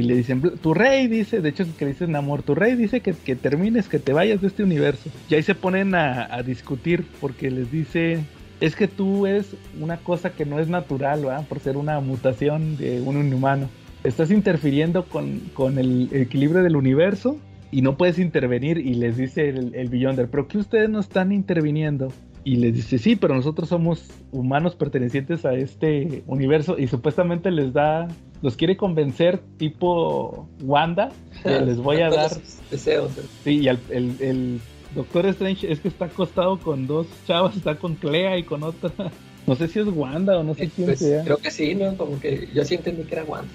le 0.02 0.16
dicen, 0.16 0.40
tu 0.60 0.74
rey 0.74 1.06
dice, 1.06 1.40
de 1.40 1.50
hecho 1.50 1.64
que 1.78 1.84
le 1.84 1.92
dicen 1.92 2.16
amor, 2.16 2.42
tu 2.42 2.56
rey 2.56 2.74
dice 2.74 3.00
que, 3.00 3.12
que 3.12 3.36
termines, 3.36 3.88
que 3.88 4.00
te 4.00 4.12
vayas 4.12 4.40
de 4.40 4.48
este 4.48 4.64
universo. 4.64 5.08
Y 5.30 5.36
ahí 5.36 5.42
se 5.44 5.54
ponen 5.54 5.94
a, 5.94 6.42
discutir 6.42 7.04
porque 7.20 7.50
les 7.50 7.70
dice, 7.70 8.24
es 8.60 8.74
que 8.74 8.88
tú 8.88 9.26
es 9.26 9.54
una 9.80 9.98
cosa 9.98 10.30
que 10.30 10.46
no 10.46 10.58
es 10.58 10.66
natural, 10.66 11.28
¿va? 11.28 11.42
Por 11.42 11.60
ser 11.60 11.76
una 11.76 12.00
mutación 12.00 12.76
de 12.76 13.00
un 13.02 13.24
inhumano. 13.24 13.68
Estás 14.02 14.32
interfiriendo 14.32 15.04
con, 15.04 15.38
con 15.54 15.78
el 15.78 16.08
equilibrio 16.10 16.64
del 16.64 16.74
universo 16.74 17.38
y 17.70 17.82
no 17.82 17.96
puedes 17.96 18.18
intervenir. 18.18 18.78
Y 18.78 18.94
les 18.94 19.16
dice 19.16 19.48
el, 19.48 19.76
el 19.76 19.88
Beyonder, 19.90 20.28
pero 20.28 20.48
que 20.48 20.58
ustedes 20.58 20.90
no 20.90 20.98
están 20.98 21.30
interviniendo. 21.30 22.12
Y 22.44 22.56
les 22.56 22.74
dice, 22.74 22.98
sí, 22.98 23.14
pero 23.16 23.34
nosotros 23.34 23.68
somos 23.68 24.04
humanos 24.32 24.74
pertenecientes 24.74 25.44
a 25.44 25.54
este 25.54 26.24
universo 26.26 26.76
y 26.78 26.88
supuestamente 26.88 27.50
les 27.52 27.72
da, 27.72 28.08
los 28.42 28.56
quiere 28.56 28.76
convencer 28.76 29.40
tipo 29.58 30.48
Wanda, 30.62 31.10
que 31.44 31.60
les 31.60 31.76
voy 31.78 32.00
a 32.00 32.10
dar 32.10 32.30
deseos. 32.70 33.12
Sí, 33.44 33.60
y 33.60 33.68
al- 33.68 33.78
el, 33.90 34.16
el 34.20 34.60
Doctor 34.96 35.26
Strange 35.26 35.70
es 35.70 35.78
que 35.80 35.88
está 35.88 36.06
acostado 36.06 36.58
con 36.58 36.86
dos 36.88 37.06
chavas, 37.26 37.56
está 37.56 37.76
con 37.76 37.94
Clea 37.94 38.36
y 38.38 38.42
con 38.42 38.62
otra. 38.62 38.90
No 39.44 39.56
sé 39.56 39.66
si 39.66 39.80
es 39.80 39.86
Wanda 39.88 40.38
o 40.38 40.44
no 40.44 40.54
sé 40.54 40.68
quién 40.70 40.86
Pues, 40.86 41.00
sea, 41.00 41.24
creo 41.24 41.36
que 41.36 41.50
sí, 41.50 41.74
¿no? 41.74 41.96
Como 41.96 42.20
que 42.20 42.48
yo 42.54 42.64
sí 42.64 42.76
entendí 42.76 43.02
que 43.02 43.16
era 43.16 43.24
Wanda. 43.24 43.50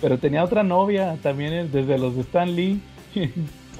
pero 0.00 0.16
tenía 0.16 0.42
otra 0.42 0.62
novia 0.62 1.18
también 1.22 1.52
es 1.52 1.70
desde 1.70 1.98
los 1.98 2.14
de 2.14 2.22
Stan 2.22 2.56
Lee. 2.56 2.80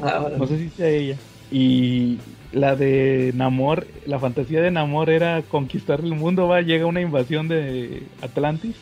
Ahora, 0.02 0.36
no 0.36 0.46
sé 0.46 0.58
si 0.58 0.68
sea 0.68 0.88
ella. 0.90 1.16
Y 1.50 2.18
la 2.52 2.76
de 2.76 3.32
Namor, 3.34 3.86
la 4.06 4.18
fantasía 4.18 4.60
de 4.60 4.70
Namor 4.70 5.10
era 5.10 5.42
conquistar 5.42 6.00
el 6.00 6.14
mundo, 6.14 6.48
va, 6.48 6.60
llega 6.62 6.86
una 6.86 7.00
invasión 7.00 7.48
de 7.48 8.02
Atlantis. 8.22 8.76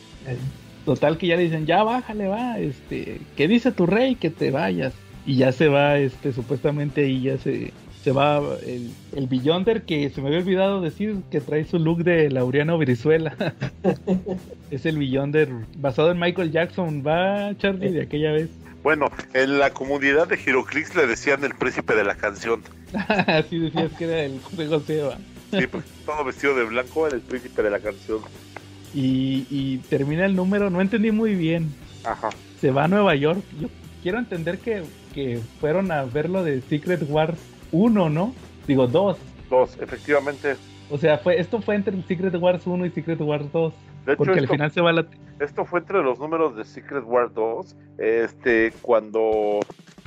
Total 0.85 1.17
que 1.17 1.27
ya 1.27 1.35
le 1.35 1.43
dicen, 1.43 1.65
ya 1.65 1.83
bájale, 1.83 2.27
va, 2.27 2.59
este, 2.59 3.19
¿qué 3.35 3.47
dice 3.47 3.71
tu 3.71 3.85
rey? 3.85 4.15
Que 4.15 4.29
te 4.29 4.51
vayas. 4.51 4.93
Y 5.25 5.35
ya 5.35 5.51
se 5.51 5.67
va, 5.67 5.97
este, 5.97 6.31
supuestamente 6.31 7.03
ahí 7.03 7.23
ya 7.23 7.37
se, 7.37 7.73
se 8.01 8.13
va 8.13 8.41
el, 8.65 8.91
el 9.13 9.27
Beyonder 9.27 9.81
que 9.81 10.09
se 10.09 10.21
me 10.21 10.27
había 10.27 10.39
olvidado 10.39 10.79
decir 10.79 11.17
que 11.29 11.41
trae 11.41 11.65
su 11.65 11.77
look 11.77 12.05
de 12.05 12.29
Laureano 12.29 12.77
Brizuela. 12.77 13.35
es 14.71 14.85
el 14.85 14.97
Beyonder 14.97 15.49
basado 15.77 16.11
en 16.11 16.19
Michael 16.19 16.51
Jackson, 16.51 17.03
va 17.05 17.53
Charlie 17.57 17.91
de 17.91 18.03
aquella 18.03 18.31
vez. 18.31 18.49
Bueno, 18.87 19.11
en 19.33 19.59
la 19.59 19.71
comunidad 19.71 20.29
de 20.29 20.37
Giroclix 20.37 20.95
le 20.95 21.07
decían 21.07 21.43
el 21.43 21.53
príncipe 21.53 21.93
de 21.93 22.05
la 22.05 22.15
canción. 22.15 22.61
Así 23.27 23.59
decías 23.59 23.91
que 23.97 24.05
era 24.05 24.21
el 24.21 24.39
juego 24.39 24.79
Seba. 24.79 25.17
Sí, 25.51 25.67
porque 25.67 25.89
todo 26.05 26.23
vestido 26.23 26.55
de 26.55 26.63
blanco 26.63 27.05
era 27.05 27.17
el 27.17 27.21
príncipe 27.21 27.63
de 27.63 27.69
la 27.69 27.79
canción. 27.79 28.21
Y, 28.93 29.45
y 29.49 29.79
termina 29.89 30.25
el 30.25 30.37
número, 30.37 30.69
no 30.69 30.79
entendí 30.79 31.11
muy 31.11 31.35
bien. 31.35 31.75
Ajá. 32.05 32.29
Se 32.61 32.71
va 32.71 32.85
a 32.85 32.87
Nueva 32.87 33.13
York. 33.15 33.43
Yo 33.59 33.67
quiero 34.03 34.19
entender 34.19 34.57
que, 34.59 34.83
que 35.13 35.41
fueron 35.59 35.91
a 35.91 36.05
ver 36.05 36.29
lo 36.29 36.45
de 36.45 36.61
Secret 36.61 37.03
Wars 37.09 37.37
1, 37.73 38.09
¿no? 38.09 38.33
Digo, 38.67 38.87
2. 38.87 39.17
Dos, 39.49 39.77
efectivamente. 39.81 40.55
O 40.89 40.97
sea, 40.97 41.17
fue 41.17 41.41
esto 41.41 41.61
fue 41.61 41.75
entre 41.75 42.01
Secret 42.03 42.35
Wars 42.35 42.65
1 42.65 42.85
y 42.85 42.91
Secret 42.91 43.19
Wars 43.19 43.51
2. 43.51 43.73
De 44.07 44.13
hecho, 44.13 44.17
Porque 44.23 44.31
al 44.39 44.45
esto, 44.45 44.53
final 44.53 44.71
se 44.71 44.81
va 44.81 44.93
la... 44.93 45.05
esto 45.39 45.65
fue 45.65 45.79
entre 45.81 46.01
los 46.01 46.17
números 46.17 46.55
de 46.55 46.63
Secret 46.63 47.03
War 47.05 47.31
2. 47.33 47.75
Este, 47.97 48.71
cuando 48.81 49.59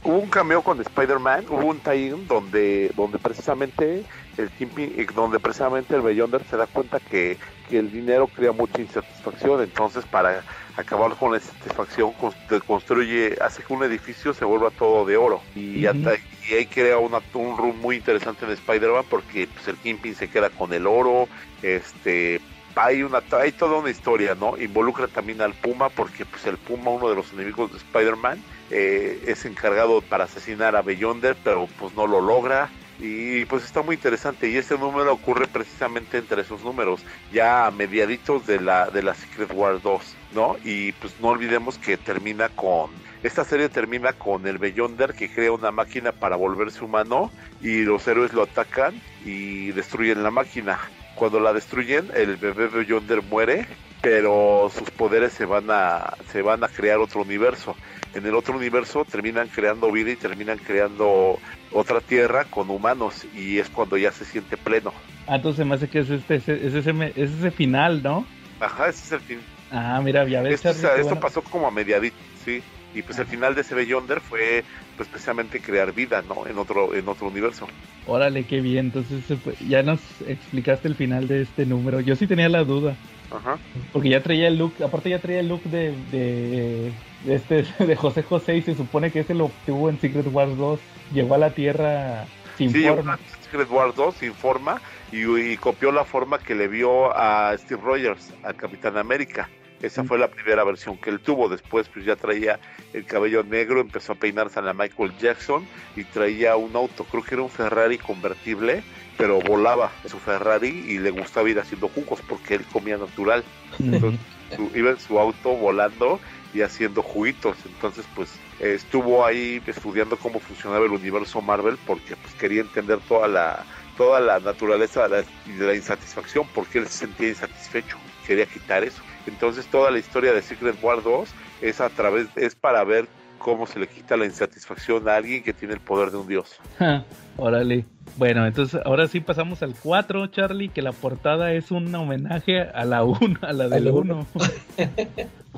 hubo 0.03 0.19
un 0.19 0.31
cameo 0.31 0.63
con 0.63 0.81
Spider-Man, 0.81 1.45
hubo 1.51 1.67
un 1.67 1.81
tie-in 1.81 2.27
donde, 2.27 2.91
donde 2.97 3.19
precisamente 3.19 4.07
el 4.39 4.51
Kingpin, 4.53 4.99
eh, 4.99 5.07
donde 5.15 5.39
precisamente 5.39 5.95
el 5.95 6.01
Beyonder 6.01 6.43
se 6.45 6.57
da 6.57 6.67
cuenta 6.67 6.99
que, 6.99 7.37
que 7.69 7.79
el 7.79 7.91
dinero 7.91 8.27
crea 8.27 8.53
mucha 8.53 8.81
insatisfacción. 8.81 9.63
Entonces, 9.63 10.07
para 10.07 10.47
acabar 10.79 11.15
con 11.17 11.33
la 11.33 11.37
insatisfacción, 11.37 12.15
cons- 12.15 12.65
construye, 12.65 13.37
hace 13.43 13.63
que 13.63 13.75
un 13.75 13.83
edificio 13.85 14.33
se 14.33 14.47
vuelva 14.47 14.71
todo 14.71 15.05
de 15.05 15.19
oro. 15.19 15.43
Y, 15.55 15.85
y 15.85 16.55
ahí 16.55 16.65
crea 16.65 16.97
una, 16.97 17.19
un 17.35 17.59
room 17.59 17.79
muy 17.83 17.97
interesante 17.97 18.47
en 18.47 18.53
Spider-Man 18.53 19.05
porque 19.11 19.47
pues, 19.53 19.69
el 19.69 19.77
Kingpin 19.77 20.15
se 20.15 20.31
queda 20.31 20.49
con 20.49 20.73
el 20.73 20.87
oro. 20.87 21.29
Este, 21.61 22.41
hay 22.75 23.03
una 23.03 23.23
hay 23.33 23.53
toda 23.53 23.79
una 23.79 23.91
historia, 23.91 24.35
¿no? 24.35 24.57
Involucra 24.57 25.09
también 25.09 25.41
al 25.41 25.55
Puma 25.55 25.89
porque 25.89 26.25
pues 26.25 26.47
el 26.47 26.57
Puma, 26.57 26.91
uno 26.91 27.09
de 27.09 27.17
los 27.17 27.33
enemigos 27.33 27.73
de 27.73 27.79
Spider-Man, 27.79 28.43
eh, 28.71 29.23
es 29.27 29.45
encargado 29.45 30.01
para 30.03 30.25
asesinar 30.25 30.77
a 30.77 30.83
Beyonder, 30.83 31.37
pero 31.43 31.69
pues 31.79 31.95
no 31.95 32.07
lo 32.07 32.21
logra. 32.21 32.71
Y 33.03 33.47
pues 33.47 33.65
está 33.65 33.81
muy 33.81 33.95
interesante 33.95 34.51
y 34.51 34.59
este 34.59 34.77
número 34.77 35.15
ocurre 35.15 35.47
precisamente 35.47 36.19
entre 36.19 36.43
esos 36.43 36.63
números, 36.63 37.01
ya 37.33 37.67
a 37.67 37.71
mediaditos 37.71 38.47
de 38.47 38.61
la, 38.61 38.91
de 38.91 39.03
la 39.03 39.15
Secret 39.15 39.51
War 39.55 39.81
2, 39.81 40.17
¿no? 40.35 40.57
Y 40.65 40.93
pues 40.93 41.15
no 41.19 41.29
olvidemos 41.29 41.79
que 41.79 41.97
termina 41.97 42.51
con, 42.51 42.91
esta 43.23 43.45
serie 43.45 43.69
termina 43.69 44.15
con 44.15 44.47
el 44.47 44.57
Beyonder 44.57 45.13
que 45.13 45.31
crea 45.31 45.53
una 45.53 45.71
máquina 45.71 46.11
para 46.11 46.37
volverse 46.37 46.83
humano 46.83 47.31
y 47.61 47.83
los 47.83 48.09
héroes 48.09 48.33
lo 48.33 48.45
atacan 48.45 48.99
y 49.27 49.73
destruyen 49.73 50.23
la 50.23 50.31
máquina. 50.31 50.79
Cuando 51.21 51.39
la 51.39 51.53
destruyen, 51.53 52.09
el 52.15 52.39
bebé 52.39 52.69
Beyonder 52.69 53.21
muere, 53.21 53.67
pero 54.01 54.71
sus 54.75 54.91
poderes 54.91 55.35
se 55.35 55.45
van 55.45 55.67
a 55.69 56.15
se 56.33 56.41
van 56.41 56.65
a 56.65 56.69
crear 56.69 56.99
otro 56.99 57.21
universo. 57.21 57.77
En 58.15 58.25
el 58.25 58.35
otro 58.35 58.57
universo 58.57 59.05
terminan 59.05 59.49
creando 59.49 59.93
vida 59.93 60.13
y 60.13 60.17
terminan 60.17 60.57
creando 60.57 61.39
otra 61.73 62.01
tierra 62.01 62.47
con 62.47 62.71
humanos 62.71 63.27
y 63.35 63.59
es 63.59 63.69
cuando 63.69 63.99
ya 63.99 64.13
se 64.13 64.25
siente 64.25 64.57
pleno. 64.57 64.95
Ah, 65.27 65.37
entonces 65.37 65.67
me 65.67 65.75
hace 65.75 65.89
que 65.89 65.99
es, 65.99 66.09
este, 66.09 66.37
es, 66.37 66.49
es 66.49 66.75
ese, 66.75 67.13
es 67.15 67.31
ese 67.33 67.51
final, 67.51 68.03
¿no? 68.03 68.25
Ajá, 68.59 68.89
ese 68.89 69.05
es 69.05 69.13
el 69.13 69.21
fin. 69.21 69.41
Ah, 69.71 70.01
mira, 70.03 70.27
ya 70.27 70.41
ves. 70.41 70.55
Esto, 70.55 70.71
o 70.71 70.73
sea, 70.73 70.83
Charlie, 70.83 70.95
qué 70.95 71.01
esto 71.03 71.15
bueno. 71.17 71.21
pasó 71.21 71.43
como 71.43 71.67
a 71.67 71.71
mediadito, 71.71 72.17
sí. 72.47 72.63
Y 72.95 73.03
pues 73.03 73.19
el 73.19 73.27
final 73.27 73.55
de 73.55 73.61
ese 73.61 73.75
Beyonder 73.75 74.21
fue 74.21 74.65
pues 74.97 75.09
precisamente 75.09 75.61
crear 75.61 75.93
vida, 75.93 76.23
¿no? 76.29 76.47
En 76.47 76.59
otro, 76.59 76.95
en 76.95 77.07
otro 77.09 77.29
universo. 77.29 77.69
Órale, 78.07 78.45
qué 78.45 78.61
bien. 78.61 78.87
Entonces 78.87 79.23
ya 79.69 79.83
nos 79.83 80.01
explicaste 80.27 80.89
el 80.89 80.97
final 80.97 81.29
de 81.29 81.43
este 81.43 81.67
número. 81.67 82.01
Yo 82.01 82.17
sí 82.17 82.27
tenía 82.27 82.49
la 82.49 82.65
duda. 82.65 82.97
Ajá. 83.31 83.59
Porque 83.93 84.09
ya 84.09 84.23
traía 84.23 84.49
el 84.49 84.59
look, 84.59 84.75
aparte 84.85 85.11
ya 85.11 85.21
traía 85.21 85.39
el 85.39 85.49
look 85.49 85.63
de, 85.63 85.95
de, 86.11 86.91
de 87.25 87.35
este 87.37 87.65
de 87.85 87.95
José 87.95 88.25
José 88.25 88.57
y 88.57 88.63
se 88.63 88.75
supone 88.75 89.13
que 89.13 89.21
ese 89.21 89.35
lo 89.35 89.45
obtuvo 89.47 89.89
en 89.89 90.01
Secret 90.01 90.27
Wars 90.33 90.57
2. 90.57 90.81
Llegó 91.15 91.35
a 91.37 91.39
la 91.39 91.51
Tierra 91.51 92.25
sin 92.59 92.73
Sí, 92.73 92.83
forma. 92.85 93.19
Secret 93.43 93.71
Wars 93.71 93.95
2 93.95 94.15
sin 94.17 94.35
forma 94.35 94.81
y, 95.13 95.25
y 95.53 95.57
copió 95.57 95.93
la 95.93 96.05
forma 96.05 96.39
que 96.41 96.57
le 96.57 96.67
vio 96.67 97.17
a 97.17 97.57
Steve 97.57 97.81
Rogers, 97.85 98.33
al 98.43 98.57
Capitán 98.57 98.97
América. 98.99 99.49
Esa 99.83 100.03
Mm. 100.03 100.07
fue 100.07 100.19
la 100.19 100.29
primera 100.29 100.63
versión 100.65 100.99
que 100.99 101.11
él 101.11 101.21
tuvo. 101.21 101.49
Después, 101.49 101.89
pues 101.89 102.05
ya 102.05 102.17
traía 102.17 102.61
el 102.93 103.05
cabello 103.07 103.43
negro, 103.43 103.81
empezó 103.81 104.13
a 104.13 104.17
peinarse 104.17 104.59
a 104.59 104.63
la 104.63 104.75
Michael 104.75 105.17
Jackson 105.19 105.67
y 105.97 106.05
traía 106.05 106.57
un 106.57 106.75
auto. 106.77 107.05
Creo 107.05 107.23
que 107.23 107.35
era 107.35 107.43
un 107.43 107.51
Ferrari 107.51 107.99
convertible, 107.99 108.83
pero 109.17 109.41
volaba 109.41 109.91
su 110.07 110.19
Ferrari 110.19 110.69
y 110.69 110.99
le 110.99 111.11
gustaba 111.11 111.49
ir 111.49 111.59
haciendo 111.59 111.89
jugos 111.89 112.21
porque 112.29 112.55
él 112.57 112.65
comía 112.67 112.97
natural. 112.99 113.45
Entonces, 113.79 114.21
su- 114.57 114.71
iba 114.75 114.91
en 114.91 114.99
su 114.99 115.19
auto 115.19 115.51
volando 115.57 116.21
y 116.53 116.63
haciendo 116.63 117.03
juguitos. 117.03 117.57
Entonces, 117.65 118.05
pues 118.15 118.39
estuvo 118.59 119.25
ahí 119.25 119.63
estudiando 119.67 120.17
cómo 120.19 120.41
funcionaba 120.41 120.85
el 120.85 120.91
universo 120.93 121.41
Marvel 121.41 121.79
porque 121.87 122.17
pues 122.17 122.35
quería 122.35 122.61
entender 122.61 122.99
toda 123.09 123.29
la 123.29 123.65
toda 124.01 124.19
la 124.19 124.41
naturaleza 124.41 125.03
de 125.03 125.09
la, 125.11 125.17
de 125.19 125.67
la 125.67 125.75
insatisfacción 125.75 126.47
porque 126.55 126.79
él 126.79 126.87
se 126.87 127.01
sentía 127.01 127.29
insatisfecho, 127.29 127.99
quería 128.27 128.47
quitar 128.47 128.83
eso. 128.83 129.03
Entonces, 129.27 129.67
toda 129.67 129.91
la 129.91 129.99
historia 129.99 130.33
de 130.33 130.41
Secret 130.41 130.75
War 130.81 131.03
2 131.03 131.29
es 131.61 131.83
a 131.83 131.91
través 131.91 132.27
es 132.35 132.55
para 132.55 132.83
ver 132.83 133.09
cómo 133.37 133.67
se 133.67 133.79
le 133.79 133.87
quita 133.89 134.17
la 134.17 134.25
insatisfacción 134.25 135.07
a 135.07 135.17
alguien 135.17 135.43
que 135.43 135.53
tiene 135.53 135.75
el 135.75 135.81
poder 135.81 136.13
de 136.13 136.17
un 136.17 136.27
dios. 136.27 136.59
Ja, 136.79 137.05
Órale. 137.37 137.85
Bueno, 138.17 138.47
entonces 138.47 138.81
ahora 138.87 139.07
sí 139.07 139.21
pasamos 139.21 139.63
al 139.63 139.75
4, 139.75 140.29
Charlie, 140.29 140.71
que 140.71 140.81
la 140.81 140.93
portada 140.93 141.53
es 141.53 141.71
un 141.71 141.95
homenaje 141.95 142.63
a 142.63 142.87
la 142.87 143.05
1, 143.05 143.41
a 143.43 143.53
la 143.53 143.69
del 143.69 143.89
Al 143.89 143.93
1. 143.97 144.27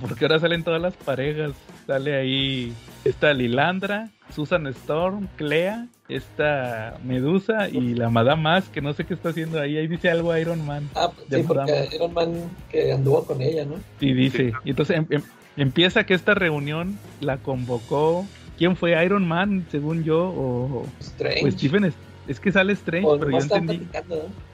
Porque 0.00 0.24
ahora 0.24 0.40
salen 0.40 0.64
todas 0.64 0.82
las 0.82 0.94
parejas. 0.94 1.52
Sale 1.86 2.16
ahí 2.16 2.72
esta 3.04 3.32
Lilandra, 3.32 4.10
Susan 4.34 4.66
Storm, 4.68 5.28
Clea, 5.36 5.86
esta 6.08 6.98
Medusa 7.04 7.68
y 7.68 7.94
la 7.94 8.08
Madame 8.10 8.42
Mask, 8.42 8.70
que 8.72 8.80
no 8.80 8.92
sé 8.92 9.04
qué 9.04 9.14
está 9.14 9.30
haciendo 9.30 9.60
ahí. 9.60 9.76
Ahí 9.76 9.86
dice 9.86 10.10
algo 10.10 10.36
Iron 10.36 10.64
Man. 10.66 10.88
Ah, 10.94 11.10
De 11.28 11.38
sí, 11.38 11.44
porque. 11.46 11.88
Iron 11.94 12.12
Man 12.14 12.32
que 12.70 12.92
anduvo 12.92 13.24
con 13.24 13.40
ella, 13.42 13.64
¿no? 13.64 13.74
Y 14.00 14.12
dice, 14.12 14.52
y 14.64 14.70
entonces 14.70 14.96
em- 14.98 15.06
em- 15.10 15.22
empieza 15.56 16.04
que 16.04 16.14
esta 16.14 16.34
reunión 16.34 16.98
la 17.20 17.36
convocó. 17.38 18.26
¿Quién 18.58 18.76
fue 18.76 19.02
Iron 19.04 19.26
Man, 19.26 19.66
según 19.70 20.04
yo? 20.04 20.24
O, 20.24 20.86
Strange. 21.00 21.46
o 21.46 21.50
Stephen. 21.50 21.84
Es, 21.84 21.94
es 22.28 22.38
que 22.40 22.52
sale 22.52 22.72
Strange, 22.74 23.06
O 23.06 23.18
pero 23.18 23.30
yo 23.32 23.38
entendí. 23.38 23.82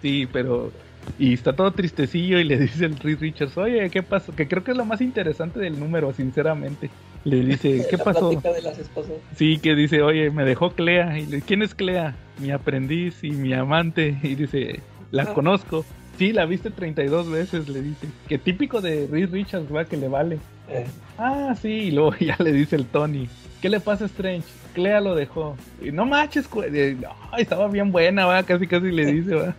Sí, 0.03 0.29
pero. 0.33 0.73
Y 1.19 1.33
está 1.33 1.55
todo 1.55 1.71
tristecillo 1.73 2.39
y 2.39 2.45
le 2.45 2.59
dice 2.59 2.85
el 2.85 2.97
Reed 2.99 3.19
Richards, 3.21 3.57
oye, 3.57 3.89
¿qué 3.91 4.03
pasó? 4.03 4.35
Que 4.35 4.47
creo 4.47 4.63
que 4.63 4.73
es 4.73 4.77
lo 4.77 4.85
más 4.85 5.01
interesante 5.01 5.59
del 5.59 5.79
número, 5.79 6.13
sinceramente. 6.13 6.91
Le 7.24 7.40
dice, 7.45 7.86
¿qué 7.90 7.97
La 7.97 8.05
pasó? 8.05 8.31
plática 8.31 8.53
de 8.53 8.62
las 8.62 8.78
esposas. 8.78 9.12
Sí, 9.36 9.59
que 9.59 9.74
dice, 9.74 10.03
oye, 10.03 10.31
me 10.31 10.45
dejó 10.45 10.70
Clea. 10.70 11.19
Y 11.19 11.27
le 11.27 11.40
¿quién 11.43 11.62
es 11.62 11.74
Clea? 11.74 12.15
Mi 12.40 12.51
aprendiz 12.51 13.23
y 13.24 13.31
mi 13.31 13.53
amante. 13.53 14.16
Y 14.23 14.35
dice, 14.35 14.81
la 15.11 15.24
Ah. 15.24 15.35
conozco. 15.35 15.85
Sí, 16.19 16.32
la 16.32 16.47
viste 16.47 16.70
32 16.70 17.31
veces, 17.31 17.69
le 17.69 17.81
dice. 17.82 18.07
Que 18.28 18.39
típico 18.39 18.81
de 18.81 19.07
Reed 19.11 19.31
Richards, 19.31 19.73
va, 19.74 19.85
que 19.85 19.97
le 19.97 20.09
vale. 20.09 20.39
Eh, 20.69 20.85
Ah, 21.16 21.55
sí, 21.61 21.69
y 21.69 21.90
luego 21.90 22.15
ya 22.20 22.36
le 22.39 22.53
dice 22.53 22.77
el 22.77 22.86
Tony. 22.86 23.28
¿Qué 23.62 23.69
le 23.69 23.81
pasa 23.81 24.05
a 24.05 24.07
Strange? 24.09 24.47
Clea 24.74 25.01
lo 25.01 25.15
dejó. 25.16 25.57
Y 25.82 25.90
no 25.90 26.07
manches, 26.07 26.49
no, 26.53 27.36
estaba 27.36 27.66
bien 27.69 27.90
buena, 27.90 28.27
va, 28.27 28.43
casi 28.45 28.66
casi 28.69 28.90
le 28.93 29.07
dice, 29.12 29.35
va. 29.35 29.55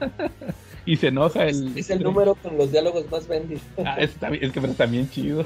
y 0.85 0.95
se 0.95 1.07
enoja 1.07 1.45
el. 1.47 1.77
es 1.77 1.89
el 1.89 2.01
número 2.03 2.35
con 2.35 2.57
los 2.57 2.71
diálogos 2.71 3.09
más 3.11 3.27
vendidos. 3.27 3.61
Ah, 3.85 3.97
bien- 4.29 4.43
es 4.43 4.51
que 4.53 4.61
pero 4.61 4.71
está 4.71 4.85
bien 4.85 5.09
chido. 5.09 5.45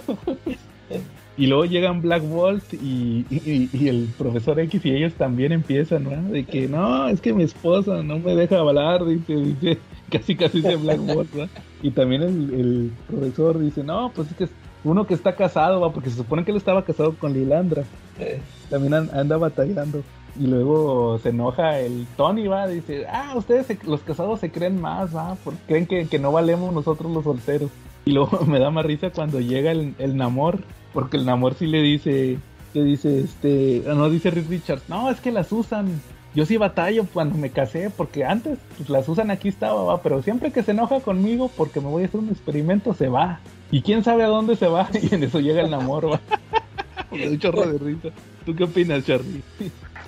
Y 1.37 1.47
luego 1.47 1.65
llegan 1.65 2.01
Black 2.01 2.23
Bolt 2.27 2.73
y, 2.73 3.25
y- 3.29 3.69
y 3.73 3.87
el 3.87 4.07
profesor 4.17 4.59
X 4.59 4.85
y 4.85 4.91
ellos 4.91 5.13
también 5.13 5.51
empiezan, 5.51 6.03
¿no? 6.03 6.29
De 6.31 6.43
que 6.45 6.67
no, 6.67 7.07
es 7.07 7.21
que 7.21 7.33
mi 7.33 7.43
esposa 7.43 8.03
no 8.03 8.19
me 8.19 8.35
deja 8.35 8.59
hablar, 8.59 9.03
dice, 9.05 9.35
dice, 9.35 9.77
casi 10.11 10.35
casi 10.35 10.61
dice 10.61 10.75
Black 10.75 10.99
Bolt, 10.99 11.29
¿va? 11.39 11.47
Y 11.81 11.91
también 11.91 12.21
el, 12.23 12.53
el 12.53 12.91
profesor 13.07 13.59
dice, 13.59 13.83
no, 13.83 14.11
pues 14.15 14.29
es 14.31 14.37
que 14.37 14.47
uno 14.83 15.07
que 15.07 15.13
está 15.13 15.35
casado, 15.35 15.79
va, 15.81 15.91
porque 15.91 16.09
se 16.09 16.17
supone 16.17 16.43
que 16.43 16.51
él 16.51 16.57
estaba 16.57 16.83
casado 16.83 17.15
con 17.15 17.33
Lilandra. 17.33 17.83
Eh, 18.19 18.39
También 18.69 18.93
an- 18.93 19.09
anda 19.13 19.37
batallando. 19.37 20.01
Y 20.39 20.47
luego 20.47 21.19
se 21.19 21.29
enoja 21.29 21.79
el 21.79 22.05
Tony, 22.17 22.47
va, 22.47 22.67
dice, 22.67 23.05
ah, 23.07 23.33
ustedes 23.35 23.67
se- 23.67 23.77
los 23.85 24.01
casados 24.01 24.39
se 24.39 24.51
creen 24.51 24.81
más, 24.81 25.15
va, 25.15 25.35
porque 25.43 25.59
creen 25.67 25.85
que, 25.85 26.07
que 26.07 26.19
no 26.19 26.31
valemos 26.31 26.73
nosotros 26.73 27.11
los 27.11 27.23
solteros. 27.23 27.69
Y 28.05 28.11
luego 28.11 28.41
me 28.47 28.59
da 28.59 28.71
más 28.71 28.85
risa 28.85 29.09
cuando 29.11 29.39
llega 29.39 29.71
el, 29.71 29.95
el 29.99 30.17
Namor, 30.17 30.59
porque 30.93 31.17
el 31.17 31.25
Namor 31.25 31.55
sí 31.55 31.67
le 31.67 31.81
dice, 31.81 32.37
que 32.73 32.83
dice, 32.83 33.19
este, 33.19 33.83
no 33.85 34.09
dice 34.09 34.31
Reed 34.31 34.49
Richards, 34.49 34.89
no, 34.89 35.09
es 35.09 35.21
que 35.21 35.31
las 35.31 35.51
usan. 35.51 36.01
Yo 36.35 36.47
sí 36.47 36.57
batallo 36.57 37.05
cuando 37.13 37.37
me 37.37 37.51
casé, 37.51 37.91
porque 37.91 38.25
antes 38.25 38.57
pues, 38.77 38.89
las 38.89 39.07
usan 39.07 39.29
aquí 39.29 39.49
estaba, 39.49 39.83
va, 39.83 40.01
pero 40.01 40.23
siempre 40.23 40.51
que 40.51 40.63
se 40.63 40.71
enoja 40.71 40.99
conmigo 40.99 41.51
porque 41.55 41.79
me 41.79 41.87
voy 41.87 42.03
a 42.03 42.05
hacer 42.07 42.19
un 42.19 42.29
experimento, 42.29 42.95
se 42.95 43.07
va. 43.07 43.39
Y 43.69 43.83
quién 43.83 44.03
sabe 44.03 44.23
a 44.23 44.27
dónde 44.27 44.55
se 44.55 44.67
va, 44.67 44.89
y 45.01 45.13
en 45.13 45.23
eso 45.23 45.39
llega 45.39 45.61
el 45.61 45.69
Namor, 45.69 46.11
va. 46.11 46.19
Un 47.11 47.37
chorro 47.37 47.67
de 47.67 47.77
risa. 47.77 48.09
¿Tú 48.43 48.55
qué 48.55 48.63
opinas, 48.63 49.05
Charlie? 49.05 49.43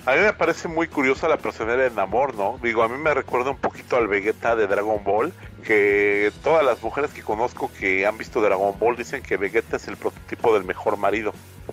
A 0.06 0.14
mí 0.14 0.20
me 0.22 0.32
parece 0.32 0.68
muy 0.68 0.86
curiosa 0.86 1.26
la 1.28 1.36
personalidad 1.36 1.90
de 1.90 1.94
Namor, 1.96 2.36
¿no? 2.36 2.58
Digo, 2.62 2.84
a 2.84 2.88
mí 2.88 2.96
me 2.96 3.12
recuerda 3.12 3.50
un 3.50 3.56
poquito 3.56 3.96
al 3.96 4.06
Vegeta 4.06 4.54
de 4.54 4.68
Dragon 4.68 5.02
Ball, 5.02 5.32
que 5.64 6.30
todas 6.44 6.64
las 6.64 6.80
mujeres 6.80 7.10
que 7.10 7.22
conozco 7.22 7.70
que 7.76 8.06
han 8.06 8.16
visto 8.16 8.40
Dragon 8.40 8.78
Ball 8.78 8.96
dicen 8.96 9.20
que 9.20 9.36
Vegeta 9.36 9.76
es 9.76 9.88
el 9.88 9.96
prototipo 9.96 10.54
del 10.54 10.62
mejor 10.62 10.96
marido, 10.96 11.32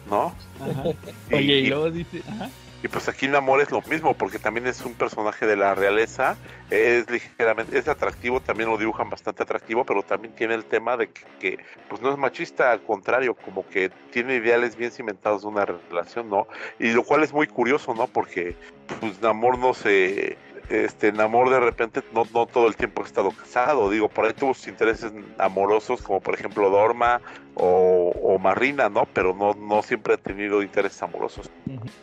¿no? 0.10 0.34
Ajá. 0.60 0.84
Y- 1.30 1.36
Oye, 1.36 1.54
y- 1.60 1.68
luego 1.68 1.92
dice, 1.92 2.24
ajá, 2.28 2.50
Y 2.84 2.90
pues 2.90 3.08
aquí 3.08 3.30
Namor 3.30 3.62
es 3.62 3.72
lo 3.72 3.82
mismo, 3.84 4.14
porque 4.14 4.40
también 4.40 4.68
es 4.68 4.84
un 4.84 4.94
personaje 4.94 5.46
de 5.48 5.56
la 5.56 5.74
realeza, 5.74 6.36
es 6.70 7.10
ligeramente, 7.10 7.80
es 7.80 7.88
atractivo, 7.88 8.42
también 8.42 8.70
lo 8.70 8.78
dibujan 8.78 9.10
bastante 9.10 9.42
atractivo, 9.42 9.86
pero 9.86 10.04
también 10.04 10.36
tiene 10.36 10.54
el 10.54 10.66
tema 10.66 10.98
de 10.98 11.10
que, 11.40 11.60
pues 11.88 12.02
no 12.02 12.12
es 12.12 12.18
machista, 12.18 12.74
al 12.74 12.84
contrario, 12.84 13.36
como 13.36 13.66
que 13.70 13.90
tiene 14.12 14.36
ideales 14.36 14.76
bien 14.76 14.92
cimentados 14.92 15.44
de 15.44 15.48
una 15.48 15.64
relación, 15.64 16.30
¿no? 16.30 16.46
Y 16.78 16.92
lo 16.92 17.04
cual 17.04 17.24
es 17.24 17.32
muy 17.32 17.48
curioso, 17.48 17.94
¿no? 17.94 18.08
Porque 18.08 18.58
pues 19.00 19.22
Namor 19.22 19.58
no 19.58 19.74
se... 19.74 20.38
Este 20.70 21.12
Namor 21.12 21.50
de 21.50 21.60
repente 21.60 22.02
no, 22.14 22.24
no 22.34 22.46
todo 22.46 22.68
el 22.68 22.76
tiempo 22.76 23.04
ha 23.04 23.06
estado 23.06 23.32
casado, 23.32 23.90
digo, 23.90 24.08
por 24.10 24.26
ahí 24.26 24.34
tuvo 24.34 24.54
sus 24.54 24.68
intereses 24.68 25.14
amorosos, 25.38 26.02
como 26.02 26.22
por 26.22 26.34
ejemplo 26.36 26.70
Dorma 26.70 27.22
o, 27.56 28.12
o 28.24 28.40
Marina, 28.40 28.90
¿no? 28.90 29.06
Pero 29.14 29.36
no, 29.36 29.54
no 29.54 29.82
siempre 29.84 30.16
ha 30.16 30.18
tenido 30.18 30.64
intereses 30.64 31.02
amorosos. 31.04 31.52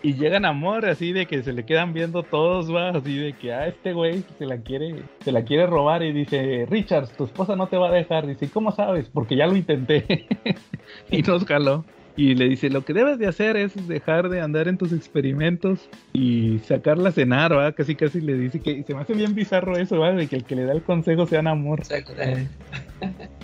y 0.03 0.15
llegan 0.15 0.45
amor 0.45 0.87
así 0.87 1.13
de 1.13 1.27
que 1.27 1.43
se 1.43 1.53
le 1.53 1.65
quedan 1.65 1.93
viendo 1.93 2.23
todos, 2.23 2.73
va, 2.73 2.91
así 2.91 3.17
de 3.17 3.33
que 3.33 3.53
a 3.53 3.67
este 3.67 3.93
güey 3.93 4.25
se 4.39 4.47
la 4.47 4.59
quiere, 4.59 5.03
se 5.25 5.33
la 5.33 5.43
quiere 5.45 5.67
robar 5.67 6.03
y 6.03 6.13
dice, 6.13 6.67
Richards, 6.69 7.13
tu 7.17 7.25
esposa 7.25 7.57
no 7.57 7.67
te 7.69 7.77
va 7.77 7.89
a 7.89 7.93
dejar, 7.93 8.27
dice, 8.27 8.45
"¿Y 8.45 8.49
¿cómo 8.49 8.73
sabes? 8.73 9.09
Porque 9.09 9.37
ya 9.37 9.47
lo 9.47 9.57
intenté 9.57 10.27
y 11.11 11.23
nos 11.23 11.45
jaló. 11.45 11.85
Y 12.21 12.35
le 12.35 12.51
dice, 12.51 12.69
lo 12.69 12.85
que 12.85 12.93
debes 12.93 13.19
de 13.19 13.27
hacer 13.29 13.57
es 13.57 13.89
dejar 13.89 14.29
de 14.29 14.43
andar 14.43 14.69
en 14.69 14.77
tus 14.77 14.93
experimentos 14.93 15.89
y 16.13 16.59
sacarla 16.59 17.09
a 17.09 17.13
cenar, 17.13 17.57
¿va? 17.57 17.73
Casi 17.73 17.95
casi 17.95 18.21
le 18.21 18.35
dice 18.37 18.61
que 18.61 18.83
se 18.83 18.95
me 18.95 19.01
hace 19.01 19.15
bien 19.15 19.35
bizarro 19.35 19.79
eso, 19.79 19.99
¿va? 19.99 20.13
De 20.13 20.27
que 20.27 20.37
el 20.37 20.45
que 20.45 20.55
le 20.55 20.65
da 20.65 20.73
el 20.73 20.83
consejo 20.83 21.25
sea 21.25 21.39
amor. 21.41 21.83
sea, 21.83 21.97
eh, 22.19 22.47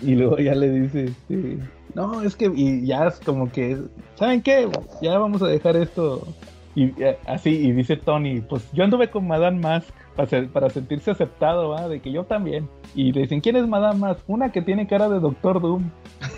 Y 0.03 0.13
luego 0.13 0.37
ya 0.37 0.53
le 0.53 0.69
dice, 0.69 1.05
este, 1.05 1.57
no, 1.95 2.21
es 2.21 2.35
que, 2.35 2.51
y 2.55 2.85
ya 2.85 3.07
es 3.07 3.19
como 3.21 3.51
que, 3.51 3.77
¿saben 4.13 4.43
qué? 4.43 4.67
Ya 5.01 5.17
vamos 5.17 5.41
a 5.41 5.47
dejar 5.47 5.75
esto. 5.75 6.27
Y 6.75 6.91
eh, 7.01 7.17
así, 7.25 7.49
y 7.49 7.71
dice 7.71 7.97
Tony, 7.97 8.41
pues 8.41 8.71
yo 8.73 8.83
anduve 8.83 9.09
con 9.09 9.25
Madame 9.27 9.57
Mask 9.59 9.89
para, 10.15 10.29
ser- 10.29 10.49
para 10.49 10.69
sentirse 10.69 11.09
aceptado, 11.09 11.69
¿va? 11.69 11.87
De 11.89 11.99
que 11.99 12.11
yo 12.11 12.25
también. 12.25 12.69
Y 12.93 13.11
le 13.11 13.21
dicen, 13.21 13.41
¿quién 13.41 13.55
es 13.55 13.67
Madame 13.67 13.99
Mask? 14.01 14.19
Una 14.27 14.51
que 14.51 14.61
tiene 14.61 14.85
cara 14.85 15.09
de 15.09 15.19
Doctor 15.19 15.59
Doom. 15.59 15.89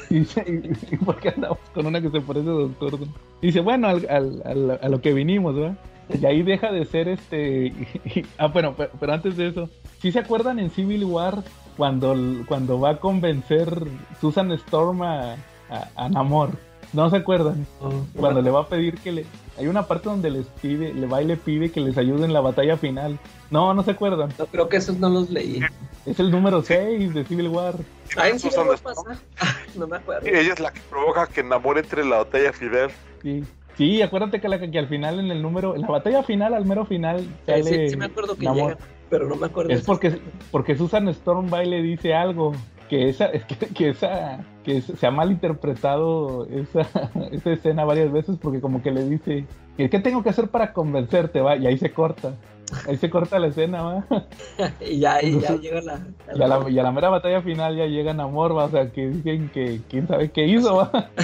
Y 0.11 0.18
¿y, 0.18 0.72
y 0.91 0.98
por 0.98 1.19
qué 1.19 1.30
andamos 1.30 1.60
con 1.73 1.86
una 1.86 2.02
que 2.02 2.10
se 2.10 2.19
parece 2.22 2.48
a 2.49 2.53
Doctor 2.53 2.98
Doom? 2.99 3.10
Y 3.41 3.48
dice, 3.48 3.60
bueno, 3.60 3.88
al, 3.88 4.07
al- 4.10 4.41
al- 4.45 4.80
a 4.81 4.90
lo 4.90 5.02
que 5.02 5.14
vinimos, 5.14 5.56
¿va? 5.56 5.76
Y 6.19 6.26
ahí 6.26 6.41
deja 6.41 6.72
de 6.72 6.86
ser 6.86 7.07
este... 7.07 7.72
ah, 8.40 8.48
bueno, 8.48 8.73
pero, 8.76 8.90
pero 8.99 9.14
antes 9.14 9.38
de 9.38 9.48
eso, 9.49 9.69
¿sí 10.02 10.11
se 10.11 10.19
acuerdan 10.19 10.57
en 10.60 10.72
Civil 10.72 11.06
War 11.06 11.44
cuando, 11.77 12.15
cuando 12.48 12.80
va 12.80 12.91
a 12.91 12.98
convencer 12.99 13.72
Susan 14.19 14.52
Storm 14.53 15.03
a, 15.03 15.34
a, 15.69 15.88
a 15.95 16.10
Namor? 16.10 16.52
¿No 16.91 17.07
se 17.11 17.18
acuerdan? 17.18 17.68
Cuando 18.15 18.41
le 18.41 18.49
va 18.49 18.61
a 18.61 18.68
pedir 18.68 18.95
que 18.98 19.11
le... 19.11 19.26
Hay 19.60 19.68
una 19.68 19.84
parte 19.86 20.10
donde 20.10 20.31
les 20.31 20.48
pide, 20.48 20.91
le 20.94 21.06
va 21.06 21.22
y 21.22 21.26
le 21.26 21.38
pide 21.38 21.69
que 21.72 21.81
les 21.81 21.98
ayude 21.99 22.26
en 22.26 22.34
la 22.34 22.40
batalla 22.41 22.77
final. 22.77 23.19
No, 23.52 23.73
no 23.76 23.84
se 23.84 23.91
acuerdan. 23.91 24.30
no, 24.40 24.45
creo 24.48 24.69
que 24.69 24.77
esos 24.77 24.98
no 24.98 25.10
los 25.10 25.30
leí. 25.30 25.60
Es 26.07 26.19
el 26.19 26.31
número 26.31 26.64
6 26.64 27.14
de 27.14 27.23
Civil 27.26 27.49
War. 27.49 27.76
Ah, 28.18 28.30
en 28.30 28.40
sí 28.40 28.49
pasa. 28.81 29.19
no 29.75 29.87
me 29.87 29.97
acuerdo. 29.97 30.27
Y 30.27 30.31
ella 30.31 30.53
es 30.53 30.59
la 30.59 30.71
que 30.71 30.81
provoca 30.89 31.27
que 31.27 31.43
Namor 31.43 31.77
entre 31.77 32.01
en 32.01 32.09
la 32.09 32.17
batalla 32.17 32.53
Fidel. 32.53 32.89
Sí. 33.21 33.43
Sí, 33.77 34.01
acuérdate 34.01 34.41
que, 34.41 34.49
la, 34.49 34.59
que 34.59 34.77
al 34.77 34.87
final, 34.87 35.19
en 35.19 35.31
el 35.31 35.41
número, 35.41 35.73
en 35.73 35.81
la 35.81 35.87
batalla 35.87 36.21
final, 36.23 36.53
al 36.53 36.65
mero 36.65 36.85
final, 36.85 37.25
sale 37.45 37.63
sí, 37.63 37.89
sí 37.89 37.95
me 37.95 38.05
acuerdo 38.05 38.35
que 38.35 38.43
Namor. 38.43 38.71
llega, 38.71 38.77
pero 39.09 39.27
no 39.27 39.35
me 39.35 39.45
acuerdo. 39.45 39.71
Es 39.71 39.83
porque, 39.83 40.19
porque 40.51 40.75
Susan 40.75 41.07
Storm 41.07 41.51
va 41.53 41.63
y 41.63 41.69
le 41.69 41.81
dice 41.81 42.13
algo. 42.13 42.53
Que 42.89 43.07
esa, 43.07 43.27
es 43.27 43.45
que, 43.45 43.55
que 43.55 43.89
esa, 43.89 44.43
que 44.63 44.81
se 44.81 45.05
ha 45.05 45.11
malinterpretado 45.11 46.47
esa, 46.47 46.81
esa 47.31 47.51
escena 47.51 47.85
varias 47.85 48.11
veces 48.11 48.37
porque 48.41 48.59
como 48.59 48.81
que 48.81 48.91
le 48.91 49.07
dice, 49.07 49.45
¿qué, 49.77 49.89
qué 49.91 49.99
tengo 49.99 50.23
que 50.23 50.29
hacer 50.29 50.47
para 50.47 50.73
convencerte? 50.73 51.39
Va, 51.39 51.55
y 51.55 51.67
ahí 51.67 51.77
se 51.77 51.91
corta. 51.91 52.33
Ahí 52.87 52.97
se 52.97 53.09
corta 53.09 53.39
la 53.39 53.47
escena, 53.47 53.81
va. 53.81 54.05
y 54.81 54.99
ya, 54.99 55.21
y 55.21 55.39
ya 55.39 55.55
llega 55.55 55.81
la... 55.81 56.07
Y 56.35 56.41
a 56.41 56.47
la, 56.47 56.69
y 56.69 56.79
a 56.79 56.83
la 56.83 56.91
mera 56.91 57.09
batalla 57.09 57.41
final 57.41 57.75
ya 57.75 57.85
llegan 57.85 58.19
a 58.19 58.27
Morva, 58.27 58.65
o 58.65 58.69
sea, 58.69 58.91
que 58.91 59.07
dicen 59.07 59.49
que 59.49 59.81
quién 59.89 60.07
sabe 60.07 60.31
qué 60.31 60.45
hizo, 60.45 60.75
va. 60.75 61.09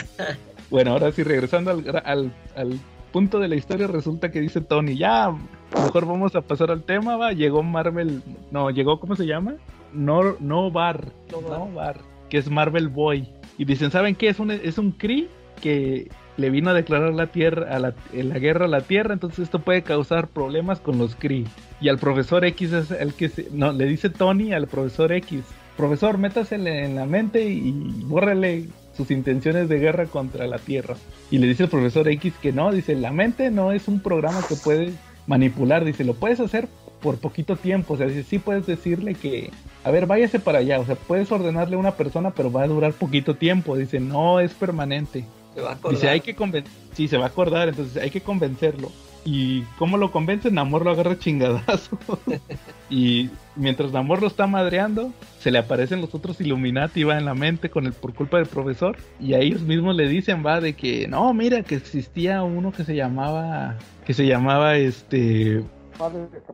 Bueno, 0.72 0.94
ahora 0.94 1.12
sí, 1.12 1.22
regresando 1.22 1.70
al, 1.70 2.02
al, 2.04 2.34
al 2.56 2.80
punto 3.12 3.40
de 3.40 3.48
la 3.48 3.56
historia, 3.56 3.86
resulta 3.86 4.32
que 4.32 4.42
dice 4.42 4.62
Tony, 4.62 4.98
ya, 4.98 5.32
mejor 5.74 6.08
vamos 6.08 6.36
a 6.36 6.42
pasar 6.42 6.72
al 6.72 6.84
tema, 6.84 7.18
va. 7.18 7.34
Llegó 7.34 7.62
Marvel, 7.62 8.24
no, 8.52 8.72
llegó, 8.72 9.00
¿cómo 9.00 9.16
se 9.16 9.28
llama? 9.28 9.56
No, 9.94 10.36
no 10.40 10.72
Bar, 10.72 11.14
no 11.32 11.72
Bar, 11.72 12.00
que 12.30 12.40
es 12.40 12.50
Marvel 12.50 12.90
Boy. 12.90 13.30
Y 13.58 13.66
dicen, 13.66 13.92
¿saben 13.92 14.16
qué? 14.16 14.30
Es 14.30 14.40
un, 14.40 14.52
es 14.52 14.78
un 14.78 14.92
Kree 14.92 15.30
que 15.62 16.10
le 16.38 16.50
vino 16.50 16.70
a 16.70 16.74
declarar 16.74 17.14
la 17.14 17.28
tierra 17.28 17.76
a 17.76 17.80
la, 17.80 17.94
guerra 18.12 18.66
a 18.66 18.70
la 18.70 18.82
tierra, 18.82 19.14
entonces 19.14 19.40
esto 19.40 19.60
puede 19.60 19.84
causar 19.84 20.28
problemas 20.28 20.80
con 20.80 20.98
los 20.98 21.16
Kree. 21.16 21.46
Y 21.82 21.90
al 21.90 21.98
profesor 21.98 22.44
X 22.46 22.74
es 22.74 22.92
el 22.92 23.14
que 23.14 23.32
no, 23.52 23.72
le 23.72 23.86
dice 23.86 24.10
Tony 24.10 24.54
al 24.54 24.68
profesor 24.68 25.12
X, 25.12 25.44
profesor, 25.78 26.18
métasele 26.18 26.86
en 26.86 26.96
la 26.96 27.06
mente 27.06 27.48
y 27.50 27.72
bórrele 28.06 28.68
sus 28.96 29.12
intenciones 29.12 29.70
de 29.70 29.80
guerra 29.80 30.06
contra 30.06 30.48
la 30.48 30.58
Tierra. 30.58 30.96
Y 31.30 31.38
le 31.38 31.48
dice 31.48 31.64
el 31.64 31.70
profesor 31.70 32.08
X 32.08 32.34
que 32.42 32.52
no, 32.52 32.72
dice, 32.72 32.96
la 32.96 33.12
mente 33.12 33.52
no 33.52 33.72
es 33.72 33.88
un 33.88 34.00
programa 34.00 34.42
que 34.48 34.56
puedes 34.56 34.94
manipular, 35.28 35.84
dice, 35.84 36.04
lo 36.04 36.14
puedes 36.14 36.40
hacer 36.40 36.68
por 37.02 37.18
poquito 37.18 37.56
tiempo, 37.56 37.94
o 37.94 37.98
sea, 37.98 38.08
dice, 38.08 38.24
sí 38.24 38.40
puedes 38.40 38.66
decirle 38.66 39.16
que, 39.16 39.52
a 39.84 39.92
ver, 39.92 40.06
váyase 40.06 40.40
para 40.40 40.60
allá, 40.60 40.80
o 40.80 40.86
sea, 40.86 40.96
puedes 40.96 41.32
ordenarle 41.32 41.76
a 41.76 41.80
una 41.80 41.92
persona, 41.92 42.32
pero 42.32 42.52
va 42.52 42.64
a 42.64 42.68
durar 42.68 42.94
poquito 42.94 43.36
tiempo, 43.36 43.76
dice, 43.76 44.00
no 44.00 44.40
es 44.40 44.54
permanente. 44.54 45.26
Se 45.56 45.62
va 45.62 45.70
a 45.72 45.74
acordar. 45.74 45.96
Dice, 45.96 46.10
hay 46.10 46.20
que 46.22 46.36
convencer, 46.36 46.72
sí, 46.94 47.08
se 47.08 47.18
va 47.18 47.26
a 47.26 47.28
acordar, 47.30 47.70
entonces 47.70 48.02
hay 48.02 48.12
que 48.12 48.22
convencerlo. 48.22 48.92
¿Y 49.28 49.62
cómo 49.80 49.98
lo 49.98 50.12
convencen? 50.12 50.54
Namor 50.54 50.86
lo 50.86 50.92
agarra 50.92 51.18
chingadazo. 51.18 51.98
y 52.92 53.32
mientras 53.56 53.92
Namor 53.92 54.22
lo 54.22 54.28
está 54.28 54.46
madreando, 54.46 55.12
se 55.40 55.50
le 55.50 55.58
aparecen 55.58 56.00
los 56.02 56.14
otros 56.14 56.40
Illuminati, 56.40 57.04
va 57.04 57.18
en 57.18 57.26
la 57.26 57.34
mente 57.34 57.72
con 57.72 57.88
el, 57.88 57.94
por 57.94 58.14
culpa 58.14 58.38
del 58.38 58.46
profesor. 58.46 58.98
Y 59.20 59.34
a 59.34 59.40
ellos 59.40 59.62
mismos 59.62 59.96
le 59.96 60.08
dicen, 60.08 60.44
va, 60.46 60.62
de 60.62 60.74
que, 60.74 61.08
no, 61.08 61.34
mira, 61.34 61.64
que 61.64 61.74
existía 61.74 62.44
uno 62.44 62.72
que 62.72 62.84
se 62.84 62.96
llamaba, 62.96 63.78
que 64.06 64.14
se 64.14 64.28
llamaba, 64.28 64.76
este, 64.78 65.64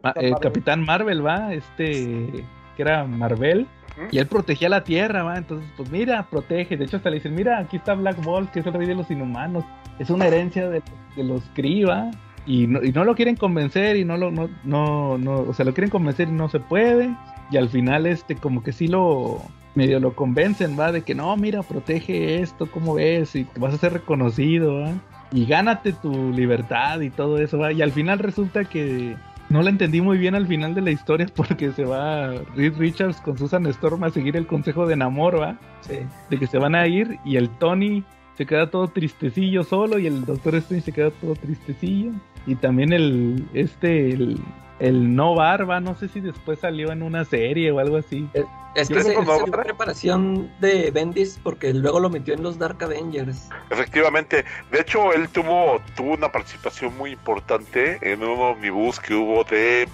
Ma- 0.01 0.13
eh, 0.15 0.31
Capitán 0.41 0.81
Marvel, 0.85 1.25
va, 1.25 1.53
este, 1.53 2.29
que 2.77 2.81
era 2.81 3.03
Marvel. 3.03 3.67
Y 4.11 4.17
él 4.17 4.27
protegía 4.27 4.69
la 4.69 4.83
Tierra, 4.83 5.23
va. 5.23 5.37
Entonces, 5.37 5.69
pues 5.77 5.89
mira, 5.91 6.27
protege. 6.29 6.77
De 6.77 6.85
hecho, 6.85 6.97
hasta 6.97 7.09
le 7.09 7.17
dicen, 7.17 7.35
mira, 7.35 7.59
aquí 7.59 7.77
está 7.77 7.93
Black 7.93 8.23
Bolt, 8.23 8.51
que 8.51 8.59
es 8.59 8.65
el 8.65 8.73
rey 8.73 8.87
de 8.87 8.95
los 8.95 9.09
inhumanos. 9.11 9.63
Es 9.99 10.09
una 10.09 10.27
herencia 10.27 10.69
de, 10.69 10.81
de 11.15 11.23
los 11.23 11.43
Kree. 11.53 11.85
Y 12.45 12.67
no, 12.67 12.83
y 12.83 12.91
no 12.91 13.03
lo 13.05 13.15
quieren 13.15 13.35
convencer 13.35 13.97
y 13.97 14.05
no 14.05 14.17
lo, 14.17 14.31
no, 14.31 14.49
no, 14.63 15.17
no, 15.17 15.41
o 15.41 15.53
sea, 15.53 15.65
lo 15.65 15.73
quieren 15.73 15.91
convencer 15.91 16.27
y 16.27 16.31
no 16.31 16.49
se 16.49 16.59
puede. 16.59 17.15
Y 17.51 17.57
al 17.57 17.69
final, 17.69 18.07
este, 18.07 18.35
como 18.35 18.63
que 18.63 18.71
sí 18.71 18.87
lo, 18.87 19.41
medio 19.75 19.99
lo 19.99 20.15
convencen, 20.15 20.79
va, 20.79 20.91
de 20.91 21.03
que 21.03 21.15
no, 21.15 21.35
mira, 21.37 21.61
protege 21.63 22.41
esto, 22.41 22.69
¿cómo 22.71 22.95
ves? 22.95 23.35
Y 23.35 23.47
vas 23.57 23.73
a 23.73 23.77
ser 23.77 23.93
reconocido, 23.93 24.81
va. 24.81 24.93
Y 25.31 25.45
gánate 25.45 25.93
tu 25.93 26.31
libertad 26.31 26.99
y 27.01 27.09
todo 27.09 27.37
eso, 27.37 27.57
va. 27.59 27.71
Y 27.71 27.81
al 27.81 27.91
final 27.91 28.19
resulta 28.19 28.65
que 28.65 29.15
no 29.51 29.61
la 29.61 29.69
entendí 29.69 30.01
muy 30.01 30.17
bien 30.17 30.33
al 30.33 30.47
final 30.47 30.73
de 30.73 30.81
la 30.81 30.91
historia 30.91 31.27
porque 31.35 31.71
se 31.71 31.85
va 31.85 32.33
Reed 32.55 32.77
Richards 32.77 33.21
con 33.21 33.37
Susan 33.37 33.65
Storm 33.67 34.03
a 34.03 34.09
seguir 34.09 34.37
el 34.37 34.47
consejo 34.47 34.87
de 34.87 34.95
Namor, 34.95 35.39
¿va? 35.39 35.59
Sí. 35.81 35.99
De 36.29 36.37
que 36.37 36.47
se 36.47 36.57
van 36.57 36.75
a 36.75 36.87
ir 36.87 37.19
y 37.25 37.35
el 37.35 37.49
Tony 37.49 38.03
se 38.37 38.45
queda 38.45 38.69
todo 38.69 38.87
tristecillo 38.87 39.63
solo 39.63 39.99
y 39.99 40.07
el 40.07 40.25
Doctor 40.25 40.55
Strange 40.55 40.85
se 40.85 40.91
queda 40.91 41.11
todo 41.11 41.35
tristecillo. 41.35 42.11
Y 42.47 42.55
también 42.55 42.91
el, 42.91 43.45
este, 43.53 44.11
el, 44.11 44.39
el 44.81 45.15
No 45.15 45.35
Barba, 45.35 45.79
no 45.79 45.95
sé 45.95 46.07
si 46.07 46.19
después 46.19 46.59
salió 46.59 46.91
en 46.91 47.03
una 47.03 47.23
serie 47.23 47.71
o 47.71 47.79
algo 47.79 47.97
así. 47.97 48.27
Es 48.73 48.89
Yo 48.89 48.95
que 48.95 49.03
se, 49.03 49.15
preparación 49.51 50.51
de 50.59 50.89
Bendis 50.89 51.39
porque 51.43 51.71
luego 51.71 51.99
lo 51.99 52.09
metió 52.09 52.33
en 52.33 52.41
los 52.41 52.57
Dark 52.57 52.83
Avengers. 52.83 53.49
Efectivamente, 53.69 54.43
de 54.71 54.81
hecho 54.81 55.13
él 55.13 55.29
tuvo 55.29 55.79
tuvo 55.95 56.13
una 56.13 56.31
participación 56.31 56.97
muy 56.97 57.11
importante 57.11 57.99
en 58.01 58.23
un 58.23 58.39
omnibus 58.39 58.99
que 58.99 59.13
hubo 59.13 59.43
de, 59.43 59.87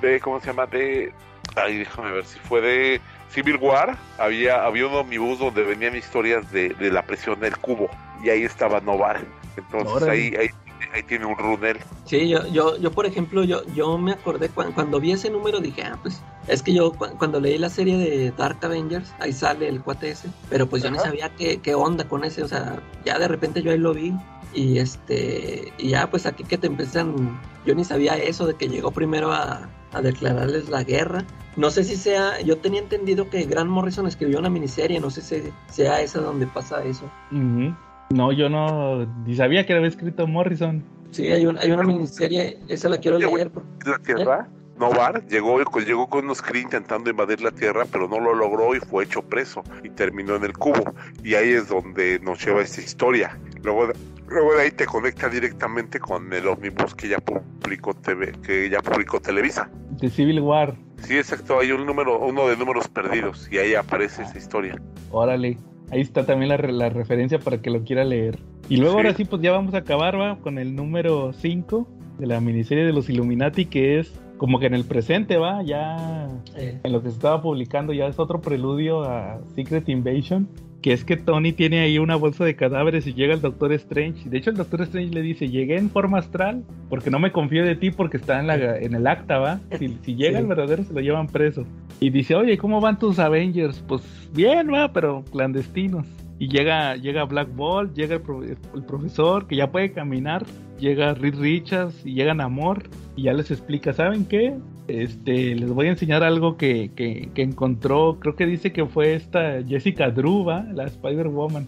de 0.00 0.20
¿cómo 0.20 0.38
se 0.40 0.46
llama? 0.46 0.66
De, 0.66 1.12
ay, 1.56 1.78
déjame 1.78 2.12
ver 2.12 2.24
si 2.24 2.38
fue 2.38 2.60
de 2.60 3.00
Civil 3.30 3.56
War. 3.56 3.96
Había 4.18 4.64
había 4.64 4.86
un 4.86 4.94
omnibus 4.94 5.40
donde 5.40 5.64
venían 5.64 5.96
historias 5.96 6.52
de, 6.52 6.68
de 6.68 6.92
la 6.92 7.02
presión 7.02 7.40
del 7.40 7.56
cubo 7.56 7.90
y 8.22 8.28
ahí 8.28 8.44
estaba 8.44 8.80
Novar. 8.80 9.20
Entonces 9.56 9.90
Órale. 9.90 10.12
ahí, 10.12 10.34
ahí 10.36 10.50
ahí 10.94 11.02
tiene 11.02 11.26
un 11.26 11.36
runel. 11.36 11.78
Sí, 12.04 12.28
yo, 12.28 12.46
yo, 12.48 12.76
yo 12.78 12.90
por 12.92 13.06
ejemplo, 13.06 13.44
yo, 13.44 13.62
yo 13.74 13.98
me 13.98 14.12
acordé 14.12 14.48
cuan- 14.48 14.72
cuando, 14.72 14.98
vi 15.00 15.12
ese 15.12 15.30
número 15.30 15.60
dije, 15.60 15.82
ah, 15.82 15.98
pues 16.02 16.20
es 16.46 16.62
que 16.62 16.72
yo 16.72 16.92
cu- 16.92 17.16
cuando 17.18 17.40
leí 17.40 17.58
la 17.58 17.68
serie 17.70 17.96
de 17.96 18.30
Dark 18.32 18.58
Avengers, 18.62 19.12
ahí 19.20 19.32
sale 19.32 19.68
el 19.68 19.82
cuate 19.82 20.10
ese, 20.10 20.28
pero 20.48 20.66
pues 20.68 20.82
yo 20.82 20.90
ni 20.90 20.96
Ajá. 20.98 21.06
sabía 21.06 21.28
qué, 21.36 21.58
qué 21.60 21.74
onda 21.74 22.08
con 22.08 22.24
ese, 22.24 22.42
o 22.42 22.48
sea, 22.48 22.80
ya 23.04 23.18
de 23.18 23.28
repente 23.28 23.62
yo 23.62 23.70
ahí 23.72 23.78
lo 23.78 23.92
vi 23.94 24.14
y 24.54 24.78
este, 24.78 25.72
y 25.78 25.88
ya 25.90 26.08
pues 26.10 26.24
aquí 26.26 26.44
que 26.44 26.56
te 26.58 26.66
empiezan, 26.66 27.38
yo 27.66 27.74
ni 27.74 27.84
sabía 27.84 28.16
eso 28.16 28.46
de 28.46 28.54
que 28.54 28.68
llegó 28.68 28.90
primero 28.90 29.32
a, 29.32 29.68
a 29.92 30.00
declararles 30.00 30.68
la 30.68 30.84
guerra. 30.84 31.24
No 31.56 31.70
sé 31.70 31.82
si 31.82 31.96
sea, 31.96 32.40
yo 32.40 32.56
tenía 32.58 32.80
entendido 32.80 33.28
que 33.28 33.42
Grant 33.44 33.68
Morrison 33.68 34.06
escribió 34.06 34.38
una 34.38 34.48
miniserie, 34.48 35.00
no 35.00 35.10
sé 35.10 35.22
si 35.22 35.42
sea 35.72 36.00
esa 36.00 36.20
donde 36.20 36.46
pasa 36.46 36.84
eso. 36.84 37.10
Ujú. 37.32 37.74
No, 38.10 38.32
yo 38.32 38.48
no, 38.48 39.04
ni 39.26 39.34
sabía 39.34 39.66
que 39.66 39.74
había 39.74 39.88
escrito 39.88 40.26
Morrison. 40.26 40.82
Sí, 41.10 41.26
hay, 41.28 41.46
un- 41.46 41.58
hay 41.58 41.70
una 41.70 41.82
miniserie, 41.82 42.58
esa 42.68 42.88
la 42.88 42.98
quiero 42.98 43.18
leer. 43.18 43.50
La 43.84 43.98
Tierra, 43.98 44.48
Novar 44.78 45.26
llegó, 45.26 45.58
llegó 45.80 46.08
con 46.08 46.24
unos 46.24 46.40
Kree 46.40 46.62
intentando 46.62 47.10
invadir 47.10 47.40
la 47.42 47.50
Tierra, 47.50 47.84
pero 47.90 48.08
no 48.08 48.20
lo 48.20 48.34
logró 48.34 48.74
y 48.74 48.80
fue 48.80 49.04
hecho 49.04 49.22
preso 49.22 49.62
y 49.82 49.90
terminó 49.90 50.36
en 50.36 50.44
el 50.44 50.52
cubo. 50.56 50.92
Y 51.22 51.34
ahí 51.34 51.50
es 51.50 51.68
donde 51.68 52.18
nos 52.20 52.44
lleva 52.44 52.62
esta 52.62 52.80
historia. 52.80 53.38
Luego 53.62 53.88
de, 53.88 53.94
luego 54.28 54.54
de 54.54 54.62
ahí 54.62 54.70
te 54.70 54.86
conecta 54.86 55.28
directamente 55.28 55.98
con 55.98 56.32
el 56.32 56.46
Omnibus 56.46 56.94
que 56.94 57.08
ya 57.08 57.18
publicó 57.18 57.92
TV, 57.94 58.32
que 58.42 58.70
ya 58.70 58.80
publicó 58.80 59.20
Televisa. 59.20 59.70
De 60.00 60.08
Civil 60.08 60.40
War. 60.40 60.74
Sí, 61.02 61.16
exacto, 61.16 61.58
hay 61.60 61.72
un 61.72 61.84
número, 61.86 62.18
uno 62.20 62.48
de 62.48 62.56
números 62.56 62.88
perdidos 62.88 63.48
y 63.50 63.58
ahí 63.58 63.74
aparece 63.74 64.22
esa 64.22 64.38
historia. 64.38 64.80
Órale. 65.10 65.58
Ahí 65.90 66.00
está 66.00 66.26
también 66.26 66.50
la, 66.50 66.56
re- 66.56 66.72
la 66.72 66.88
referencia 66.90 67.38
para 67.38 67.62
que 67.62 67.70
lo 67.70 67.82
quiera 67.84 68.04
leer. 68.04 68.38
Y 68.68 68.76
luego 68.76 68.92
Sí. 68.92 68.96
ahora 68.98 69.14
sí, 69.14 69.24
pues 69.24 69.40
ya 69.42 69.52
vamos 69.52 69.74
a 69.74 69.78
acabar, 69.78 70.20
va, 70.20 70.36
con 70.38 70.58
el 70.58 70.74
número 70.76 71.32
5 71.32 71.88
de 72.18 72.26
la 72.26 72.40
miniserie 72.40 72.84
de 72.84 72.92
los 72.92 73.08
Illuminati, 73.08 73.64
que 73.66 73.98
es 74.00 74.12
como 74.38 74.58
que 74.58 74.66
en 74.66 74.74
el 74.74 74.84
presente, 74.84 75.36
va, 75.36 75.62
ya 75.62 76.28
Eh, 76.56 76.78
en 76.82 76.92
lo 76.92 77.02
que 77.02 77.08
se 77.10 77.14
estaba 77.16 77.42
publicando, 77.42 77.92
ya 77.92 78.06
es 78.06 78.18
otro 78.18 78.40
preludio 78.40 79.02
a 79.02 79.40
Secret 79.54 79.88
Invasion. 79.88 80.48
Que 80.80 80.92
es 80.92 81.04
que 81.04 81.16
Tony 81.16 81.52
tiene 81.52 81.80
ahí 81.80 81.98
una 81.98 82.14
bolsa 82.14 82.44
de 82.44 82.54
cadáveres 82.54 83.04
y 83.08 83.12
llega 83.12 83.34
el 83.34 83.40
Doctor 83.40 83.72
Strange. 83.72 84.22
Y 84.24 84.28
de 84.28 84.38
hecho, 84.38 84.50
el 84.50 84.56
Doctor 84.56 84.82
Strange 84.82 85.12
le 85.12 85.22
dice: 85.22 85.48
Llegué 85.48 85.76
en 85.76 85.90
forma 85.90 86.18
astral 86.18 86.62
porque 86.88 87.10
no 87.10 87.18
me 87.18 87.32
confío 87.32 87.64
de 87.64 87.74
ti 87.74 87.90
porque 87.90 88.16
está 88.16 88.38
en, 88.38 88.46
la, 88.46 88.78
en 88.78 88.94
el 88.94 89.04
acta, 89.08 89.38
va. 89.38 89.58
Si, 89.76 89.88
si 90.02 90.14
llega 90.14 90.38
Sí. 90.38 90.42
el 90.44 90.46
verdadero, 90.46 90.84
se 90.84 90.94
lo 90.94 91.00
llevan 91.00 91.26
preso. 91.26 91.64
Y 91.98 92.10
dice, 92.10 92.36
oye, 92.36 92.56
¿cómo 92.58 92.80
van 92.80 92.96
tus 92.96 93.18
Avengers? 93.18 93.82
Pues 93.88 94.02
bien, 94.32 94.72
va, 94.72 94.92
pero 94.92 95.24
clandestinos. 95.32 96.06
Y 96.38 96.48
llega, 96.48 96.94
llega 96.96 97.24
Black 97.24 97.54
Bolt, 97.54 97.94
llega 97.94 98.14
el, 98.16 98.22
pro- 98.22 98.44
el 98.44 98.84
profesor 98.86 99.46
que 99.48 99.56
ya 99.56 99.72
puede 99.72 99.92
caminar, 99.92 100.46
llega 100.78 101.14
Reed 101.14 101.34
Richards 101.36 102.06
y 102.06 102.14
llega 102.14 102.32
Namor 102.32 102.84
y 103.16 103.24
ya 103.24 103.32
les 103.32 103.50
explica, 103.50 103.92
¿saben 103.92 104.24
qué? 104.24 104.56
Este, 104.86 105.54
les 105.56 105.70
voy 105.70 105.86
a 105.86 105.90
enseñar 105.90 106.22
algo 106.22 106.56
que, 106.56 106.92
que, 106.94 107.30
que 107.34 107.42
encontró, 107.42 108.18
creo 108.20 108.36
que 108.36 108.46
dice 108.46 108.72
que 108.72 108.86
fue 108.86 109.14
esta 109.14 109.62
Jessica 109.66 110.10
Drew, 110.10 110.44
¿va? 110.44 110.62
La 110.72 110.84
Spider-Woman. 110.84 111.66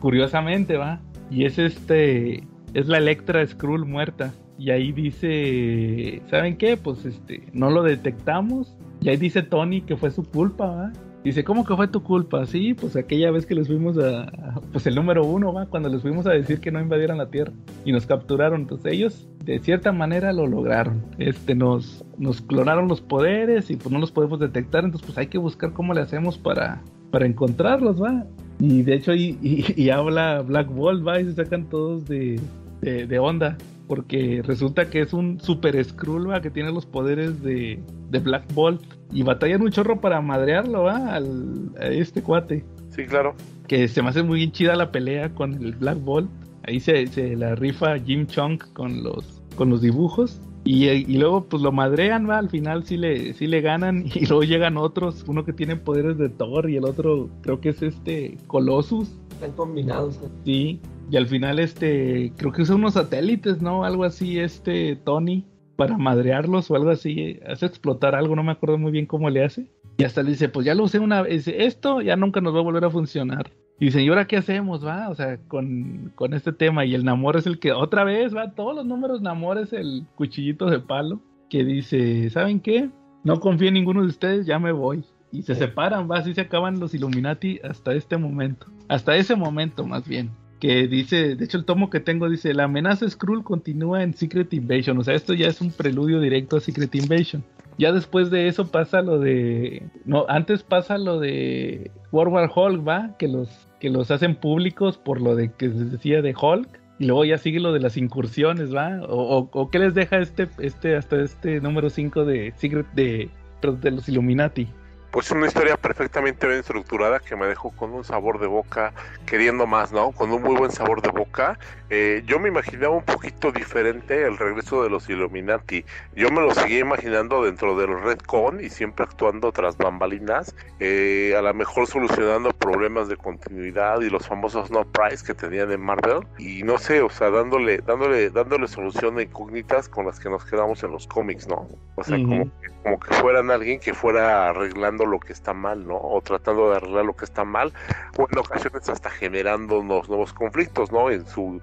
Curiosamente, 0.00 0.76
¿va? 0.76 1.00
Y 1.30 1.46
es 1.46 1.58
este, 1.58 2.44
es 2.74 2.86
la 2.88 2.98
Electra 2.98 3.44
Skrull 3.46 3.86
muerta. 3.86 4.32
Y 4.58 4.70
ahí 4.70 4.92
dice, 4.92 6.20
¿saben 6.28 6.58
qué? 6.58 6.76
Pues 6.76 7.06
este, 7.06 7.44
no 7.54 7.70
lo 7.70 7.82
detectamos. 7.82 8.76
Y 9.00 9.08
ahí 9.08 9.16
dice 9.16 9.42
Tony 9.42 9.80
que 9.80 9.96
fue 9.96 10.10
su 10.10 10.22
culpa, 10.24 10.66
¿va? 10.66 10.92
Dice, 11.22 11.44
¿cómo 11.44 11.66
que 11.66 11.76
fue 11.76 11.86
tu 11.88 12.02
culpa? 12.02 12.46
Sí, 12.46 12.72
pues 12.72 12.96
aquella 12.96 13.30
vez 13.30 13.44
que 13.44 13.54
les 13.54 13.66
fuimos 13.66 13.98
a, 13.98 14.60
pues 14.72 14.86
el 14.86 14.94
número 14.94 15.24
uno, 15.24 15.52
¿va? 15.52 15.66
Cuando 15.66 15.90
les 15.90 16.00
fuimos 16.00 16.26
a 16.26 16.30
decir 16.30 16.60
que 16.60 16.70
no 16.70 16.80
invadieran 16.80 17.18
la 17.18 17.30
Tierra 17.30 17.52
y 17.84 17.92
nos 17.92 18.06
capturaron. 18.06 18.62
Entonces 18.62 18.92
ellos, 18.92 19.28
de 19.44 19.58
cierta 19.58 19.92
manera, 19.92 20.32
lo 20.32 20.46
lograron. 20.46 21.02
Este, 21.18 21.54
nos, 21.54 22.04
nos 22.16 22.40
clonaron 22.40 22.88
los 22.88 23.02
poderes 23.02 23.70
y 23.70 23.76
pues 23.76 23.92
no 23.92 23.98
los 23.98 24.12
podemos 24.12 24.40
detectar. 24.40 24.84
Entonces, 24.84 25.06
pues 25.06 25.18
hay 25.18 25.26
que 25.26 25.36
buscar 25.36 25.74
cómo 25.74 25.92
le 25.92 26.00
hacemos 26.00 26.38
para, 26.38 26.82
para 27.10 27.26
encontrarlos, 27.26 28.02
¿va? 28.02 28.24
Y 28.58 28.82
de 28.82 28.94
hecho, 28.94 29.14
y, 29.14 29.38
y, 29.42 29.90
habla 29.90 30.42
Black 30.42 30.68
Bolt, 30.68 31.06
va, 31.06 31.20
y 31.20 31.24
se 31.24 31.34
sacan 31.34 31.68
todos 31.68 32.06
de, 32.06 32.40
de, 32.82 33.18
onda. 33.18 33.56
Porque 33.90 34.40
resulta 34.44 34.88
que 34.88 35.00
es 35.00 35.12
un 35.12 35.40
super 35.40 35.84
Skrull, 35.84 36.30
va, 36.30 36.40
que 36.40 36.48
tiene 36.48 36.70
los 36.70 36.86
poderes 36.86 37.42
de, 37.42 37.82
de 38.08 38.18
Black 38.20 38.44
Bolt. 38.54 38.80
Y 39.12 39.24
batallan 39.24 39.62
un 39.62 39.72
chorro 39.72 40.00
para 40.00 40.20
madrearlo, 40.20 40.84
va, 40.84 41.12
al, 41.12 41.72
a 41.76 41.86
este 41.86 42.22
cuate. 42.22 42.64
Sí, 42.90 43.04
claro. 43.06 43.34
Que 43.66 43.88
se 43.88 44.00
me 44.00 44.10
hace 44.10 44.22
muy 44.22 44.48
chida 44.52 44.76
la 44.76 44.92
pelea 44.92 45.34
con 45.34 45.54
el 45.54 45.72
Black 45.74 45.98
Bolt. 46.04 46.30
Ahí 46.68 46.78
se, 46.78 47.04
se 47.08 47.34
la 47.34 47.56
rifa 47.56 47.98
Jim 47.98 48.28
Chunk 48.28 48.72
con 48.74 49.02
los, 49.02 49.42
con 49.56 49.70
los 49.70 49.82
dibujos. 49.82 50.40
Y, 50.62 51.18
luego 51.18 51.46
pues 51.46 51.60
lo 51.60 51.72
madrean, 51.72 52.30
va, 52.30 52.38
al 52.38 52.48
final 52.48 52.84
sí 52.84 52.96
le, 52.96 53.34
sí 53.34 53.48
le 53.48 53.60
ganan 53.60 54.04
y 54.14 54.24
luego 54.26 54.44
llegan 54.44 54.76
otros, 54.76 55.24
uno 55.26 55.44
que 55.44 55.52
tiene 55.52 55.74
poderes 55.74 56.16
de 56.16 56.28
Thor 56.28 56.70
y 56.70 56.76
el 56.76 56.84
otro 56.84 57.28
creo 57.40 57.60
que 57.60 57.70
es 57.70 57.82
este 57.82 58.38
Colossus. 58.46 59.10
Están 59.32 59.50
combinados. 59.52 60.20
Sí, 60.44 60.78
y 61.10 61.16
al 61.16 61.26
final 61.26 61.58
este, 61.58 62.32
creo 62.36 62.52
que 62.52 62.62
usa 62.62 62.76
unos 62.76 62.94
satélites, 62.94 63.60
¿no? 63.60 63.84
Algo 63.84 64.04
así, 64.04 64.38
este 64.38 64.96
Tony, 64.96 65.44
para 65.76 65.98
madrearlos 65.98 66.70
o 66.70 66.76
algo 66.76 66.90
así, 66.90 67.40
hace 67.46 67.66
explotar 67.66 68.14
algo, 68.14 68.36
no 68.36 68.42
me 68.42 68.52
acuerdo 68.52 68.78
muy 68.78 68.92
bien 68.92 69.06
cómo 69.06 69.28
le 69.28 69.44
hace. 69.44 69.70
Y 69.98 70.04
hasta 70.04 70.22
le 70.22 70.30
dice, 70.30 70.48
pues 70.48 70.64
ya 70.64 70.74
lo 70.74 70.84
usé 70.84 70.98
una 70.98 71.22
vez, 71.22 71.48
esto 71.48 72.00
ya 72.00 72.16
nunca 72.16 72.40
nos 72.40 72.54
va 72.54 72.60
a 72.60 72.62
volver 72.62 72.84
a 72.84 72.90
funcionar. 72.90 73.50
Y 73.80 73.86
dice, 73.86 74.02
¿y 74.02 74.08
ahora 74.08 74.26
qué 74.26 74.36
hacemos, 74.36 74.86
va? 74.86 75.08
O 75.08 75.14
sea, 75.14 75.38
con, 75.48 76.12
con, 76.14 76.34
este 76.34 76.52
tema. 76.52 76.84
Y 76.84 76.94
el 76.94 77.04
Namor 77.04 77.38
es 77.38 77.46
el 77.46 77.58
que, 77.58 77.72
otra 77.72 78.04
vez, 78.04 78.36
va, 78.36 78.50
todos 78.50 78.76
los 78.76 78.84
números 78.84 79.22
Namor 79.22 79.56
es 79.56 79.72
el 79.72 80.04
cuchillito 80.16 80.66
de 80.66 80.80
palo. 80.80 81.22
Que 81.48 81.64
dice, 81.64 82.28
¿saben 82.28 82.60
qué? 82.60 82.90
No 83.24 83.40
confío 83.40 83.68
en 83.68 83.74
ninguno 83.74 84.02
de 84.02 84.08
ustedes, 84.08 84.44
ya 84.44 84.58
me 84.58 84.70
voy. 84.70 85.02
Y 85.32 85.42
se 85.42 85.54
separan, 85.54 86.10
va, 86.10 86.18
así 86.18 86.34
se 86.34 86.42
acaban 86.42 86.78
los 86.78 86.92
Illuminati 86.92 87.58
hasta 87.64 87.94
este 87.94 88.18
momento. 88.18 88.66
Hasta 88.88 89.16
ese 89.16 89.34
momento, 89.34 89.86
más 89.86 90.06
bien. 90.06 90.30
Que 90.60 90.86
dice, 90.86 91.36
de 91.36 91.44
hecho 91.44 91.56
el 91.56 91.64
tomo 91.64 91.88
que 91.88 92.00
tengo 92.00 92.28
dice, 92.28 92.52
la 92.52 92.64
amenaza 92.64 93.08
Skrull 93.08 93.42
continúa 93.42 94.02
en 94.02 94.12
Secret 94.12 94.52
Invasion. 94.52 94.98
O 94.98 95.02
sea, 95.02 95.14
esto 95.14 95.32
ya 95.32 95.48
es 95.48 95.60
un 95.62 95.72
preludio 95.72 96.20
directo 96.20 96.58
a 96.58 96.60
Secret 96.60 96.94
Invasion. 96.94 97.42
Ya 97.78 97.92
después 97.92 98.30
de 98.30 98.46
eso 98.46 98.70
pasa 98.70 99.00
lo 99.00 99.18
de. 99.18 99.82
No, 100.04 100.26
antes 100.28 100.62
pasa 100.62 100.98
lo 100.98 101.18
de 101.18 101.90
World 102.12 102.34
War 102.34 102.50
Hulk, 102.54 102.86
¿va? 102.86 103.16
Que 103.18 103.26
los, 103.26 103.48
que 103.80 103.88
los 103.88 104.10
hacen 104.10 104.36
públicos 104.36 104.98
por 104.98 105.22
lo 105.22 105.34
de 105.34 105.50
que 105.50 105.70
se 105.70 105.86
decía 105.86 106.20
de 106.20 106.34
Hulk. 106.38 106.68
Y 106.98 107.06
luego 107.06 107.24
ya 107.24 107.38
sigue 107.38 107.58
lo 107.58 107.72
de 107.72 107.80
las 107.80 107.96
incursiones, 107.96 108.74
¿va? 108.74 109.00
O, 109.08 109.48
o, 109.50 109.70
qué 109.70 109.78
les 109.78 109.94
deja 109.94 110.18
este, 110.18 110.48
este, 110.58 110.94
hasta 110.94 111.22
este 111.22 111.62
número 111.62 111.88
5 111.88 112.26
de 112.26 112.52
Secret 112.56 112.86
de, 112.92 113.30
de 113.62 113.90
los 113.90 114.06
Illuminati 114.10 114.68
pues 115.10 115.30
una 115.30 115.46
historia 115.46 115.76
perfectamente 115.76 116.46
bien 116.46 116.60
estructurada 116.60 117.18
que 117.18 117.34
me 117.36 117.46
dejó 117.46 117.70
con 117.70 117.92
un 117.92 118.04
sabor 118.04 118.38
de 118.38 118.46
boca 118.46 118.92
queriendo 119.26 119.66
más, 119.66 119.92
¿no? 119.92 120.12
Con 120.12 120.30
un 120.32 120.42
muy 120.42 120.54
buen 120.54 120.70
sabor 120.70 121.02
de 121.02 121.10
boca. 121.10 121.58
Eh, 121.88 122.22
yo 122.24 122.38
me 122.38 122.48
imaginaba 122.48 122.94
un 122.94 123.02
poquito 123.02 123.50
diferente 123.50 124.22
el 124.24 124.38
regreso 124.38 124.84
de 124.84 124.90
los 124.90 125.08
Illuminati. 125.08 125.84
Yo 126.14 126.30
me 126.30 126.40
lo 126.40 126.54
seguía 126.54 126.78
imaginando 126.78 127.42
dentro 127.42 127.76
del 127.76 128.00
Red 128.00 128.18
Con 128.18 128.64
y 128.64 128.70
siempre 128.70 129.04
actuando 129.04 129.50
tras 129.50 129.76
bambalinas, 129.76 130.54
eh, 130.78 131.34
a 131.36 131.42
lo 131.42 131.52
mejor 131.54 131.88
solucionando 131.88 132.50
problemas 132.50 133.08
de 133.08 133.16
continuidad 133.16 134.00
y 134.02 134.10
los 134.10 134.28
famosos 134.28 134.70
no 134.70 134.84
price 134.84 135.24
que 135.26 135.34
tenían 135.34 135.72
en 135.72 135.80
Marvel 135.80 136.20
y 136.38 136.62
no 136.62 136.78
sé, 136.78 137.02
o 137.02 137.10
sea, 137.10 137.30
dándole, 137.30 137.78
dándole, 137.78 138.30
dándole 138.30 138.68
solución 138.68 139.18
a 139.18 139.22
incógnitas 139.22 139.88
con 139.88 140.06
las 140.06 140.20
que 140.20 140.30
nos 140.30 140.44
quedamos 140.44 140.82
en 140.84 140.92
los 140.92 141.08
cómics, 141.08 141.48
¿no? 141.48 141.66
O 141.96 142.04
sea, 142.04 142.16
como, 142.16 142.50
como 142.84 143.00
que 143.00 143.14
fueran 143.14 143.50
alguien 143.50 143.80
que 143.80 143.92
fuera 143.92 144.48
arreglando 144.48 144.99
lo 145.06 145.20
que 145.20 145.32
está 145.32 145.54
mal, 145.54 145.86
¿no? 145.86 145.96
O 145.96 146.20
tratando 146.20 146.70
de 146.70 146.76
arreglar 146.76 147.04
lo 147.04 147.14
que 147.14 147.24
está 147.24 147.44
mal, 147.44 147.72
o 148.18 148.26
en 148.30 148.38
ocasiones 148.38 148.88
hasta 148.88 149.10
generando 149.10 149.80
unos 149.80 150.08
nuevos 150.08 150.32
conflictos, 150.32 150.92
¿no? 150.92 151.10
En, 151.10 151.26
su, 151.26 151.60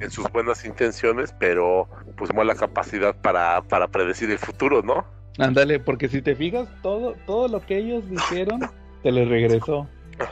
en 0.00 0.10
sus 0.10 0.30
buenas 0.30 0.64
intenciones, 0.64 1.34
pero 1.38 1.88
pues 2.16 2.34
mala 2.34 2.54
capacidad 2.54 3.14
para, 3.14 3.62
para 3.62 3.88
predecir 3.88 4.30
el 4.30 4.38
futuro, 4.38 4.82
¿no? 4.82 5.04
Ándale, 5.38 5.80
porque 5.80 6.08
si 6.08 6.22
te 6.22 6.34
fijas, 6.34 6.68
todo, 6.82 7.14
todo 7.26 7.48
lo 7.48 7.60
que 7.60 7.78
ellos 7.78 8.08
dijeron, 8.08 8.60
te 9.02 9.12
les 9.12 9.28
regresó. 9.28 9.86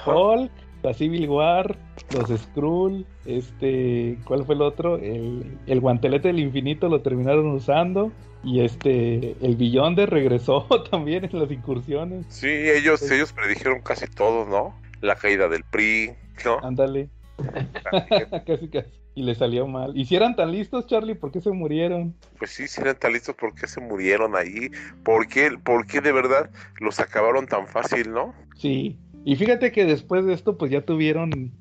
Hulk, 0.07 0.51
la 0.85 0.93
Civil 0.93 1.29
War, 1.31 1.77
los 2.13 2.29
Skrull, 2.29 3.07
este, 3.25 4.19
¿cuál 4.27 4.45
fue 4.45 4.55
el 4.55 4.63
otro? 4.63 4.97
El, 4.99 5.59
el 5.67 5.81
guantelete 5.81 6.29
del 6.29 6.41
infinito 6.41 6.89
lo 6.89 7.01
terminaron 7.01 7.47
usando. 7.47 8.13
Y 8.45 8.61
este, 8.61 9.35
el 9.41 9.57
de 9.57 10.07
regresó 10.07 10.67
también 10.91 11.25
en 11.25 11.39
las 11.39 11.51
incursiones. 11.51 12.27
Sí, 12.29 12.49
ellos, 12.49 13.11
ellos 13.11 13.33
predijeron 13.33 13.81
casi 13.81 14.07
todo, 14.07 14.45
¿no? 14.45 14.79
La 15.01 15.17
caída 15.17 15.49
del 15.49 15.65
PRI, 15.65 16.11
¿no? 16.45 16.59
Ándale. 16.63 17.09
casi, 18.47 18.69
casi. 18.69 18.91
Y 19.15 19.23
le 19.23 19.35
salió 19.35 19.67
mal. 19.67 19.97
¿Y 19.97 20.05
si 20.05 20.17
eran 20.17 20.37
tan 20.37 20.53
listos, 20.53 20.87
Charlie? 20.87 21.15
¿Por 21.15 21.33
qué 21.33 21.41
se 21.41 21.51
murieron? 21.51 22.15
Pues 22.39 22.51
sí, 22.51 22.69
si 22.69 22.81
eran 22.83 22.97
tan 22.97 23.13
listos, 23.13 23.35
¿por 23.37 23.55
qué 23.55 23.67
se 23.67 23.81
murieron 23.81 24.37
ahí? 24.37 24.71
¿Por 25.03 25.29
qué, 25.29 25.51
por 25.63 25.87
qué 25.87 26.03
de 26.03 26.13
verdad 26.13 26.51
los 26.81 27.01
acabaron 27.01 27.47
tan 27.47 27.67
fácil, 27.69 28.11
no? 28.11 28.35
Sí. 28.57 28.99
Y 29.25 29.37
fíjate 29.37 29.73
que 29.73 29.85
después 29.85 30.25
de 30.27 30.35
esto, 30.35 30.59
pues 30.59 30.71
ya 30.71 30.83
tuvieron 30.83 31.53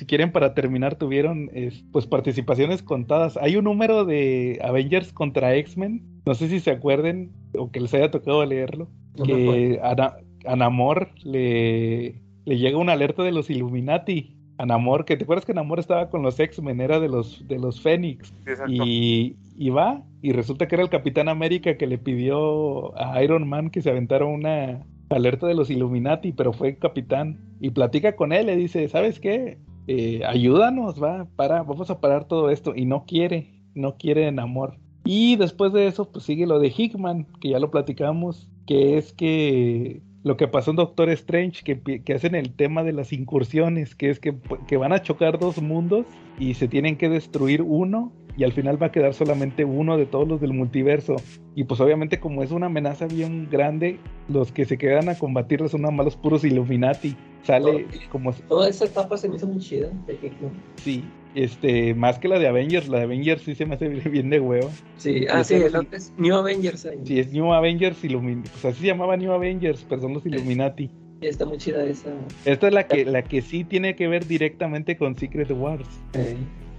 si 0.00 0.06
quieren 0.06 0.32
para 0.32 0.54
terminar 0.54 0.94
tuvieron 0.94 1.50
pues 1.92 2.06
participaciones 2.06 2.82
contadas. 2.82 3.36
Hay 3.36 3.56
un 3.56 3.64
número 3.64 4.06
de 4.06 4.58
Avengers 4.64 5.12
contra 5.12 5.54
X-Men, 5.56 6.22
no 6.24 6.34
sé 6.34 6.48
si 6.48 6.58
se 6.58 6.70
acuerden 6.70 7.32
o 7.54 7.70
que 7.70 7.80
les 7.80 7.92
haya 7.92 8.10
tocado 8.10 8.42
leerlo, 8.46 8.88
que 9.22 9.78
a, 9.82 10.56
Namor 10.56 11.10
le, 11.22 12.14
le 12.46 12.58
llega 12.58 12.78
una 12.78 12.94
alerta 12.94 13.22
de 13.22 13.32
los 13.32 13.50
Illuminati. 13.50 14.36
A 14.56 14.64
Namor, 14.64 15.04
que 15.04 15.18
te 15.18 15.24
acuerdas 15.24 15.44
que 15.44 15.52
Namor 15.52 15.80
estaba 15.80 16.08
con 16.08 16.22
los 16.22 16.40
X-Men, 16.40 16.80
era 16.80 16.98
de 16.98 17.08
los, 17.08 17.46
de 17.46 17.58
los 17.58 17.82
Fénix. 17.82 18.32
y, 18.68 19.36
y 19.54 19.68
va, 19.68 20.02
y 20.22 20.32
resulta 20.32 20.66
que 20.66 20.76
era 20.76 20.84
el 20.84 20.90
Capitán 20.90 21.28
América 21.28 21.76
que 21.76 21.86
le 21.86 21.98
pidió 21.98 22.98
a 22.98 23.22
Iron 23.22 23.46
Man 23.46 23.68
que 23.68 23.82
se 23.82 23.90
aventara 23.90 24.24
una 24.24 24.82
alerta 25.10 25.46
de 25.46 25.54
los 25.54 25.70
Illuminati, 25.70 26.32
pero 26.32 26.52
fue 26.52 26.76
capitán. 26.76 27.38
Y 27.60 27.70
platica 27.70 28.16
con 28.16 28.32
él, 28.32 28.46
le 28.46 28.56
dice, 28.56 28.88
¿sabes 28.88 29.20
qué? 29.20 29.58
Eh, 29.86 30.22
ayúdanos, 30.26 31.02
va, 31.02 31.26
para, 31.36 31.62
vamos 31.62 31.90
a 31.90 32.00
parar 32.00 32.26
todo 32.26 32.50
esto. 32.50 32.74
Y 32.74 32.86
no 32.86 33.04
quiere, 33.06 33.50
no 33.74 33.96
quiere 33.96 34.26
en 34.28 34.38
amor. 34.38 34.78
Y 35.04 35.36
después 35.36 35.72
de 35.72 35.86
eso, 35.86 36.10
pues 36.10 36.24
sigue 36.24 36.46
lo 36.46 36.58
de 36.58 36.72
Hickman, 36.76 37.26
que 37.40 37.50
ya 37.50 37.58
lo 37.58 37.70
platicamos, 37.70 38.48
que 38.66 38.98
es 38.98 39.12
que 39.12 40.02
lo 40.22 40.36
que 40.36 40.48
pasó 40.48 40.70
en 40.70 40.76
Doctor 40.76 41.08
Strange, 41.10 41.62
que, 41.64 42.02
que 42.02 42.14
hacen 42.14 42.34
el 42.34 42.54
tema 42.54 42.82
de 42.82 42.92
las 42.92 43.12
incursiones, 43.12 43.94
que 43.94 44.10
es 44.10 44.20
que, 44.20 44.36
que 44.68 44.76
van 44.76 44.92
a 44.92 45.02
chocar 45.02 45.38
dos 45.38 45.60
mundos 45.62 46.06
y 46.38 46.54
se 46.54 46.68
tienen 46.68 46.96
que 46.96 47.08
destruir 47.08 47.62
uno 47.62 48.12
y 48.36 48.44
al 48.44 48.52
final 48.52 48.80
va 48.80 48.86
a 48.86 48.92
quedar 48.92 49.12
solamente 49.14 49.64
uno 49.64 49.96
de 49.96 50.06
todos 50.06 50.26
los 50.26 50.40
del 50.40 50.52
multiverso. 50.52 51.16
Y 51.54 51.64
pues 51.64 51.80
obviamente 51.80 52.20
como 52.20 52.42
es 52.42 52.50
una 52.50 52.66
amenaza 52.66 53.06
bien 53.06 53.48
grande, 53.50 53.98
los 54.28 54.52
que 54.52 54.64
se 54.64 54.78
quedan 54.78 55.08
a 55.08 55.18
combatirlo 55.18 55.68
son 55.68 55.82
nada 55.82 55.92
más 55.92 56.06
los 56.06 56.16
puros 56.16 56.44
Illuminati. 56.44 57.16
Sale 57.42 57.86
como... 58.10 58.32
Toda 58.32 58.68
esa 58.68 58.84
etapa 58.84 59.16
se 59.16 59.28
me 59.28 59.36
hizo 59.36 59.46
muy 59.46 59.58
chida. 59.58 59.90
Sí, 60.76 61.04
este, 61.34 61.94
más 61.94 62.18
que 62.18 62.28
la 62.28 62.38
de 62.38 62.48
Avengers, 62.48 62.88
la 62.88 62.98
de 62.98 63.04
Avengers 63.04 63.42
sí 63.42 63.54
se 63.54 63.66
me 63.66 63.74
hace 63.74 63.88
bien 64.10 64.30
de 64.30 64.40
huevo. 64.40 64.70
Sí, 64.96 65.26
ah, 65.30 65.44
sí, 65.44 65.54
es 65.54 66.12
New 66.16 66.34
Avengers. 66.34 66.88
Sí, 67.04 67.18
es 67.18 67.32
New 67.32 67.52
Avengers 67.52 68.02
Illuminati. 68.04 68.50
Pues 68.50 68.64
así 68.64 68.80
se 68.80 68.86
llamaba 68.86 69.16
New 69.16 69.32
Avengers, 69.32 69.82
perdón, 69.84 70.14
los 70.14 70.26
Illuminati. 70.26 70.90
Está 71.20 71.44
muy 71.44 71.58
chida 71.58 71.84
esa. 71.84 72.10
Esta 72.44 72.68
es 72.68 72.72
la 72.72 72.86
que, 72.86 73.04
la 73.04 73.22
que 73.22 73.42
sí 73.42 73.64
tiene 73.64 73.94
que 73.94 74.08
ver 74.08 74.26
directamente 74.26 74.96
con 74.96 75.18
Secret 75.18 75.50
Wars 75.50 75.86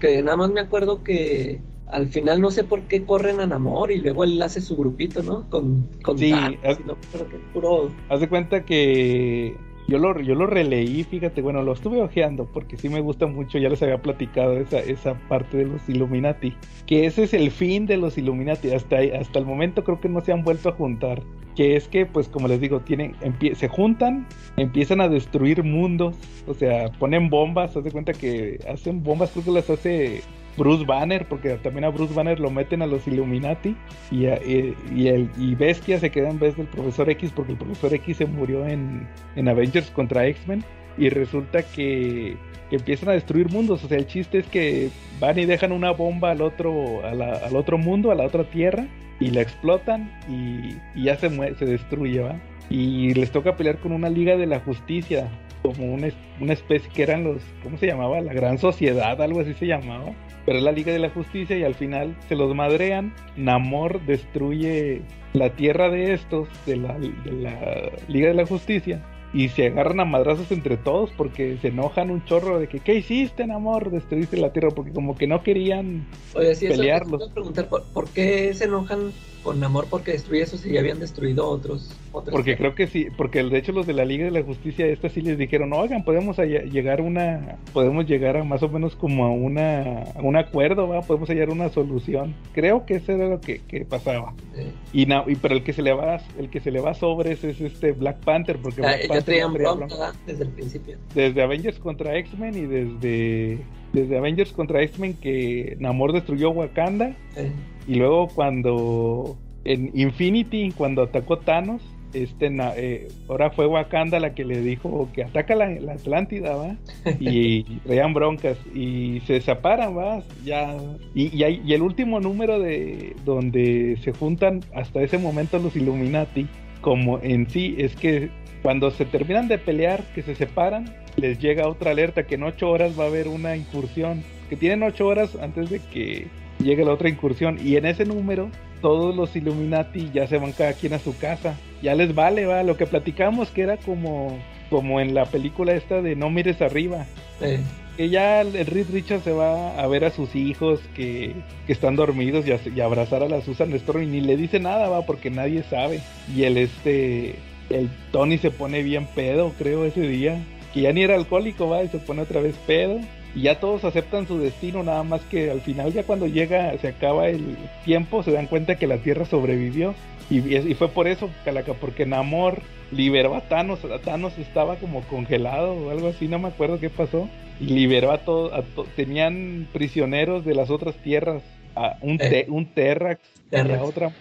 que 0.02 0.22
nada 0.22 0.36
más 0.36 0.52
me 0.52 0.60
acuerdo 0.60 1.04
que 1.04 1.62
al 1.88 2.08
final 2.08 2.42
no 2.42 2.52
sé 2.52 2.64
por 2.66 2.82
qué 2.82 3.06
corren 3.06 3.40
a 3.40 3.48
Namor 3.48 3.92
y 3.92 4.00
luego 4.02 4.24
él 4.24 4.42
hace 4.42 4.60
su 4.60 4.76
grupito, 4.76 5.24
¿no? 5.24 5.50
Con, 5.50 5.88
con 6.04 6.18
sí, 6.18 6.34
haz, 6.34 8.20
de 8.20 8.30
cuenta 8.30 8.66
que 8.66 9.56
yo 9.92 9.98
lo, 9.98 10.18
yo 10.22 10.36
lo 10.36 10.48
releí, 10.48 11.04
fíjate, 11.04 11.42
bueno, 11.42 11.62
lo 11.64 11.74
estuve 11.74 12.02
ojeando 12.02 12.46
porque 12.46 12.78
sí 12.78 12.88
me 12.88 13.02
gusta 13.02 13.28
mucho, 13.28 13.58
ya 13.58 13.68
les 13.68 13.84
había 13.84 14.02
platicado 14.02 14.56
esa, 14.56 14.80
esa 14.80 15.16
parte 15.28 15.58
de 15.58 15.66
los 15.66 15.90
Illuminati, 15.90 16.56
que 16.88 17.06
ese 17.06 17.24
es 17.24 17.34
el 17.34 17.52
fin 17.52 17.88
de 17.88 17.98
los 17.98 18.18
Illuminati, 18.18 18.72
hasta, 18.72 19.00
hasta 19.20 19.40
el 19.40 19.46
momento 19.46 19.84
creo 19.84 20.00
que 20.00 20.08
no 20.08 20.22
se 20.22 20.32
han 20.32 20.46
vuelto 20.46 20.70
a 20.70 20.72
juntar, 20.72 21.22
que 21.58 21.76
es 21.76 21.90
que, 21.90 22.06
pues 22.06 22.30
como 22.30 22.48
les 22.48 22.62
digo, 22.62 22.80
tienen, 22.80 23.16
se 23.54 23.68
juntan, 23.68 24.26
empiezan 24.56 25.02
a 25.02 25.10
destruir 25.10 25.62
mundos, 25.62 26.16
o 26.48 26.54
sea, 26.54 26.90
ponen 26.94 27.30
bombas, 27.30 27.76
haz 27.76 27.84
de 27.84 27.92
cuenta 27.92 28.14
que 28.14 28.60
hacen 28.70 29.04
bombas, 29.04 29.32
creo 29.32 29.44
que 29.44 29.52
las 29.52 29.70
hace 29.70 30.22
Bruce 30.58 30.86
Banner, 30.86 31.28
porque 31.28 31.52
también 31.58 31.86
a 31.86 31.90
Bruce 31.90 32.14
Banner 32.14 32.40
lo 32.40 32.50
meten 32.50 32.82
a 32.82 32.88
los 32.88 33.08
Illuminati 33.08 33.76
y, 34.12 34.26
y, 34.26 35.08
el, 35.08 35.30
y 35.38 35.56
Bestia 35.56 36.00
se 36.00 36.12
queda 36.12 36.30
en 36.30 36.40
vez 36.40 36.58
del 36.58 36.68
Profesor 36.68 37.10
X 37.10 37.32
porque 37.36 37.54
el 37.54 37.58
Profesor 37.58 37.94
X 37.94 38.18
se 38.18 38.26
murió 38.26 38.68
en, 38.68 39.08
en 39.36 39.48
Avengers 39.48 39.90
contra 39.92 40.26
X-Men 40.28 40.64
y 40.98 41.10
resulta 41.10 41.64
que, 41.64 42.38
empiezan 42.70 43.10
a 43.10 43.12
destruir 43.12 43.52
mundos, 43.52 43.84
o 43.84 43.88
sea, 43.90 43.98
el 43.98 44.08
chiste 44.08 44.38
es 44.40 44.48
que 44.48 44.90
van 45.20 45.38
y 45.38 45.46
dejan 45.46 45.74
una 45.74 45.92
bomba 45.92 46.32
al 46.32 46.42
otro, 46.42 47.06
al 47.06 47.56
otro 47.56 47.78
mundo, 47.78 48.12
a 48.12 48.16
la 48.16 48.24
otra 48.24 48.46
tierra 48.46 48.88
y 49.20 49.32
la 49.32 49.42
explotan 49.42 50.10
y, 50.30 50.78
ya 51.02 51.18
se, 51.18 51.30
se 51.56 51.66
destruye, 51.66 52.22
¿va? 52.22 52.40
Y 52.70 53.14
les 53.14 53.30
toca 53.32 53.58
pelear 53.58 53.80
con 53.80 53.92
una 53.92 54.10
Liga 54.10 54.38
de 54.38 54.46
la 54.46 54.62
Justicia, 54.62 55.30
como 55.62 55.94
una, 55.94 56.08
una 56.40 56.54
especie 56.54 56.90
que 56.94 57.04
eran 57.04 57.26
los, 57.26 57.42
¿cómo 57.62 57.78
se 57.78 57.88
llamaba? 57.88 58.22
La 58.22 58.34
Gran 58.34 58.58
Sociedad, 58.58 59.22
algo 59.22 59.42
así 59.42 59.54
se 59.54 59.68
llamaba. 59.68 60.14
Pero 60.46 60.58
es 60.58 60.64
la 60.64 60.72
Liga 60.72 60.92
de 60.92 61.00
la 61.00 61.10
Justicia 61.10 61.58
y 61.58 61.64
al 61.64 61.76
final 61.76 62.16
se 62.28 62.36
los 62.36 62.56
madrean. 62.56 63.14
Namor 63.36 64.06
destruye 64.06 65.02
la 65.34 65.52
tierra 65.52 65.90
de 65.90 66.14
estos, 66.14 66.48
de 66.66 66.78
la, 66.78 66.98
de 66.98 67.32
la 67.32 67.92
Liga 68.08 68.30
de 68.30 68.34
la 68.34 68.46
Justicia 68.46 69.04
y 69.34 69.50
se 69.50 69.68
agarran 69.68 70.00
a 70.02 70.06
madrazos 70.06 70.52
entre 70.52 70.78
todos 70.78 71.10
porque 71.16 71.58
se 71.62 71.70
enojan 71.70 72.12
un 72.12 72.26
chorro 72.26 72.60
de 72.60 72.68
que 72.68 72.80
¿qué 72.80 72.96
hiciste, 72.96 73.44
amor? 73.44 73.90
Destruiste 73.92 74.38
la 74.38 74.52
tierra 74.52 74.70
porque 74.72 74.92
como 74.92 75.16
que 75.16 75.28
no 75.28 75.42
querían 75.42 76.08
Oye, 76.36 76.54
sí, 76.56 76.68
pelearlos. 76.68 77.22
Eso, 77.22 77.34
preguntar 77.34 77.70
¿por, 77.70 77.84
¿por, 77.94 78.10
qué 78.10 78.54
se 78.54 78.66
enojan 78.66 79.12
con 79.44 79.64
amor 79.64 79.88
porque 79.90 80.12
destruye 80.12 80.44
eso 80.44 80.58
si 80.58 80.72
ya 80.72 80.80
habían 80.80 81.00
destruido 81.00 81.48
otros? 81.48 81.90
otros 82.12 82.32
porque 82.32 82.58
creo 82.58 82.76
que 82.76 82.88
sí, 82.88 83.08
porque 83.16 83.44
de 83.44 83.58
hecho 83.58 83.72
los 83.72 83.88
de 83.88 83.94
la 83.94 84.06
Liga 84.06 84.26
de 84.26 84.32
la 84.32 84.44
Justicia 84.44 84.86
esta 84.86 85.10
sí 85.10 85.22
les 85.22 85.38
dijeron, 85.38 85.74
oigan, 85.74 86.04
podemos 86.04 86.38
llegar 86.38 87.00
a 87.00 87.04
una, 87.04 87.58
podemos 87.74 88.06
llegar 88.06 88.38
a 88.38 88.44
más 88.44 88.64
o 88.64 88.70
menos 88.70 88.96
como 88.96 89.26
a 89.26 89.32
una, 89.32 90.04
a 90.04 90.22
un 90.22 90.36
acuerdo, 90.36 90.88
¿va? 90.88 91.02
podemos 91.02 91.30
hallar 91.30 91.50
una 91.50 91.70
solución. 91.70 92.36
Creo 92.54 92.86
que 92.86 92.96
eso 92.96 93.14
era 93.14 93.28
lo 93.28 93.42
que, 93.42 93.60
que 93.60 93.86
pasaba. 93.86 94.34
Sí. 94.56 94.72
Y, 94.94 95.06
no, 95.06 95.24
y 95.28 95.36
pero 95.36 95.56
el 95.56 95.64
que 95.64 95.74
se 95.74 95.82
le 95.82 95.94
va, 95.94 96.22
el 96.38 96.50
que 96.50 96.60
se 96.60 96.72
le 96.72 96.80
va 96.80 96.94
sobres 96.94 97.44
es 97.44 97.62
este 97.62 97.94
Black 97.94 98.20
Panther, 98.20 98.58
porque 98.58 98.82
ah, 98.82 98.96
Black 98.98 99.08
Panther 99.08 99.48
bronca, 99.50 100.14
desde 100.26 100.44
el 100.44 100.50
principio. 100.50 100.98
Desde 101.14 101.42
Avengers 101.42 101.80
contra 101.80 102.18
X-Men 102.18 102.56
y 102.56 102.66
desde 102.66 103.60
desde 103.94 104.18
Avengers 104.18 104.54
contra 104.54 104.82
X-Men 104.84 105.16
que 105.16 105.76
Namor 105.80 106.14
destruyó 106.14 106.52
Wakanda. 106.52 107.16
Sí. 107.36 107.52
Y 107.92 107.96
luego 107.96 108.30
cuando 108.30 109.38
en 109.66 109.92
Infinity, 109.94 110.72
cuando 110.72 111.02
atacó 111.02 111.40
Thanos, 111.40 111.82
este 112.14 112.50
eh, 112.78 113.10
ahora 113.28 113.50
fue 113.50 113.68
Wakanda 113.68 114.18
la 114.22 114.34
que 114.34 114.46
le 114.46 114.62
dijo 114.62 115.10
que 115.14 115.26
ataca 115.26 115.56
la, 115.56 115.70
la 115.72 115.94
Atlántida, 115.94 116.56
¿va? 116.56 116.78
Y 117.20 117.64
traían 117.80 118.14
broncas 118.14 118.58
y 118.74 119.22
se 119.28 119.42
separan, 119.42 119.98
¿va? 119.98 120.24
Ya. 120.46 120.78
Y, 121.14 121.36
y, 121.38 121.44
hay, 121.44 121.62
y 121.66 121.74
el 121.74 121.82
último 121.82 122.22
número 122.22 122.60
de 122.60 123.14
donde 123.26 123.98
se 124.02 124.14
juntan 124.14 124.62
hasta 124.74 125.02
ese 125.02 125.18
momento 125.18 125.60
los 125.60 125.76
Illuminati, 125.76 126.48
como 126.80 127.20
en 127.22 127.50
sí, 127.50 127.76
es 127.78 127.98
que 127.98 128.30
cuando 128.62 128.92
se 128.92 129.04
terminan 129.04 129.50
de 129.50 129.58
pelear, 129.58 130.02
que 130.16 130.22
se 130.22 130.36
separan, 130.36 130.96
les 131.18 131.40
llega 131.40 131.68
otra 131.68 131.92
alerta 131.92 132.24
que 132.24 132.36
en 132.36 132.44
ocho 132.44 132.70
horas 132.70 132.98
va 132.98 133.04
a 133.04 133.08
haber 133.08 133.28
una 133.28 133.58
incursión. 133.58 134.24
Que 134.50 134.56
tienen 134.56 134.82
ocho 134.82 135.08
horas 135.08 135.36
antes 135.42 135.70
de 135.70 135.80
que 135.80 136.28
llegue 136.64 136.86
la 136.86 136.94
otra 136.94 137.10
incursión. 137.10 137.58
Y 137.64 137.76
en 137.76 137.86
ese 137.86 138.06
número, 138.06 138.50
todos 138.82 139.16
los 139.16 139.36
Illuminati 139.36 140.10
ya 140.14 140.28
se 140.28 140.38
van 140.38 140.52
cada 140.52 140.74
quien 140.74 140.94
a 140.94 141.00
su 141.00 141.18
casa. 141.18 141.56
Ya 141.82 141.96
les 141.96 142.14
vale, 142.16 142.46
va. 142.46 142.64
Lo 142.64 142.78
que 142.78 142.86
platicamos 142.86 143.50
que 143.50 143.62
era 143.62 143.78
como, 143.78 144.38
como 144.70 145.00
en 145.00 145.14
la 145.14 145.26
película 145.26 145.74
esta 145.74 146.02
de 146.02 146.16
No 146.16 146.30
mires 146.30 146.62
arriba. 146.62 147.06
Sí. 147.40 147.58
Que 147.98 148.10
ya 148.10 148.42
el 148.42 148.66
Reed 148.66 148.88
Richards 148.92 149.24
se 149.24 149.32
va 149.32 149.80
a 149.80 149.88
ver 149.88 150.06
a 150.06 150.12
sus 150.12 150.36
hijos 150.36 150.80
que, 150.96 151.36
que 151.68 151.74
están 151.74 151.96
dormidos 151.96 152.48
y 152.48 152.52
a, 152.52 152.60
y 152.74 152.80
abrazar 152.80 153.22
a 153.22 153.28
la 153.28 153.42
Susan 153.42 153.74
Storm 153.74 154.04
y 154.04 154.08
ni 154.08 154.22
le 154.22 154.38
dice 154.38 154.60
nada, 154.60 154.90
va, 154.90 155.06
porque 155.06 155.30
nadie 155.30 155.64
sabe. 155.64 156.00
Y 156.34 156.44
el 156.44 156.58
este, 156.58 157.36
el 157.70 157.90
Tony 158.12 158.38
se 158.38 158.50
pone 158.50 158.82
bien 158.82 159.08
pedo, 159.14 159.52
creo, 159.58 159.86
ese 159.86 160.02
día. 160.02 160.42
Que 160.74 160.82
ya 160.82 160.94
ni 160.94 161.04
era 161.04 161.16
alcohólico, 161.16 161.68
va, 161.68 161.84
y 161.84 161.90
se 161.90 162.00
pone 162.00 162.22
otra 162.22 162.40
vez 162.42 162.56
pedo 162.66 163.02
y 163.36 163.44
ya 163.44 163.60
todos 163.60 163.84
aceptan 163.86 164.28
su 164.28 164.40
destino, 164.40 164.84
nada 164.84 165.04
más 165.04 165.22
que 165.22 165.52
al 165.52 165.62
final 165.62 165.94
ya 165.94 166.04
cuando 166.04 166.28
llega, 166.28 166.78
se 166.78 166.90
acaba 166.90 167.30
el 167.30 167.58
tiempo, 167.86 168.24
se 168.24 168.32
dan 168.32 168.48
cuenta 168.48 168.76
que 168.76 168.88
la 168.88 168.98
Tierra 168.98 169.26
sobrevivió. 169.26 169.94
Y, 170.30 170.56
y 170.56 170.74
fue 170.76 170.88
por 170.90 171.08
eso, 171.08 171.30
Calaca, 171.44 171.74
porque 171.74 172.06
Namor 172.06 172.62
liberó 172.92 173.36
a 173.36 173.42
Thanos, 173.42 173.84
a 173.86 174.00
Thanos 174.00 174.38
estaba 174.38 174.76
como 174.78 175.02
congelado 175.02 175.74
o 175.74 175.90
algo 175.92 176.08
así, 176.08 176.28
no 176.28 176.40
me 176.40 176.50
acuerdo 176.50 176.80
qué 176.80 176.90
pasó. 176.90 177.28
Y 177.60 177.66
liberó 177.66 178.12
a 178.12 178.20
todos, 178.20 178.52
to 178.74 178.86
tenían 178.96 179.68
prisioneros 179.72 180.44
de 180.46 180.56
las 180.56 180.70
otras 180.70 180.96
tierras, 180.98 181.44
a 181.76 181.98
un, 182.02 182.18
te 182.18 182.40
Eh. 182.42 182.46
un 182.50 182.66
Terrax, 182.74 183.22
y 183.52 183.56
a 183.56 183.84
otra 183.84 184.12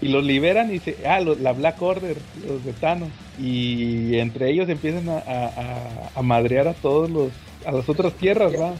y 0.00 0.08
los 0.08 0.24
liberan 0.24 0.72
y 0.74 0.78
se, 0.78 1.06
ah, 1.06 1.20
los, 1.20 1.40
la 1.40 1.52
Black 1.52 1.80
Order, 1.80 2.16
los 2.34 2.64
de 2.64 2.72
Thanos, 2.74 3.12
y 3.36 4.16
entre 4.18 4.50
ellos 4.50 4.68
empiezan 4.68 5.08
a, 5.08 5.18
a, 5.18 5.46
a, 5.46 6.10
a 6.14 6.22
madrear 6.22 6.68
a 6.68 6.74
todos 6.74 7.10
los 7.10 7.32
a 7.66 7.72
las 7.72 7.88
otras 7.88 8.14
tierras, 8.14 8.52
¿va? 8.54 8.74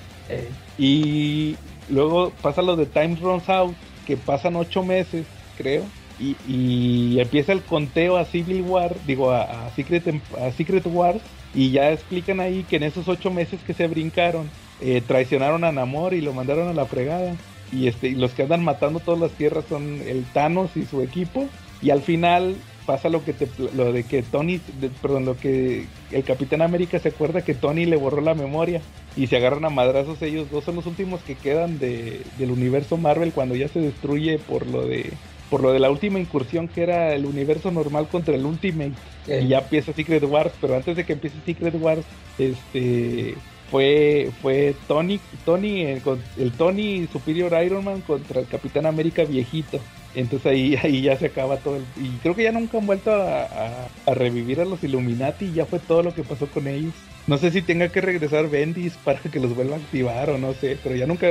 Y 0.79 1.57
luego 1.89 2.33
pasa 2.43 2.63
lo 2.63 2.77
de 2.77 2.87
Time 2.87 3.17
Runs 3.21 3.49
Out, 3.49 3.75
que 4.07 4.17
pasan 4.17 4.57
ocho 4.57 4.83
meses, 4.83 5.27
creo, 5.57 5.85
y, 6.19 6.37
y 6.49 7.21
empieza 7.21 7.53
el 7.53 7.63
conteo 7.63 8.17
a 8.17 8.25
Civil 8.25 8.63
War, 8.63 8.95
digo, 9.07 9.33
a, 9.33 9.71
Secret, 9.75 10.05
a 10.41 10.51
Secret 10.53 10.87
Wars, 10.87 11.21
y 11.55 11.71
ya 11.71 11.91
explican 11.91 12.41
ahí 12.41 12.65
que 12.69 12.77
en 12.77 12.85
esos 12.85 13.09
ocho 13.09 13.31
meses 13.31 13.61
que 13.67 13.75
se 13.75 13.87
brincaron, 13.87 14.49
eh, 14.81 15.03
traicionaron 15.07 15.65
a 15.65 15.73
Namor 15.73 16.15
y 16.15 16.21
lo 16.21 16.33
mandaron 16.33 16.69
a 16.69 16.75
la 16.75 16.87
fregada. 16.87 17.35
Y, 17.73 17.89
este, 17.89 18.09
y 18.09 18.15
los 18.15 18.33
que 18.33 18.43
andan 18.43 18.63
matando 18.63 19.01
todas 19.01 19.21
las 19.21 19.33
tierras 19.33 19.65
son 19.69 20.01
el 20.07 20.25
Thanos 20.33 20.77
y 20.77 20.85
su 20.85 21.03
equipo. 21.03 21.49
Y 21.83 21.91
al 21.91 22.03
final 22.03 22.57
pasa 22.87 23.09
lo 23.09 23.25
que 23.25 23.33
te, 23.33 23.49
lo 23.75 23.93
de 23.93 24.05
que 24.05 24.23
Tony, 24.23 24.61
de, 24.81 24.89
perdón, 24.89 25.25
lo 25.27 25.37
que 25.37 25.87
el 26.13 26.25
Capitán 26.25 26.63
América 26.63 26.99
se 26.99 27.09
acuerda 27.09 27.43
que 27.43 27.55
Tony 27.55 27.85
le 27.85 27.97
borró 27.97 28.21
la 28.21 28.35
memoria 28.35 28.81
y 29.17 29.27
se 29.27 29.37
agarran 29.37 29.65
a 29.65 29.71
madrazos 29.71 30.23
ellos 30.23 30.51
dos 30.51 30.65
son 30.65 30.77
los 30.77 30.87
últimos 30.87 31.21
que 31.23 31.35
quedan 31.35 31.79
de, 31.79 32.23
del 32.39 32.53
universo 32.53 32.97
Marvel 32.97 33.33
cuando 33.33 33.57
ya 33.57 33.69
se 33.69 33.81
destruye 33.81 34.39
por 34.39 34.67
lo 34.67 34.87
de 34.87 35.13
por 35.51 35.63
lo 35.63 35.73
de 35.73 35.79
la 35.79 35.91
última 35.91 36.19
incursión 36.19 36.69
que 36.69 36.83
era 36.83 37.15
el 37.15 37.27
universo 37.27 37.71
normal 37.71 38.09
contra 38.09 38.35
el 38.35 38.45
Ultimate 38.45 38.93
y 39.27 39.49
ya 39.49 39.59
empieza 39.59 39.93
Secret 39.93 40.25
Wars, 40.25 40.53
pero 40.61 40.77
antes 40.77 40.97
de 40.97 41.05
que 41.05 41.15
empiece 41.15 41.37
Secret 41.45 41.75
Wars, 41.81 42.05
este 42.39 43.35
fue 43.71 44.31
fue 44.41 44.75
Tony 44.87 45.21
Tony 45.45 45.83
el, 45.83 46.03
el 46.39 46.53
Tony 46.53 47.09
Superior 47.13 47.53
Iron 47.65 47.85
Man 47.85 48.01
contra 48.01 48.41
el 48.41 48.47
Capitán 48.47 48.87
América 48.87 49.25
viejito. 49.25 49.81
Entonces 50.17 50.47
ahí, 50.47 50.77
ahí 50.83 51.03
ya 51.03 51.17
se 51.17 51.27
acaba 51.27 51.59
todo 51.59 51.77
el... 51.77 51.85
Y 51.97 52.09
creo 52.19 52.35
que 52.35 52.43
ya 52.43 52.53
nunca 52.53 52.79
han 52.79 52.87
vuelto 52.87 53.13
a, 53.13 53.43
a, 53.43 53.89
a, 54.07 54.15
revivir 54.15 54.61
a 54.61 54.65
los 54.65 54.83
Illuminati 54.83 55.45
y 55.45 55.53
ya 55.53 55.67
fue 55.67 55.79
todo 55.79 56.03
lo 56.03 56.15
que 56.15 56.25
pasó 56.25 56.47
con 56.47 56.67
ellos. 56.67 56.95
No 57.27 57.39
sé 57.39 57.51
si 57.51 57.63
tenga 57.63 57.89
que 57.91 58.01
regresar 58.01 58.49
Bendis 58.49 58.95
para 59.05 59.21
que 59.21 59.39
los 59.39 59.55
vuelva 59.55 59.77
a 59.77 59.79
activar 59.79 60.31
o 60.31 60.39
no 60.39 60.55
sé, 60.55 60.79
pero 60.83 60.97
ya 60.97 61.07
nunca 61.07 61.29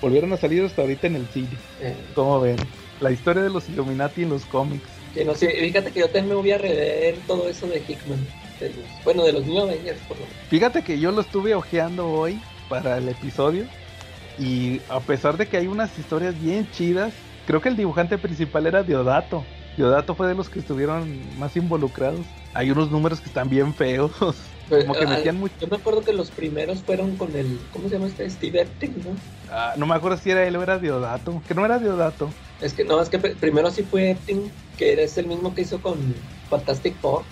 volvieron 0.00 0.32
a 0.32 0.36
salir 0.36 0.62
hasta 0.62 0.82
ahorita 0.82 1.06
en 1.06 1.16
el 1.16 1.26
cine. 1.28 1.48
Eh. 1.80 1.94
¿Cómo 2.14 2.40
ven? 2.40 2.56
La 3.00 3.10
historia 3.10 3.42
de 3.42 3.50
los 3.50 3.68
Illuminati 3.68 4.22
en 4.22 4.30
los 4.30 4.44
cómics. 4.44 4.88
Sí, 5.14 5.24
no, 5.24 5.34
sí, 5.34 5.46
fíjate 5.46 5.90
que 5.90 6.00
yo 6.00 6.06
también 6.06 6.28
me 6.28 6.34
voy 6.34 6.50
a 6.50 6.58
rever 6.58 7.16
todo 7.26 7.48
eso 7.48 7.66
de 7.66 7.78
Hickman. 7.78 8.26
De 8.60 8.68
los, 8.68 9.04
bueno, 9.04 9.24
de 9.24 9.32
los 9.32 9.46
New 9.46 9.58
Avengers, 9.62 9.98
por 10.08 10.18
lo 10.18 10.24
menos. 10.24 10.38
Fíjate 10.48 10.82
que 10.82 10.98
yo 10.98 11.10
lo 11.10 11.22
estuve 11.22 11.54
ojeando 11.54 12.08
hoy 12.08 12.38
para 12.68 12.98
el 12.98 13.08
episodio 13.08 13.64
y 14.38 14.80
a 14.88 15.00
pesar 15.00 15.36
de 15.36 15.46
que 15.46 15.56
hay 15.56 15.66
unas 15.66 15.98
historias 15.98 16.40
bien 16.42 16.68
chidas, 16.72 17.12
creo 17.46 17.60
que 17.60 17.68
el 17.68 17.76
dibujante 17.76 18.18
principal 18.18 18.66
era 18.66 18.82
Diodato. 18.82 19.44
Diodato 19.76 20.14
fue 20.14 20.26
de 20.26 20.34
los 20.34 20.48
que 20.48 20.58
estuvieron 20.58 21.20
más 21.38 21.56
involucrados. 21.56 22.26
Hay 22.54 22.70
unos 22.70 22.90
números 22.90 23.20
que 23.20 23.28
están 23.28 23.48
bien 23.48 23.72
feos. 23.72 24.12
Pues, 24.68 24.84
Como 24.84 24.98
que 24.98 25.06
metían 25.06 25.38
mucho. 25.38 25.54
Yo 25.60 25.68
me 25.68 25.76
acuerdo 25.76 26.00
que 26.00 26.12
los 26.12 26.32
primeros 26.32 26.82
fueron 26.82 27.16
con 27.16 27.36
el. 27.36 27.56
¿Cómo 27.72 27.88
se 27.88 27.94
llama 27.94 28.08
este? 28.08 28.28
Steve 28.28 28.62
Epting, 28.62 28.96
¿no? 29.04 29.14
Ah, 29.48 29.74
no 29.76 29.86
me 29.86 29.94
acuerdo 29.94 30.16
si 30.16 30.28
era 30.28 30.44
él 30.44 30.56
o 30.56 30.62
era 30.64 30.76
Diodato. 30.80 31.40
Que 31.46 31.54
no 31.54 31.64
era 31.64 31.78
Diodato. 31.78 32.28
Es 32.60 32.72
que 32.72 32.84
no, 32.84 33.00
es 33.00 33.08
que 33.08 33.20
primero 33.20 33.70
sí 33.70 33.84
fue 33.84 34.10
Epting, 34.10 34.50
que 34.76 35.00
es 35.04 35.18
el 35.18 35.28
mismo 35.28 35.54
que 35.54 35.62
hizo 35.62 35.80
con 35.80 35.96
Fantastic 36.50 36.96
Four. 36.96 37.22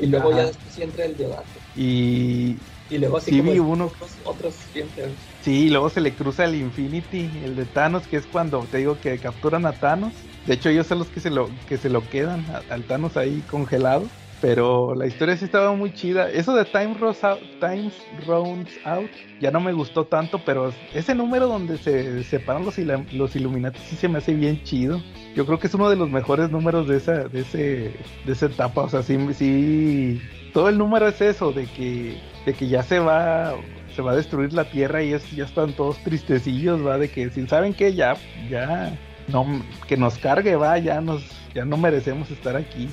Y 0.00 0.06
luego 0.06 0.30
Ajá. 0.30 0.38
ya 0.40 0.46
después 0.48 0.74
sí 0.74 0.82
entra 0.82 1.04
el 1.04 1.16
Diodato. 1.16 1.44
Y. 1.76 2.56
Y 2.90 2.98
luego 2.98 3.18
así 3.18 3.30
sí, 3.30 3.38
como 3.38 3.52
vi 3.52 3.58
uno. 3.60 3.84
Otros, 3.84 4.10
otros 4.24 4.54
siempre. 4.72 5.04
Sí, 5.42 5.70
luego 5.70 5.90
se 5.90 6.00
le 6.00 6.14
cruza 6.14 6.44
el 6.44 6.54
Infinity, 6.54 7.28
el 7.44 7.56
de 7.56 7.64
Thanos, 7.64 8.06
que 8.06 8.16
es 8.16 8.26
cuando 8.26 8.60
te 8.70 8.78
digo 8.78 8.98
que 9.00 9.18
capturan 9.18 9.66
a 9.66 9.72
Thanos. 9.72 10.12
De 10.46 10.54
hecho, 10.54 10.68
ellos 10.68 10.86
son 10.86 11.00
los 11.00 11.08
que 11.08 11.20
se 11.20 11.30
lo, 11.30 11.48
que 11.68 11.76
se 11.76 11.88
lo 11.88 12.08
quedan 12.08 12.44
al 12.70 12.84
Thanos 12.84 13.16
ahí 13.16 13.42
congelado. 13.50 14.06
Pero 14.40 14.96
la 14.96 15.06
historia 15.06 15.36
sí 15.36 15.44
estaba 15.44 15.72
muy 15.72 15.94
chida. 15.94 16.28
Eso 16.28 16.52
de 16.54 16.64
Time 16.64 16.94
Runs 16.98 17.22
Out, 17.22 17.38
Time 17.60 17.92
Runs 18.26 18.70
Out 18.84 19.10
ya 19.40 19.52
no 19.52 19.60
me 19.60 19.72
gustó 19.72 20.04
tanto, 20.04 20.40
pero 20.44 20.72
ese 20.92 21.14
número 21.14 21.46
donde 21.46 21.78
se 21.78 22.24
separan 22.24 22.64
los, 22.64 22.76
los 23.12 23.36
Illuminati 23.36 23.78
sí 23.78 23.94
se 23.94 24.08
me 24.08 24.18
hace 24.18 24.34
bien 24.34 24.62
chido. 24.64 25.00
Yo 25.36 25.46
creo 25.46 25.60
que 25.60 25.68
es 25.68 25.74
uno 25.74 25.88
de 25.88 25.94
los 25.94 26.10
mejores 26.10 26.50
números 26.50 26.88
de 26.88 26.96
esa, 26.96 27.28
de 27.28 27.40
ese, 27.40 27.94
de 28.24 28.32
esa 28.32 28.46
etapa. 28.46 28.82
O 28.82 28.88
sea, 28.88 29.02
sí, 29.04 29.16
sí, 29.34 30.20
todo 30.52 30.68
el 30.68 30.76
número 30.76 31.06
es 31.06 31.20
eso, 31.20 31.52
de 31.52 31.66
que, 31.66 32.20
de 32.44 32.52
que 32.52 32.66
ya 32.66 32.82
se 32.82 32.98
va, 32.98 33.54
se 33.94 34.02
va 34.02 34.12
a 34.12 34.16
destruir 34.16 34.52
la 34.52 34.64
Tierra 34.70 35.02
y 35.02 35.12
es, 35.12 35.30
ya 35.32 35.44
están 35.44 35.72
todos 35.74 35.98
tristecillos, 36.04 36.84
va, 36.86 36.98
de 36.98 37.10
que 37.10 37.30
si 37.30 37.46
saben 37.46 37.74
que 37.74 37.94
ya, 37.94 38.16
ya, 38.50 38.98
no, 39.28 39.46
que 39.86 39.96
nos 39.96 40.18
cargue, 40.18 40.56
va, 40.56 40.78
ya 40.78 41.00
nos 41.00 41.22
ya 41.54 41.66
no 41.66 41.76
merecemos 41.76 42.30
estar 42.30 42.56
aquí. 42.56 42.88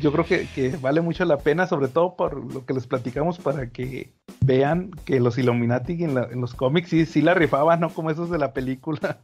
Yo 0.00 0.10
creo 0.10 0.24
que, 0.24 0.48
que, 0.52 0.70
vale 0.76 1.00
mucho 1.00 1.24
la 1.24 1.38
pena, 1.38 1.68
sobre 1.68 1.86
todo 1.86 2.16
por 2.16 2.52
lo 2.52 2.66
que 2.66 2.74
les 2.74 2.86
platicamos, 2.88 3.38
para 3.38 3.70
que 3.70 4.10
vean 4.44 4.90
que 5.04 5.20
los 5.20 5.38
Illuminati 5.38 6.02
en, 6.02 6.14
la, 6.16 6.24
en 6.24 6.40
los 6.40 6.52
cómics 6.52 6.88
sí, 6.90 7.06
sí 7.06 7.22
la 7.22 7.34
rifaban, 7.34 7.78
¿no? 7.78 7.90
Como 7.90 8.10
esos 8.10 8.28
de 8.28 8.38
la 8.38 8.52
película. 8.52 9.18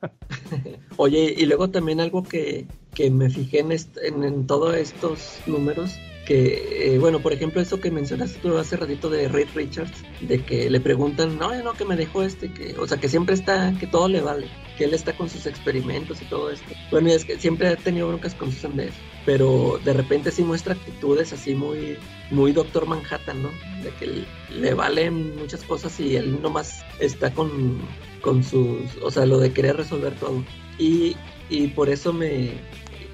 Oye, 0.97 1.35
y 1.37 1.47
luego 1.47 1.71
también 1.71 1.99
algo 1.99 2.23
que, 2.23 2.67
que 2.95 3.11
me 3.11 3.29
fijé 3.31 3.61
en, 3.61 3.73
est- 3.73 3.99
en, 4.01 4.23
en 4.23 4.47
todos 4.47 4.77
estos 4.77 5.41
números 5.47 5.99
que, 6.29 6.93
eh, 6.93 6.99
bueno, 6.99 7.21
por 7.21 7.33
ejemplo, 7.33 7.59
eso 7.59 7.81
que 7.81 7.91
mencionaste 7.91 8.39
tú 8.41 8.59
hace 8.59 8.77
ratito 8.77 9.09
de 9.09 9.29
Reed 9.29 9.49
Richards, 9.55 10.05
de 10.21 10.45
que 10.45 10.69
le 10.69 10.79
preguntan, 10.79 11.39
no, 11.39 11.55
no, 11.63 11.73
que 11.73 11.87
me 11.87 11.97
dejó 11.97 12.23
este, 12.23 12.53
que, 12.53 12.77
o 12.79 12.87
sea, 12.87 12.99
que 12.99 13.09
siempre 13.09 13.35
está, 13.35 13.73
que 13.81 13.87
todo 13.87 14.09
le 14.09 14.21
vale, 14.21 14.47
que 14.77 14.85
él 14.85 14.93
está 14.93 15.15
con 15.15 15.31
sus 15.31 15.47
experimentos 15.47 16.21
y 16.21 16.27
todo 16.27 16.51
esto. 16.51 16.67
Bueno, 16.91 17.09
y 17.09 17.13
es 17.13 17.25
que 17.25 17.39
siempre 17.39 17.69
ha 17.69 17.77
tenido 17.77 18.09
broncas 18.09 18.35
con 18.35 18.53
Susan 18.53 18.77
Beth, 18.77 18.93
pero 19.25 19.81
de 19.83 19.95
repente 19.95 20.31
sí 20.31 20.43
muestra 20.43 20.75
actitudes 20.75 21.33
así 21.33 21.55
muy, 21.55 21.97
muy 22.31 22.53
Doctor 22.53 22.85
Manhattan, 22.85 23.43
¿no? 23.43 23.49
De 23.83 23.89
que 23.99 24.27
le 24.55 24.75
valen 24.75 25.35
muchas 25.35 25.63
cosas 25.63 25.99
y 25.99 26.17
él 26.17 26.43
nomás 26.43 26.85
está 27.01 27.33
con, 27.33 27.81
con 28.21 28.45
sus, 28.45 28.83
o 29.01 29.11
sea, 29.11 29.25
lo 29.25 29.39
de 29.39 29.51
querer 29.55 29.79
resolver 29.79 30.13
todo. 30.17 30.45
Y, 30.79 31.17
y 31.49 31.69
por 31.69 31.89
eso 31.89 32.13
me, 32.13 32.53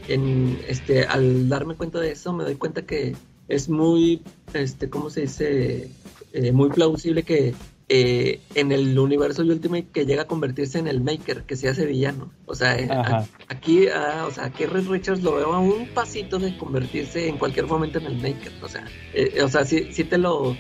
en, 0.09 0.59
este, 0.69 1.05
al 1.07 1.49
darme 1.49 1.75
cuenta 1.77 2.01
de 2.01 2.13
eso, 2.13 2.33
me 2.33 2.45
doy 2.45 2.57
cuenta 2.57 2.83
que 2.83 3.15
es 3.49 3.69
muy, 3.69 4.23
este, 4.53 4.89
¿cómo 4.91 5.11
se 5.11 5.23
dice? 5.23 5.91
Eh, 6.33 6.53
muy 6.53 6.71
plausible 6.71 7.23
que 7.23 7.55
eh, 7.89 8.41
en 8.55 8.73
el 8.73 8.99
universo 8.99 9.43
Ultimate 9.43 9.87
que 9.93 10.07
llega 10.07 10.23
a 10.23 10.27
convertirse 10.27 10.79
en 10.79 10.89
el 10.89 11.03
Maker, 11.03 11.43
que 11.43 11.55
se 11.55 11.69
hace 11.69 11.85
villano. 11.85 12.33
O 12.47 12.55
sea, 12.55 12.79
eh, 12.79 12.89
a- 12.91 13.27
aquí, 13.49 13.89
ah, 13.89 14.25
o 14.27 14.31
sea, 14.33 14.47
aquí 14.47 14.65
Reed 14.65 14.89
Richards 14.89 15.23
lo 15.23 15.35
veo 15.35 15.53
a 15.53 15.59
un 15.59 15.87
pasito 15.89 16.39
de 16.39 16.57
convertirse 16.57 17.29
en 17.29 17.37
cualquier 17.37 17.67
momento 17.67 17.99
en 17.99 18.07
el 18.07 18.17
Maker. 18.17 18.53
O 18.63 18.69
sea, 18.69 18.85
eh, 19.13 19.43
o 19.43 19.49
sea, 19.49 19.65
sí, 19.67 19.89
sí 19.93 20.03
te 20.05 20.17
lo, 20.19 20.57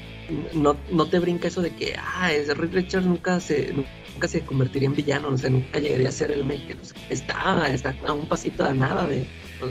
no, 0.54 0.76
no 0.92 1.06
te 1.06 1.18
brinca 1.18 1.48
eso 1.48 1.62
de 1.62 1.70
que, 1.70 1.94
ah, 1.98 2.30
es 2.32 2.54
Richards 2.56 3.06
nunca 3.06 3.40
se, 3.40 3.72
nunca 4.14 4.28
se 4.28 4.40
convertiría 4.42 4.88
en 4.88 4.94
villano, 4.94 5.28
o 5.28 5.36
sea, 5.36 5.50
nunca 5.50 5.78
llegaría 5.78 6.08
a 6.08 6.12
ser 6.12 6.30
el 6.30 6.44
Maker. 6.44 6.76
O 6.80 6.84
sea, 6.84 7.02
está, 7.10 7.68
está 7.72 7.94
a 8.06 8.12
un 8.12 8.26
pasito 8.26 8.64
de 8.64 8.74
nada 8.74 9.06
de, 9.06 9.26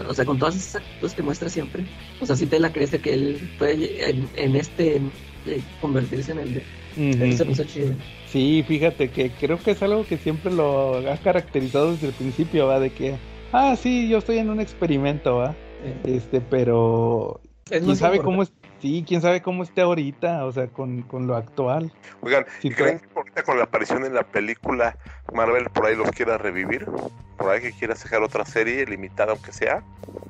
o 0.08 0.14
sea, 0.14 0.26
con 0.26 0.38
todas 0.38 0.56
esas 0.56 0.82
actitudes 0.82 1.14
que 1.14 1.24
muestra 1.24 1.50
siempre, 1.50 1.86
o 2.20 2.26
sea, 2.26 2.36
sí 2.36 2.46
te 2.46 2.60
la 2.60 2.72
crees 2.72 2.92
de 2.92 3.00
que 3.00 3.14
él 3.14 3.56
puede 3.58 4.10
en, 4.10 4.30
en 4.36 4.56
este 4.56 4.98
eh, 5.46 5.62
convertirse 5.82 6.32
en 6.34 6.40
el 6.40 6.54
de... 6.56 6.64
Eso 6.96 7.44
hizo 7.50 7.64
chido. 7.64 7.96
Sí, 8.28 8.64
fíjate 8.68 9.10
que 9.10 9.32
creo 9.32 9.58
que 9.58 9.72
es 9.72 9.82
algo 9.82 10.06
que 10.06 10.18
siempre 10.18 10.52
lo 10.52 10.98
ha 11.10 11.18
caracterizado 11.18 11.94
desde 11.94 12.08
el 12.08 12.14
principio, 12.14 12.68
va, 12.68 12.80
de 12.80 12.92
que, 12.92 13.16
ah, 13.52 13.76
sí, 13.76 14.08
yo 14.10 14.20
estoy 14.20 14.38
en 14.38 14.50
un 14.50 14.60
experimento, 14.60 15.38
va, 15.38 15.56
este, 16.04 16.40
pero 16.42 17.42
es 17.70 17.84
quién 17.84 17.96
sabe 17.96 18.18
importante. 18.18 18.24
cómo 18.24 18.44
es, 18.44 18.54
sí, 18.84 19.06
quién 19.08 19.22
sabe 19.22 19.42
cómo 19.42 19.64
esté 19.64 19.80
ahorita, 19.80 20.44
o 20.46 20.52
sea, 20.52 20.68
con, 20.68 21.04
con 21.04 21.26
lo 21.26 21.38
actual. 21.38 21.90
Oigan, 22.22 22.46
¿y 22.62 22.70
creen 22.70 23.00
que 23.00 23.06
ahorita 23.16 23.44
con 23.44 23.58
la 23.58 23.64
aparición 23.64 24.04
en 24.04 24.14
la 24.14 24.24
película 24.24 24.98
Marvel 25.34 25.70
por 25.70 25.86
ahí 25.86 25.96
los 25.96 26.12
quiera 26.12 26.38
revivir? 26.38 26.86
¿Por 27.38 27.50
ahí 27.50 27.62
que 27.62 27.72
quiera 27.72 27.96
sacar 27.96 28.22
otra 28.22 28.44
serie 28.44 28.86
limitada 28.86 29.32
aunque 29.32 29.54
sea? 29.54 29.82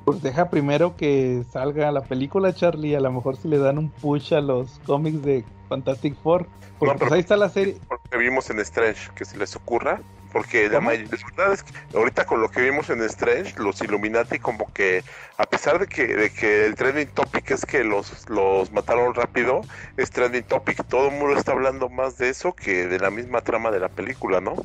Pues 0.04 0.22
deja 0.22 0.50
primero 0.50 0.96
que 0.96 1.42
salga 1.50 1.90
la 1.90 2.02
película, 2.02 2.54
Charlie, 2.54 2.94
a 2.94 3.00
lo 3.00 3.10
mejor 3.10 3.36
si 3.36 3.48
le 3.48 3.58
dan 3.58 3.76
un 3.76 3.90
push 3.90 4.32
a 4.34 4.40
los 4.40 4.78
cómics 4.86 5.20
de 5.22 5.44
Fantastic 5.68 6.14
Four, 6.22 6.46
porque 6.78 6.92
No, 6.94 6.98
pero- 6.98 6.98
pues 7.00 7.12
ahí 7.12 7.20
está 7.20 7.36
la 7.36 7.48
serie, 7.48 7.76
Por 7.88 7.98
lo 8.04 8.08
que 8.08 8.18
vimos 8.18 8.48
en 8.50 8.60
Strange, 8.60 9.10
que 9.16 9.24
se 9.24 9.36
les 9.36 9.56
ocurra. 9.56 10.00
Porque 10.34 10.68
la, 10.68 10.78
¿Cómo? 10.78 10.88
may- 10.88 10.98
la 11.06 11.10
verdad 11.36 11.52
es 11.54 11.62
que 11.62 11.72
ahorita 11.96 12.26
con 12.26 12.42
lo 12.42 12.50
que 12.50 12.60
vimos 12.60 12.90
en 12.90 13.00
Strange, 13.04 13.54
los 13.56 13.80
Illuminati 13.80 14.40
como 14.40 14.70
que, 14.72 15.04
a 15.38 15.46
pesar 15.46 15.78
de 15.78 15.86
que, 15.86 16.08
de 16.08 16.28
que 16.30 16.66
el 16.66 16.74
trending 16.74 17.06
topic 17.06 17.52
es 17.52 17.64
que 17.64 17.84
los, 17.84 18.28
los 18.28 18.72
mataron 18.72 19.14
rápido, 19.14 19.60
es 19.96 20.10
trending 20.10 20.42
topic. 20.42 20.84
Todo 20.88 21.08
el 21.10 21.14
mundo 21.18 21.38
está 21.38 21.52
hablando 21.52 21.88
más 21.88 22.18
de 22.18 22.30
eso 22.30 22.52
que 22.52 22.88
de 22.88 22.98
la 22.98 23.10
misma 23.10 23.42
trama 23.42 23.70
de 23.70 23.78
la 23.78 23.88
película, 23.88 24.40
¿no? 24.40 24.56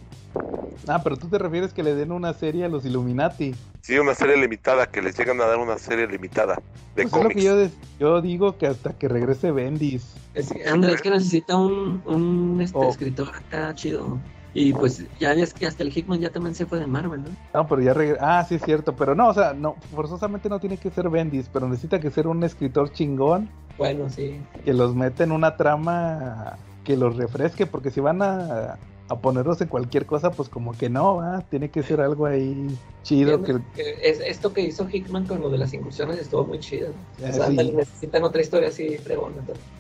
ah, 0.88 1.02
pero 1.04 1.18
tú 1.18 1.28
te 1.30 1.38
refieres 1.38 1.72
que 1.72 1.84
le 1.84 1.94
den 1.94 2.12
una 2.12 2.34
serie 2.34 2.66
a 2.66 2.68
los 2.68 2.84
Illuminati. 2.84 3.54
Sí, 3.82 3.98
una 4.00 4.16
serie 4.16 4.38
limitada, 4.38 4.88
que 4.88 5.04
les 5.04 5.16
llegan 5.18 5.40
a 5.40 5.46
dar 5.46 5.58
una 5.60 5.78
serie 5.78 6.08
limitada 6.08 6.56
de 6.96 7.04
Pues 7.04 7.06
es 7.06 7.12
lo 7.12 7.18
cómics. 7.20 7.36
que 7.36 7.44
yo, 7.44 7.56
des- 7.56 7.78
yo 8.00 8.22
digo 8.22 8.58
que 8.58 8.66
hasta 8.66 8.94
que 8.94 9.08
regrese 9.08 9.52
Bendis. 9.52 10.16
Es 10.34 10.52
que, 10.52 10.68
Andrés, 10.68 10.96
es 10.96 11.02
que 11.02 11.10
necesita 11.12 11.56
un, 11.58 12.02
un 12.06 12.60
este, 12.60 12.76
Oh. 12.78 12.90
escritor 12.90 13.30
acá 13.36 13.74
chido. 13.76 14.18
Y 14.54 14.74
pues 14.74 15.06
ya 15.20 15.34
ves 15.36 15.54
que 15.54 15.68
hasta 15.68 15.84
el 15.84 15.96
Hickman 15.96 16.20
ya 16.20 16.32
también 16.32 16.56
se 16.56 16.66
fue 16.66 16.80
de 16.80 16.88
Marvel, 16.88 17.24
¿no? 17.24 17.30
No, 17.54 17.68
pero 17.68 17.82
ya 17.82 17.94
regresa. 17.94 18.40
Ah, 18.40 18.44
sí 18.46 18.56
es 18.56 18.64
cierto, 18.64 18.96
pero 18.96 19.14
no, 19.14 19.28
o 19.28 19.34
sea, 19.34 19.54
no, 19.54 19.76
forzosamente 19.94 20.50
no 20.50 20.60
tiene 20.60 20.78
que 20.78 20.90
ser 20.90 21.10
Bendis, 21.10 21.50
pero 21.52 21.68
necesita 21.68 22.00
que 22.00 22.10
ser 22.10 22.28
un 22.28 22.44
escritor 22.44 22.92
chingón 22.92 23.50
Bueno, 23.78 24.10
sí. 24.10 24.40
que 24.66 24.74
los 24.74 24.96
mete 24.96 25.24
en 25.24 25.32
una 25.32 25.56
trama 25.56 26.58
que 26.84 26.98
los 26.98 27.16
refresque, 27.16 27.68
porque 27.68 27.92
si 27.92 28.00
van 28.00 28.22
a, 28.24 28.78
a 29.10 29.20
ponerlos 29.20 29.60
en 29.62 29.68
cualquier 29.68 30.06
cosa, 30.06 30.32
pues 30.32 30.50
como 30.50 30.78
que 30.78 30.90
no, 30.90 31.16
¿va? 31.18 31.42
tiene 31.50 31.70
que 31.70 31.82
ser 31.82 32.00
algo 32.00 32.28
ahí 32.28 32.68
chido 33.04 33.42
que 33.42 33.60
Es, 33.76 34.20
esto 34.20 34.54
que 34.54 34.62
hizo 34.62 34.88
Hickman 34.88 35.26
con 35.26 35.42
lo 35.42 35.50
de 35.50 35.58
las 35.58 35.74
incursiones 35.74 36.20
estuvo 36.20 36.46
muy 36.46 36.60
chido. 36.60 36.90
Eh, 37.20 37.30
O 37.30 37.34
sea, 37.34 37.48
sí. 37.48 37.74
necesitan 37.76 38.24
otra 38.24 38.42
historia 38.42 38.70
así 38.70 38.98
fregona. 38.98 39.38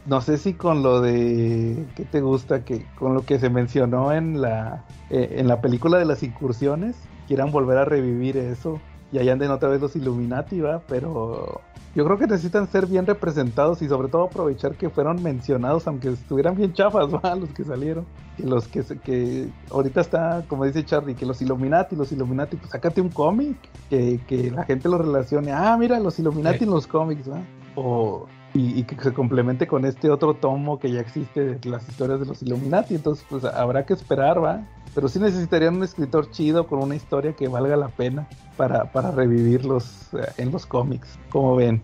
¿no? 0.07 0.21
sé 0.21 0.37
si 0.37 0.53
con 0.53 0.81
lo 0.81 0.99
de 1.01 1.85
¿qué 1.95 2.05
te 2.05 2.21
gusta? 2.21 2.65
que 2.65 2.85
con 2.95 3.13
lo 3.13 3.23
que 3.23 3.39
se 3.39 3.49
mencionó 3.49 4.11
en 4.11 4.41
la 4.41 4.85
eh, 5.11 5.35
en 5.37 5.47
la 5.47 5.61
película 5.61 5.99
de 5.99 6.05
las 6.05 6.23
incursiones 6.23 6.95
quieran 7.27 7.51
volver 7.51 7.77
a 7.77 7.85
revivir 7.85 8.37
eso 8.37 8.81
y 9.11 9.19
ahí 9.19 9.29
anden 9.29 9.51
otra 9.51 9.69
vez 9.69 9.81
los 9.81 9.95
Illuminati, 9.95 10.59
va, 10.59 10.81
pero 10.87 11.61
yo 11.99 12.05
creo 12.05 12.17
que 12.17 12.27
necesitan 12.27 12.65
ser 12.71 12.85
bien 12.85 13.05
representados 13.05 13.81
y 13.81 13.89
sobre 13.89 14.07
todo 14.07 14.23
aprovechar 14.23 14.75
que 14.75 14.89
fueron 14.89 15.21
mencionados 15.21 15.85
aunque 15.85 16.07
estuvieran 16.11 16.55
bien 16.55 16.71
chafas, 16.71 17.13
va, 17.13 17.35
los 17.35 17.49
que 17.49 17.65
salieron. 17.65 18.05
Que 18.37 18.43
los 18.43 18.69
que 18.69 18.81
que 19.03 19.49
ahorita 19.69 19.99
está, 19.99 20.45
como 20.47 20.63
dice 20.63 20.85
Charlie, 20.85 21.13
que 21.13 21.25
los 21.25 21.41
Illuminati, 21.41 21.97
los 21.97 22.13
Illuminati, 22.13 22.55
pues 22.55 22.71
sácate 22.71 23.01
un 23.01 23.09
cómic 23.09 23.57
que, 23.89 24.21
que 24.27 24.49
la 24.49 24.63
gente 24.63 24.87
lo 24.87 24.97
relacione. 24.97 25.51
Ah, 25.51 25.75
mira, 25.77 25.99
los 25.99 26.17
Illuminati 26.19 26.59
Sí. 26.59 26.63
en 26.63 26.69
los 26.69 26.87
cómics, 26.87 27.29
¿va? 27.29 27.41
O 27.75 28.27
y, 28.53 28.79
y 28.79 28.83
que 28.83 28.95
se 29.03 29.13
complemente 29.13 29.67
con 29.67 29.83
este 29.83 30.09
otro 30.09 30.33
tomo 30.35 30.79
que 30.79 30.91
ya 30.91 31.01
existe 31.01 31.55
de 31.55 31.69
las 31.69 31.87
historias 31.89 32.21
de 32.21 32.25
los 32.27 32.41
Illuminati. 32.41 32.95
Entonces, 32.95 33.25
pues 33.29 33.43
habrá 33.43 33.85
que 33.85 33.93
esperar, 33.93 34.41
¿va? 34.41 34.61
Pero 34.95 35.07
sí 35.07 35.19
necesitarían 35.19 35.75
un 35.75 35.83
escritor 35.83 36.31
chido 36.31 36.67
con 36.67 36.79
una 36.79 36.95
historia 36.95 37.33
que 37.33 37.47
valga 37.47 37.75
la 37.75 37.89
pena 37.89 38.27
para, 38.57 38.91
para 38.91 39.11
revivirlos 39.11 40.13
eh, 40.13 40.25
en 40.37 40.51
los 40.51 40.65
cómics. 40.65 41.19
como 41.29 41.55
ven? 41.55 41.81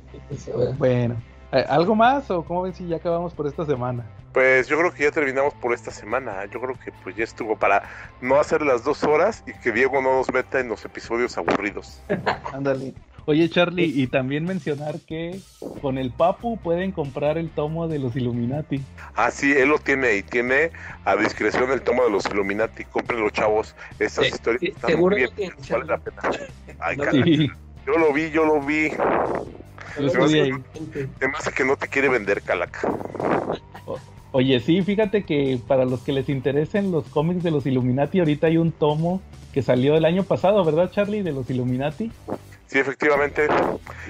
Bueno, 0.78 1.16
eh, 1.52 1.66
¿algo 1.70 1.96
más 1.96 2.30
o 2.32 2.44
cómo 2.44 2.64
ven 2.64 2.74
si 2.74 2.88
ya 2.88 2.98
acabamos 2.98 3.34
por 3.34 3.48
esta 3.48 3.66
semana? 3.66 4.06
Pues 4.34 4.68
yo 4.68 4.78
creo 4.78 4.94
que 4.94 5.04
ya 5.04 5.12
terminamos 5.12 5.54
por 5.54 5.74
esta 5.74 5.92
semana. 5.92 6.44
Yo 6.46 6.60
creo 6.60 6.76
que 6.78 6.92
pues 7.04 7.16
ya 7.16 7.24
estuvo 7.24 7.56
para 7.56 7.84
no 8.20 8.38
hacer 8.38 8.62
las 8.62 8.84
dos 8.84 9.04
horas 9.04 9.44
y 9.48 9.54
que 9.54 9.72
Diego 9.72 10.02
no 10.02 10.18
nos 10.18 10.34
meta 10.34 10.60
en 10.60 10.68
los 10.68 10.84
episodios 10.84 11.38
aburridos. 11.38 12.02
Ándale. 12.54 12.94
Oye, 13.28 13.50
Charlie, 13.50 13.86
y 13.96 14.08
también 14.08 14.46
mencionar 14.46 15.00
que 15.00 15.40
con 15.82 15.98
el 15.98 16.12
Papu 16.12 16.58
pueden 16.58 16.92
comprar 16.92 17.38
el 17.38 17.50
tomo 17.50 17.88
de 17.88 17.98
los 18.00 18.16
Illuminati. 18.16 18.82
Ah, 19.16 19.32
sí, 19.32 19.52
él 19.52 19.70
lo 19.70 19.80
tiene 19.80 20.16
y 20.16 20.22
tiene 20.24 20.72
a 21.04 21.16
discreción 21.16 21.72
el 21.72 21.82
tomo 21.82 22.04
de 22.04 22.12
los 22.12 22.26
Illuminati. 22.28 22.84
Cómprenlo, 22.86 23.30
chavos. 23.32 23.76
Estas 24.00 24.28
Sí, 24.28 24.34
historias 24.34 24.60
sí, 24.62 24.68
están 24.68 24.92
seguro 24.92 25.18
muy 25.18 25.28
bien. 25.36 25.52
Vale 25.70 25.86
la 25.86 25.98
pena. 25.98 26.22
Ay, 26.80 26.98
No, 26.98 27.04
caray. 27.04 27.24
Sí, 27.38 27.50
Yo 27.88 27.98
lo 27.98 28.14
vi, 28.14 28.30
yo 28.32 28.46
lo 28.46 28.62
vi. 28.62 28.90
yo 28.90 28.96
Se 29.96 30.02
me 30.02 30.08
estoy 30.08 30.24
hace- 30.26 30.42
ahí. 30.42 30.52
Se 31.20 31.28
me 31.28 31.34
hace 31.38 31.52
que 31.52 31.66
no 31.66 31.76
te 31.78 31.88
quiere 31.88 32.10
vender, 32.10 32.42
Calaca. 32.44 32.88
Oye, 34.32 34.60
sí, 34.60 34.82
fíjate 34.82 35.24
que 35.24 35.58
para 35.66 35.86
los 35.86 36.02
que 36.02 36.12
les 36.12 36.28
interesen 36.30 36.92
los 36.92 37.06
cómics 37.06 37.42
de 37.42 37.52
los 37.52 37.66
Illuminati, 37.66 38.20
ahorita 38.20 38.48
hay 38.48 38.58
un 38.58 38.72
tomo 38.72 39.22
que 39.54 39.62
salió 39.62 39.96
el 39.96 40.04
año 40.04 40.24
pasado, 40.24 40.64
¿verdad, 40.66 40.92
Charlie? 40.92 41.22
De 41.24 41.32
los 41.32 41.50
Illuminati. 41.50 42.12
Sí, 42.68 42.80
efectivamente. 42.80 43.48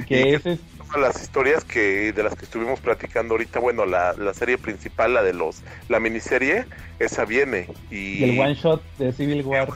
Que 0.07 0.33
es 0.33 0.43
Todas 0.43 1.15
las 1.15 1.21
historias 1.21 1.63
que 1.65 2.13
de 2.13 2.23
las 2.23 2.35
que 2.35 2.45
estuvimos 2.45 2.79
platicando 2.79 3.33
ahorita, 3.33 3.59
bueno, 3.59 3.85
la, 3.85 4.13
la 4.13 4.33
serie 4.33 4.57
principal, 4.57 5.15
la 5.15 5.23
de 5.23 5.33
los, 5.33 5.61
la 5.89 5.99
miniserie, 5.99 6.65
esa 6.99 7.25
viene. 7.25 7.67
Y, 7.89 8.19
del 8.19 8.39
one 8.39 8.53
shot 8.53 8.81
de 8.99 9.11
Civil 9.11 9.43
War. 9.43 9.67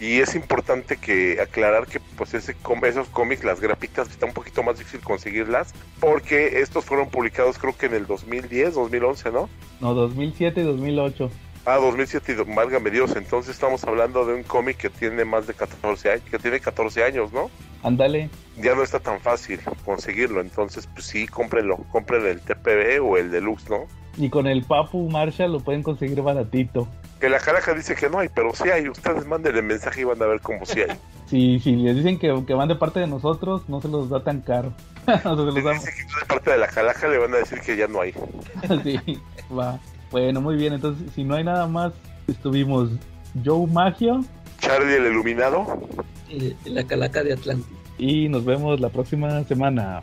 y 0.00 0.20
es 0.20 0.34
importante 0.36 0.98
que 0.98 1.40
aclarar 1.40 1.86
que 1.86 2.00
pues 2.16 2.34
ese 2.34 2.54
esos 2.84 3.08
cómics, 3.08 3.42
las 3.44 3.60
grapitas, 3.60 4.08
está 4.08 4.26
un 4.26 4.32
poquito 4.32 4.62
más 4.62 4.78
difícil 4.78 5.00
conseguirlas, 5.00 5.74
porque 6.00 6.60
estos 6.60 6.84
fueron 6.84 7.10
publicados 7.10 7.58
creo 7.58 7.76
que 7.76 7.86
en 7.86 7.94
el 7.94 8.06
2010, 8.06 8.74
2011, 8.74 9.32
¿no? 9.32 9.48
No, 9.80 9.94
2007 9.94 10.60
y 10.60 10.64
2008. 10.64 11.30
Ah, 11.64 11.76
2007, 11.76 12.32
y 12.32 12.34
do- 12.34 12.44
válgame 12.44 12.90
Dios, 12.90 13.14
entonces 13.14 13.54
estamos 13.54 13.84
hablando 13.84 14.26
de 14.26 14.34
un 14.34 14.42
cómic 14.42 14.76
que 14.78 14.90
tiene 14.90 15.24
más 15.24 15.46
de 15.46 15.54
14 15.54 16.10
años, 16.10 16.24
que 16.28 16.38
tiene 16.38 16.58
14 16.58 17.04
años, 17.04 17.32
¿no? 17.32 17.50
Ándale. 17.84 18.30
Ya 18.56 18.74
no 18.74 18.82
está 18.82 18.98
tan 18.98 19.20
fácil 19.20 19.60
conseguirlo, 19.84 20.40
entonces 20.40 20.88
pues 20.92 21.06
sí, 21.06 21.26
cómprenlo, 21.28 21.76
compren 21.90 22.26
el 22.26 22.40
TPB 22.40 23.00
o 23.02 23.16
el 23.16 23.30
Deluxe, 23.30 23.68
¿no? 23.70 23.86
Y 24.16 24.28
con 24.28 24.46
el 24.46 24.64
Papu 24.64 25.08
Marshall 25.08 25.52
lo 25.52 25.60
pueden 25.60 25.82
conseguir 25.82 26.20
baratito. 26.20 26.88
Que 27.20 27.28
la 27.30 27.38
caraja 27.38 27.72
dice 27.74 27.94
que 27.94 28.10
no 28.10 28.18
hay, 28.18 28.28
pero 28.28 28.52
sí 28.54 28.68
hay, 28.68 28.88
ustedes 28.88 29.24
manden 29.26 29.56
el 29.56 29.62
mensaje 29.62 30.00
y 30.00 30.04
van 30.04 30.20
a 30.20 30.26
ver 30.26 30.40
cómo 30.40 30.66
sí 30.66 30.80
hay. 30.80 30.96
Si, 31.32 31.58
si 31.60 31.76
les 31.76 31.96
dicen 31.96 32.18
que, 32.18 32.44
que 32.46 32.52
van 32.52 32.68
de 32.68 32.74
parte 32.74 33.00
de 33.00 33.06
nosotros, 33.06 33.66
no 33.66 33.80
se 33.80 33.88
los 33.88 34.10
da 34.10 34.22
tan 34.22 34.42
caro. 34.42 34.74
o 35.02 35.04
sea, 35.06 35.18
se 35.22 35.28
los 35.30 35.54
Les 35.54 35.64
damos. 35.64 35.82
dice 35.82 35.96
que 35.96 36.20
de 36.20 36.26
parte 36.26 36.50
de 36.50 36.58
la 36.58 36.66
calaja 36.66 37.08
le 37.08 37.16
van 37.16 37.32
a 37.32 37.38
decir 37.38 37.58
que 37.60 37.74
ya 37.74 37.86
no 37.88 38.02
hay. 38.02 38.12
sí, 38.82 39.18
va. 39.50 39.78
Bueno, 40.12 40.40
muy 40.40 40.56
bien. 40.56 40.74
Entonces, 40.74 41.10
si 41.14 41.24
no 41.24 41.34
hay 41.34 41.42
nada 41.44 41.66
más, 41.66 41.92
estuvimos 42.28 42.90
Joe 43.44 43.66
Magio. 43.66 44.20
Charlie 44.60 44.94
el 44.94 45.06
Iluminado, 45.06 45.66
Y, 46.30 46.54
y 46.64 46.70
la 46.70 46.84
calaca 46.84 47.24
de 47.24 47.32
Atlantis. 47.32 47.66
y 47.98 48.28
nos 48.28 48.44
vemos 48.44 48.78
la 48.80 48.88
próxima 48.90 49.42
semana. 49.44 50.00